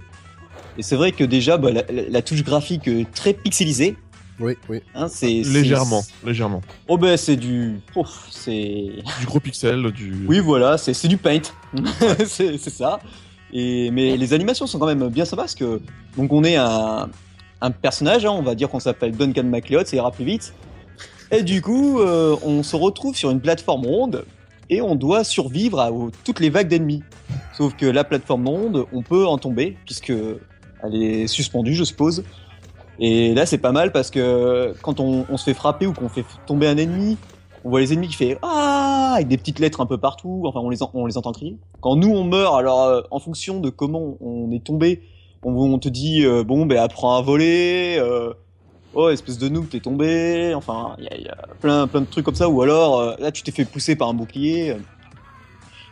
Et 0.76 0.82
c'est 0.82 0.96
vrai 0.96 1.12
que 1.12 1.24
déjà, 1.24 1.56
bah, 1.56 1.70
la, 1.72 1.82
la- 1.90 2.08
la 2.08 2.22
touche 2.22 2.44
graphique 2.44 2.88
euh, 2.88 3.04
très 3.14 3.32
pixelisée. 3.34 3.96
Oui, 4.40 4.54
oui. 4.68 4.80
Hein, 4.94 5.08
c'est 5.08 5.42
c'est- 5.42 5.50
Légèrement, 5.50 6.04
légèrement. 6.24 6.60
Oh 6.86 6.96
ben 6.96 7.16
c'est 7.16 7.34
du, 7.34 7.80
ouf, 7.96 8.28
c'est. 8.30 8.92
Du 9.18 9.26
gros 9.26 9.40
pixel, 9.40 9.90
du. 9.90 10.14
Oui 10.28 10.38
voilà, 10.38 10.78
c'est 10.78 10.94
c'est 10.94 11.08
du 11.08 11.16
paint. 11.16 11.40
c'est 12.26 12.56
c'est 12.58 12.70
ça. 12.70 13.00
Et 13.52 13.90
mais 13.90 14.16
les 14.16 14.34
animations 14.34 14.68
sont 14.68 14.78
quand 14.78 14.86
même 14.86 15.08
bien 15.08 15.24
sympas 15.24 15.42
parce 15.42 15.54
que 15.56 15.80
donc 16.16 16.32
on 16.32 16.44
est 16.44 16.54
un 16.54 17.08
un 17.60 17.70
personnage, 17.72 18.24
hein, 18.26 18.30
on 18.30 18.42
va 18.42 18.54
dire 18.54 18.68
qu'on 18.68 18.78
s'appelle 18.78 19.10
Duncan 19.10 19.42
MacLeod, 19.42 19.88
ça 19.88 19.96
ira 19.96 20.12
plus 20.12 20.24
vite. 20.24 20.54
Et 21.30 21.42
du 21.42 21.60
coup, 21.60 22.00
euh, 22.00 22.36
on 22.42 22.62
se 22.62 22.74
retrouve 22.74 23.14
sur 23.14 23.30
une 23.30 23.40
plateforme 23.40 23.84
ronde 23.86 24.24
et 24.70 24.80
on 24.80 24.94
doit 24.94 25.24
survivre 25.24 25.80
à 25.80 25.90
toutes 26.24 26.40
les 26.40 26.50
vagues 26.50 26.68
d'ennemis. 26.68 27.02
Sauf 27.52 27.76
que 27.76 27.86
la 27.86 28.04
plateforme 28.04 28.48
ronde, 28.48 28.86
on 28.92 29.02
peut 29.02 29.26
en 29.26 29.36
tomber 29.36 29.76
puisque 29.84 30.12
elle 30.82 30.94
est 30.94 31.26
suspendue, 31.26 31.74
je 31.74 31.84
suppose. 31.84 32.24
Et 32.98 33.34
là, 33.34 33.46
c'est 33.46 33.58
pas 33.58 33.72
mal 33.72 33.92
parce 33.92 34.10
que 34.10 34.74
quand 34.82 35.00
on, 35.00 35.36
se 35.36 35.44
fait 35.44 35.54
frapper 35.54 35.86
ou 35.86 35.92
qu'on 35.92 36.08
fait 36.08 36.24
tomber 36.46 36.66
un 36.66 36.76
ennemi, 36.76 37.16
on 37.64 37.70
voit 37.70 37.80
les 37.80 37.92
ennemis 37.92 38.08
qui 38.08 38.14
fait 38.14 38.38
ah 38.42 39.12
avec 39.16 39.28
des 39.28 39.36
petites 39.36 39.58
lettres 39.58 39.80
un 39.80 39.86
peu 39.86 39.98
partout. 39.98 40.42
Enfin, 40.46 40.60
on 40.60 40.70
les, 40.70 40.78
on 40.94 41.06
les 41.06 41.18
entend 41.18 41.32
crier. 41.32 41.58
Quand 41.80 41.96
nous 41.96 42.10
on 42.10 42.24
meurt, 42.24 42.58
alors 42.58 42.84
euh, 42.84 43.02
en 43.10 43.18
fonction 43.18 43.60
de 43.60 43.68
comment 43.70 44.16
on 44.20 44.50
est 44.50 44.64
tombé, 44.64 45.02
on, 45.44 45.52
on 45.52 45.78
te 45.78 45.88
dit 45.88 46.24
euh, 46.24 46.42
bon 46.42 46.66
ben 46.66 46.78
apprends 46.78 47.16
à 47.16 47.22
voler. 47.22 47.98
euh, 48.00 48.32
oh 48.98 49.10
espèce 49.10 49.38
de 49.38 49.48
noob 49.48 49.68
t'es 49.68 49.80
tombé. 49.80 50.52
Enfin, 50.54 50.96
il 50.98 51.04
y 51.04 51.28
a, 51.28 51.36
plein 51.60 51.86
plein 51.86 52.00
de 52.00 52.06
trucs 52.06 52.24
comme 52.24 52.34
ça. 52.34 52.48
Ou 52.48 52.62
alors 52.62 52.98
euh, 52.98 53.14
là 53.18 53.30
tu 53.30 53.42
t'es 53.42 53.52
fait 53.52 53.64
pousser 53.64 53.94
par 53.94 54.08
un 54.08 54.14
bouclier. 54.14 54.76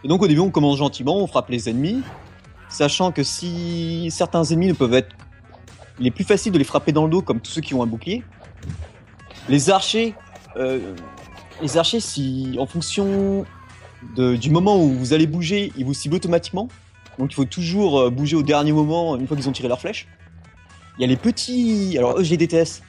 Et 0.04 0.08
donc 0.08 0.22
au 0.22 0.26
début 0.26 0.40
on 0.40 0.50
commence 0.50 0.78
gentiment, 0.78 1.16
on 1.16 1.26
frappe 1.26 1.48
les 1.48 1.68
ennemis, 1.68 2.02
sachant 2.68 3.12
que 3.12 3.22
si 3.22 4.08
certains 4.10 4.44
ennemis 4.44 4.68
ne 4.68 4.72
peuvent 4.72 4.94
être 4.94 5.14
il 5.98 6.06
est 6.06 6.10
plus 6.10 6.24
facile 6.24 6.52
de 6.52 6.58
les 6.58 6.64
frapper 6.64 6.92
dans 6.92 7.04
le 7.04 7.10
dos 7.10 7.22
comme 7.22 7.40
tous 7.40 7.50
ceux 7.52 7.60
qui 7.62 7.72
ont 7.74 7.82
un 7.82 7.86
bouclier. 7.86 8.22
Les 9.48 9.70
archers, 9.70 10.14
euh, 10.56 10.94
les 11.62 11.78
archers, 11.78 12.00
si 12.00 12.56
en 12.58 12.66
fonction 12.66 13.46
de- 14.16 14.36
du 14.36 14.50
moment 14.50 14.76
où 14.76 14.90
vous 14.90 15.14
allez 15.14 15.26
bouger, 15.26 15.72
ils 15.76 15.84
vous 15.84 15.94
ciblent 15.94 16.16
automatiquement. 16.16 16.68
Donc 17.18 17.32
il 17.32 17.34
faut 17.34 17.46
toujours 17.46 18.00
euh, 18.00 18.10
bouger 18.10 18.36
au 18.36 18.42
dernier 18.42 18.72
moment 18.72 19.16
une 19.16 19.26
fois 19.26 19.36
qu'ils 19.36 19.48
ont 19.48 19.52
tiré 19.52 19.68
leur 19.68 19.80
flèche. 19.80 20.06
Il 20.98 21.02
y 21.02 21.04
a 21.04 21.08
les 21.08 21.16
petits, 21.16 21.94
alors 21.96 22.18
eux 22.18 22.24
je 22.24 22.30
les 22.30 22.36
déteste. 22.36 22.82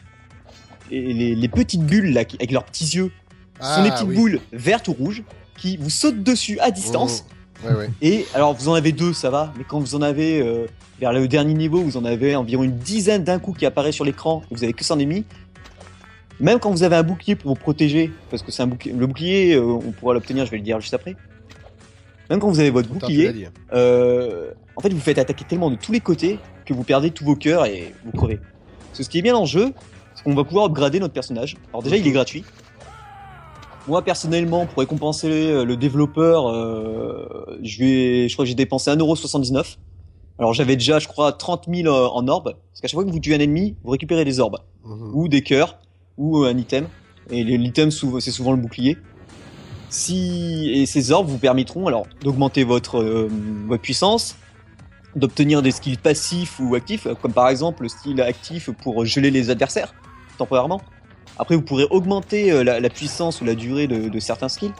Et 0.91 1.13
les, 1.13 1.35
les 1.35 1.47
petites 1.47 1.83
bulles 1.85 2.13
là, 2.13 2.21
avec 2.21 2.51
leurs 2.51 2.63
petits 2.65 2.85
yeux, 2.95 3.11
ce 3.59 3.67
sont 3.75 3.83
des 3.83 3.89
Ah, 3.89 3.93
petites 3.93 4.07
oui. 4.07 4.15
boules 4.15 4.39
vertes 4.53 4.87
ou 4.87 4.93
rouges 4.93 5.23
qui 5.57 5.77
vous 5.77 5.89
sautent 5.89 6.23
dessus 6.23 6.59
à 6.59 6.71
distance. 6.71 7.25
Ouais, 7.65 7.73
ouais. 7.73 7.89
Et 8.01 8.25
alors, 8.35 8.53
vous 8.53 8.69
en 8.69 8.73
avez 8.75 8.91
deux, 8.91 9.13
ça 9.13 9.29
va, 9.31 9.51
mais 9.57 9.63
quand 9.67 9.79
vous 9.79 9.95
en 9.95 10.01
avez 10.03 10.39
euh, 10.41 10.67
vers 10.99 11.11
le 11.11 11.27
dernier 11.27 11.55
niveau, 11.55 11.81
vous 11.81 11.97
en 11.97 12.05
avez 12.05 12.35
environ 12.35 12.63
une 12.63 12.77
dizaine 12.77 13.23
d'un 13.23 13.39
coup 13.39 13.53
qui 13.53 13.65
apparaît 13.65 13.91
sur 13.91 14.05
l'écran 14.05 14.43
et 14.51 14.55
vous 14.55 14.63
avez 14.63 14.73
que 14.73 14.83
100 14.83 14.99
ennemis, 14.99 15.25
même 16.39 16.59
quand 16.59 16.69
vous 16.69 16.83
avez 16.83 16.95
un 16.95 17.01
bouclier 17.03 17.35
pour 17.35 17.49
vous 17.49 17.59
protéger, 17.59 18.11
parce 18.29 18.43
que 18.43 18.51
c'est 18.51 18.61
un 18.61 18.67
bouclier, 18.67 18.93
le 18.93 19.07
bouclier, 19.07 19.55
euh, 19.55 19.63
on 19.63 19.91
pourra 19.91 20.13
l'obtenir, 20.13 20.45
je 20.45 20.51
vais 20.51 20.57
le 20.57 20.63
dire 20.63 20.79
juste 20.79 20.93
après. 20.93 21.15
Même 22.29 22.39
quand 22.39 22.49
vous 22.49 22.59
avez 22.59 22.69
votre 22.69 22.89
bouclier, 22.89 23.47
euh, 23.73 24.51
en 24.75 24.81
fait, 24.81 24.89
vous 24.93 24.99
faites 24.99 25.17
attaquer 25.17 25.45
tellement 25.45 25.71
de 25.71 25.75
tous 25.77 25.91
les 25.91 26.01
côtés 26.01 26.37
que 26.65 26.73
vous 26.75 26.83
perdez 26.83 27.09
tous 27.09 27.25
vos 27.25 27.35
cœurs 27.35 27.65
et 27.65 27.95
vous 28.05 28.11
crevez. 28.11 28.35
Parce 28.89 28.99
que 28.99 29.03
ce 29.03 29.09
qui 29.09 29.17
est 29.17 29.21
bien 29.23 29.33
dans 29.33 29.41
le 29.41 29.47
jeu, 29.47 29.73
qu'on 30.21 30.35
va 30.35 30.43
pouvoir 30.43 30.65
upgrader 30.65 30.99
notre 30.99 31.13
personnage. 31.13 31.57
Alors 31.69 31.83
déjà, 31.83 31.97
il 31.97 32.07
est 32.07 32.11
gratuit. 32.11 32.43
Moi, 33.87 34.01
personnellement, 34.01 34.65
pour 34.65 34.79
récompenser 34.79 35.29
euh, 35.29 35.63
le 35.63 35.77
développeur, 35.77 36.47
euh, 36.49 37.57
je 37.63 37.79
vais, 37.79 38.29
je 38.29 38.33
crois 38.33 38.43
que 38.43 38.49
j'ai 38.49 38.55
dépensé 38.55 38.91
1,79€. 38.91 39.77
Alors 40.39 40.53
j'avais 40.53 40.75
déjà, 40.75 40.99
je 40.99 41.07
crois, 41.07 41.31
30 41.31 41.67
000 41.73 41.87
euh, 41.87 42.07
en 42.07 42.27
orbes. 42.27 42.55
Parce 42.71 42.81
qu'à 42.81 42.87
chaque 42.87 42.95
fois 42.95 43.05
que 43.05 43.11
vous 43.11 43.19
tuez 43.19 43.35
un 43.35 43.39
ennemi, 43.39 43.75
vous 43.83 43.91
récupérez 43.91 44.25
des 44.25 44.39
orbes. 44.39 44.59
Mhm. 44.85 45.11
Ou 45.13 45.27
des 45.27 45.41
cœurs, 45.41 45.79
ou 46.17 46.43
un 46.43 46.57
item. 46.57 46.87
Et 47.29 47.43
l'item, 47.43 47.91
c'est 47.91 48.31
souvent 48.31 48.51
le 48.51 48.57
bouclier. 48.57 48.97
Si 49.89 50.69
et 50.73 50.85
ces 50.85 51.11
orbes 51.11 51.27
vous 51.27 51.37
permettront 51.37 51.87
alors 51.87 52.05
d'augmenter 52.21 52.65
votre 52.65 52.99
euh, 52.99 53.29
votre 53.67 53.81
puissance, 53.81 54.35
d'obtenir 55.15 55.61
des 55.61 55.71
skills 55.71 55.97
passifs 55.97 56.59
ou 56.59 56.75
actifs, 56.75 57.07
comme 57.21 57.33
par 57.33 57.47
exemple 57.47 57.83
le 57.83 57.89
skill 57.89 58.21
actif 58.21 58.69
pour 58.69 59.05
geler 59.05 59.31
les 59.31 59.49
adversaires 59.49 59.93
temporairement. 60.37 60.81
Après, 61.39 61.55
vous 61.55 61.61
pourrez 61.61 61.85
augmenter 61.89 62.51
euh, 62.51 62.63
la, 62.63 62.79
la 62.79 62.89
puissance 62.89 63.41
ou 63.41 63.45
la 63.45 63.55
durée 63.55 63.87
de, 63.87 64.09
de 64.09 64.19
certains 64.19 64.49
skills. 64.49 64.73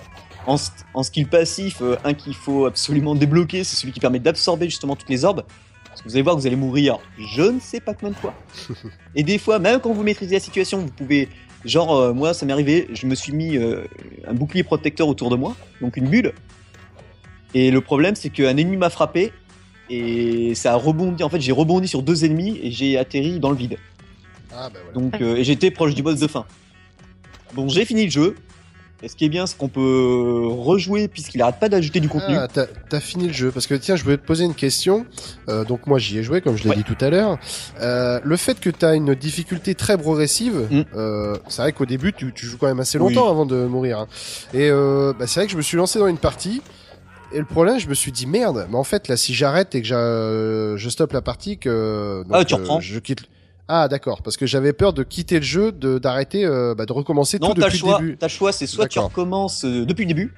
En, 0.46 1.04
skill 1.04 1.28
passif, 1.28 1.82
euh, 1.82 1.98
un 2.06 2.14
qu'il 2.14 2.34
faut 2.34 2.66
absolument 2.66 3.16
débloquer, 3.16 3.66
c'est 3.66 3.76
celui 3.76 3.92
qui 3.92 4.00
permet 4.00 4.20
d'absorber 4.20 4.66
justement 4.66 4.96
toutes 4.96 5.10
les 5.10 5.26
orbes. 5.26 5.44
Parce 5.90 6.02
que 6.02 6.08
vous 6.08 6.16
allez 6.16 6.24
voir 6.24 6.38
vous 6.38 6.48
allez 6.48 6.56
mourir 6.56 7.00
je 7.18 7.42
ne 7.42 7.60
sais 7.60 7.82
pas 7.82 7.94
combien 7.94 8.12
de 8.12 8.16
fois. 8.16 8.34
Et 9.16 9.24
des 9.24 9.40
fois, 9.40 9.60
même 9.60 9.82
quand 9.82 9.92
vous 9.92 10.04
maîtrisez 10.04 10.36
la 10.36 10.40
situation, 10.40 10.80
vous 10.80 10.92
pouvez 10.92 11.28
Genre, 11.66 11.96
euh, 11.96 12.14
moi, 12.14 12.34
ça 12.34 12.46
m'est 12.46 12.54
arrivé, 12.54 12.88
je 12.94 13.08
me 13.08 13.16
suis 13.16 13.34
mis 13.34 13.58
euh, 13.58 13.84
un 14.26 14.34
bouclier 14.34 14.64
protecteur 14.64 15.08
autour 15.08 15.30
de 15.30 15.36
moi, 15.36 15.56
donc 15.82 15.98
une 15.98 16.08
bulle. 16.08 16.34
Et 17.54 17.72
le 17.72 17.82
problème, 17.82 18.16
c'est 18.16 18.30
qu'un 18.30 18.56
ennemi 18.56 18.78
m'a 18.78 18.90
frappé, 18.90 19.32
et 19.90 20.54
ça 20.56 20.74
a 20.74 20.76
rebondi. 20.76 21.24
En 21.24 21.30
fait, 21.30 21.42
j'ai 21.42 21.52
rebondi 21.52 21.88
sur 21.88 22.04
deux 22.04 22.26
ennemis, 22.26 22.60
et 22.62 22.72
j'ai 22.72 22.98
atterri 22.98 23.40
dans 23.40 23.50
le 23.50 23.58
vide. 23.58 23.78
Ah 24.58 24.70
bah 24.70 24.80
voilà. 24.84 24.94
Donc, 24.94 25.22
euh, 25.22 25.36
et 25.36 25.44
j'étais 25.44 25.72
proche 25.72 25.94
du 25.94 26.02
boss 26.04 26.20
de 26.20 26.28
fin. 26.28 26.46
Bon, 27.54 27.70
j'ai 27.70 27.86
fini 27.86 28.06
le 28.06 28.12
jeu. 28.12 28.36
Et 29.04 29.08
ce 29.10 29.16
qui 29.16 29.26
est 29.26 29.30
bien, 29.30 29.46
c'est 29.46 29.56
qu'on 29.56 29.68
peut 29.68 30.42
rejouer, 30.48 31.08
puisqu'il 31.08 31.40
arrête 31.44 31.60
pas 31.60 31.70
d'ajouter 31.70 32.00
du 32.00 32.10
contenu. 32.10 32.36
Ah, 32.36 32.48
t'as 32.48 33.00
fini 33.00 33.28
le 33.28 33.34
jeu 33.34 33.52
parce 33.52 33.68
que 33.68 33.76
tiens, 33.76 33.96
je 33.96 34.04
voulais 34.04 34.18
te 34.18 34.26
poser 34.26 34.44
une 34.44 34.56
question. 34.56 35.06
Euh, 35.50 35.64
donc 35.64 35.86
moi, 35.86 36.00
j'y 36.00 36.18
ai 36.18 36.24
joué 36.24 36.42
comme 36.42 36.58
je 36.58 36.64
l'ai 36.64 36.70
Ouais. 36.72 36.76
dit 36.78 36.84
tout 36.84 36.98
à 37.00 37.12
l'heure. 37.12 37.38
Euh, 37.80 38.20
le 38.24 38.38
fait 38.38 38.60
que 38.60 38.72
t'as 38.72 38.96
une 38.96 39.14
difficulté 39.14 39.76
très 39.76 40.00
progressive, 40.00 40.66
Mm. 40.72 40.82
euh, 40.96 41.38
c'est 41.48 41.62
vrai 41.62 41.74
qu'au 41.74 41.86
début, 41.86 42.12
tu, 42.12 42.34
tu 42.34 42.48
joues 42.48 42.58
quand 42.58 42.66
même 42.66 42.80
assez 42.80 42.98
Oui. 42.98 43.14
longtemps 43.14 43.30
avant 43.30 43.46
de 43.46 43.68
mourir. 43.68 44.00
hein. 44.00 44.08
Et 44.56 44.72
bah, 44.72 45.28
c'est 45.28 45.42
vrai 45.42 45.46
que 45.46 45.52
je 45.52 45.58
me 45.58 45.62
suis 45.62 45.78
lancé 45.78 46.00
dans 46.00 46.08
une 46.08 46.18
partie. 46.18 46.64
Et 47.34 47.38
le 47.38 47.46
problème, 47.46 47.78
je 47.80 47.88
me 47.88 47.94
suis 47.94 48.12
dit 48.12 48.26
merde. 48.26 48.66
Mais 48.72 48.78
en 48.78 48.84
fait, 48.84 49.10
là, 49.10 49.16
si 49.16 49.36
j'arrête 49.36 49.76
et 49.76 49.84
que 49.84 50.76
je 50.76 50.90
stoppe 50.90 51.14
la 51.14 51.22
partie, 51.22 51.60
que 51.60 52.24
donc, 52.24 52.32
Ah, 52.34 52.46
tu 52.46 52.56
reprends. 52.56 52.80
je 52.80 52.98
quitte. 52.98 53.22
Ah 53.70 53.88
d'accord, 53.90 54.22
parce 54.22 54.38
que 54.38 54.46
j'avais 54.46 54.72
peur 54.72 54.94
de 54.94 55.04
quitter 55.04 55.38
le 55.40 55.46
jeu, 55.46 55.72
de 55.74 55.98
d'arrêter, 56.00 56.46
euh, 56.46 56.74
bah, 56.74 56.86
de 56.86 56.94
recommencer 56.94 57.38
Non, 57.40 57.50
tout 57.54 57.60
t'as 57.62 57.68
depuis 57.68 57.78
choix. 57.80 58.00
le 58.00 58.06
début. 58.06 58.18
T'as 58.18 58.28
le 58.28 58.32
choix, 58.32 58.52
c'est 58.54 58.66
soit 58.68 58.88
tu 58.88 59.00
recommences 59.00 59.66
euh, 59.66 59.86
depuis 59.86 60.04
le 60.04 60.08
début, 60.08 60.34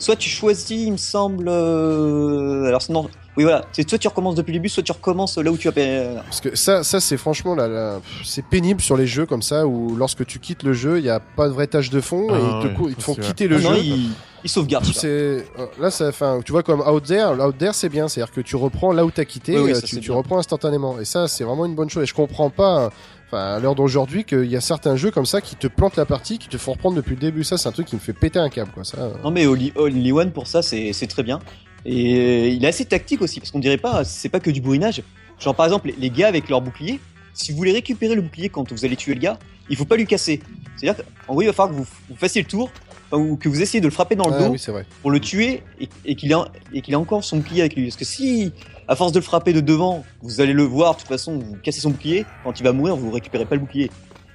soit 0.00 0.16
tu 0.16 0.28
choisis, 0.28 0.70
il 0.70 0.90
me 0.92 0.96
semble. 0.96 1.48
euh, 1.48 2.64
alors 2.66 2.82
sinon, 2.82 3.08
oui 3.36 3.44
voilà, 3.44 3.64
c'est 3.72 3.88
soit 3.88 3.98
tu 3.98 4.08
recommences 4.08 4.34
depuis 4.34 4.50
le 4.52 4.58
début, 4.58 4.68
soit 4.68 4.82
tu 4.82 4.90
recommences 4.92 5.38
là 5.38 5.50
où 5.52 5.56
tu 5.56 5.68
as. 5.68 5.72
euh, 5.76 6.16
Parce 6.24 6.40
que 6.40 6.56
ça, 6.56 6.82
ça 6.82 7.00
c'est 7.00 7.16
franchement 7.16 7.54
là, 7.54 7.68
là, 7.68 8.00
pff, 8.00 8.26
c'est 8.26 8.44
pénible 8.44 8.80
sur 8.80 8.96
les 8.96 9.06
jeux 9.06 9.26
comme 9.26 9.42
ça 9.42 9.66
où 9.66 9.94
lorsque 9.96 10.26
tu 10.26 10.38
quittes 10.40 10.62
le 10.64 10.72
jeu, 10.72 10.98
il 10.98 11.04
y 11.04 11.10
a 11.10 11.20
pas 11.20 11.46
de 11.48 11.52
vraie 11.52 11.68
tâche 11.68 11.90
de 11.90 12.00
fond 12.00 12.26
Ah 12.32 12.38
et 12.38 12.42
ils 12.42 12.62
te, 12.62 12.66
ouais, 12.68 12.74
cou- 12.74 12.88
ils 12.88 12.94
ça, 12.94 12.98
te 12.98 13.02
font 13.02 13.14
c'est 13.14 13.20
quitter 13.22 13.46
le 13.48 13.56
ah 13.56 13.60
non, 13.60 13.74
jeu. 13.74 13.80
il, 13.84 14.10
il 14.42 14.50
sauvegarde. 14.50 14.84
C'est 14.86 15.06
euh, 15.06 15.42
là, 15.78 15.90
ça, 15.90 16.08
enfin, 16.08 16.40
tu 16.44 16.50
vois 16.52 16.62
comme 16.62 16.80
Out 16.80 17.04
There, 17.04 17.38
Out 17.40 17.56
There 17.58 17.74
c'est 17.74 17.88
bien, 17.90 18.08
c'est-à-dire 18.08 18.32
que 18.32 18.40
tu 18.40 18.56
reprends 18.56 18.92
là 18.92 19.04
où 19.04 19.10
t'as 19.10 19.24
quitté, 19.26 19.54
Oui, 19.56 19.62
oui, 19.66 19.70
euh, 19.72 19.74
ça, 19.74 19.82
tu, 19.82 19.94
c'est 19.96 20.00
tu 20.00 20.08
bien. 20.08 20.16
reprends 20.16 20.38
instantanément. 20.38 20.98
Et 20.98 21.04
ça, 21.04 21.28
c'est 21.28 21.44
vraiment 21.44 21.66
une 21.66 21.74
bonne 21.74 21.90
chose. 21.90 22.02
Et 22.02 22.06
je 22.06 22.14
comprends 22.14 22.50
pas, 22.50 22.90
enfin, 23.32 23.54
à 23.56 23.60
l'heure 23.60 23.74
d'aujourd'hui, 23.74 24.24
qu'il 24.24 24.44
y 24.46 24.56
a 24.56 24.60
certains 24.60 24.96
jeux 24.96 25.10
comme 25.10 25.26
ça 25.26 25.40
qui 25.40 25.56
te 25.56 25.66
plantent 25.66 25.96
la 25.96 26.06
partie, 26.06 26.38
qui 26.38 26.48
te 26.48 26.58
font 26.58 26.72
reprendre 26.72 26.96
depuis 26.96 27.14
le 27.14 27.20
début. 27.20 27.44
Ça, 27.44 27.56
c'est 27.58 27.68
un 27.68 27.72
truc 27.72 27.86
qui 27.86 27.94
me 27.94 28.00
fait 28.00 28.12
péter 28.12 28.38
un 28.38 28.48
câble, 28.50 28.70
quoi. 28.72 28.84
Ça. 28.84 28.98
euh. 28.98 29.12
Non 29.24 29.30
mais 29.30 29.46
Only, 29.46 29.72
Only 29.76 30.12
One 30.12 30.32
pour 30.32 30.46
ça 30.46 30.62
c'est 30.62 30.92
c'est 30.92 31.06
très 31.06 31.22
bien. 31.22 31.38
Et 31.86 32.48
il 32.50 32.64
est 32.64 32.68
assez 32.68 32.84
tactique 32.84 33.22
aussi 33.22 33.40
parce 33.40 33.50
qu'on 33.50 33.58
dirait 33.58 33.78
pas 33.78 34.04
c'est 34.04 34.28
pas 34.28 34.40
que 34.40 34.50
du 34.50 34.60
bourrinage. 34.60 35.02
Genre 35.38 35.54
par 35.54 35.66
exemple 35.66 35.90
les, 35.98 36.10
gars 36.10 36.28
avec 36.28 36.48
leur 36.50 36.60
bouclier, 36.60 37.00
si 37.32 37.52
vous 37.52 37.56
voulez 37.58 37.72
récupérer 37.72 38.14
le 38.14 38.20
bouclier 38.22 38.48
quand 38.50 38.70
vous 38.70 38.84
allez 38.84 38.96
tuer 38.96 39.14
le 39.14 39.20
gars, 39.20 39.38
il 39.70 39.76
faut 39.76 39.86
pas 39.86 39.96
lui 39.96 40.06
casser. 40.06 40.40
C'est-à-dire 40.76 41.02
qu'en 41.26 41.32
gros 41.32 41.42
il 41.42 41.46
va 41.46 41.52
falloir 41.54 41.74
que 41.74 41.80
vous, 41.82 41.86
vous 42.10 42.16
fassiez 42.16 42.42
le 42.42 42.48
tour 42.48 42.70
ou 43.12 43.36
que 43.36 43.48
vous 43.48 43.60
essayez 43.62 43.80
de 43.80 43.86
le 43.86 43.90
frapper 43.92 44.14
dans 44.14 44.28
le 44.28 44.34
Ah, 44.34 44.44
dos 44.44 44.52
oui, 44.52 44.58
c'est 44.58 44.70
vrai. 44.70 44.84
pour 45.02 45.10
le 45.10 45.18
tuer 45.18 45.62
et, 45.80 45.88
et 46.04 46.14
qu'il 46.14 46.30
ait 46.30 46.34
un- 46.34 46.46
et 46.72 46.80
qu'il 46.82 46.92
ait 46.94 46.96
encore 46.98 47.24
son 47.24 47.38
bouclier 47.38 47.62
avec 47.62 47.74
lui. 47.74 47.84
Parce 47.86 47.96
que 47.96 48.04
si 48.04 48.52
à 48.90 48.96
force 48.96 49.12
de 49.12 49.20
le 49.20 49.24
frapper 49.24 49.52
de 49.52 49.60
devant, 49.60 50.04
vous 50.20 50.40
allez 50.40 50.52
le 50.52 50.64
voir 50.64 50.94
de 50.94 50.98
toute 50.98 51.08
façon, 51.08 51.38
vous 51.38 51.56
cassez 51.62 51.80
son 51.80 51.90
bouclier, 51.90 52.26
quand 52.44 52.58
il 52.58 52.64
va 52.64 52.72
mourir 52.72 52.96
vous 52.96 53.10
récupérez 53.10 53.46
pas 53.46 53.54
le 53.54 53.60
bouclier. 53.60 53.88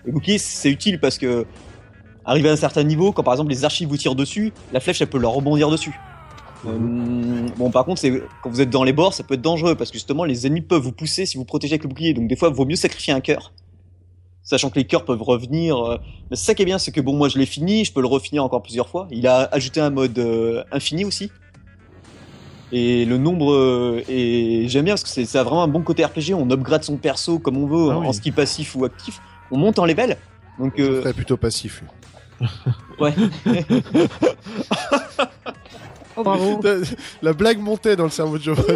Le 0.06 0.14
bouclier 0.14 0.38
c'est 0.38 0.72
utile 0.72 1.00
parce 1.00 1.18
que 1.18 1.46
arrivé 2.24 2.50
à 2.50 2.54
un 2.54 2.56
certain 2.56 2.84
niveau, 2.84 3.12
quand 3.12 3.22
par 3.22 3.34
exemple 3.34 3.52
les 3.52 3.66
archives 3.66 3.90
vous 3.90 3.98
tirent 3.98 4.16
dessus, 4.16 4.54
la 4.72 4.80
flèche 4.80 5.02
elle 5.02 5.10
peut 5.10 5.20
leur 5.20 5.34
rebondir 5.34 5.70
dessus. 5.70 6.00
Euh, 6.66 7.48
bon, 7.58 7.70
par 7.70 7.86
contre, 7.86 8.00
c'est 8.02 8.24
quand 8.42 8.50
vous 8.50 8.62
êtes 8.62 8.70
dans 8.70 8.84
les 8.84 8.94
bords, 8.94 9.14
ça 9.14 9.24
peut 9.24 9.36
être 9.36 9.42
dangereux 9.42 9.76
parce 9.76 9.92
que 9.92 9.98
justement, 9.98 10.24
les 10.24 10.48
ennemis 10.48 10.62
peuvent 10.62 10.82
vous 10.82 10.94
pousser 10.94 11.26
si 11.26 11.38
vous 11.38 11.46
protégez 11.46 11.74
avec 11.74 11.84
le 11.84 11.90
bouclier. 11.90 12.14
Donc, 12.14 12.28
des 12.28 12.36
fois, 12.36 12.50
il 12.50 12.56
vaut 12.56 12.66
mieux 12.66 12.76
sacrifier 12.76 13.14
un 13.14 13.20
cœur, 13.20 13.54
sachant 14.42 14.70
que 14.70 14.80
les 14.80 14.86
cœurs 14.86 15.06
peuvent 15.06 15.22
revenir. 15.22 15.78
euh, 15.78 15.98
Mais 16.32 16.38
ça 16.38 16.56
qui 16.56 16.64
est 16.64 16.66
bien, 16.66 16.80
c'est 16.80 16.92
que 16.92 17.02
bon, 17.02 17.16
moi, 17.16 17.30
je 17.30 17.38
l'ai 17.38 17.46
fini, 17.46 17.86
je 17.86 17.94
peux 17.94 18.02
le 18.02 18.08
refinir 18.08 18.44
encore 18.44 18.64
plusieurs 18.64 18.90
fois. 18.90 19.08
Il 19.12 19.28
a 19.28 19.48
ajouté 19.52 19.80
un 19.80 19.92
mode 19.92 20.18
euh, 20.18 20.64
infini 20.72 21.06
aussi. 21.06 21.30
Et 22.78 23.06
le 23.06 23.18
nombre 23.18 23.54
euh, 23.54 24.04
et 24.10 24.66
j'aime 24.68 24.84
bien 24.84 24.96
parce 24.96 25.04
que 25.04 25.10
c'est 25.10 25.24
ça 25.24 25.40
a 25.40 25.44
vraiment 25.44 25.64
un 25.64 25.68
bon 25.70 25.82
côté 25.82 26.04
RPG. 26.04 26.34
On 26.34 26.50
upgrade 26.52 26.84
son 26.84 26.98
perso 26.98 27.40
comme 27.40 27.56
on 27.58 27.68
veut 27.68 27.92
Ah 27.94 27.98
en 28.00 28.08
oui. 28.10 28.14
ski 28.14 28.32
passif 28.34 28.76
ou 28.76 28.84
actif. 28.84 29.22
On 29.50 29.58
monte 29.58 29.80
en 29.80 29.86
level. 29.86 30.18
Donc, 30.60 30.74
Je 30.78 30.84
euh, 30.84 31.14
plutôt 31.14 31.38
passif. 31.38 31.84
ouais. 33.00 33.14
Oh, 36.18 36.24
bravo. 36.24 36.60
La 37.22 37.32
blague 37.32 37.60
montait 37.60 37.96
dans 37.96 38.04
le 38.06 38.10
cerveau 38.10 38.38
de 38.38 38.44
Joe. 38.44 38.58
je 38.68 38.76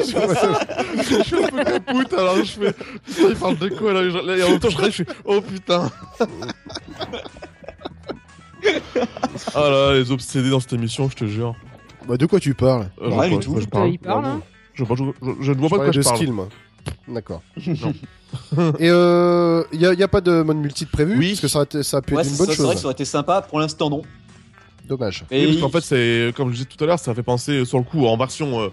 suis 1.24 1.36
un 1.43 1.47
peu 1.50 1.64
capoute, 1.66 2.14
alors 2.14 2.38
je 2.38 2.43
fais. 2.43 2.74
Putain, 3.06 3.28
il 3.30 3.36
parle 3.36 3.58
de 3.58 3.68
quoi 3.70 3.91
là, 3.93 4.10
Je- 4.10 4.18
là, 4.26 4.38
Et 4.38 4.43
en 4.43 4.50
même 4.52 4.60
temps, 4.60 4.70
je 4.70 4.78
rêve, 4.78 4.91
je 4.91 5.04
fais. 5.04 5.12
Oh 5.26 5.41
putain 5.41 5.91
Ah 9.56 9.70
là, 9.70 9.93
les 9.93 10.10
obsédés 10.12 10.50
dans 10.50 10.60
cette 10.62 10.74
émission, 10.74 11.10
je 11.10 11.16
te 11.18 11.26
jure. 11.26 11.56
Bah, 12.10 12.18
de 12.18 12.26
quoi 12.26 12.39
tu 12.39 12.53
parles 12.53 12.89
Euh, 13.01 13.05
je 13.12 13.16
Rien 13.16 13.16
vois 13.16 13.28
du 13.28 13.36
pas 13.36 13.39
de 13.39 13.45
quoi 13.45 13.55
tout. 13.55 13.62
je 13.62 13.68
parle. 13.70 13.89
il 13.91 13.99
parle, 13.99 14.26
hein. 14.26 14.41
Je, 14.74 14.84
je, 14.84 14.93
je, 14.95 15.03
je 15.41 15.51
ne 15.51 15.57
vois 15.57 15.68
Je 15.70 15.76
pas 15.76 15.78
de 15.78 15.84
quoi 15.84 15.91
je 15.91 16.01
parle. 16.01 16.16
skill, 16.18 16.32
moi. 16.34 16.49
D'accord. 17.07 17.41
Et 18.80 18.89
euh, 18.89 19.64
y 19.74 19.86
a, 20.03 20.07
pas 20.07 20.22
de 20.22 20.41
mode 20.43 20.57
multi 20.57 20.86
de 20.86 20.89
prévu 20.89 21.18
Oui. 21.18 21.30
Parce 21.30 21.41
que 21.41 21.47
ça, 21.47 21.57
aurait 21.60 21.66
été- 21.66 21.84
ça 21.84 21.97
a 21.97 22.01
pu 22.01 22.14
Ouais, 22.16 22.22
être 22.22 22.30
une 22.30 22.38
bonne 22.38 22.47
c'est 22.47 22.55
vrai 22.57 22.66
que 22.68 22.72
chose. 22.74 22.82
ça 22.82 22.86
aurait 22.86 22.93
été 22.93 23.05
sympa. 23.05 23.41
Pour 23.41 23.60
l'instant, 23.60 23.89
non. 23.89 24.01
Dommage. 24.88 25.26
Et 25.32 25.41
Oui, 25.41 25.45
parce 25.45 25.55
il- 25.57 25.62
qu'en 25.62 25.70
fait, 25.70 25.82
c'est 25.82 26.34
comme 26.36 26.49
je 26.49 26.53
disais 26.55 26.66
tout 26.66 26.84
à 26.84 26.88
l'heure, 26.88 26.99
ça 26.99 27.14
fait 27.14 27.24
penser 27.24 27.66
sur 27.66 27.78
le 27.78 27.84
coup 27.84 28.05
en 28.05 28.18
version 28.18 28.60
euh, 28.62 28.68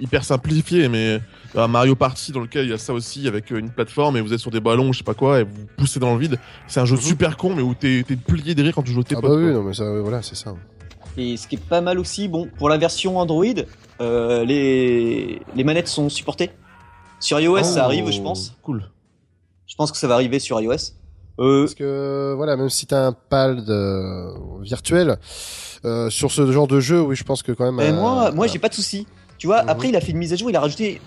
hyper 0.00 0.24
simplifiée, 0.24 0.88
mais 0.88 1.20
à 1.56 1.66
Mario 1.68 1.94
Party 1.96 2.32
dans 2.32 2.40
lequel 2.40 2.66
il 2.66 2.70
y 2.70 2.74
a 2.74 2.78
ça 2.78 2.92
aussi 2.92 3.26
avec 3.26 3.50
euh, 3.52 3.58
une 3.58 3.70
plateforme 3.70 4.16
et 4.16 4.20
vous 4.20 4.32
êtes 4.32 4.38
sur 4.40 4.50
des 4.50 4.60
ballons, 4.60 4.92
je 4.92 4.98
sais 4.98 5.04
pas 5.04 5.14
quoi, 5.14 5.40
et 5.40 5.44
vous 5.44 5.66
poussez 5.76 5.98
dans 5.98 6.12
le 6.14 6.20
vide. 6.20 6.38
C'est 6.68 6.80
un 6.80 6.84
jeu 6.84 6.96
Mhm. 6.96 7.00
super 7.00 7.36
con, 7.36 7.54
mais 7.54 7.62
où 7.62 7.74
t'es 7.74 8.04
t'es 8.06 8.16
plié 8.16 8.54
derrière 8.54 8.74
quand 8.74 8.82
tu 8.82 8.92
joues 8.92 9.02
tes 9.04 9.14
Ah 9.16 9.20
potes. 9.20 9.30
bah 9.30 9.36
oui, 9.36 9.44
quoi. 9.44 9.52
non 9.52 9.62
mais 9.62 9.74
ça, 9.74 10.00
voilà, 10.02 10.20
c'est 10.22 10.36
ça. 10.36 10.54
Et 11.16 11.36
ce 11.36 11.48
qui 11.48 11.54
est 11.56 11.64
pas 11.68 11.80
mal 11.80 11.98
aussi, 11.98 12.28
bon, 12.28 12.48
pour 12.58 12.68
la 12.68 12.76
version 12.78 13.18
Android, 13.18 13.44
euh, 14.00 14.44
les, 14.44 15.40
les 15.54 15.64
manettes 15.64 15.88
sont 15.88 16.08
supportées. 16.08 16.50
Sur 17.20 17.40
iOS, 17.40 17.62
ça 17.64 17.80
Oh, 17.82 17.84
arrive, 17.84 18.10
je 18.10 18.20
pense. 18.20 18.54
Cool. 18.62 18.90
Je 19.66 19.74
pense 19.74 19.90
que 19.90 19.96
ça 19.98 20.06
va 20.06 20.14
arriver 20.14 20.38
sur 20.38 20.60
iOS. 20.60 20.92
Euh, 21.38 21.62
Parce 21.62 21.74
que 21.74 22.34
voilà, 22.36 22.56
même 22.56 22.70
si 22.70 22.86
t'as 22.86 23.06
un 23.06 23.12
pad 23.12 23.68
euh, 23.68 24.32
virtuel 24.62 25.18
euh, 25.84 26.08
sur 26.10 26.30
ce 26.30 26.50
genre 26.50 26.66
de 26.66 26.80
jeu, 26.80 27.00
oui, 27.00 27.16
je 27.16 27.24
pense 27.24 27.42
que 27.42 27.52
quand 27.52 27.64
même. 27.64 27.74
mais 27.76 27.90
euh, 27.90 27.92
moi, 28.00 28.30
moi, 28.32 28.46
j'ai 28.46 28.58
pas 28.58 28.68
de 28.68 28.74
souci. 28.74 29.06
Tu 29.38 29.46
vois, 29.46 29.62
Mhm. 29.62 29.68
après, 29.68 29.88
il 29.88 29.96
a 29.96 30.00
fait 30.00 30.12
une 30.12 30.18
mise 30.18 30.32
à 30.32 30.36
jour, 30.36 30.48
il 30.50 30.56
a 30.56 30.60
rajouté 30.60 31.00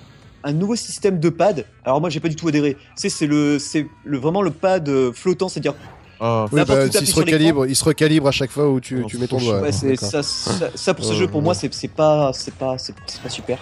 un 0.43 0.53
nouveau 0.53 0.75
système 0.75 1.19
de 1.19 1.29
pad. 1.29 1.65
Alors 1.83 1.99
moi, 1.99 2.09
j'ai 2.09 2.19
pas 2.19 2.29
du 2.29 2.35
tout 2.35 2.47
adhéré. 2.47 2.77
C'est 2.95 3.09
c'est 3.09 3.27
le, 3.27 3.59
c'est 3.59 3.87
le 4.05 4.17
vraiment 4.17 4.41
le 4.41 4.51
pad 4.51 4.89
flottant, 5.13 5.49
c'est-à-dire 5.49 5.73
Ah, 6.19 6.45
Oui, 6.51 6.61
bah, 6.67 6.85
il 6.85 7.07
se 7.07 7.15
recalibre, 7.15 7.65
il 7.67 7.75
se 7.75 7.83
recalibre 7.83 8.27
à 8.27 8.31
chaque 8.31 8.51
fois 8.51 8.69
où 8.69 8.79
tu, 8.79 9.01
Oh, 9.03 9.07
tu 9.07 9.17
mets 9.17 9.27
ton 9.27 9.37
doigt. 9.37 9.61
ouais, 9.61 9.71
D'accord. 9.71 10.09
ça, 10.09 10.23
ça, 10.23 10.69
ça, 10.75 10.93
pour 10.93 11.05
ce 11.05 11.13
jeu, 11.13 11.27
pour 11.27 11.41
moi, 11.41 11.53
c'est 11.53 11.73
c'est 11.73 11.87
pas, 11.87 12.31
c'est 12.33 12.53
pas, 12.53 12.75
pas 13.23 13.29
super. 13.29 13.57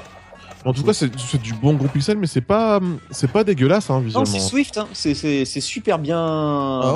En 0.65 0.73
tout 0.73 0.83
cas, 0.83 0.91
c'est 0.91 1.09
c'est 1.17 1.41
du 1.41 1.53
bon 1.53 1.75
gros 1.75 1.87
pixel, 1.87 2.17
mais 2.17 2.27
c'est 2.27 2.41
pas, 2.41 2.79
c'est 3.11 3.31
pas 3.31 3.43
dégueulasse, 3.43 3.89
hein, 3.89 3.99
Non, 3.99 4.01
visuellement. 4.01 4.25
c'est 4.25 4.39
Swift, 4.39 4.77
hein. 4.77 4.87
c'est 4.91 5.13
c'est 5.13 5.45
c'est 5.45 5.61
super 5.61 5.97
bien, 5.99 6.17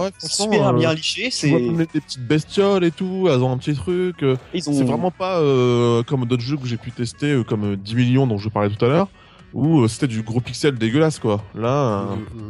ouais, 0.01 0.09
franchement, 0.19 0.51
super 0.51 0.67
euh, 0.67 0.73
bien 0.73 0.93
liché. 0.93 1.29
C'est 1.31 1.47
les 1.47 1.85
petites 1.85 2.25
bestioles 2.27 2.83
et 2.83 2.91
tout, 2.91 3.27
elles 3.29 3.39
ont 3.39 3.51
un 3.51 3.57
petit 3.57 3.75
truc. 3.75 4.23
euh, 4.23 4.33
ont 4.35 4.59
C'est 4.59 4.83
vraiment 4.83 5.11
pas 5.11 5.37
euh, 5.39 6.03
comme 6.03 6.25
d'autres 6.25 6.41
jeux 6.43 6.57
que 6.57 6.67
j'ai 6.67 6.75
pu 6.77 6.91
tester, 6.91 7.27
euh, 7.31 7.43
comme 7.43 7.73
euh, 7.73 7.77
10 7.77 7.95
millions 7.95 8.27
dont 8.27 8.39
je 8.39 8.49
parlais 8.49 8.69
tout 8.75 8.83
à 8.83 8.89
l'heure, 8.89 9.07
euh, 9.55 9.87
c'était 9.87 10.07
du 10.07 10.21
gros 10.23 10.39
pixel 10.39 10.75
dégueulasse 10.77 11.19
quoi. 11.19 11.43
Là, 11.55 11.67
euh. 11.67 12.05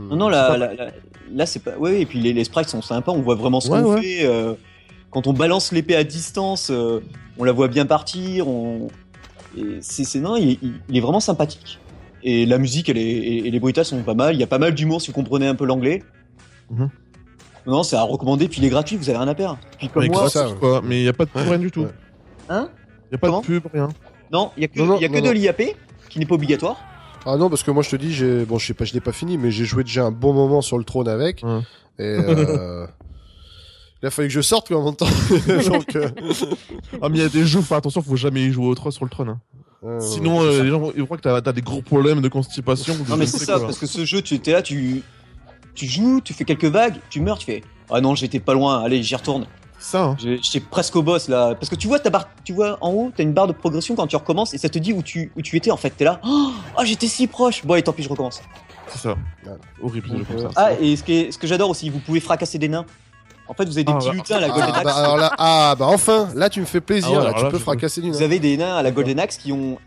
Non, 0.10 0.16
non, 0.16 0.30
là, 0.30 0.58
là, 0.58 0.74
là, 0.74 0.88
là, 1.34 1.46
c'est 1.46 1.60
pas. 1.64 1.78
Ouais, 1.78 2.02
et 2.02 2.06
puis 2.06 2.20
les, 2.20 2.34
les 2.34 2.44
sprites 2.44 2.70
sont 2.70 2.82
sympas, 2.82 3.12
on 3.12 3.22
voit 3.22 3.36
vraiment 3.36 3.60
ce 3.60 3.70
Ouais, 3.72 3.82
qu'on 3.82 3.94
ouais. 3.96 4.02
fait. 4.02 4.26
euh, 4.26 4.54
quand 5.10 5.28
on 5.28 5.34
balance 5.34 5.72
l'épée 5.72 5.96
à 5.96 6.04
distance, 6.04 6.70
euh, 6.72 7.00
on 7.38 7.44
la 7.44 7.52
voit 7.52 7.68
bien 7.68 7.86
partir. 7.86 8.48
On... 8.48 8.88
C'est, 9.82 10.06
c'est, 10.06 10.20
non, 10.20 10.38
il, 10.38 10.52
il- 10.62 10.80
il 10.90 10.98
est 10.98 11.02
vraiment 11.02 11.20
sympathique. 11.20 11.80
Et 12.24 12.46
la 12.46 12.58
musique 12.58 12.88
elle 12.88 12.98
est, 12.98 13.02
et, 13.02 13.48
et 13.48 13.52
les 13.52 13.60
bruitages 13.60 13.88
sont 13.88 14.02
pas 14.04 14.14
mal. 14.14 14.36
Il 14.36 14.40
y 14.40 14.44
a 14.44 14.48
pas 14.48 14.60
mal 14.60 14.74
d'humour 14.74 15.02
si 15.02 15.08
vous 15.08 15.14
comprenez 15.14 15.48
un 15.48 15.56
peu 15.56 15.66
l'anglais. 15.66 16.04
Mhm. 16.70 16.90
Non, 17.68 17.84
c'est 17.84 17.96
à 17.98 18.04
recommander. 18.04 18.48
Puis 18.48 18.60
il 18.62 18.66
est 18.66 18.70
gratuit, 18.70 18.96
vous 18.96 19.10
avez 19.10 19.18
rien 19.18 19.28
à 19.28 19.36
perdre. 19.36 19.60
Puis 19.78 19.90
comme 19.90 20.04
mais 20.04 20.10
moi, 20.10 20.30
ça, 20.30 20.48
quoi. 20.60 20.82
Mais 20.84 21.02
il 21.02 21.04
y 21.04 21.08
a 21.10 21.14
pas 21.14 21.26
de 21.26 21.30
pub, 21.32 21.42
Ouais. 21.42 21.50
rien 21.50 21.60
du 21.60 21.72
tout. 21.72 21.86
Hein? 22.50 22.70
Il 23.10 23.14
y 23.14 23.16
a 23.16 23.18
pas 23.18 23.28
Comment? 23.28 23.42
de 23.42 23.46
pub, 23.46 23.64
rien. 23.74 23.90
Non, 24.32 24.52
il 24.56 24.62
y 24.62 24.64
a 24.64 24.68
que, 24.70 24.80
Non, 24.80 24.86
non, 24.86 24.96
il 24.98 25.02
y 25.02 25.06
a 25.06 25.10
que 25.10 25.14
non, 25.18 25.22
de 25.28 25.32
l'IAP 25.32 25.62
qui 26.10 26.20
n'est 26.20 26.26
pas 26.26 26.36
obligatoire. 26.36 26.78
Ah 27.26 27.38
non, 27.38 27.50
parce 27.50 27.64
que 27.64 27.72
moi 27.72 27.84
je 27.84 27.90
te 27.90 27.96
dis, 27.96 28.14
j'ai 28.14 28.46
bon, 28.46 28.58
je 28.58 28.68
sais 28.68 28.74
pas, 28.74 28.86
je 28.86 28.94
l'ai 28.94 29.00
pas 29.00 29.12
fini, 29.12 29.38
mais 29.38 29.52
j'ai 29.52 29.66
joué 29.66 29.84
déjà 29.84 30.06
un 30.06 30.12
bon 30.12 30.34
moment 30.34 30.62
sur 30.62 30.78
le 30.78 30.84
trône 30.84 31.08
avec. 31.08 31.44
Ouais. 31.44 31.60
Et 32.00 32.04
euh... 32.04 32.88
il 34.02 34.08
a 34.08 34.12
fallu 34.12 34.28
que 34.28 34.34
je 34.34 34.42
sorte 34.42 34.68
quoi, 34.70 34.78
en 34.78 34.86
même 34.86 34.96
temps. 34.96 35.06
Donc, 35.70 35.96
euh, 35.96 36.10
Ah 37.02 37.10
mais 37.10 37.18
il 37.20 37.22
y 37.22 37.26
a 37.26 37.30
des 37.30 37.46
jeux, 37.46 37.62
faut 37.62 37.76
attention, 37.76 38.02
faut 38.02 38.16
jamais 38.16 38.42
y 38.46 38.52
jouer 38.52 38.66
au 38.68 38.76
3 38.76 38.92
sur 38.92 39.06
le 39.06 39.10
trône. 39.12 39.30
hein. 39.30 39.40
euh, 39.84 40.00
Sinon, 40.00 40.42
euh, 40.42 40.64
les 40.64 40.70
gens 40.70 40.92
ils 40.96 41.04
croient 41.04 41.18
que 41.18 41.22
t'as 41.22 41.36
as 41.38 41.54
des 41.54 41.62
gros 41.62 41.82
problèmes 41.84 42.22
de 42.22 42.28
constipation. 42.28 42.96
ou 43.00 43.04
de 43.04 43.10
Non 43.10 43.18
mais 43.18 43.28
c'est 43.28 43.38
ça, 43.46 43.58
quoi. 43.58 43.66
parce 43.68 43.78
que 43.78 43.86
ce 43.86 44.04
jeu, 44.06 44.22
tu 44.24 44.34
étais 44.34 44.54
là, 44.54 44.64
tu, 44.64 45.04
tu 45.76 45.86
joues, 45.86 46.22
tu 46.24 46.34
fais 46.34 46.44
quelques 46.46 46.66
vagues, 46.66 46.96
tu 47.12 47.22
meurs, 47.22 47.38
tu 47.38 47.46
fais 47.46 47.62
ah 47.94 48.00
non 48.02 48.16
j'étais 48.16 48.40
pas 48.40 48.54
loin, 48.54 48.82
allez 48.82 49.04
j'y 49.04 49.16
retourne. 49.16 49.46
Ça, 49.84 50.04
hein. 50.04 50.16
J'ai- 50.20 50.40
J'étais 50.42 50.60
presque 50.60 50.96
au 50.96 51.02
boss 51.02 51.28
là, 51.28 51.56
parce 51.56 51.68
que 51.70 51.76
tu 51.76 51.88
vois 51.88 51.98
ta 52.00 52.12
barre, 52.12 52.30
tu 52.44 52.54
vois 52.54 52.78
en 52.82 52.92
haut, 52.92 53.12
t'as 53.16 53.24
une 53.24 53.34
barre 53.34 53.48
de 53.48 53.54
progression 53.54 53.96
quand 53.96 54.06
tu 54.06 54.16
recommences 54.16 54.54
et 54.54 54.58
ça 54.60 54.70
te 54.70 54.78
dit 54.78 54.94
où 54.94 55.02
tu 55.02 55.32
où 55.36 55.42
tu 55.42 55.58
étais 55.58 55.72
en 55.72 55.78
fait. 55.78 55.90
T'es 55.90 56.04
là, 56.06 56.20
oh, 56.24 56.52
oh, 56.78 56.82
j'étais 56.86 57.08
si 57.08 57.26
proche. 57.28 57.66
Bon 57.66 57.74
et 57.76 57.82
tant 57.82 57.92
pis 57.92 58.04
je 58.04 58.10
recommence. 58.10 58.42
c'est 58.90 59.00
ça. 59.00 59.16
Ouais. 59.46 59.52
Horrible, 59.82 60.10
jeu 60.18 60.24
comme 60.26 60.40
ça. 60.40 60.50
Ah 60.56 60.74
et 60.80 60.96
ce, 60.96 61.04
qui 61.04 61.14
est- 61.14 61.32
ce 61.32 61.38
que 61.40 61.48
j'adore 61.48 61.70
aussi, 61.72 61.90
vous 61.90 62.00
pouvez 62.00 62.20
fracasser 62.20 62.60
des 62.60 62.70
nains. 62.70 62.86
En 63.48 63.54
fait 63.56 63.66
vous 63.66 63.72
avez 63.78 63.84
des 63.84 63.92
Ah, 63.92 63.98
petits 63.98 64.08
bah. 64.10 64.14
lutins 64.14 64.36
à 64.36 64.40
la 64.40 64.48
Ah, 64.48 64.50
Golden 64.56 64.72
bah, 64.72 64.80
Axe. 64.92 64.98
alors 64.98 65.18
là, 65.18 65.32
ah 65.40 65.76
bah 65.78 65.86
enfin, 65.90 66.30
là 66.36 66.50
tu 66.50 66.60
me 66.62 66.66
fais 66.66 66.80
plaisir, 66.80 67.10
Ah 67.16 67.20
ouais, 67.20 67.26
là, 67.26 67.34
tu 67.34 67.44
là, 67.44 67.50
peux 67.50 67.58
fracasser 67.58 68.02
du 68.02 68.12
Vous 68.12 68.20
nain. 68.20 68.26
avez 68.26 68.38
des 68.40 68.56
nains 68.58 68.76
à 68.76 68.84
la 68.84 68.92
Golden 68.92 69.20
Axe 69.20 69.38
qui 69.38 69.52
ont 69.52 69.78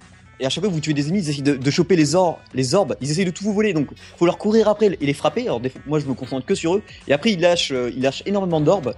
et 0.40 0.44
à 0.46 0.50
chaque 0.50 0.62
fois 0.64 0.68
que 0.68 0.74
vous 0.74 0.80
tuez 0.80 0.92
des 0.94 1.06
ennemis, 1.06 1.20
ils 1.20 1.30
essayent 1.30 1.42
de, 1.42 1.54
de 1.54 1.70
choper 1.70 1.94
les 1.94 2.16
orbes, 2.16 2.36
les 2.54 2.74
orbes, 2.74 2.96
ils 3.00 3.08
essayent 3.08 3.24
de 3.24 3.30
tout 3.30 3.44
vous 3.44 3.52
voler, 3.54 3.72
donc 3.72 3.86
faut 4.18 4.26
leur 4.26 4.36
courir 4.36 4.68
après 4.68 4.86
et 5.00 5.06
les 5.06 5.14
frapper. 5.14 5.42
Alors 5.42 5.60
des 5.60 5.70
moi 5.86 6.00
je 6.00 6.06
me 6.06 6.14
concentre 6.14 6.44
que 6.44 6.56
sur 6.56 6.74
eux, 6.74 6.82
et 7.06 7.12
après 7.12 7.30
ils 7.32 7.40
lâchent, 7.40 7.70
euh, 7.70 7.92
ils 7.94 8.02
lâchent 8.02 8.24
énormément 8.26 8.60
d'orbes, 8.60 8.94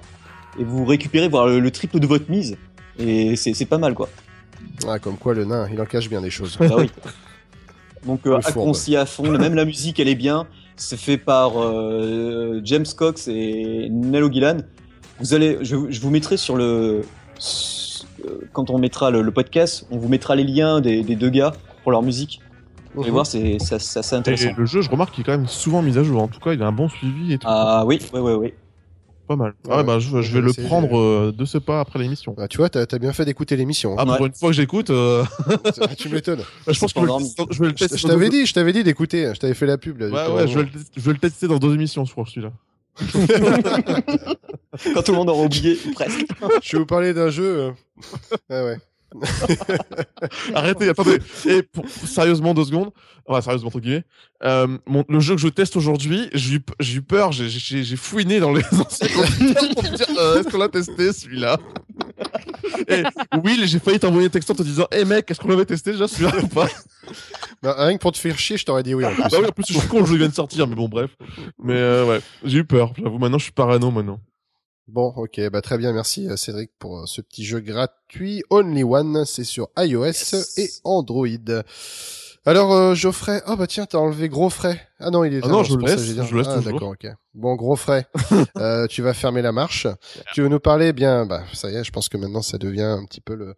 et 0.58 0.64
vous 0.64 0.84
récupérez 0.84 1.28
voire 1.28 1.46
le, 1.46 1.60
le 1.60 1.70
triple 1.70 1.98
de 2.00 2.06
votre 2.06 2.30
mise, 2.30 2.56
et 2.98 3.36
c'est 3.36 3.64
pas 3.66 3.78
mal 3.78 3.94
quoi. 3.94 4.08
Ah, 4.86 4.98
comme 4.98 5.16
quoi 5.16 5.34
le 5.34 5.44
nain, 5.44 5.68
il 5.72 5.80
en 5.80 5.86
cache 5.86 6.08
bien 6.08 6.20
des 6.20 6.30
choses. 6.30 6.56
Bah 6.58 6.68
oui. 6.78 6.90
Donc 8.06 8.26
euh, 8.26 8.38
acconcis 8.44 8.94
à 8.96 9.04
fond, 9.06 9.30
même 9.38 9.54
la 9.54 9.64
musique 9.64 9.98
elle 9.98 10.08
est 10.08 10.14
bien, 10.14 10.46
c'est 10.76 10.98
fait 10.98 11.16
par 11.18 11.52
euh, 11.60 12.60
James 12.64 12.84
Cox 12.96 13.26
et 13.28 13.88
Nello 13.90 14.30
Gillan. 14.30 14.58
Vous 15.18 15.34
allez, 15.34 15.58
je, 15.62 15.76
je 15.90 16.00
vous 16.00 16.10
mettrai 16.10 16.36
sur 16.36 16.56
le 16.56 17.02
euh, 18.24 18.30
quand 18.52 18.70
on 18.70 18.78
mettra 18.78 19.10
le, 19.10 19.22
le 19.22 19.30
podcast, 19.32 19.86
on 19.90 19.98
vous 19.98 20.08
mettra 20.08 20.36
les 20.36 20.44
liens 20.44 20.80
des, 20.80 21.02
des 21.02 21.16
deux 21.16 21.30
gars 21.30 21.52
pour 21.82 21.90
leur 21.92 22.02
musique. 22.02 22.40
Vous 22.94 23.02
allez 23.02 23.10
Mhm. 23.10 23.14
voir, 23.14 23.26
c'est 23.26 23.56
c'est 23.60 23.74
assez 23.74 23.98
assez 23.98 24.14
intéressant. 24.16 24.48
Et 24.50 24.54
le 24.56 24.66
jeu, 24.66 24.80
je 24.82 24.88
remarque 24.90 25.14
qu'il 25.14 25.22
est 25.22 25.24
quand 25.24 25.36
même 25.36 25.48
souvent 25.48 25.82
mis 25.82 25.98
à 25.98 26.02
jour. 26.02 26.22
En 26.22 26.28
tout 26.28 26.40
cas, 26.40 26.52
il 26.52 26.62
a 26.62 26.66
un 26.66 26.72
bon 26.72 26.88
suivi 26.88 27.32
et 27.32 27.38
tout. 27.38 27.46
Ah 27.48 27.84
oui, 27.86 27.98
oui, 28.14 28.20
oui, 28.20 28.32
oui. 28.32 28.54
Pas 29.26 29.36
mal. 29.36 29.50
Ouais, 29.64 29.70
Ah 29.72 29.76
ouais, 29.78 29.84
bah, 29.84 29.98
je, 29.98 30.22
je 30.22 30.32
vais 30.32 30.40
le 30.40 30.52
prendre 30.52 30.96
euh, 30.98 31.32
de 31.36 31.44
ce 31.44 31.58
pas 31.58 31.80
après 31.80 31.98
l'émission. 31.98 32.34
Bah, 32.36 32.46
tu 32.48 32.58
vois, 32.58 32.68
t'as 32.68 32.82
as 32.90 32.98
bien 32.98 33.12
fait 33.12 33.24
d'écouter 33.24 33.56
l'émission. 33.56 33.96
Ah, 33.98 34.02
hein. 34.02 34.04
pour 34.06 34.20
Ouais. 34.20 34.26
une 34.28 34.34
fois 34.34 34.50
que 34.50 34.54
j'écoute, 34.54 34.90
euh, 34.90 35.24
tu 35.98 36.08
m'étonnes. 36.08 36.42
je 36.68 36.78
pense 36.78 36.92
que 36.92 37.00
je 37.00 37.06
vais, 37.06 37.12
le- 37.12 37.52
je 37.52 37.58
vais 37.60 37.66
le 37.66 37.70
Je 37.72 37.74
tester. 37.76 37.96
je 37.98 38.02
dans 38.04 38.08
t'avais 38.10 38.26
deux- 38.28 38.38
dit, 38.38 38.46
je 38.46 38.54
t'avais 38.54 38.72
dit 38.72 38.84
d'écouter. 38.84 39.32
Je 39.34 39.40
t'avais 39.40 39.54
fait 39.54 39.66
la 39.66 39.78
pub 39.78 39.98
là. 39.98 40.06
Ouais, 40.08 40.32
ouais, 40.42 40.48
je 40.48 40.58
vais, 40.58 40.64
le, 40.64 40.70
je 40.96 41.00
vais 41.00 41.12
le 41.12 41.18
tester 41.18 41.48
dans 41.48 41.58
deux 41.58 41.74
émissions, 41.74 42.04
je 42.04 42.12
crois, 42.12 42.24
celui-là. 42.26 42.52
Quand 44.94 45.02
tout 45.02 45.12
le 45.12 45.18
monde 45.18 45.28
aura 45.30 45.42
oublié, 45.44 45.76
presque. 45.94 46.24
Je 46.62 46.72
vais 46.72 46.78
vous 46.80 46.86
parler 46.86 47.12
d'un 47.14 47.30
jeu. 47.30 47.44
euh. 47.44 47.70
Ah 48.50 48.64
ouais. 48.64 48.76
Arrêtez, 50.54 50.88
attendez. 50.88 51.18
Et 51.46 51.62
pour, 51.62 51.88
sérieusement, 51.88 52.54
deux 52.54 52.64
secondes. 52.64 52.90
Ouais, 53.28 53.42
sérieusement, 53.42 53.68
entre 53.68 53.80
guillemets. 53.80 54.04
Euh, 54.44 54.78
mon, 54.86 55.04
le 55.08 55.20
jeu 55.20 55.34
que 55.34 55.40
je 55.40 55.48
teste 55.48 55.76
aujourd'hui, 55.76 56.28
j'ai 56.32 56.60
eu, 56.96 57.02
peur, 57.02 57.32
j'ai- 57.32 57.96
fouiné 57.96 58.38
dans 58.40 58.52
les 58.52 58.62
anciens 58.72 59.08
computers 59.08 59.68
pour 59.74 59.82
me 59.84 59.96
dire, 59.96 60.06
euh, 60.18 60.40
est-ce 60.40 60.48
qu'on 60.48 60.58
l'a 60.58 60.68
testé, 60.68 61.12
celui-là? 61.12 61.58
Et 62.88 63.02
Will, 63.42 63.66
j'ai 63.66 63.78
failli 63.78 63.98
t'envoyer 63.98 64.26
un 64.26 64.30
texto 64.30 64.52
en 64.52 64.56
te 64.56 64.62
disant, 64.62 64.86
hé 64.92 65.04
mec, 65.04 65.30
est-ce 65.30 65.40
qu'on 65.40 65.48
l'avait 65.48 65.64
testé 65.64 65.92
déjà, 65.92 66.06
celui-là 66.06 66.32
ou 66.42 66.46
pas? 66.48 66.68
Bah, 67.62 67.74
rien 67.78 67.96
que 67.96 68.00
pour 68.02 68.12
te 68.12 68.18
faire 68.18 68.38
chier, 68.38 68.56
je 68.58 68.64
t'aurais 68.64 68.82
dit 68.82 68.94
oui 68.94 69.04
en 69.04 69.12
plus. 69.12 69.22
Bah 69.22 69.28
oui, 69.40 69.46
en 69.46 69.52
plus, 69.52 69.64
je 69.68 69.78
suis 69.78 69.88
con, 69.88 70.00
le 70.00 70.06
jeu 70.06 70.16
vient 70.16 70.28
de 70.28 70.34
sortir, 70.34 70.66
mais 70.66 70.74
bon, 70.74 70.88
bref. 70.88 71.10
Mais 71.62 71.74
euh, 71.74 72.04
ouais, 72.06 72.20
j'ai 72.44 72.58
eu 72.58 72.64
peur, 72.64 72.92
j'avoue, 72.96 73.18
maintenant, 73.18 73.38
je 73.38 73.44
suis 73.44 73.52
parano, 73.52 73.90
maintenant. 73.90 74.20
Bon, 74.88 75.12
ok, 75.16 75.40
bah 75.50 75.62
très 75.62 75.78
bien, 75.78 75.92
merci 75.92 76.28
euh, 76.28 76.36
Cédric 76.36 76.70
pour 76.78 76.98
euh, 77.00 77.06
ce 77.06 77.20
petit 77.20 77.44
jeu 77.44 77.58
gratuit. 77.60 78.44
Only 78.50 78.84
One, 78.84 79.24
c'est 79.24 79.42
sur 79.44 79.68
iOS 79.76 80.04
Yes. 80.04 80.58
et 80.58 80.70
Android. 80.84 81.26
Alors 82.48 82.72
euh, 82.72 82.94
Geoffrey, 82.94 83.42
oh 83.48 83.56
bah 83.56 83.66
tiens, 83.66 83.86
t'as 83.86 83.98
enlevé 83.98 84.28
Gros 84.28 84.48
Frais. 84.50 84.80
Ah 85.00 85.10
non, 85.10 85.24
il 85.24 85.34
est 85.34 85.40
Ah 85.42 85.48
non, 85.48 85.64
je 85.64 85.74
le 85.74 85.84
ça 85.88 85.96
laisse, 85.96 86.04
je 86.06 86.32
le 86.32 86.38
laisse 86.38 86.46
ah, 86.48 86.60
d'accord, 86.60 86.90
ok. 86.90 87.08
Bon, 87.34 87.56
Gros 87.56 87.74
Frais, 87.74 88.06
euh, 88.56 88.86
tu 88.86 89.02
vas 89.02 89.12
fermer 89.14 89.42
la 89.42 89.50
marche. 89.50 89.88
Tu 90.32 90.42
veux 90.42 90.48
nous 90.48 90.60
parler, 90.60 90.92
bien, 90.92 91.26
bah 91.26 91.42
ça 91.52 91.68
y 91.68 91.74
est, 91.74 91.82
je 91.82 91.90
pense 91.90 92.08
que 92.08 92.16
maintenant 92.16 92.42
ça 92.42 92.56
devient 92.56 92.82
un 92.82 93.04
petit 93.04 93.20
peu 93.20 93.34
le, 93.34 93.56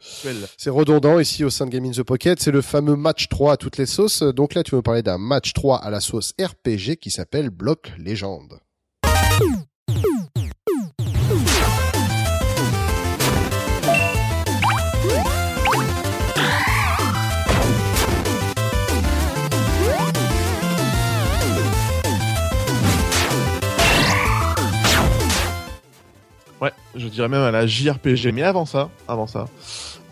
c'est 0.56 0.70
redondant 0.70 1.18
ici 1.18 1.44
au 1.44 1.50
sein 1.50 1.66
de 1.66 1.70
Game 1.70 1.84
in 1.84 1.90
the 1.90 2.02
Pocket, 2.02 2.40
c'est 2.40 2.50
le 2.50 2.62
fameux 2.62 2.96
match 2.96 3.28
3 3.28 3.52
à 3.52 3.56
toutes 3.58 3.76
les 3.76 3.84
sauces. 3.84 4.22
Donc 4.22 4.54
là, 4.54 4.62
tu 4.62 4.70
veux 4.70 4.78
nous 4.78 4.82
parler 4.82 5.02
d'un 5.02 5.18
match 5.18 5.52
3 5.52 5.76
à 5.76 5.90
la 5.90 6.00
sauce 6.00 6.32
RPG 6.40 6.96
qui 6.98 7.10
s'appelle 7.10 7.50
Block 7.50 7.92
Légende. 7.98 8.58
Je 26.98 27.08
dirais 27.08 27.28
même 27.28 27.42
à 27.42 27.50
la 27.50 27.66
JRPG. 27.66 28.32
Mais 28.32 28.42
avant 28.42 28.66
ça, 28.66 28.90
avant 29.06 29.26
ça, 29.26 29.46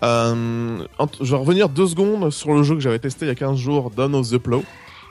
euh, 0.02 0.78
je 1.20 1.30
vais 1.30 1.36
revenir 1.36 1.68
deux 1.68 1.86
secondes 1.86 2.30
sur 2.30 2.52
le 2.54 2.62
jeu 2.62 2.74
que 2.74 2.80
j'avais 2.80 2.98
testé 2.98 3.26
il 3.26 3.28
y 3.28 3.32
a 3.32 3.34
15 3.34 3.58
jours, 3.58 3.90
Dawn 3.90 4.14
of 4.14 4.30
the 4.30 4.38
Plow. 4.38 4.64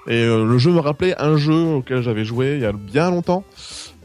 Et 0.08 0.24
euh, 0.24 0.46
le 0.46 0.58
jeu 0.58 0.72
me 0.72 0.80
rappelait 0.80 1.20
un 1.20 1.36
jeu 1.36 1.76
auquel 1.76 2.02
j'avais 2.02 2.26
joué 2.26 2.56
il 2.56 2.62
y 2.62 2.66
a 2.66 2.72
bien 2.72 3.10
longtemps, 3.10 3.44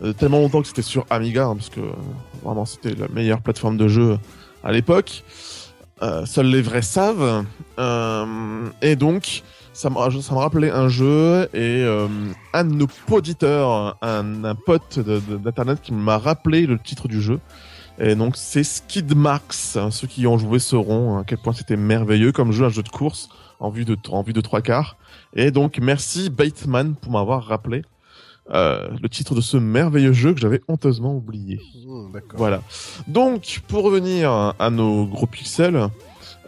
euh, 0.03 0.15
tellement 0.15 0.39
longtemps 0.39 0.63
que 0.63 0.69
c'était 0.69 0.83
sur 0.83 1.05
Amiga, 1.11 1.45
hein, 1.45 1.57
parce 1.57 1.69
que 1.69 1.81
vraiment 2.43 2.65
c'était 2.65 2.95
la 2.95 3.09
meilleure 3.09 3.43
plateforme 3.43 3.77
de 3.77 3.89
jeu 3.89 4.19
à 4.65 4.73
l'époque. 4.73 5.25
Seuls 6.25 6.47
les 6.47 6.63
vrais 6.63 6.81
savent. 6.81 7.45
Et 8.81 8.97
donc, 8.97 9.43
ça 9.81 9.89
me, 9.89 10.21
ça 10.21 10.35
me 10.35 10.39
rappelait 10.39 10.71
un 10.71 10.89
jeu 10.89 11.49
et 11.55 11.83
euh, 11.83 12.07
un 12.53 12.65
de 12.65 12.75
nos 12.75 12.87
auditeurs, 13.11 13.97
un, 14.03 14.45
un 14.45 14.55
pote 14.55 14.99
d'internet 14.99 15.81
qui 15.81 15.95
m'a 15.95 16.19
rappelé 16.19 16.67
le 16.67 16.79
titre 16.79 17.09
du 17.09 17.23
jeu. 17.23 17.41
Et 17.99 18.15
donc 18.15 18.37
c'est 18.37 18.63
Skid 18.63 19.17
Marks. 19.17 19.77
Hein, 19.77 19.91
Ceux 19.91 20.07
qui 20.07 20.23
y 20.23 20.27
ont 20.27 20.37
joué 20.37 20.59
sauront 20.59 21.19
à 21.19 21.25
quel 21.25 21.39
point 21.39 21.55
c'était 21.55 21.79
merveilleux 21.79 22.31
comme 22.31 22.53
jeu, 22.53 22.67
un 22.67 22.69
jeu 22.69 22.83
de 22.83 22.91
course 22.91 23.31
en 23.59 23.71
vue 23.71 23.87
de 23.87 23.97
en 24.11 24.23
vue 24.23 24.35
de 24.35 24.43
trois 24.43 24.61
quarts. 24.61 24.97
Et 25.35 25.51
donc 25.51 25.79
merci 25.79 26.29
Bateman 26.29 26.95
pour 26.95 27.13
m'avoir 27.13 27.45
rappelé 27.45 27.83
euh, 28.53 28.89
le 29.01 29.09
titre 29.09 29.35
de 29.35 29.41
ce 29.41 29.57
merveilleux 29.57 30.13
jeu 30.13 30.35
que 30.35 30.41
j'avais 30.41 30.61
honteusement 30.69 31.15
oublié. 31.15 31.61
D'accord. 32.13 32.37
Voilà. 32.37 32.63
Donc, 33.07 33.63
pour 33.69 33.85
revenir 33.85 34.55
à 34.59 34.71
nos 34.71 35.07
gros 35.07 35.27
pixels, 35.27 35.89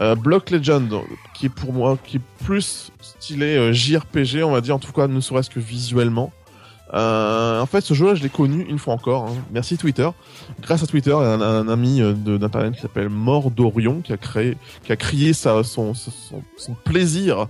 euh, 0.03 0.15
Block 0.15 0.51
Legend, 0.51 0.93
qui 1.35 1.47
est 1.47 1.49
pour 1.49 1.73
moi, 1.73 1.97
qui 2.05 2.19
est 2.19 2.21
plus 2.45 2.91
stylé 3.01 3.57
euh, 3.57 3.73
JRPG, 3.73 4.43
on 4.45 4.51
va 4.53 4.61
dire, 4.61 4.75
en 4.75 4.79
tout 4.79 4.93
cas, 4.93 5.07
ne 5.07 5.21
serait-ce 5.21 5.49
que 5.49 5.61
visuellement. 5.61 6.33
Euh, 6.95 7.59
en 7.61 7.65
fait, 7.65 7.81
ce 7.81 7.95
jeu-là, 7.95 8.15
je 8.15 8.23
l'ai 8.23 8.29
connu 8.29 8.67
une 8.69 8.79
fois 8.79 8.93
encore. 8.93 9.25
hein. 9.31 9.35
Merci 9.51 9.79
Twitter. 9.79 10.09
Grâce 10.61 10.83
à 10.83 10.87
Twitter, 10.87 11.13
un, 11.15 11.41
un 11.41 11.69
ami 11.69 12.03
euh, 12.03 12.13
d'internet 12.13 12.75
qui 12.75 12.81
s'appelle 12.83 13.09
Mort 13.09 13.51
d'Orion, 13.51 14.03
qui 14.03 14.13
a 14.13 14.19
créé, 14.19 14.59
qui 14.85 14.93
a 14.93 14.97
crié 14.97 15.33
sa, 15.33 15.63
son, 15.65 15.95
son, 15.95 16.43
son 16.59 16.75
plaisir 16.85 17.47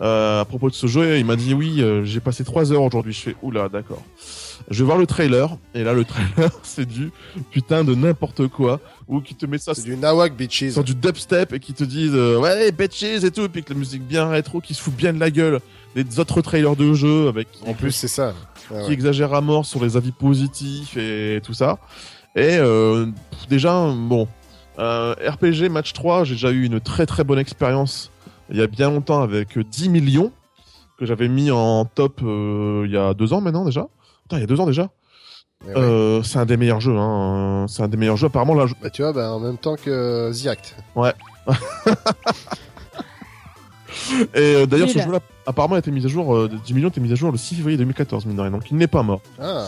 à 0.00 0.44
propos 0.48 0.70
de 0.70 0.74
ce 0.74 0.86
jeu. 0.86 1.16
Et 1.16 1.18
il 1.18 1.26
m'a 1.26 1.36
dit 1.36 1.52
oui, 1.52 1.84
j'ai 2.04 2.20
passé 2.20 2.44
trois 2.44 2.72
heures 2.72 2.82
aujourd'hui. 2.82 3.12
Je 3.12 3.20
fais 3.20 3.36
oula, 3.42 3.68
d'accord. 3.68 4.02
Je 4.70 4.78
vais 4.78 4.86
voir 4.86 4.98
le 4.98 5.06
trailer, 5.06 5.56
et 5.74 5.84
là 5.84 5.92
le 5.92 6.04
trailer 6.04 6.50
c'est 6.62 6.86
du 6.86 7.10
putain 7.50 7.84
de 7.84 7.94
n'importe 7.94 8.48
quoi, 8.48 8.80
ou 9.06 9.20
qui 9.20 9.34
te 9.34 9.46
met 9.46 9.58
ça 9.58 9.74
C'est 9.74 9.84
du 9.84 9.96
Nawak 9.96 10.36
Beaches. 10.36 10.72
sur 10.72 10.84
du 10.84 10.94
dubstep 10.94 11.52
et 11.52 11.60
qui 11.60 11.72
te 11.74 11.84
disent 11.84 12.14
euh, 12.14 12.38
ouais 12.38 12.70
bitches 12.72 13.24
et 13.24 13.30
tout, 13.30 13.42
et 13.42 13.48
puis 13.48 13.62
que 13.62 13.72
la 13.72 13.78
musique 13.78 14.02
bien 14.06 14.28
rétro 14.28 14.60
qui 14.60 14.74
se 14.74 14.82
fout 14.82 14.94
bien 14.94 15.12
de 15.12 15.20
la 15.20 15.30
gueule 15.30 15.60
des 15.94 16.20
autres 16.20 16.42
trailers 16.42 16.76
de 16.76 16.92
jeux 16.92 17.28
avec 17.28 17.48
En 17.66 17.74
plus, 17.74 17.92
c'est 17.92 18.08
ça. 18.08 18.34
Ah 18.70 18.82
qui 18.84 18.92
exagère 18.92 19.32
à 19.32 19.40
mort 19.40 19.64
sur 19.64 19.82
les 19.82 19.96
avis 19.96 20.12
positifs 20.12 20.96
et 20.96 21.40
tout 21.42 21.54
ça. 21.54 21.78
Et 22.36 22.58
euh, 22.58 23.06
déjà, 23.48 23.90
bon, 23.96 24.28
euh, 24.78 25.14
RPG 25.14 25.70
Match 25.70 25.92
3, 25.94 26.24
j'ai 26.24 26.34
déjà 26.34 26.50
eu 26.50 26.64
une 26.66 26.78
très 26.78 27.06
très 27.06 27.24
bonne 27.24 27.38
expérience 27.38 28.10
il 28.50 28.56
y 28.56 28.62
a 28.62 28.66
bien 28.66 28.90
longtemps 28.90 29.22
avec 29.22 29.56
euh, 29.58 29.64
10 29.64 29.88
millions. 29.88 30.32
que 30.98 31.06
j'avais 31.06 31.28
mis 31.28 31.50
en 31.50 31.84
top 31.84 32.20
euh, 32.22 32.84
il 32.86 32.92
y 32.92 32.96
a 32.96 33.14
deux 33.14 33.32
ans 33.32 33.40
maintenant 33.40 33.64
déjà. 33.64 33.86
Putain, 34.28 34.36
il 34.36 34.40
y 34.40 34.44
a 34.44 34.46
deux 34.46 34.60
ans 34.60 34.66
déjà. 34.66 34.90
Ouais. 35.66 35.72
Euh, 35.76 36.22
c'est 36.22 36.38
un 36.38 36.44
des 36.46 36.56
meilleurs 36.58 36.80
jeux. 36.80 36.96
Hein. 36.96 37.64
C'est 37.68 37.82
un 37.82 37.88
des 37.88 37.96
meilleurs 37.96 38.16
jeux. 38.18 38.26
Apparemment 38.26 38.54
là. 38.54 38.66
je- 38.66 38.74
Bah, 38.80 38.90
tu 38.90 39.00
vois, 39.02 39.12
bah, 39.14 39.32
en 39.32 39.40
même 39.40 39.56
temps 39.58 39.74
que 39.76 40.30
The 40.32 40.46
Act. 40.48 40.76
Et 44.34 44.38
euh, 44.38 44.66
d'ailleurs, 44.66 44.88
ce 44.90 44.98
là. 44.98 45.04
jeu-là, 45.04 45.20
apparemment, 45.46 45.74
a 45.74 45.78
été 45.78 45.90
mis 45.90 46.04
à 46.04 46.08
jour. 46.08 46.34
Euh, 46.36 46.48
de 46.48 46.56
10 46.56 46.74
millions, 46.74 46.88
a 46.88 46.90
été 46.90 47.00
mis 47.00 47.10
à 47.10 47.14
jour 47.14 47.32
le 47.32 47.38
6 47.38 47.56
février 47.56 47.76
2014, 47.78 48.26
mine 48.26 48.36
de 48.36 48.42
rien. 48.42 48.50
Donc, 48.50 48.70
il 48.70 48.76
n'est 48.76 48.86
pas 48.86 49.02
mort. 49.02 49.20
Ah, 49.40 49.66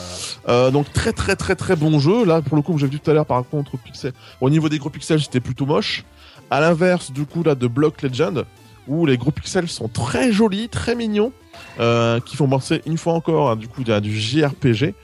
Euh, 0.49 0.71
donc 0.71 0.93
très 0.93 1.13
très 1.13 1.37
très 1.37 1.57
très 1.57 1.77
bon 1.77 1.99
jeu. 1.99 2.25
Là 2.25 2.41
pour 2.43 2.57
le 2.57 2.63
coup, 2.63 2.77
j'ai 2.79 2.87
vu 2.87 2.99
tout 3.01 3.11
à 3.11 3.15
l'heure 3.15 3.27
par 3.27 3.43
contre 3.49 3.77
pixel. 3.79 4.13
Au 4.41 4.49
niveau 4.51 4.69
des 4.69 4.79
gros 4.79 4.91
pixels, 4.91 5.21
c'était 5.21 5.41
plutôt 5.41 5.67
moche. 5.67 6.05
À 6.51 6.61
l'inverse 6.61 7.11
du 7.13 7.25
coup 7.27 7.43
là 7.43 7.55
de 7.55 7.67
Block 7.67 8.03
Legend, 8.03 8.45
où 8.91 9.07
les 9.07 9.17
gros 9.17 9.31
pixels 9.31 9.69
sont 9.69 9.89
très 9.89 10.33
jolis, 10.33 10.69
très 10.69 10.97
mignons, 10.97 11.33
euh, 11.79 12.19
qui 12.21 12.37
font 12.37 12.49
penser 12.49 12.83
une 12.87 12.99
fois 12.99 13.15
encore 13.15 13.51
à, 13.51 13.57
du 13.57 13.69
coup 13.69 13.85
du 13.85 14.21
JRPG. 14.21 14.95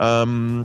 Euh, 0.00 0.62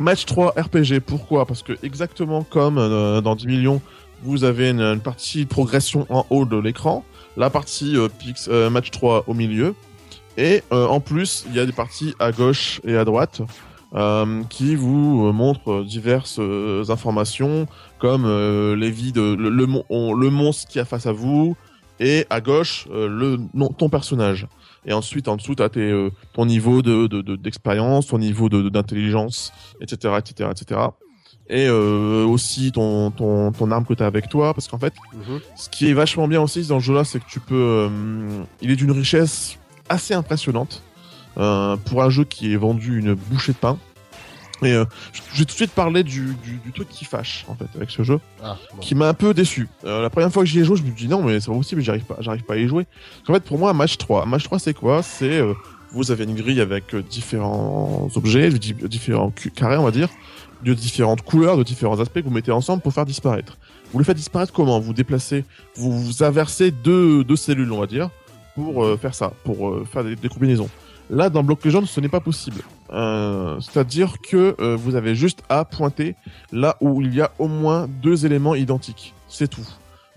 match 0.00 0.24
3 0.24 0.54
RPG. 0.56 1.00
Pourquoi? 1.04 1.44
Parce 1.46 1.62
que 1.62 1.74
exactement 1.82 2.42
comme 2.42 2.78
euh, 2.78 3.20
dans 3.20 3.36
10 3.36 3.46
millions, 3.46 3.82
vous 4.22 4.44
avez 4.44 4.70
une, 4.70 4.98
partie 4.98 5.44
progression 5.44 6.06
en 6.08 6.24
haut 6.30 6.46
de 6.46 6.56
l'écran, 6.56 7.04
la 7.36 7.50
partie 7.50 7.96
match 8.70 8.90
3 8.90 9.24
au 9.26 9.34
milieu. 9.34 9.74
Et 10.38 10.62
en 10.70 11.00
plus, 11.00 11.44
il 11.48 11.54
y 11.54 11.60
a 11.60 11.66
des 11.66 11.72
parties 11.72 12.14
à 12.18 12.32
gauche 12.32 12.80
et 12.84 12.96
à 12.96 13.04
droite 13.04 13.42
qui 14.48 14.74
vous 14.74 15.32
montrent 15.32 15.84
diverses 15.84 16.40
informations 16.88 17.66
comme 17.98 18.26
les 18.74 18.90
vies 18.90 19.12
de 19.12 19.34
le, 19.34 19.50
le 19.50 20.30
monstre 20.30 20.68
qui 20.70 20.80
a 20.80 20.86
face 20.86 21.06
à 21.06 21.12
vous 21.12 21.56
et 22.00 22.26
à 22.30 22.40
gauche 22.40 22.86
euh, 22.90 23.08
le 23.08 23.38
non, 23.54 23.68
ton 23.68 23.88
personnage. 23.88 24.46
Et 24.84 24.92
ensuite 24.92 25.28
en 25.28 25.36
dessous 25.36 25.54
t'as 25.54 25.68
tes 25.68 25.80
euh, 25.90 26.10
ton 26.32 26.46
niveau 26.46 26.82
de 26.82 27.06
de- 27.06 27.20
de- 27.22 27.36
d'expérience, 27.36 28.06
ton 28.08 28.18
niveau 28.18 28.48
de 28.48 28.62
de- 28.62 28.68
d'intelligence, 28.68 29.52
etc., 29.80 30.14
etc., 30.18 30.50
etc. 30.52 30.80
Et 31.48 31.66
euh, 31.68 32.24
aussi 32.24 32.72
ton 32.72 33.10
ton 33.10 33.52
ton 33.52 33.70
arme 33.70 33.84
que 33.84 33.94
t'as 33.94 34.06
avec 34.06 34.28
toi 34.28 34.52
parce 34.54 34.66
qu'en 34.68 34.78
fait 34.78 34.94
mhm. 35.14 35.40
ce 35.56 35.68
qui 35.68 35.88
est 35.88 35.92
vachement 35.92 36.26
bien 36.28 36.40
aussi 36.42 36.66
dans 36.66 36.80
ce 36.80 36.84
jeu-là, 36.86 37.04
c'est 37.04 37.20
que 37.20 37.28
tu 37.28 37.40
peux. 37.40 37.54
euh, 37.88 37.88
il 38.62 38.70
est 38.70 38.76
d'une 38.76 38.90
richesse 38.92 39.58
assez 39.88 40.14
impressionnante 40.14 40.82
euh, 41.38 41.76
pour 41.76 42.02
un 42.02 42.10
jeu 42.10 42.24
qui 42.24 42.52
est 42.52 42.56
vendu 42.56 42.98
une 42.98 43.14
bouchée 43.14 43.52
de 43.52 43.58
pain. 43.58 43.78
Et 44.62 44.72
euh, 44.72 44.84
je 45.12 45.20
vais 45.38 45.44
tout 45.44 45.44
de 45.44 45.50
suite 45.50 45.72
parler 45.72 46.02
du, 46.02 46.34
du, 46.42 46.58
du 46.64 46.72
truc 46.72 46.88
qui 46.88 47.04
fâche 47.04 47.44
en 47.48 47.54
fait 47.54 47.66
avec 47.74 47.90
ce 47.90 48.02
jeu, 48.02 48.18
ah, 48.42 48.56
bon. 48.72 48.78
qui 48.80 48.94
m'a 48.94 49.08
un 49.08 49.14
peu 49.14 49.34
déçu. 49.34 49.68
Euh, 49.84 50.00
la 50.02 50.08
première 50.10 50.32
fois 50.32 50.42
que 50.44 50.48
j'y 50.48 50.60
ai 50.60 50.64
joué, 50.64 50.76
je 50.78 50.82
me 50.82 50.90
dis 50.90 51.08
non 51.08 51.22
mais 51.22 51.40
c'est 51.40 51.48
pas 51.50 51.56
possible, 51.56 51.82
j'arrive 51.82 52.04
pas, 52.04 52.16
j'arrive 52.20 52.42
pas 52.42 52.54
à 52.54 52.56
y 52.56 52.66
jouer. 52.66 52.86
En 53.28 53.34
fait, 53.34 53.44
pour 53.44 53.58
moi, 53.58 53.70
un 53.70 53.74
match 53.74 53.98
3, 53.98 54.22
un 54.22 54.26
match 54.26 54.44
3 54.44 54.58
c'est 54.58 54.72
quoi? 54.74 55.02
C'est 55.02 55.40
euh, 55.40 55.52
vous 55.92 56.10
avez 56.10 56.24
une 56.24 56.34
grille 56.34 56.60
avec 56.60 56.94
euh, 56.94 57.02
différents 57.02 58.08
objets, 58.14 58.50
di- 58.50 58.72
différents 58.74 59.32
carrés 59.54 59.76
on 59.76 59.84
va 59.84 59.90
dire, 59.90 60.08
de 60.64 60.72
différentes 60.74 61.22
couleurs, 61.22 61.58
de 61.58 61.62
différents 61.62 62.00
aspects 62.00 62.20
que 62.20 62.24
vous 62.24 62.30
mettez 62.30 62.50
ensemble 62.52 62.82
pour 62.82 62.92
faire 62.94 63.04
disparaître. 63.06 63.58
Vous 63.92 63.98
le 63.98 64.04
faites 64.04 64.16
disparaître 64.16 64.52
comment? 64.52 64.80
Vous 64.80 64.94
déplacez, 64.94 65.44
vous, 65.76 65.92
vous 65.92 66.22
inversez 66.22 66.70
deux, 66.70 67.24
deux 67.24 67.36
cellules, 67.36 67.70
on 67.72 67.80
va 67.80 67.86
dire, 67.86 68.08
pour 68.54 68.84
euh, 68.84 68.96
faire 68.96 69.14
ça, 69.14 69.32
pour 69.44 69.68
euh, 69.68 69.86
faire 69.90 70.02
des, 70.02 70.16
des 70.16 70.28
combinaisons. 70.30 70.68
Là, 71.10 71.28
dans 71.30 71.42
Block 71.44 71.64
Legend, 71.64 71.86
ce 71.86 72.00
n'est 72.00 72.08
pas 72.08 72.20
possible. 72.20 72.62
Euh, 72.92 73.58
C'est-à-dire 73.60 74.14
que 74.20 74.54
euh, 74.60 74.76
vous 74.76 74.94
avez 74.94 75.14
juste 75.14 75.42
à 75.48 75.64
pointer 75.64 76.14
là 76.52 76.76
où 76.80 77.02
il 77.02 77.14
y 77.14 77.20
a 77.20 77.30
au 77.38 77.48
moins 77.48 77.88
deux 78.02 78.26
éléments 78.26 78.54
identiques. 78.54 79.14
C'est 79.28 79.48
tout. 79.48 79.66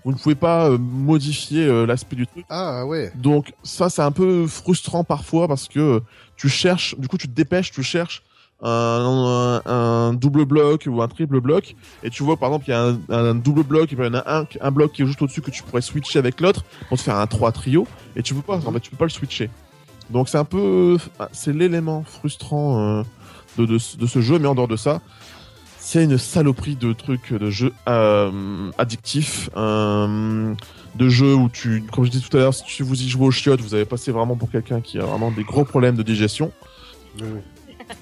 Vous 0.04 0.12
ne 0.12 0.16
pouvez 0.16 0.34
pas 0.34 0.70
euh, 0.70 0.78
modifier 0.78 1.66
euh, 1.66 1.84
l'aspect 1.84 2.16
du 2.16 2.26
truc. 2.26 2.46
Ah, 2.48 2.86
ouais. 2.86 3.12
Donc 3.16 3.52
ça, 3.62 3.90
c'est 3.90 4.02
un 4.02 4.12
peu 4.12 4.46
frustrant 4.46 5.04
parfois 5.04 5.46
parce 5.46 5.68
que 5.68 5.78
euh, 5.78 6.00
tu 6.36 6.48
cherches, 6.48 6.96
du 6.98 7.06
coup, 7.06 7.18
tu 7.18 7.28
te 7.28 7.34
dépêches, 7.34 7.70
tu 7.70 7.82
cherches 7.82 8.22
un, 8.62 9.60
un, 9.64 9.70
un 9.70 10.12
double 10.14 10.44
bloc 10.44 10.84
ou 10.86 11.00
un 11.02 11.08
triple 11.08 11.40
bloc 11.40 11.74
et 12.02 12.10
tu 12.10 12.22
vois 12.22 12.36
par 12.36 12.50
exemple 12.50 12.66
il 12.68 12.70
y 12.72 12.74
a 12.74 12.82
un, 12.82 12.98
un 13.08 13.34
double 13.34 13.62
bloc 13.62 13.90
et 13.90 13.96
puis 13.96 14.04
il 14.04 14.08
y 14.08 14.10
en 14.10 14.20
a 14.20 14.40
un, 14.40 14.46
un 14.60 14.70
bloc 14.70 14.92
qui 14.92 15.00
est 15.02 15.06
juste 15.06 15.22
au-dessus 15.22 15.40
que 15.40 15.50
tu 15.50 15.62
pourrais 15.62 15.80
switcher 15.80 16.18
avec 16.18 16.42
l'autre 16.42 16.62
pour 16.90 16.98
te 16.98 17.02
faire 17.02 17.16
un 17.16 17.26
3 17.26 17.52
trio 17.52 17.86
et 18.16 18.22
tu 18.22 18.34
peux 18.34 18.42
pas 18.42 18.56
en 18.56 18.72
fait 18.72 18.80
tu 18.80 18.90
peux 18.90 18.98
pas 18.98 19.06
le 19.06 19.10
switcher 19.10 19.48
donc 20.10 20.28
c'est 20.28 20.38
un 20.38 20.44
peu 20.44 20.98
c'est 21.32 21.52
l'élément 21.52 22.02
frustrant 22.04 22.80
euh, 22.80 23.02
de, 23.58 23.66
de, 23.66 23.78
ce- 23.78 23.96
de 23.96 24.06
ce 24.06 24.20
jeu 24.20 24.38
mais 24.38 24.48
en 24.48 24.54
dehors 24.54 24.68
de 24.68 24.76
ça 24.76 25.00
c'est 25.78 26.04
une 26.04 26.18
saloperie 26.18 26.76
de 26.76 26.92
trucs 26.92 27.32
de 27.32 27.50
jeux 27.50 27.72
euh, 27.88 28.70
addictifs 28.78 29.50
euh, 29.56 30.54
de 30.96 31.08
jeux 31.08 31.34
où 31.34 31.48
tu 31.48 31.82
comme 31.92 32.04
je 32.04 32.10
disais 32.10 32.24
tout 32.28 32.36
à 32.36 32.40
l'heure 32.40 32.54
si 32.54 32.64
tu 32.64 32.82
vous 32.82 33.00
y 33.02 33.08
jouez 33.08 33.26
au 33.26 33.30
chiottes 33.30 33.60
vous 33.60 33.74
avez 33.74 33.84
passé 33.84 34.12
vraiment 34.12 34.36
pour 34.36 34.50
quelqu'un 34.50 34.80
qui 34.80 34.98
a 34.98 35.04
vraiment 35.04 35.30
des 35.30 35.44
gros 35.44 35.64
problèmes 35.64 35.96
de 35.96 36.02
digestion. 36.02 36.52
Oui, 37.20 37.26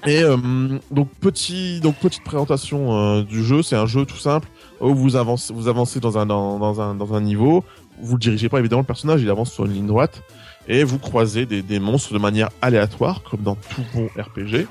et 0.05 0.21
euh, 0.23 0.37
donc 0.91 1.09
petit 1.19 1.79
donc 1.79 1.95
petite 1.95 2.23
présentation 2.23 3.21
du 3.23 3.43
jeu, 3.43 3.63
c'est 3.63 3.75
un 3.75 3.87
jeu 3.87 4.05
tout 4.05 4.17
simple. 4.17 4.47
Où 4.81 4.93
vous 4.93 5.15
avancez 5.15 5.51
vous 5.51 5.67
avancez 5.67 5.99
dans 5.99 6.17
un 6.19 6.25
dans, 6.27 6.59
dans 6.59 6.79
un 6.79 6.93
dans 6.93 7.13
un 7.15 7.21
niveau, 7.21 7.63
vous 7.99 8.13
le 8.15 8.19
dirigez 8.19 8.49
pas 8.49 8.59
évidemment. 8.59 8.81
Le 8.81 8.85
personnage, 8.87 9.21
il 9.23 9.29
avance 9.31 9.51
sur 9.51 9.65
une 9.65 9.73
ligne 9.73 9.87
droite 9.87 10.21
et 10.69 10.83
vous 10.85 10.99
croisez 10.99 11.45
des, 11.45 11.61
des 11.61 11.79
monstres 11.79 12.13
de 12.13 12.19
manière 12.19 12.49
aléatoire 12.61 13.21
comme 13.23 13.41
dans 13.41 13.55
tout 13.55 13.83
bon 13.93 14.07
RPG. 14.17 14.67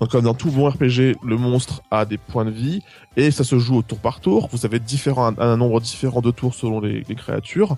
Donc 0.00 0.10
comme 0.10 0.24
dans 0.24 0.34
tout 0.34 0.50
bon 0.50 0.68
RPG, 0.68 1.16
le 1.24 1.36
monstre 1.38 1.82
a 1.90 2.04
des 2.04 2.18
points 2.18 2.44
de 2.44 2.50
vie 2.50 2.82
et 3.16 3.30
ça 3.30 3.44
se 3.44 3.58
joue 3.58 3.76
au 3.76 3.82
tour 3.82 3.98
par 3.98 4.20
tour. 4.20 4.48
Vous 4.52 4.66
avez 4.66 4.78
différents 4.78 5.26
un, 5.28 5.38
un 5.38 5.56
nombre 5.56 5.80
différent 5.80 6.20
de 6.20 6.30
tours 6.30 6.54
selon 6.54 6.80
les, 6.80 7.02
les 7.08 7.14
créatures 7.14 7.76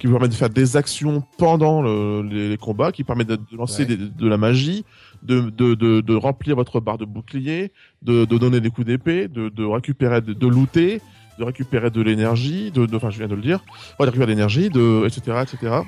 qui 0.00 0.06
vous 0.06 0.14
permettent 0.14 0.30
de 0.32 0.36
faire 0.36 0.48
des 0.50 0.76
actions 0.78 1.22
pendant 1.38 1.82
le- 1.82 2.22
les, 2.22 2.48
les 2.48 2.56
combats, 2.56 2.90
qui 2.90 3.04
permettent 3.04 3.28
de, 3.28 3.36
de 3.36 3.56
lancer 3.56 3.82
Ouais. 3.82 3.96
des- 3.96 4.08
de 4.08 4.26
la 4.26 4.38
magie, 4.38 4.84
de, 5.22 5.42
de, 5.50 5.74
de, 5.74 6.00
de 6.00 6.14
remplir 6.16 6.56
votre 6.56 6.80
barre 6.80 6.96
de 6.96 7.04
bouclier, 7.04 7.70
de, 8.02 8.24
de 8.24 8.38
donner 8.38 8.60
des 8.60 8.70
coups 8.70 8.86
d'épée, 8.86 9.28
de, 9.28 9.50
de 9.50 9.64
récupérer, 9.64 10.22
de, 10.22 10.32
de 10.32 10.46
looter, 10.48 11.02
de 11.38 11.44
récupérer 11.44 11.90
de 11.90 12.00
l'énergie, 12.00 12.70
de, 12.70 12.86
de- 12.86 12.96
enfin 12.96 13.10
je 13.10 13.18
viens 13.18 13.28
de 13.28 13.34
le 13.34 13.42
dire, 13.42 13.60
ouais, 14.00 14.06
de 14.06 14.10
récupérer 14.10 14.26
de 14.26 14.30
l'énergie, 14.32 14.70
de, 14.70 15.04
etc., 15.06 15.42
etc. 15.42 15.82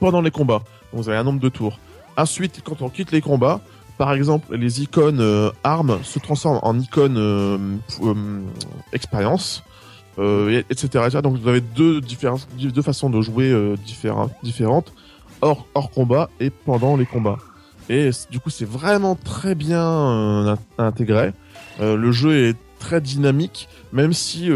Pendant 0.00 0.20
les 0.20 0.30
combats, 0.30 0.62
Donc, 0.92 1.02
vous 1.02 1.08
avez 1.08 1.18
un 1.18 1.24
nombre 1.24 1.40
de 1.40 1.48
tours. 1.48 1.78
Ensuite, 2.16 2.60
quand 2.64 2.80
on 2.82 2.88
quitte 2.88 3.10
les 3.12 3.20
combats, 3.20 3.60
par 3.98 4.12
exemple, 4.12 4.56
les 4.56 4.82
icônes 4.82 5.20
euh, 5.20 5.50
armes 5.62 5.98
se 6.02 6.18
transforment 6.18 6.60
en 6.62 6.78
icônes 6.78 7.16
euh, 7.18 7.58
euh, 8.02 8.14
expérience, 8.92 9.62
euh, 10.18 10.50
et- 10.50 10.64
etc.. 10.70 11.20
Donc 11.22 11.38
vous 11.38 11.48
avez 11.48 11.60
deux 11.60 12.00
deux 12.00 12.82
façons 12.82 13.10
de 13.10 13.20
jouer 13.20 13.52
différentes, 13.84 14.92
hors, 15.42 15.66
hors 15.74 15.90
combat 15.90 16.28
et 16.40 16.50
pendant 16.50 16.96
les 16.96 17.06
combats. 17.06 17.38
Et 17.88 18.10
du 18.30 18.40
coup, 18.40 18.50
c'est 18.50 18.64
vraiment 18.68 19.14
très 19.16 19.54
bien 19.54 19.82
in- 19.84 20.58
intégré. 20.78 21.32
Le 21.80 22.12
jeu 22.12 22.48
est 22.48 22.56
très 22.78 23.00
dynamique, 23.00 23.68
même 23.92 24.12
si, 24.12 24.48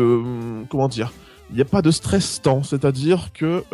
comment 0.70 0.88
dire, 0.88 1.12
il 1.50 1.56
n'y 1.56 1.62
a 1.62 1.64
pas 1.64 1.82
de 1.82 1.90
stress 1.90 2.40
temps. 2.42 2.62
C'est-à-dire 2.62 3.30
que, 3.34 3.64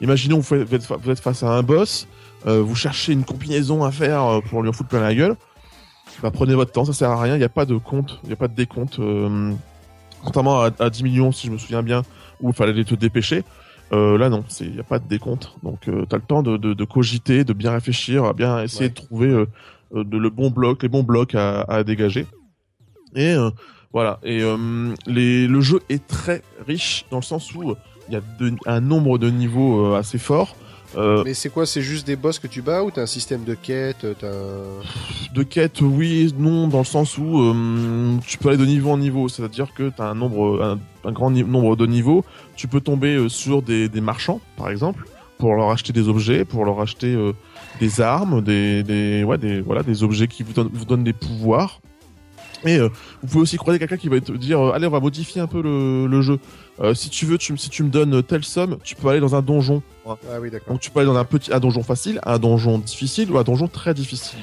imaginons 0.00 0.38
vous 0.40 0.54
êtes, 0.54 0.86
vous 0.86 1.10
êtes 1.10 1.20
face 1.20 1.42
à 1.42 1.50
un 1.50 1.62
boss, 1.62 2.06
euh, 2.46 2.62
vous 2.62 2.74
cherchez 2.74 3.12
une 3.12 3.24
combinaison 3.24 3.84
à 3.84 3.90
faire 3.90 4.24
euh, 4.24 4.40
pour 4.40 4.62
lui 4.62 4.68
en 4.68 4.72
foutre 4.72 4.88
plein 4.90 5.00
la 5.00 5.14
gueule. 5.14 5.36
Bah, 6.22 6.30
prenez 6.32 6.54
votre 6.54 6.72
temps, 6.72 6.84
ça 6.84 6.92
sert 6.92 7.10
à 7.10 7.20
rien. 7.20 7.34
Il 7.36 7.38
n'y 7.38 7.44
a 7.44 7.48
pas 7.48 7.64
de 7.64 7.76
compte, 7.76 8.18
il 8.24 8.28
n'y 8.28 8.32
a 8.32 8.36
pas 8.36 8.48
de 8.48 8.54
décompte. 8.54 8.98
Euh, 8.98 9.52
contrairement 10.24 10.62
à, 10.62 10.70
à 10.80 10.90
10 10.90 11.02
millions, 11.04 11.32
si 11.32 11.46
je 11.46 11.52
me 11.52 11.58
souviens 11.58 11.82
bien, 11.82 12.02
où 12.40 12.48
il 12.48 12.54
fallait 12.54 12.82
te 12.84 12.94
dépêcher. 12.94 13.44
Euh, 13.92 14.18
là 14.18 14.28
non, 14.28 14.44
il 14.60 14.72
n'y 14.72 14.80
a 14.80 14.84
pas 14.84 14.98
de 14.98 15.06
décompte. 15.08 15.54
Donc 15.62 15.88
euh, 15.88 16.04
tu 16.08 16.14
as 16.14 16.18
le 16.18 16.24
temps 16.24 16.42
de, 16.42 16.56
de, 16.56 16.74
de 16.74 16.84
cogiter, 16.84 17.44
de 17.44 17.52
bien 17.52 17.70
réfléchir, 17.72 18.24
à 18.24 18.32
bien 18.32 18.62
essayer 18.62 18.86
Ouais. 18.86 18.88
de 18.90 18.94
trouver 18.94 19.28
de, 19.94 20.18
le 20.18 20.30
bon 20.30 20.50
bloc, 20.50 20.82
les 20.82 20.88
bons 20.88 21.02
blocs 21.04 21.34
à, 21.34 21.60
à 21.62 21.84
dégager. 21.84 22.26
Et 23.14 23.32
euh, 23.32 23.50
voilà. 23.92 24.18
Et 24.22 24.42
euh, 24.42 24.94
les, 25.06 25.46
le 25.46 25.60
jeu 25.60 25.80
est 25.88 26.06
très 26.06 26.42
riche 26.66 27.06
dans 27.10 27.18
le 27.18 27.22
sens 27.22 27.54
où 27.54 27.74
y 28.12 28.16
a 28.16 28.20
de- 28.40 28.54
un 28.66 28.80
nombre 28.80 29.18
de 29.18 29.30
niveaux 29.30 29.86
euh, 29.86 29.98
assez 29.98 30.18
fort. 30.18 30.56
Euh, 30.96 31.22
Mais 31.24 31.34
c'est 31.34 31.50
quoi 31.50 31.66
C'est 31.66 31.82
juste 31.82 32.06
des 32.06 32.16
boss 32.16 32.38
que 32.38 32.46
tu 32.46 32.62
bats 32.62 32.82
ou 32.82 32.90
t'as 32.90 33.02
un 33.02 33.06
système 33.06 33.44
de 33.44 33.52
quête 33.54 34.06
t'as 34.18 34.26
un- 34.28 35.34
de 35.34 35.42
quête, 35.42 35.82
oui, 35.82 36.32
non, 36.38 36.66
dans 36.66 36.78
le 36.78 36.84
sens 36.84 37.18
où 37.18 37.38
euh, 37.40 38.16
tu 38.26 38.38
peux 38.38 38.48
aller 38.48 38.56
de 38.56 38.64
niveau 38.64 38.90
en 38.92 38.96
niveau, 38.96 39.28
c'est-à-dire 39.28 39.74
que 39.74 39.90
tu 39.90 40.00
as 40.02 40.06
un 40.06 40.14
nombre, 40.14 40.62
un, 40.62 40.78
un 41.08 41.12
grand 41.12 41.30
nombre 41.30 41.76
de 41.76 41.86
niveaux. 41.86 42.24
Tu 42.56 42.68
peux 42.68 42.80
tomber 42.80 43.16
euh, 43.16 43.28
sur 43.28 43.60
des, 43.60 43.90
des 43.90 44.00
marchands, 44.00 44.40
par 44.56 44.70
exemple, 44.70 45.04
pour 45.36 45.54
leur 45.54 45.70
acheter 45.70 45.92
des 45.92 46.08
objets, 46.08 46.46
pour 46.46 46.64
leur 46.64 46.80
acheter 46.80 47.14
euh, 47.14 47.32
des 47.80 48.00
armes, 48.00 48.40
des, 48.42 48.82
des, 48.82 49.24
ouais, 49.24 49.36
des, 49.36 49.60
voilà, 49.60 49.82
des 49.82 50.02
objets 50.02 50.26
qui 50.26 50.42
vous 50.42 50.54
donnent, 50.54 50.70
vous 50.72 50.86
donnent 50.86 51.04
des 51.04 51.12
pouvoirs. 51.12 51.80
Et 52.64 52.76
euh, 52.78 52.88
vous 53.22 53.28
pouvez 53.28 53.42
aussi 53.42 53.56
croiser 53.56 53.78
quelqu'un 53.78 53.96
qui 53.96 54.08
va 54.08 54.20
te 54.20 54.32
dire 54.32 54.58
euh, 54.60 54.72
allez 54.72 54.86
on 54.86 54.90
va 54.90 55.00
modifier 55.00 55.40
un 55.40 55.46
peu 55.46 55.62
le, 55.62 56.06
le 56.06 56.22
jeu. 56.22 56.38
Euh, 56.80 56.94
si 56.94 57.08
tu 57.10 57.24
veux, 57.26 57.38
tu, 57.38 57.56
si 57.56 57.70
tu 57.70 57.82
me 57.82 57.88
donnes 57.88 58.22
telle 58.22 58.44
somme, 58.44 58.78
tu 58.82 58.94
peux 58.96 59.08
aller 59.08 59.20
dans 59.20 59.34
un 59.36 59.42
donjon. 59.42 59.82
Ah 60.30 60.40
oui, 60.40 60.50
d'accord. 60.50 60.72
Donc 60.72 60.80
tu 60.80 60.90
peux 60.90 61.00
aller 61.00 61.06
dans 61.08 61.16
un 61.16 61.24
petit 61.24 61.52
un 61.52 61.60
donjon 61.60 61.82
facile, 61.82 62.20
un 62.24 62.38
donjon 62.38 62.78
difficile 62.78 63.30
ou 63.30 63.38
un 63.38 63.44
donjon 63.44 63.68
très 63.68 63.94
difficile. 63.94 64.40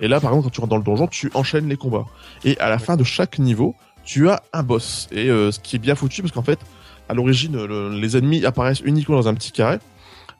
Et 0.00 0.08
là, 0.08 0.20
par 0.20 0.30
exemple, 0.32 0.44
quand 0.46 0.50
tu 0.50 0.60
rentres 0.60 0.70
dans 0.70 0.76
le 0.78 0.82
donjon, 0.82 1.06
tu 1.06 1.30
enchaînes 1.34 1.68
les 1.68 1.76
combats. 1.76 2.04
Et 2.44 2.58
à 2.58 2.68
la 2.68 2.78
fin 2.78 2.96
de 2.96 3.04
chaque 3.04 3.38
niveau, 3.38 3.74
tu 4.04 4.28
as 4.28 4.42
un 4.52 4.62
boss. 4.62 5.08
Et 5.12 5.30
euh, 5.30 5.50
ce 5.52 5.60
qui 5.60 5.76
est 5.76 5.78
bien 5.78 5.94
foutu, 5.94 6.20
parce 6.20 6.32
qu'en 6.32 6.42
fait, 6.42 6.58
à 7.08 7.14
l'origine, 7.14 7.64
le- 7.64 7.90
les 7.98 8.16
ennemis 8.16 8.44
apparaissent 8.44 8.80
uniquement 8.80 9.16
dans 9.16 9.28
un 9.28 9.34
petit 9.34 9.52
carré. 9.52 9.78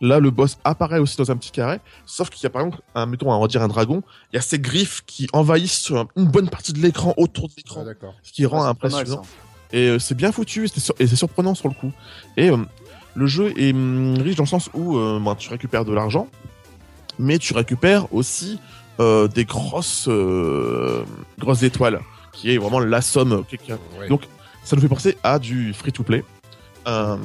Là, 0.00 0.18
le 0.20 0.30
boss 0.30 0.58
apparaît 0.64 0.98
aussi 0.98 1.16
dans 1.16 1.30
un 1.30 1.36
petit 1.36 1.50
carré, 1.50 1.78
sauf 2.06 2.28
qu'il 2.30 2.42
y 2.42 2.46
a 2.46 2.50
par 2.50 2.62
exemple, 2.62 2.82
un, 2.94 3.06
mettons, 3.06 3.32
on 3.32 3.40
va 3.40 3.46
dire 3.46 3.62
un 3.62 3.68
dragon, 3.68 4.02
il 4.32 4.36
y 4.36 4.38
a 4.38 4.42
ces 4.42 4.58
griffes 4.58 5.02
qui 5.06 5.28
envahissent 5.32 5.92
une 6.16 6.26
bonne 6.26 6.48
partie 6.50 6.72
de 6.72 6.80
l'écran, 6.80 7.14
autour 7.16 7.48
de 7.48 7.54
l'écran, 7.56 7.84
Ah, 7.88 8.06
ce 8.22 8.32
qui 8.32 8.44
rend 8.46 8.64
impressionnant. 8.64 9.16
mal. 9.16 9.24
Et 9.72 9.88
euh, 9.88 9.98
c'est 9.98 10.14
bien 10.14 10.30
foutu, 10.32 10.64
et 10.64 10.68
c'est 10.68 10.80
sur- 10.80 10.94
et 10.98 11.06
c'est 11.06 11.16
surprenant 11.16 11.54
sur 11.54 11.68
le 11.68 11.74
coup. 11.74 11.90
Et 12.36 12.50
euh, 12.50 12.56
le 13.14 13.26
jeu 13.26 13.52
est 13.58 13.72
hum, 13.72 14.16
riche 14.18 14.36
dans 14.36 14.42
le 14.44 14.48
sens 14.48 14.68
où 14.74 14.96
euh, 14.96 15.18
ben, 15.24 15.34
tu 15.36 15.48
récupères 15.48 15.84
de 15.84 15.92
l'argent, 15.92 16.28
mais 17.18 17.38
tu 17.38 17.54
récupères 17.54 18.12
aussi 18.12 18.58
euh, 19.00 19.26
des 19.28 19.44
grosses, 19.44 20.06
euh, 20.08 21.04
grosses 21.38 21.62
étoiles, 21.62 22.00
qui 22.32 22.52
est 22.52 22.58
vraiment 22.58 22.80
la 22.80 23.00
somme. 23.00 23.44
Ouais. 23.98 24.08
Donc, 24.08 24.22
ça 24.64 24.76
nous 24.76 24.82
fait 24.82 24.88
penser 24.88 25.16
à 25.22 25.38
du 25.38 25.72
free-to-play. 25.72 26.24
Euh, 26.86 27.16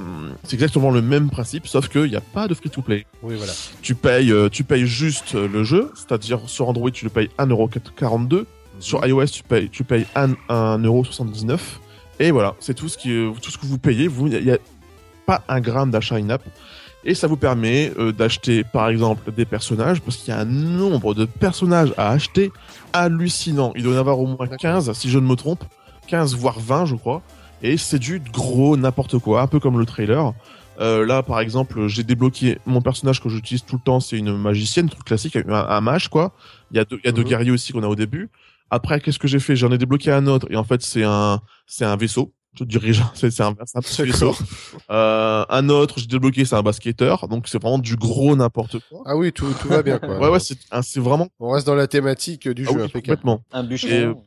c'est 0.44 0.54
exactement 0.54 0.92
le 0.92 1.02
même 1.02 1.30
principe, 1.30 1.68
sauf 1.68 1.90
qu'il 1.90 2.10
n'y 2.10 2.16
a 2.16 2.22
pas 2.22 2.48
de 2.48 2.54
free-to-play. 2.54 3.06
Oui, 3.24 3.36
voilà. 3.36 3.52
Tu 3.82 3.96
payes, 3.96 4.32
euh, 4.32 4.50
tu 4.50 4.64
payes 4.64 4.88
juste 4.88 5.34
le 5.34 5.64
jeu, 5.64 5.92
c'est-à-dire 5.96 6.40
sur 6.48 6.70
Android 6.70 6.92
tu 6.92 7.04
le 7.04 7.10
payes 7.10 7.30
1,42€, 7.38 8.46
sur 8.80 9.06
iOS 9.06 9.26
tu 9.26 9.44
payes, 9.44 9.70
tu 9.70 9.84
payes 9.84 10.06
1, 10.16 10.30
1,79€, 10.50 11.60
et 12.20 12.32
voilà, 12.32 12.56
c'est 12.60 12.74
tout 12.74 12.90
ce 12.90 12.98
qui, 12.98 13.10
tout 13.42 13.52
ce 13.52 13.58
que 13.58 13.66
vous 13.66 13.78
payez. 13.78 14.08
Vous, 14.08 14.28
il 14.28 14.44
n'y 14.44 14.52
a 14.52 14.58
pas 15.26 15.44
un 15.48 15.60
gramme 15.60 15.92
d'achat 15.92 16.16
in-app, 16.16 16.44
et 17.06 17.16
ça 17.16 17.28
vous 17.28 17.38
permet 17.38 17.92
euh, 17.98 18.12
d'acheter 18.12 18.64
par 18.64 18.90
exemple 18.90 19.32
des 19.32 19.46
personnages, 19.46 20.02
parce 20.02 20.18
qu'il 20.18 20.30
y 20.30 20.38
a 20.38 20.40
un 20.40 20.46
nombre 20.46 21.14
de 21.14 21.26
personnages 21.26 21.94
à 21.98 22.10
acheter 22.10 22.52
hallucinant. 22.94 23.74
Il 23.76 23.84
doit 23.84 23.94
y 23.94 23.98
en 23.98 24.00
avoir 24.00 24.20
au 24.20 24.28
moins 24.28 24.48
15, 24.48 24.92
si 24.94 25.10
je 25.10 25.20
ne 25.20 25.26
me 25.26 25.36
trompe, 25.36 25.64
15 26.08 26.36
voire 26.36 26.60
20 26.60 26.86
je 26.86 26.96
crois, 26.96 27.22
et 27.62 27.78
c'est 27.78 28.00
du 28.00 28.20
gros 28.20 28.78
n'importe 28.78 29.18
quoi, 29.20 29.42
un 29.42 29.48
peu 29.48 29.60
comme 29.60 29.80
le 29.80 29.86
trailer. 29.86 30.34
Euh, 30.80 31.06
là, 31.06 31.24
par 31.24 31.42
exemple, 31.42 31.88
j'ai 31.88 32.04
débloqué 32.04 32.58
mon 32.66 32.82
personnage 32.82 33.22
que 33.22 33.28
j'utilise 33.28 33.66
tout 33.66 33.76
le 33.76 33.82
temps, 33.82 34.00
c'est 34.00 34.18
une 34.18 34.38
magicienne, 34.38 34.88
truc 34.90 35.04
classique, 35.04 35.36
un, 35.36 35.50
un 35.50 35.82
mage, 35.82 36.08
quoi. 36.08 36.32
Il 36.72 36.78
y 36.78 36.80
a 36.80 36.86
deux, 36.86 37.00
il 37.04 37.06
y 37.06 37.10
a 37.10 37.12
deux 37.12 37.24
Mhm. 37.24 37.28
guerriers 37.28 37.52
aussi 37.52 37.74
qu'on 37.74 37.84
a 37.84 37.88
au 37.88 37.96
début. 37.98 38.30
Après, 38.72 39.02
qu'est-ce 39.02 39.20
que 39.20 39.28
j'ai 39.28 39.40
fait? 39.40 39.56
J'en 39.58 39.72
ai 39.72 39.78
débloqué 39.78 40.12
un 40.12 40.26
autre, 40.28 40.48
et 40.50 40.56
en 40.56 40.64
fait, 40.64 40.82
c'est 40.82 41.04
un, 41.04 41.42
c'est 41.68 41.84
un 41.86 41.98
vaisseau. 41.98 42.32
Je 42.54 42.64
te 42.64 42.70
dirais, 42.70 42.92
c'est 43.14 43.28
un, 43.42 43.56
c'est 43.66 43.78
un 43.78 43.82
petit 43.82 44.02
vaisseau. 44.04 44.34
Euh, 44.90 45.44
un 45.50 45.70
autre, 45.70 46.00
j'ai 46.00 46.08
débloqué, 46.08 46.46
c'est 46.46 46.56
un 46.56 46.62
basketteur. 46.64 47.28
Donc, 47.28 47.48
c'est 47.48 47.62
vraiment 47.62 47.78
du 47.78 47.96
gros 47.96 48.36
n'importe 48.36 48.78
quoi. 48.90 49.02
Ah 49.06 49.16
oui, 49.18 49.34
tout, 49.34 49.54
tout 49.62 49.68
va 49.68 49.84
bien, 49.84 50.00
quoi. 50.00 50.18
Ouais, 50.18 50.30
ouais, 50.30 50.40
c'est 50.40 51.00
vraiment 51.00 51.28
On 51.40 51.50
reste 51.50 51.68
dans 51.68 51.76
la 51.76 51.88
thématique 51.88 52.48
du 52.48 52.66
ah 52.68 52.72
jeu, 52.72 52.84
oui, 52.86 52.92
complètement. 52.92 53.44
Un 53.52 53.64
bûcheron. 53.64 54.24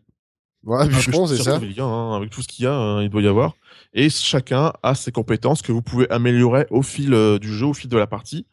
Voilà, 0.64 0.84
Ah, 0.84 0.88
bûcheron, 0.88 1.26
c'est 1.26 1.36
ça. 1.42 1.58
hein, 1.78 2.14
avec 2.16 2.30
tout 2.30 2.42
ce 2.42 2.48
qu'il 2.48 2.64
y 2.64 2.68
a, 2.68 2.74
hein, 2.74 3.02
il 3.02 3.08
doit 3.10 3.22
y 3.22 3.26
avoir. 3.26 3.54
Et 3.94 4.08
chacun 4.10 4.72
a 4.82 4.94
ses 4.94 5.10
compétences 5.12 5.60
que 5.62 5.72
vous 5.72 5.82
pouvez 5.82 6.08
améliorer 6.10 6.66
au 6.70 6.82
fil 6.82 7.12
euh, 7.14 7.38
du 7.38 7.52
jeu, 7.52 7.66
au 7.66 7.74
fil 7.74 7.90
de 7.90 7.96
la 7.96 8.06
partie. 8.06 8.46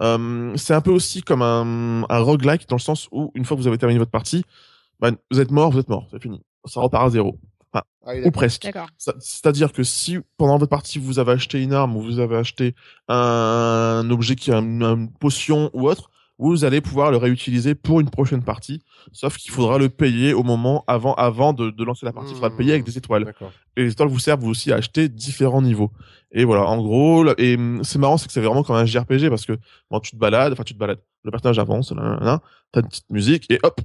Euh, 0.00 0.52
c'est 0.56 0.74
un 0.74 0.80
peu 0.80 0.90
aussi 0.90 1.22
comme 1.22 1.40
un, 1.42 2.04
un 2.08 2.18
roguelike 2.18 2.68
dans 2.68 2.76
le 2.76 2.80
sens 2.80 3.08
où 3.12 3.30
une 3.34 3.44
fois 3.44 3.56
que 3.56 3.62
vous 3.62 3.68
avez 3.68 3.78
terminé 3.78 3.98
votre 3.98 4.10
partie, 4.10 4.44
bah, 5.00 5.10
vous 5.30 5.40
êtes 5.40 5.50
mort, 5.50 5.70
vous 5.70 5.78
êtes 5.78 5.88
mort, 5.88 6.06
c'est 6.10 6.20
fini. 6.22 6.40
Ça 6.66 6.80
repart 6.80 7.06
à 7.06 7.10
zéro. 7.10 7.38
Ah, 7.72 7.82
oui, 8.06 8.22
Ou 8.24 8.30
presque. 8.30 8.68
C'est-à-dire 9.18 9.72
que 9.72 9.82
si 9.82 10.18
pendant 10.36 10.58
votre 10.58 10.70
partie 10.70 10.98
vous 11.00 11.18
avez 11.18 11.32
acheté 11.32 11.60
une 11.62 11.72
arme 11.72 11.96
ou 11.96 12.02
vous 12.02 12.20
avez 12.20 12.36
acheté 12.36 12.74
un 13.08 14.08
objet 14.10 14.36
qui 14.36 14.52
a 14.52 14.58
une, 14.58 14.82
une 14.82 15.10
potion 15.12 15.70
ou 15.72 15.88
autre, 15.88 16.10
vous 16.38 16.64
allez 16.64 16.80
pouvoir 16.80 17.10
le 17.10 17.16
réutiliser 17.16 17.74
pour 17.74 18.00
une 18.00 18.10
prochaine 18.10 18.42
partie. 18.42 18.82
Sauf 19.12 19.36
qu'il 19.36 19.52
faudra 19.52 19.78
le 19.78 19.88
payer 19.88 20.32
au 20.32 20.42
moment 20.42 20.84
avant 20.86 21.14
avant 21.14 21.52
de, 21.52 21.70
de 21.70 21.84
lancer 21.84 22.04
la 22.06 22.12
partie. 22.12 22.30
Il 22.30 22.34
faudra 22.34 22.48
le 22.48 22.56
payer 22.56 22.72
avec 22.72 22.84
des 22.84 22.98
étoiles. 22.98 23.32
Et 23.76 23.84
les 23.84 23.92
étoiles 23.92 24.08
vous 24.08 24.18
servent 24.18 24.44
aussi 24.44 24.72
à 24.72 24.76
acheter 24.76 25.08
différents 25.08 25.62
niveaux. 25.62 25.92
Et 26.32 26.44
voilà, 26.44 26.66
en 26.66 26.82
gros, 26.82 27.24
et 27.38 27.54
hum, 27.54 27.82
c'est 27.84 27.98
marrant, 27.98 28.16
c'est 28.18 28.26
que 28.26 28.32
c'est 28.32 28.40
vraiment 28.40 28.64
comme 28.64 28.76
un 28.76 28.84
JRPG 28.84 29.28
parce 29.28 29.46
que 29.46 29.56
quand 29.88 30.00
tu 30.00 30.10
te 30.12 30.16
balades, 30.16 30.52
enfin 30.52 30.64
tu 30.64 30.74
te 30.74 30.78
balades, 30.78 31.00
le 31.22 31.30
personnage 31.30 31.60
avance, 31.60 31.94
t'as 32.72 32.80
une 32.80 32.88
petite 32.88 33.10
musique 33.10 33.50
et 33.50 33.60
hop, 33.62 33.80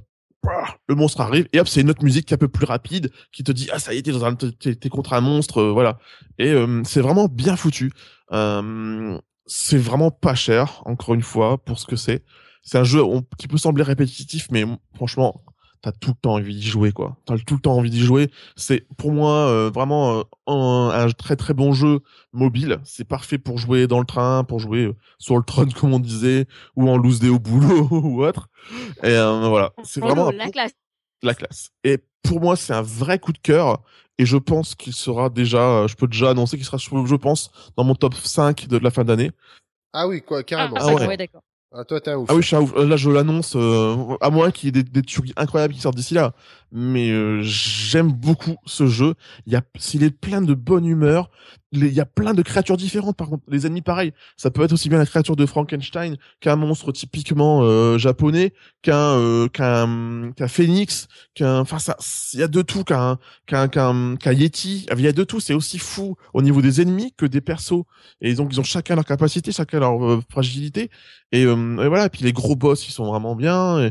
le 0.88 0.94
monstre 0.96 1.20
arrive 1.20 1.48
et 1.52 1.60
hop, 1.60 1.68
c'est 1.68 1.82
une 1.82 1.90
autre 1.90 2.02
musique 2.02 2.26
qui 2.26 2.34
est 2.34 2.36
un 2.36 2.38
peu 2.38 2.48
plus 2.48 2.66
rapide 2.66 3.12
qui 3.30 3.44
te 3.44 3.52
dit 3.52 3.68
ah 3.72 3.78
ça 3.78 3.94
y 3.94 3.98
est 3.98 4.02
t'es 4.02 4.10
dans 4.10 4.24
un 4.24 4.34
t'es 4.34 4.88
contre 4.88 5.12
un 5.12 5.20
monstre, 5.20 5.58
euh, 5.58 5.70
voilà. 5.72 5.98
Et 6.38 6.52
hum, 6.54 6.84
c'est 6.84 7.00
vraiment 7.00 7.28
bien 7.28 7.54
foutu. 7.54 7.92
Hum, 8.30 9.20
c'est 9.52 9.78
vraiment 9.78 10.12
pas 10.12 10.36
cher, 10.36 10.80
encore 10.84 11.14
une 11.14 11.22
fois, 11.22 11.58
pour 11.58 11.80
ce 11.80 11.86
que 11.86 11.96
c'est. 11.96 12.22
C'est 12.62 12.78
un 12.78 12.84
jeu 12.84 13.02
on- 13.02 13.24
qui 13.36 13.48
peut 13.48 13.58
sembler 13.58 13.82
répétitif, 13.82 14.46
mais 14.52 14.64
franchement, 14.94 15.42
t'as 15.82 15.90
tout 15.90 16.10
le 16.10 16.16
temps 16.22 16.34
envie 16.34 16.54
d'y 16.54 16.62
jouer, 16.68 16.92
quoi. 16.92 17.16
T'as 17.24 17.36
tout 17.38 17.54
le 17.54 17.60
temps 17.60 17.74
envie 17.76 17.90
d'y 17.90 18.00
jouer. 18.00 18.30
C'est 18.54 18.86
pour 18.96 19.10
moi 19.12 19.48
euh, 19.48 19.70
vraiment 19.74 20.18
euh, 20.20 20.22
un, 20.46 20.90
un 20.92 21.10
très 21.10 21.34
très 21.34 21.52
bon 21.54 21.72
jeu 21.72 22.00
mobile. 22.32 22.78
C'est 22.84 23.04
parfait 23.08 23.38
pour 23.38 23.58
jouer 23.58 23.88
dans 23.88 23.98
le 23.98 24.04
train, 24.06 24.44
pour 24.44 24.60
jouer 24.60 24.84
euh, 24.84 24.96
sur 25.18 25.36
le 25.36 25.42
trône 25.42 25.72
comme 25.74 25.94
on 25.94 25.98
disait, 26.00 26.46
ou 26.76 26.88
en 26.88 26.96
loose 26.96 27.18
day 27.18 27.28
au 27.30 27.38
boulot 27.40 27.88
ou 27.90 28.22
autre. 28.24 28.48
Et 29.02 29.08
euh, 29.08 29.48
voilà, 29.48 29.72
c'est 29.82 30.00
vraiment 30.00 30.30
la 30.30 30.50
classe. 30.52 30.72
La 31.22 31.34
classe. 31.34 31.70
Et 31.84 31.98
pour 32.22 32.40
moi, 32.40 32.56
c'est 32.56 32.72
un 32.74 32.82
vrai 32.82 33.18
coup 33.18 33.32
de 33.32 33.38
cœur. 33.38 33.82
Et 34.18 34.26
je 34.26 34.36
pense 34.36 34.74
qu'il 34.74 34.92
sera 34.92 35.30
déjà, 35.30 35.58
euh, 35.62 35.88
je 35.88 35.96
peux 35.96 36.06
déjà 36.06 36.30
annoncer 36.30 36.56
qu'il 36.58 36.66
sera, 36.66 36.76
je 36.76 37.16
pense, 37.16 37.50
dans 37.76 37.84
mon 37.84 37.94
top 37.94 38.14
5 38.14 38.68
de 38.68 38.76
la 38.76 38.90
fin 38.90 39.04
d'année. 39.04 39.30
Ah 39.92 40.06
oui, 40.06 40.20
quoi, 40.22 40.40
Ah, 40.40 40.42
carrément. 40.42 40.76
Ah 40.76 40.80
d'accord, 40.84 41.00
ouais. 41.00 41.06
ouais, 41.08 41.16
d'accord. 41.16 41.42
Ah, 41.72 41.84
toi, 41.84 42.00
t'es 42.00 42.10
un 42.10 42.16
ouf. 42.16 42.26
Ah 42.28 42.34
oui, 42.34 42.42
je 42.42 42.48
suis 42.48 42.56
un 42.56 42.60
ouf. 42.62 42.74
Là, 42.74 42.96
je 42.96 43.10
l'annonce, 43.10 43.54
euh, 43.56 44.16
à 44.20 44.30
moins 44.30 44.50
qu'il 44.50 44.66
y 44.66 44.68
ait 44.68 44.82
des, 44.82 44.90
des 44.90 45.02
tueries 45.02 45.32
incroyables 45.36 45.72
qui 45.72 45.80
sortent 45.80 45.96
d'ici 45.96 46.14
là. 46.14 46.34
Mais 46.72 47.10
euh, 47.10 47.40
j'aime 47.42 48.12
beaucoup 48.12 48.56
ce 48.66 48.86
jeu. 48.88 49.14
Il 49.46 49.52
y 49.52 49.56
a, 49.56 49.62
s'il 49.78 50.02
est 50.02 50.10
plein 50.10 50.42
de 50.42 50.52
bonne 50.54 50.84
humeur. 50.84 51.30
Il 51.72 51.86
y 51.86 52.00
a 52.00 52.04
plein 52.04 52.34
de 52.34 52.42
créatures 52.42 52.76
différentes. 52.76 53.16
Par 53.16 53.28
contre, 53.28 53.44
les 53.48 53.64
ennemis, 53.66 53.82
pareil. 53.82 54.12
Ça 54.36 54.50
peut 54.50 54.62
être 54.62 54.72
aussi 54.72 54.88
bien 54.88 54.98
la 54.98 55.06
créature 55.06 55.36
de 55.36 55.46
Frankenstein 55.46 56.16
qu'un 56.40 56.56
monstre 56.56 56.90
typiquement 56.90 57.62
euh, 57.62 57.96
japonais, 57.96 58.52
qu'un 58.82 59.16
euh, 59.16 59.48
qu'un 59.48 60.32
qu'un 60.32 60.48
phénix, 60.48 61.06
qu'un. 61.34 61.60
Enfin, 61.60 61.78
ça, 61.78 61.96
il 62.34 62.40
y 62.40 62.42
a 62.42 62.48
de 62.48 62.62
tout. 62.62 62.82
Qu'un 62.82 63.18
qu'un 63.46 63.68
qu'un 63.68 64.16
qu'un 64.16 64.32
yeti. 64.32 64.86
Il 64.92 65.00
y 65.00 65.06
a 65.06 65.12
de 65.12 65.22
tout. 65.24 65.38
C'est 65.38 65.54
aussi 65.54 65.78
fou 65.78 66.16
au 66.34 66.42
niveau 66.42 66.60
des 66.60 66.80
ennemis 66.80 67.14
que 67.16 67.26
des 67.26 67.40
persos. 67.40 67.84
Et 68.20 68.34
donc, 68.34 68.52
ils 68.52 68.60
ont 68.60 68.64
chacun 68.64 68.96
leur 68.96 69.04
capacité, 69.04 69.52
chacun 69.52 69.78
leur 69.78 70.04
euh, 70.04 70.20
fragilité. 70.28 70.90
Et, 71.30 71.44
euh, 71.44 71.84
et 71.84 71.88
voilà, 71.88 72.06
et 72.06 72.08
puis 72.10 72.24
les 72.24 72.32
gros 72.32 72.56
boss, 72.56 72.88
ils 72.88 72.92
sont 72.92 73.06
vraiment 73.06 73.36
bien. 73.36 73.90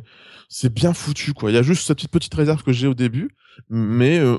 C'est 0.50 0.74
bien 0.74 0.94
foutu, 0.94 1.34
quoi. 1.34 1.52
Il 1.52 1.54
y 1.54 1.58
a 1.58 1.62
juste 1.62 1.86
cette 1.86 1.98
petite, 1.98 2.12
petite 2.12 2.34
réserve 2.34 2.64
que 2.64 2.74
j'ai 2.74 2.88
au 2.88 2.96
début, 2.96 3.30
mais 3.70 4.18
euh, 4.20 4.38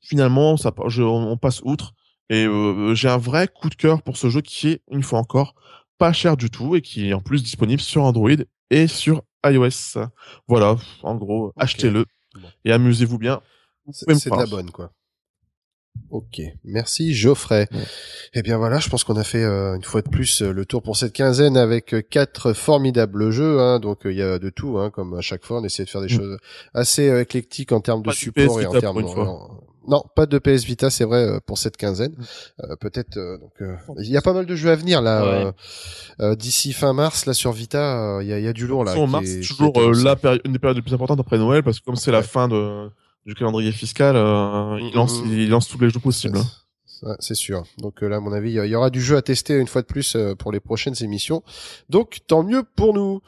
finalement, 0.00 0.56
ça, 0.56 0.72
je, 0.88 1.02
on 1.02 1.36
passe 1.36 1.60
outre. 1.64 1.94
Et 2.32 2.46
euh, 2.46 2.94
j'ai 2.94 3.08
un 3.08 3.18
vrai 3.18 3.46
coup 3.46 3.68
de 3.68 3.74
cœur 3.74 4.00
pour 4.00 4.16
ce 4.16 4.30
jeu 4.30 4.40
qui 4.40 4.68
est, 4.70 4.80
une 4.90 5.02
fois 5.02 5.18
encore, 5.18 5.54
pas 5.98 6.14
cher 6.14 6.38
du 6.38 6.48
tout 6.48 6.74
et 6.76 6.80
qui 6.80 7.10
est 7.10 7.12
en 7.12 7.20
plus 7.20 7.42
disponible 7.42 7.82
sur 7.82 8.04
Android 8.04 8.30
et 8.70 8.86
sur 8.86 9.22
iOS. 9.44 9.98
Voilà, 10.48 10.76
en 11.02 11.14
gros, 11.16 11.52
achetez-le 11.58 12.06
Bon. 12.34 12.48
et 12.64 12.72
amusez-vous 12.72 13.18
bien. 13.18 13.42
C'est 13.90 14.30
de 14.30 14.36
la 14.36 14.46
bonne, 14.46 14.70
quoi. 14.70 14.92
Ok, 16.08 16.40
merci 16.64 17.12
Geoffrey. 17.12 17.68
Ouais. 17.70 17.78
Eh 18.32 18.40
bien 18.42 18.56
voilà, 18.56 18.78
je 18.78 18.88
pense 18.88 19.04
qu'on 19.04 19.16
a 19.16 19.24
fait 19.24 19.44
euh, 19.44 19.76
une 19.76 19.82
fois 19.84 20.00
de 20.00 20.08
plus 20.08 20.40
euh, 20.40 20.50
le 20.50 20.64
tour 20.64 20.82
pour 20.82 20.96
cette 20.96 21.12
quinzaine 21.12 21.58
avec 21.58 21.92
euh, 21.92 22.00
quatre 22.00 22.54
formidables 22.54 23.30
jeux. 23.30 23.60
Hein, 23.60 23.78
donc 23.78 24.06
euh, 24.06 24.12
il 24.12 24.16
y 24.16 24.22
a 24.22 24.38
de 24.38 24.48
tout, 24.48 24.78
hein, 24.78 24.88
comme 24.88 25.12
à 25.12 25.20
chaque 25.20 25.44
fois, 25.44 25.60
on 25.60 25.64
essaie 25.64 25.84
de 25.84 25.90
faire 25.90 26.00
des 26.00 26.06
Mm. 26.14 26.18
choses 26.18 26.38
assez 26.72 27.10
euh, 27.10 27.20
éclectiques 27.20 27.72
en 27.72 27.80
termes 27.82 28.00
de 28.00 28.06
Pas 28.06 28.12
de 28.12 28.16
support 28.16 28.60
et 28.62 28.66
en 28.66 28.72
termes 28.72 29.04
Non, 29.88 30.02
pas 30.14 30.26
de 30.26 30.38
PS 30.38 30.64
Vita, 30.64 30.90
c'est 30.90 31.04
vrai 31.04 31.24
euh, 31.24 31.38
pour 31.44 31.58
cette 31.58 31.76
quinzaine. 31.76 32.12
Mm. 32.12 32.24
Euh, 32.64 32.76
Peut-être. 32.76 33.16
euh, 33.16 33.38
donc 33.38 33.52
euh, 33.60 33.74
il 33.98 34.10
y 34.10 34.16
a 34.16 34.22
pas 34.22 34.32
mal 34.32 34.46
de 34.46 34.54
jeux 34.56 34.70
à 34.70 34.76
venir 34.76 35.02
là. 35.02 35.24
Ouais. 35.46 35.52
euh, 36.20 36.34
D'ici 36.36 36.72
fin 36.72 36.92
mars, 36.92 37.26
là 37.26 37.34
sur 37.34 37.52
Vita, 37.52 38.16
euh, 38.18 38.22
il 38.22 38.28
y, 38.28 38.32
a, 38.32 38.38
il 38.38 38.44
y 38.44 38.48
a 38.48 38.52
du 38.52 38.66
lourd 38.66 38.84
là. 38.84 38.96
en 38.98 39.06
mars, 39.06 39.26
est- 39.26 39.42
c'est 39.42 39.48
toujours 39.48 39.78
euh, 39.80 39.92
la 40.04 40.14
péri- 40.16 40.40
une 40.44 40.52
des 40.52 40.58
périodes 40.58 40.76
les 40.76 40.82
plus 40.82 40.94
importantes 40.94 41.20
après 41.20 41.38
Noël, 41.38 41.62
parce 41.62 41.80
que 41.80 41.84
comme 41.84 41.96
c'est 41.96 42.12
la 42.12 42.22
fin 42.22 42.48
de, 42.48 42.88
du 43.26 43.34
calendrier 43.34 43.72
fiscal, 43.72 44.14
euh, 44.16 44.78
il, 44.80 44.92
lance, 44.94 45.20
il 45.26 45.48
lance 45.48 45.68
tous 45.68 45.78
les 45.80 45.90
jeux 45.90 46.00
possibles. 46.00 46.38
hein. 46.38 46.46
Ouais, 47.04 47.16
c'est 47.18 47.34
sûr. 47.34 47.64
Donc 47.78 48.02
euh, 48.04 48.08
là, 48.08 48.16
à 48.16 48.20
mon 48.20 48.32
avis, 48.32 48.50
il 48.50 48.54
y 48.54 48.60
a- 48.60 48.66
il 48.66 48.70
y 48.70 48.76
aura 48.76 48.90
du 48.90 49.00
jeu 49.00 49.16
à 49.16 49.22
tester 49.22 49.54
une 49.58 49.66
fois 49.66 49.82
de 49.82 49.86
plus 49.88 50.14
euh, 50.14 50.36
pour 50.36 50.52
les 50.52 50.60
prochaines 50.60 50.94
émissions. 51.02 51.42
Donc 51.88 52.18
tant 52.28 52.44
mieux 52.44 52.62
pour 52.76 52.94
nous. 52.94 53.20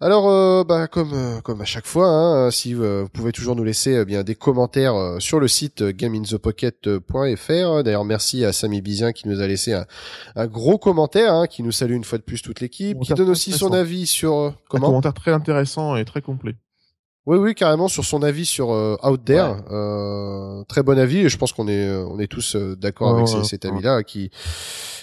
Alors, 0.00 0.28
euh, 0.28 0.62
bah, 0.62 0.86
comme 0.86 1.12
euh, 1.12 1.40
comme 1.40 1.60
à 1.60 1.64
chaque 1.64 1.86
fois, 1.86 2.06
hein, 2.06 2.50
si 2.52 2.72
euh, 2.72 3.02
vous 3.02 3.08
pouvez 3.08 3.32
toujours 3.32 3.56
nous 3.56 3.64
laisser 3.64 4.04
bien 4.04 4.22
des 4.22 4.36
commentaires 4.36 5.16
sur 5.18 5.40
le 5.40 5.48
site 5.48 5.82
gameinthepocket.fr. 5.82 7.82
D'ailleurs, 7.82 8.04
merci 8.04 8.44
à 8.44 8.52
Samy 8.52 8.80
Bizien 8.80 9.12
qui 9.12 9.26
nous 9.26 9.40
a 9.40 9.46
laissé 9.48 9.72
un, 9.72 9.86
un 10.36 10.46
gros 10.46 10.78
commentaire, 10.78 11.34
hein, 11.34 11.48
qui 11.48 11.64
nous 11.64 11.72
salue 11.72 11.94
une 11.94 12.04
fois 12.04 12.18
de 12.18 12.22
plus 12.22 12.42
toute 12.42 12.60
l'équipe, 12.60 13.00
qui 13.00 13.12
donne 13.12 13.30
aussi 13.30 13.50
son 13.50 13.72
avis 13.72 14.06
sur 14.06 14.34
euh, 14.34 14.48
Un 14.50 14.54
comment? 14.68 14.86
commentaire 14.86 15.14
très 15.14 15.32
intéressant 15.32 15.96
et 15.96 16.04
très 16.04 16.22
complet. 16.22 16.54
Oui, 17.26 17.36
oui, 17.36 17.54
carrément 17.54 17.88
sur 17.88 18.04
son 18.04 18.22
avis 18.22 18.46
sur 18.46 18.72
euh, 18.72 18.96
Out 19.02 19.22
There. 19.24 19.56
Euh, 19.70 20.64
très 20.64 20.82
bon 20.82 20.98
avis 20.98 21.18
et 21.18 21.28
je 21.28 21.36
pense 21.36 21.52
qu'on 21.52 21.68
est 21.68 21.86
euh, 21.86 22.06
on 22.06 22.18
est 22.18 22.26
tous 22.26 22.56
euh, 22.56 22.74
d'accord 22.74 23.12
Ouais, 23.14 23.22
avec 23.22 23.34
ouais, 23.36 23.44
cet 23.44 23.64
avis-là 23.66 24.02
qui 24.02 24.30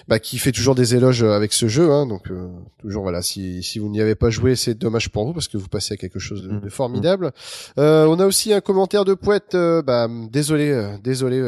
bah, 0.07 0.17
qui 0.19 0.37
fait 0.39 0.51
toujours 0.51 0.73
des 0.75 0.95
éloges 0.95 1.21
euh, 1.23 1.33
avec 1.35 1.53
ce 1.53 1.67
jeu. 1.67 1.91
Hein, 1.91 2.07
donc 2.07 2.31
euh, 2.31 2.47
toujours 2.79 3.03
voilà, 3.03 3.21
si 3.21 3.61
si 3.61 3.77
vous 3.79 3.89
n'y 3.89 4.01
avez 4.01 4.15
pas 4.15 4.31
joué, 4.31 4.55
c'est 4.55 4.73
dommage 4.75 5.09
pour 5.09 5.25
vous 5.25 5.33
parce 5.33 5.47
que 5.47 5.57
vous 5.57 5.67
passez 5.67 5.93
à 5.93 5.97
quelque 5.97 6.17
chose 6.19 6.41
de, 6.43 6.49
Mm. 6.53 6.61
de 6.61 6.69
formidable. 6.69 7.31
Euh, 7.77 8.05
on 8.07 8.17
a 8.19 8.25
aussi 8.25 8.53
un 8.53 8.61
commentaire 8.61 9.05
de 9.05 9.13
poète. 9.13 9.53
euh, 9.53 9.81
bah 9.83 10.07
désolé, 10.31 10.69
euh, 10.71 10.97
désolé. 11.03 11.39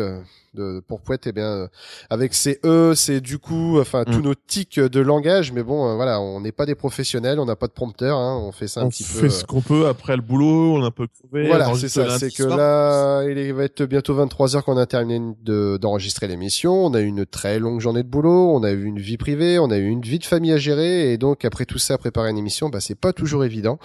Euh, 0.57 0.77
de, 0.77 0.79
pour 0.81 1.01
Pouet, 1.01 1.19
eh 1.25 1.31
bien, 1.31 1.69
avec 2.09 2.33
ses 2.33 2.59
e, 2.65 2.93
c'est 2.95 3.21
du 3.21 3.37
coup, 3.37 3.79
enfin, 3.79 4.03
tous 4.05 4.19
mm. 4.19 4.21
nos 4.21 4.35
tics 4.35 4.79
de 4.79 4.99
langage. 4.99 5.51
Mais 5.51 5.63
bon, 5.63 5.95
voilà, 5.95 6.19
on 6.19 6.41
n'est 6.41 6.51
pas 6.51 6.65
des 6.65 6.75
professionnels, 6.75 7.39
on 7.39 7.45
n'a 7.45 7.55
pas 7.55 7.67
de 7.67 7.71
prompteur, 7.71 8.17
hein, 8.17 8.39
on 8.41 8.51
fait 8.51 8.67
ça 8.67 8.81
un 8.81 8.89
petit 8.89 9.03
peu. 9.03 9.19
On 9.19 9.21
fait 9.21 9.29
ce 9.29 9.45
qu'on 9.45 9.61
peut 9.61 9.87
après 9.87 10.15
le 10.15 10.21
boulot, 10.21 10.75
on 10.75 10.83
a 10.83 10.87
un 10.87 10.91
peu 10.91 11.07
crevé. 11.07 11.47
Voilà, 11.47 11.73
c'est 11.75 11.89
ça. 11.89 12.17
C'est 12.17 12.31
que 12.31 12.43
là, 12.43 13.23
il 13.23 13.53
va 13.53 13.63
être 13.63 13.83
bientôt 13.85 14.15
23 14.15 14.55
heures 14.55 14.65
qu'on 14.65 14.77
a 14.77 14.85
terminé 14.85 15.35
d'enregistrer 15.43 16.27
l'émission. 16.27 16.85
On 16.85 16.93
a 16.93 17.01
eu 17.01 17.05
une 17.05 17.25
très 17.25 17.59
longue 17.59 17.79
journée 17.79 18.03
de 18.03 18.09
boulot, 18.09 18.51
on 18.55 18.63
a 18.63 18.71
eu 18.71 18.83
une 18.83 18.99
vie 18.99 19.17
privée, 19.17 19.59
on 19.59 19.71
a 19.71 19.77
eu 19.77 19.87
une 19.87 20.01
vie 20.01 20.19
de 20.19 20.25
famille 20.25 20.51
à 20.51 20.57
gérer, 20.57 21.13
et 21.13 21.17
donc 21.17 21.45
après 21.45 21.65
tout 21.65 21.77
ça, 21.77 21.97
préparer 21.97 22.29
une 22.29 22.37
émission, 22.37 22.69
bah 22.69 22.79
c'est 22.79 22.95
pas 22.95 23.13
toujours 23.13 23.43
évident. 23.43 23.79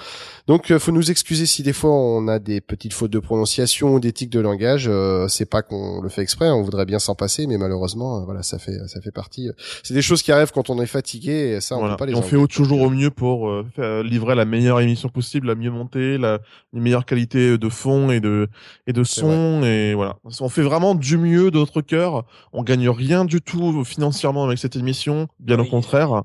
Donc, 0.46 0.72
faut 0.78 0.92
nous 0.92 1.10
excuser 1.10 1.46
si 1.46 1.62
des 1.62 1.72
fois 1.72 1.90
on 1.90 2.28
a 2.28 2.38
des 2.38 2.60
petites 2.60 2.92
fautes 2.92 3.10
de 3.10 3.18
prononciation 3.18 3.94
ou 3.94 4.00
d'éthique 4.00 4.30
de 4.30 4.40
langage. 4.40 4.86
Euh, 4.88 5.28
c'est 5.28 5.46
pas 5.46 5.62
qu'on 5.62 6.00
le 6.00 6.08
fait 6.08 6.22
exprès, 6.22 6.50
on 6.62 6.64
voudrait 6.64 6.86
bien 6.86 6.98
s'en 6.98 7.14
passer, 7.14 7.46
mais 7.46 7.58
malheureusement, 7.58 8.20
euh, 8.20 8.24
voilà, 8.24 8.42
ça 8.42 8.58
fait 8.58 8.78
ça 8.88 9.00
fait 9.00 9.10
partie. 9.10 9.48
Euh, 9.48 9.52
c'est 9.82 9.94
des 9.94 10.02
choses 10.02 10.22
qui 10.22 10.32
arrivent 10.32 10.52
quand 10.52 10.70
on 10.70 10.80
est 10.80 10.86
fatigué, 10.86 11.54
et 11.56 11.60
ça 11.60 11.76
on 11.76 11.88
peut 11.88 11.96
pas 11.96 12.06
les. 12.06 12.14
on 12.14 12.22
fait 12.22 12.36
toujours 12.46 12.80
au 12.80 12.90
mieux 12.90 13.10
pour 13.10 13.50
livrer 13.78 14.34
la 14.34 14.44
meilleure 14.44 14.80
émission 14.80 15.08
possible, 15.08 15.48
la 15.48 15.54
mieux 15.54 15.70
montée, 15.70 16.18
la 16.18 16.38
meilleure 16.72 17.04
qualité 17.04 17.58
de 17.58 17.68
fond 17.68 18.10
et 18.10 18.20
de 18.20 18.48
et 18.86 18.92
de 18.92 19.04
son, 19.04 19.62
et 19.62 19.94
voilà. 19.94 20.16
On 20.40 20.48
fait 20.48 20.62
vraiment 20.62 20.94
du 20.94 21.18
mieux 21.18 21.50
de 21.50 21.58
notre 21.58 21.82
cœur. 21.82 22.24
On 22.52 22.62
gagne 22.62 22.88
rien 22.88 23.24
du 23.24 23.40
tout 23.40 23.84
financièrement 23.84 24.44
avec 24.44 24.58
cette 24.58 24.76
émission, 24.76 25.28
bien 25.38 25.58
au 25.58 25.64
contraire. 25.64 26.22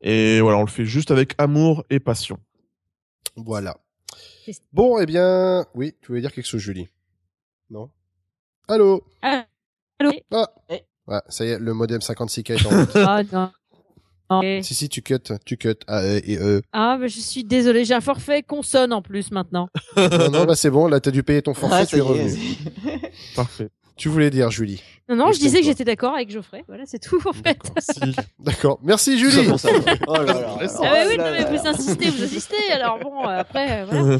Et 0.00 0.40
voilà, 0.40 0.58
on 0.58 0.62
le 0.62 0.68
fait 0.68 0.86
juste 0.86 1.10
avec 1.10 1.34
amour 1.38 1.84
et 1.90 2.00
passion. 2.00 2.38
Voilà. 3.36 3.76
Bon, 4.72 4.98
eh 4.98 5.06
bien, 5.06 5.66
oui, 5.74 5.94
tu 6.00 6.08
voulais 6.08 6.20
dire 6.20 6.32
quelque 6.32 6.46
chose, 6.46 6.60
Julie? 6.60 6.88
Non? 7.68 7.90
Allô? 8.68 9.04
Ah, 9.22 9.46
Allô 10.00 10.12
Ah 10.32 10.48
eh. 10.70 10.80
ouais, 11.06 11.20
ça 11.28 11.44
y 11.44 11.50
est, 11.50 11.58
le 11.58 11.74
modem 11.74 12.00
56K 12.00 12.52
est 12.52 12.66
en 12.66 12.70
route. 12.70 12.96
ah 12.96 13.22
non. 13.32 13.50
Si, 14.62 14.74
si, 14.74 14.88
tu 14.88 15.02
cut, 15.02 15.32
tu 15.44 15.56
cut. 15.56 15.74
Ah, 15.88 16.02
et 16.04 16.38
E. 16.38 16.62
Ah, 16.72 16.96
bah, 16.98 17.08
je 17.08 17.18
suis 17.18 17.44
désolé, 17.44 17.84
j'ai 17.84 17.94
un 17.94 18.00
forfait 18.00 18.42
consonne 18.42 18.92
en 18.92 19.02
plus 19.02 19.32
maintenant. 19.32 19.68
non, 19.96 20.30
non, 20.30 20.44
bah, 20.44 20.54
c'est 20.54 20.70
bon, 20.70 20.86
là, 20.86 21.00
t'as 21.00 21.10
dû 21.10 21.22
payer 21.22 21.42
ton 21.42 21.52
forfait, 21.52 21.80
ah, 21.80 21.86
tu 21.86 21.96
es 21.96 22.00
revenu. 22.00 22.38
Parfait. 23.36 23.68
Tu 23.96 24.08
voulais 24.08 24.30
dire, 24.30 24.50
Julie 24.50 24.82
Non, 25.10 25.16
non, 25.16 25.32
je 25.32 25.38
disais 25.40 25.58
que 25.58 25.66
j'étais 25.66 25.84
d'accord 25.84 26.14
avec 26.14 26.30
Geoffrey. 26.30 26.64
Voilà, 26.68 26.84
c'est 26.86 27.00
tout, 27.00 27.20
en 27.28 27.34
fait. 27.34 27.58
D'accord. 28.38 28.78
Merci, 28.82 29.18
Julie. 29.18 29.50
oh 30.06 30.14
là 30.14 30.24
là. 30.24 30.56
Ah, 30.58 30.66
bah 30.80 31.04
oui, 31.06 31.18
non, 31.18 31.24
mais 31.32 31.44
vous 31.44 31.66
insistez, 31.66 32.08
vous 32.08 32.22
insistez. 32.22 32.72
Alors 32.72 32.98
bon, 33.00 33.24
après, 33.24 33.84
voilà. 33.84 34.16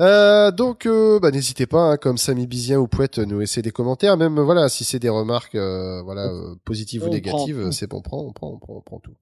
Euh, 0.00 0.52
donc, 0.52 0.86
euh, 0.86 1.18
bah, 1.18 1.30
n'hésitez 1.30 1.66
pas, 1.66 1.80
hein, 1.80 1.96
comme 1.96 2.18
Samy 2.18 2.46
Bizien 2.46 2.78
ou 2.78 2.86
Pouette, 2.86 3.18
nous 3.18 3.40
laisser 3.40 3.62
des 3.62 3.72
commentaires. 3.72 4.16
Même, 4.16 4.38
voilà, 4.38 4.68
si 4.68 4.84
c'est 4.84 5.00
des 5.00 5.08
remarques, 5.08 5.56
euh, 5.56 6.02
voilà, 6.02 6.26
euh, 6.26 6.54
positives 6.64 7.04
ou 7.04 7.08
négatives, 7.08 7.70
c'est 7.72 7.88
bon, 7.88 7.98
on 7.98 8.02
prend, 8.02 8.20
on 8.22 8.32
prend, 8.32 8.48
on 8.50 8.58
prend, 8.58 8.74
on 8.76 8.80
prend 8.80 9.00
tout. 9.00 9.14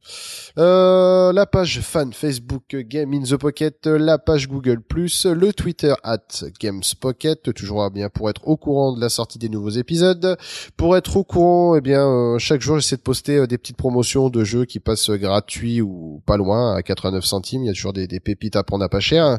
la 0.56 1.46
page 1.46 1.80
fan 1.80 2.12
Facebook 2.12 2.76
Game 2.76 3.14
in 3.14 3.22
the 3.22 3.36
Pocket, 3.36 3.86
la 3.86 4.18
page 4.18 4.48
Google 4.48 4.82
le 5.24 5.52
Twitter 5.52 5.94
at 6.02 6.44
Games 6.60 6.82
Pocket, 7.00 7.54
toujours 7.54 7.90
bien 7.90 8.08
pour 8.10 8.28
être 8.28 8.46
au 8.46 8.56
courant 8.56 8.92
de 8.94 9.00
la 9.00 9.08
sortie 9.08 9.38
des 9.38 9.48
nouveaux 9.48 9.70
épisodes. 9.70 10.36
Pour 10.76 10.96
être 10.96 11.16
au 11.16 11.24
courant, 11.24 11.76
eh 11.76 11.80
bien, 11.80 12.36
chaque 12.38 12.60
jour, 12.60 12.78
j'essaie 12.78 12.96
de 12.96 13.02
poster 13.02 13.46
des 13.46 13.56
petites 13.56 13.76
promotions 13.76 14.28
de 14.28 14.44
jeux 14.44 14.64
qui 14.66 14.80
passent 14.80 15.10
gratuits 15.10 15.80
ou 15.80 16.22
pas 16.26 16.36
loin 16.36 16.74
à 16.74 16.82
89 16.82 17.24
centimes. 17.24 17.64
Il 17.64 17.66
y 17.66 17.70
a 17.70 17.72
toujours 17.72 17.92
des, 17.92 18.06
des 18.06 18.20
pépites 18.20 18.56
à 18.56 18.62
prendre 18.62 18.84
à 18.84 18.88
pas 18.88 19.00
cher. 19.00 19.38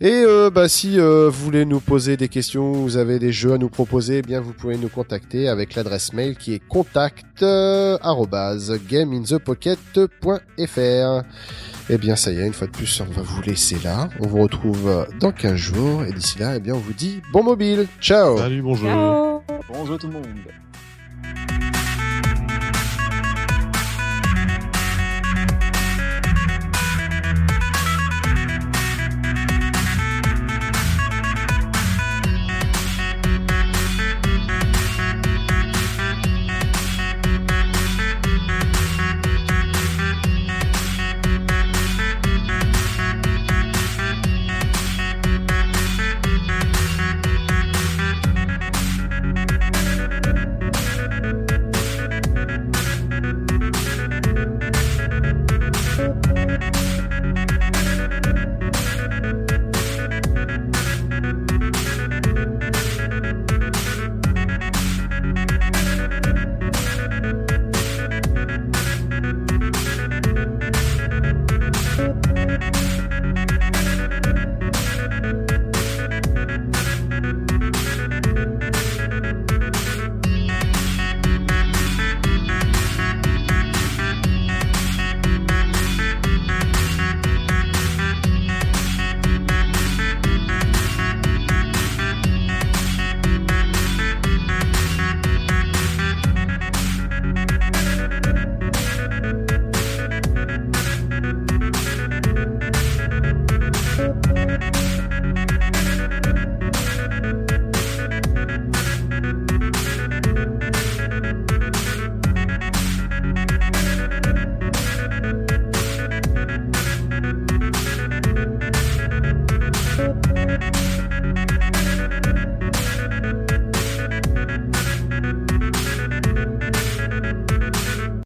Et 0.00 0.24
euh, 0.26 0.50
bah, 0.52 0.68
si 0.68 1.00
euh, 1.00 1.30
vous 1.30 1.44
voulez 1.44 1.64
nous 1.64 1.80
poser 1.80 2.16
des 2.16 2.28
questions, 2.28 2.72
vous 2.72 2.96
avez 2.96 3.18
des 3.18 3.32
jeux 3.32 3.52
à 3.52 3.58
nous 3.58 3.68
proposer, 3.68 4.18
eh 4.18 4.22
bien 4.22 4.40
vous 4.40 4.52
pouvez 4.52 4.76
nous 4.76 4.88
contacter 4.88 5.48
avec 5.48 5.74
l'adresse 5.74 6.12
mail 6.12 6.36
qui 6.36 6.54
est 6.54 6.62
contact 6.68 7.42
euh, 7.42 7.98
gameinthepocket.fr. 8.88 11.22
Eh 11.90 11.98
bien 11.98 12.16
ça 12.16 12.30
y 12.30 12.38
est, 12.38 12.46
une 12.46 12.52
fois 12.52 12.66
de 12.66 12.72
plus, 12.72 13.00
on 13.00 13.12
va 13.12 13.22
vous 13.22 13.42
laisser 13.42 13.78
là. 13.82 14.08
On 14.20 14.26
vous 14.26 14.42
retrouve 14.42 15.06
dans 15.18 15.32
15 15.32 15.54
jours 15.54 16.04
et 16.04 16.12
d'ici 16.12 16.38
là, 16.38 16.56
eh 16.56 16.60
bien 16.60 16.74
on 16.74 16.78
vous 16.78 16.92
dit 16.92 17.22
bon 17.32 17.42
mobile. 17.42 17.86
Ciao. 18.00 18.38
Salut, 18.38 18.62
bonjour. 18.62 19.42
Bonjour 19.72 19.98
tout 19.98 20.06
le 20.06 20.12
monde. 20.12 20.26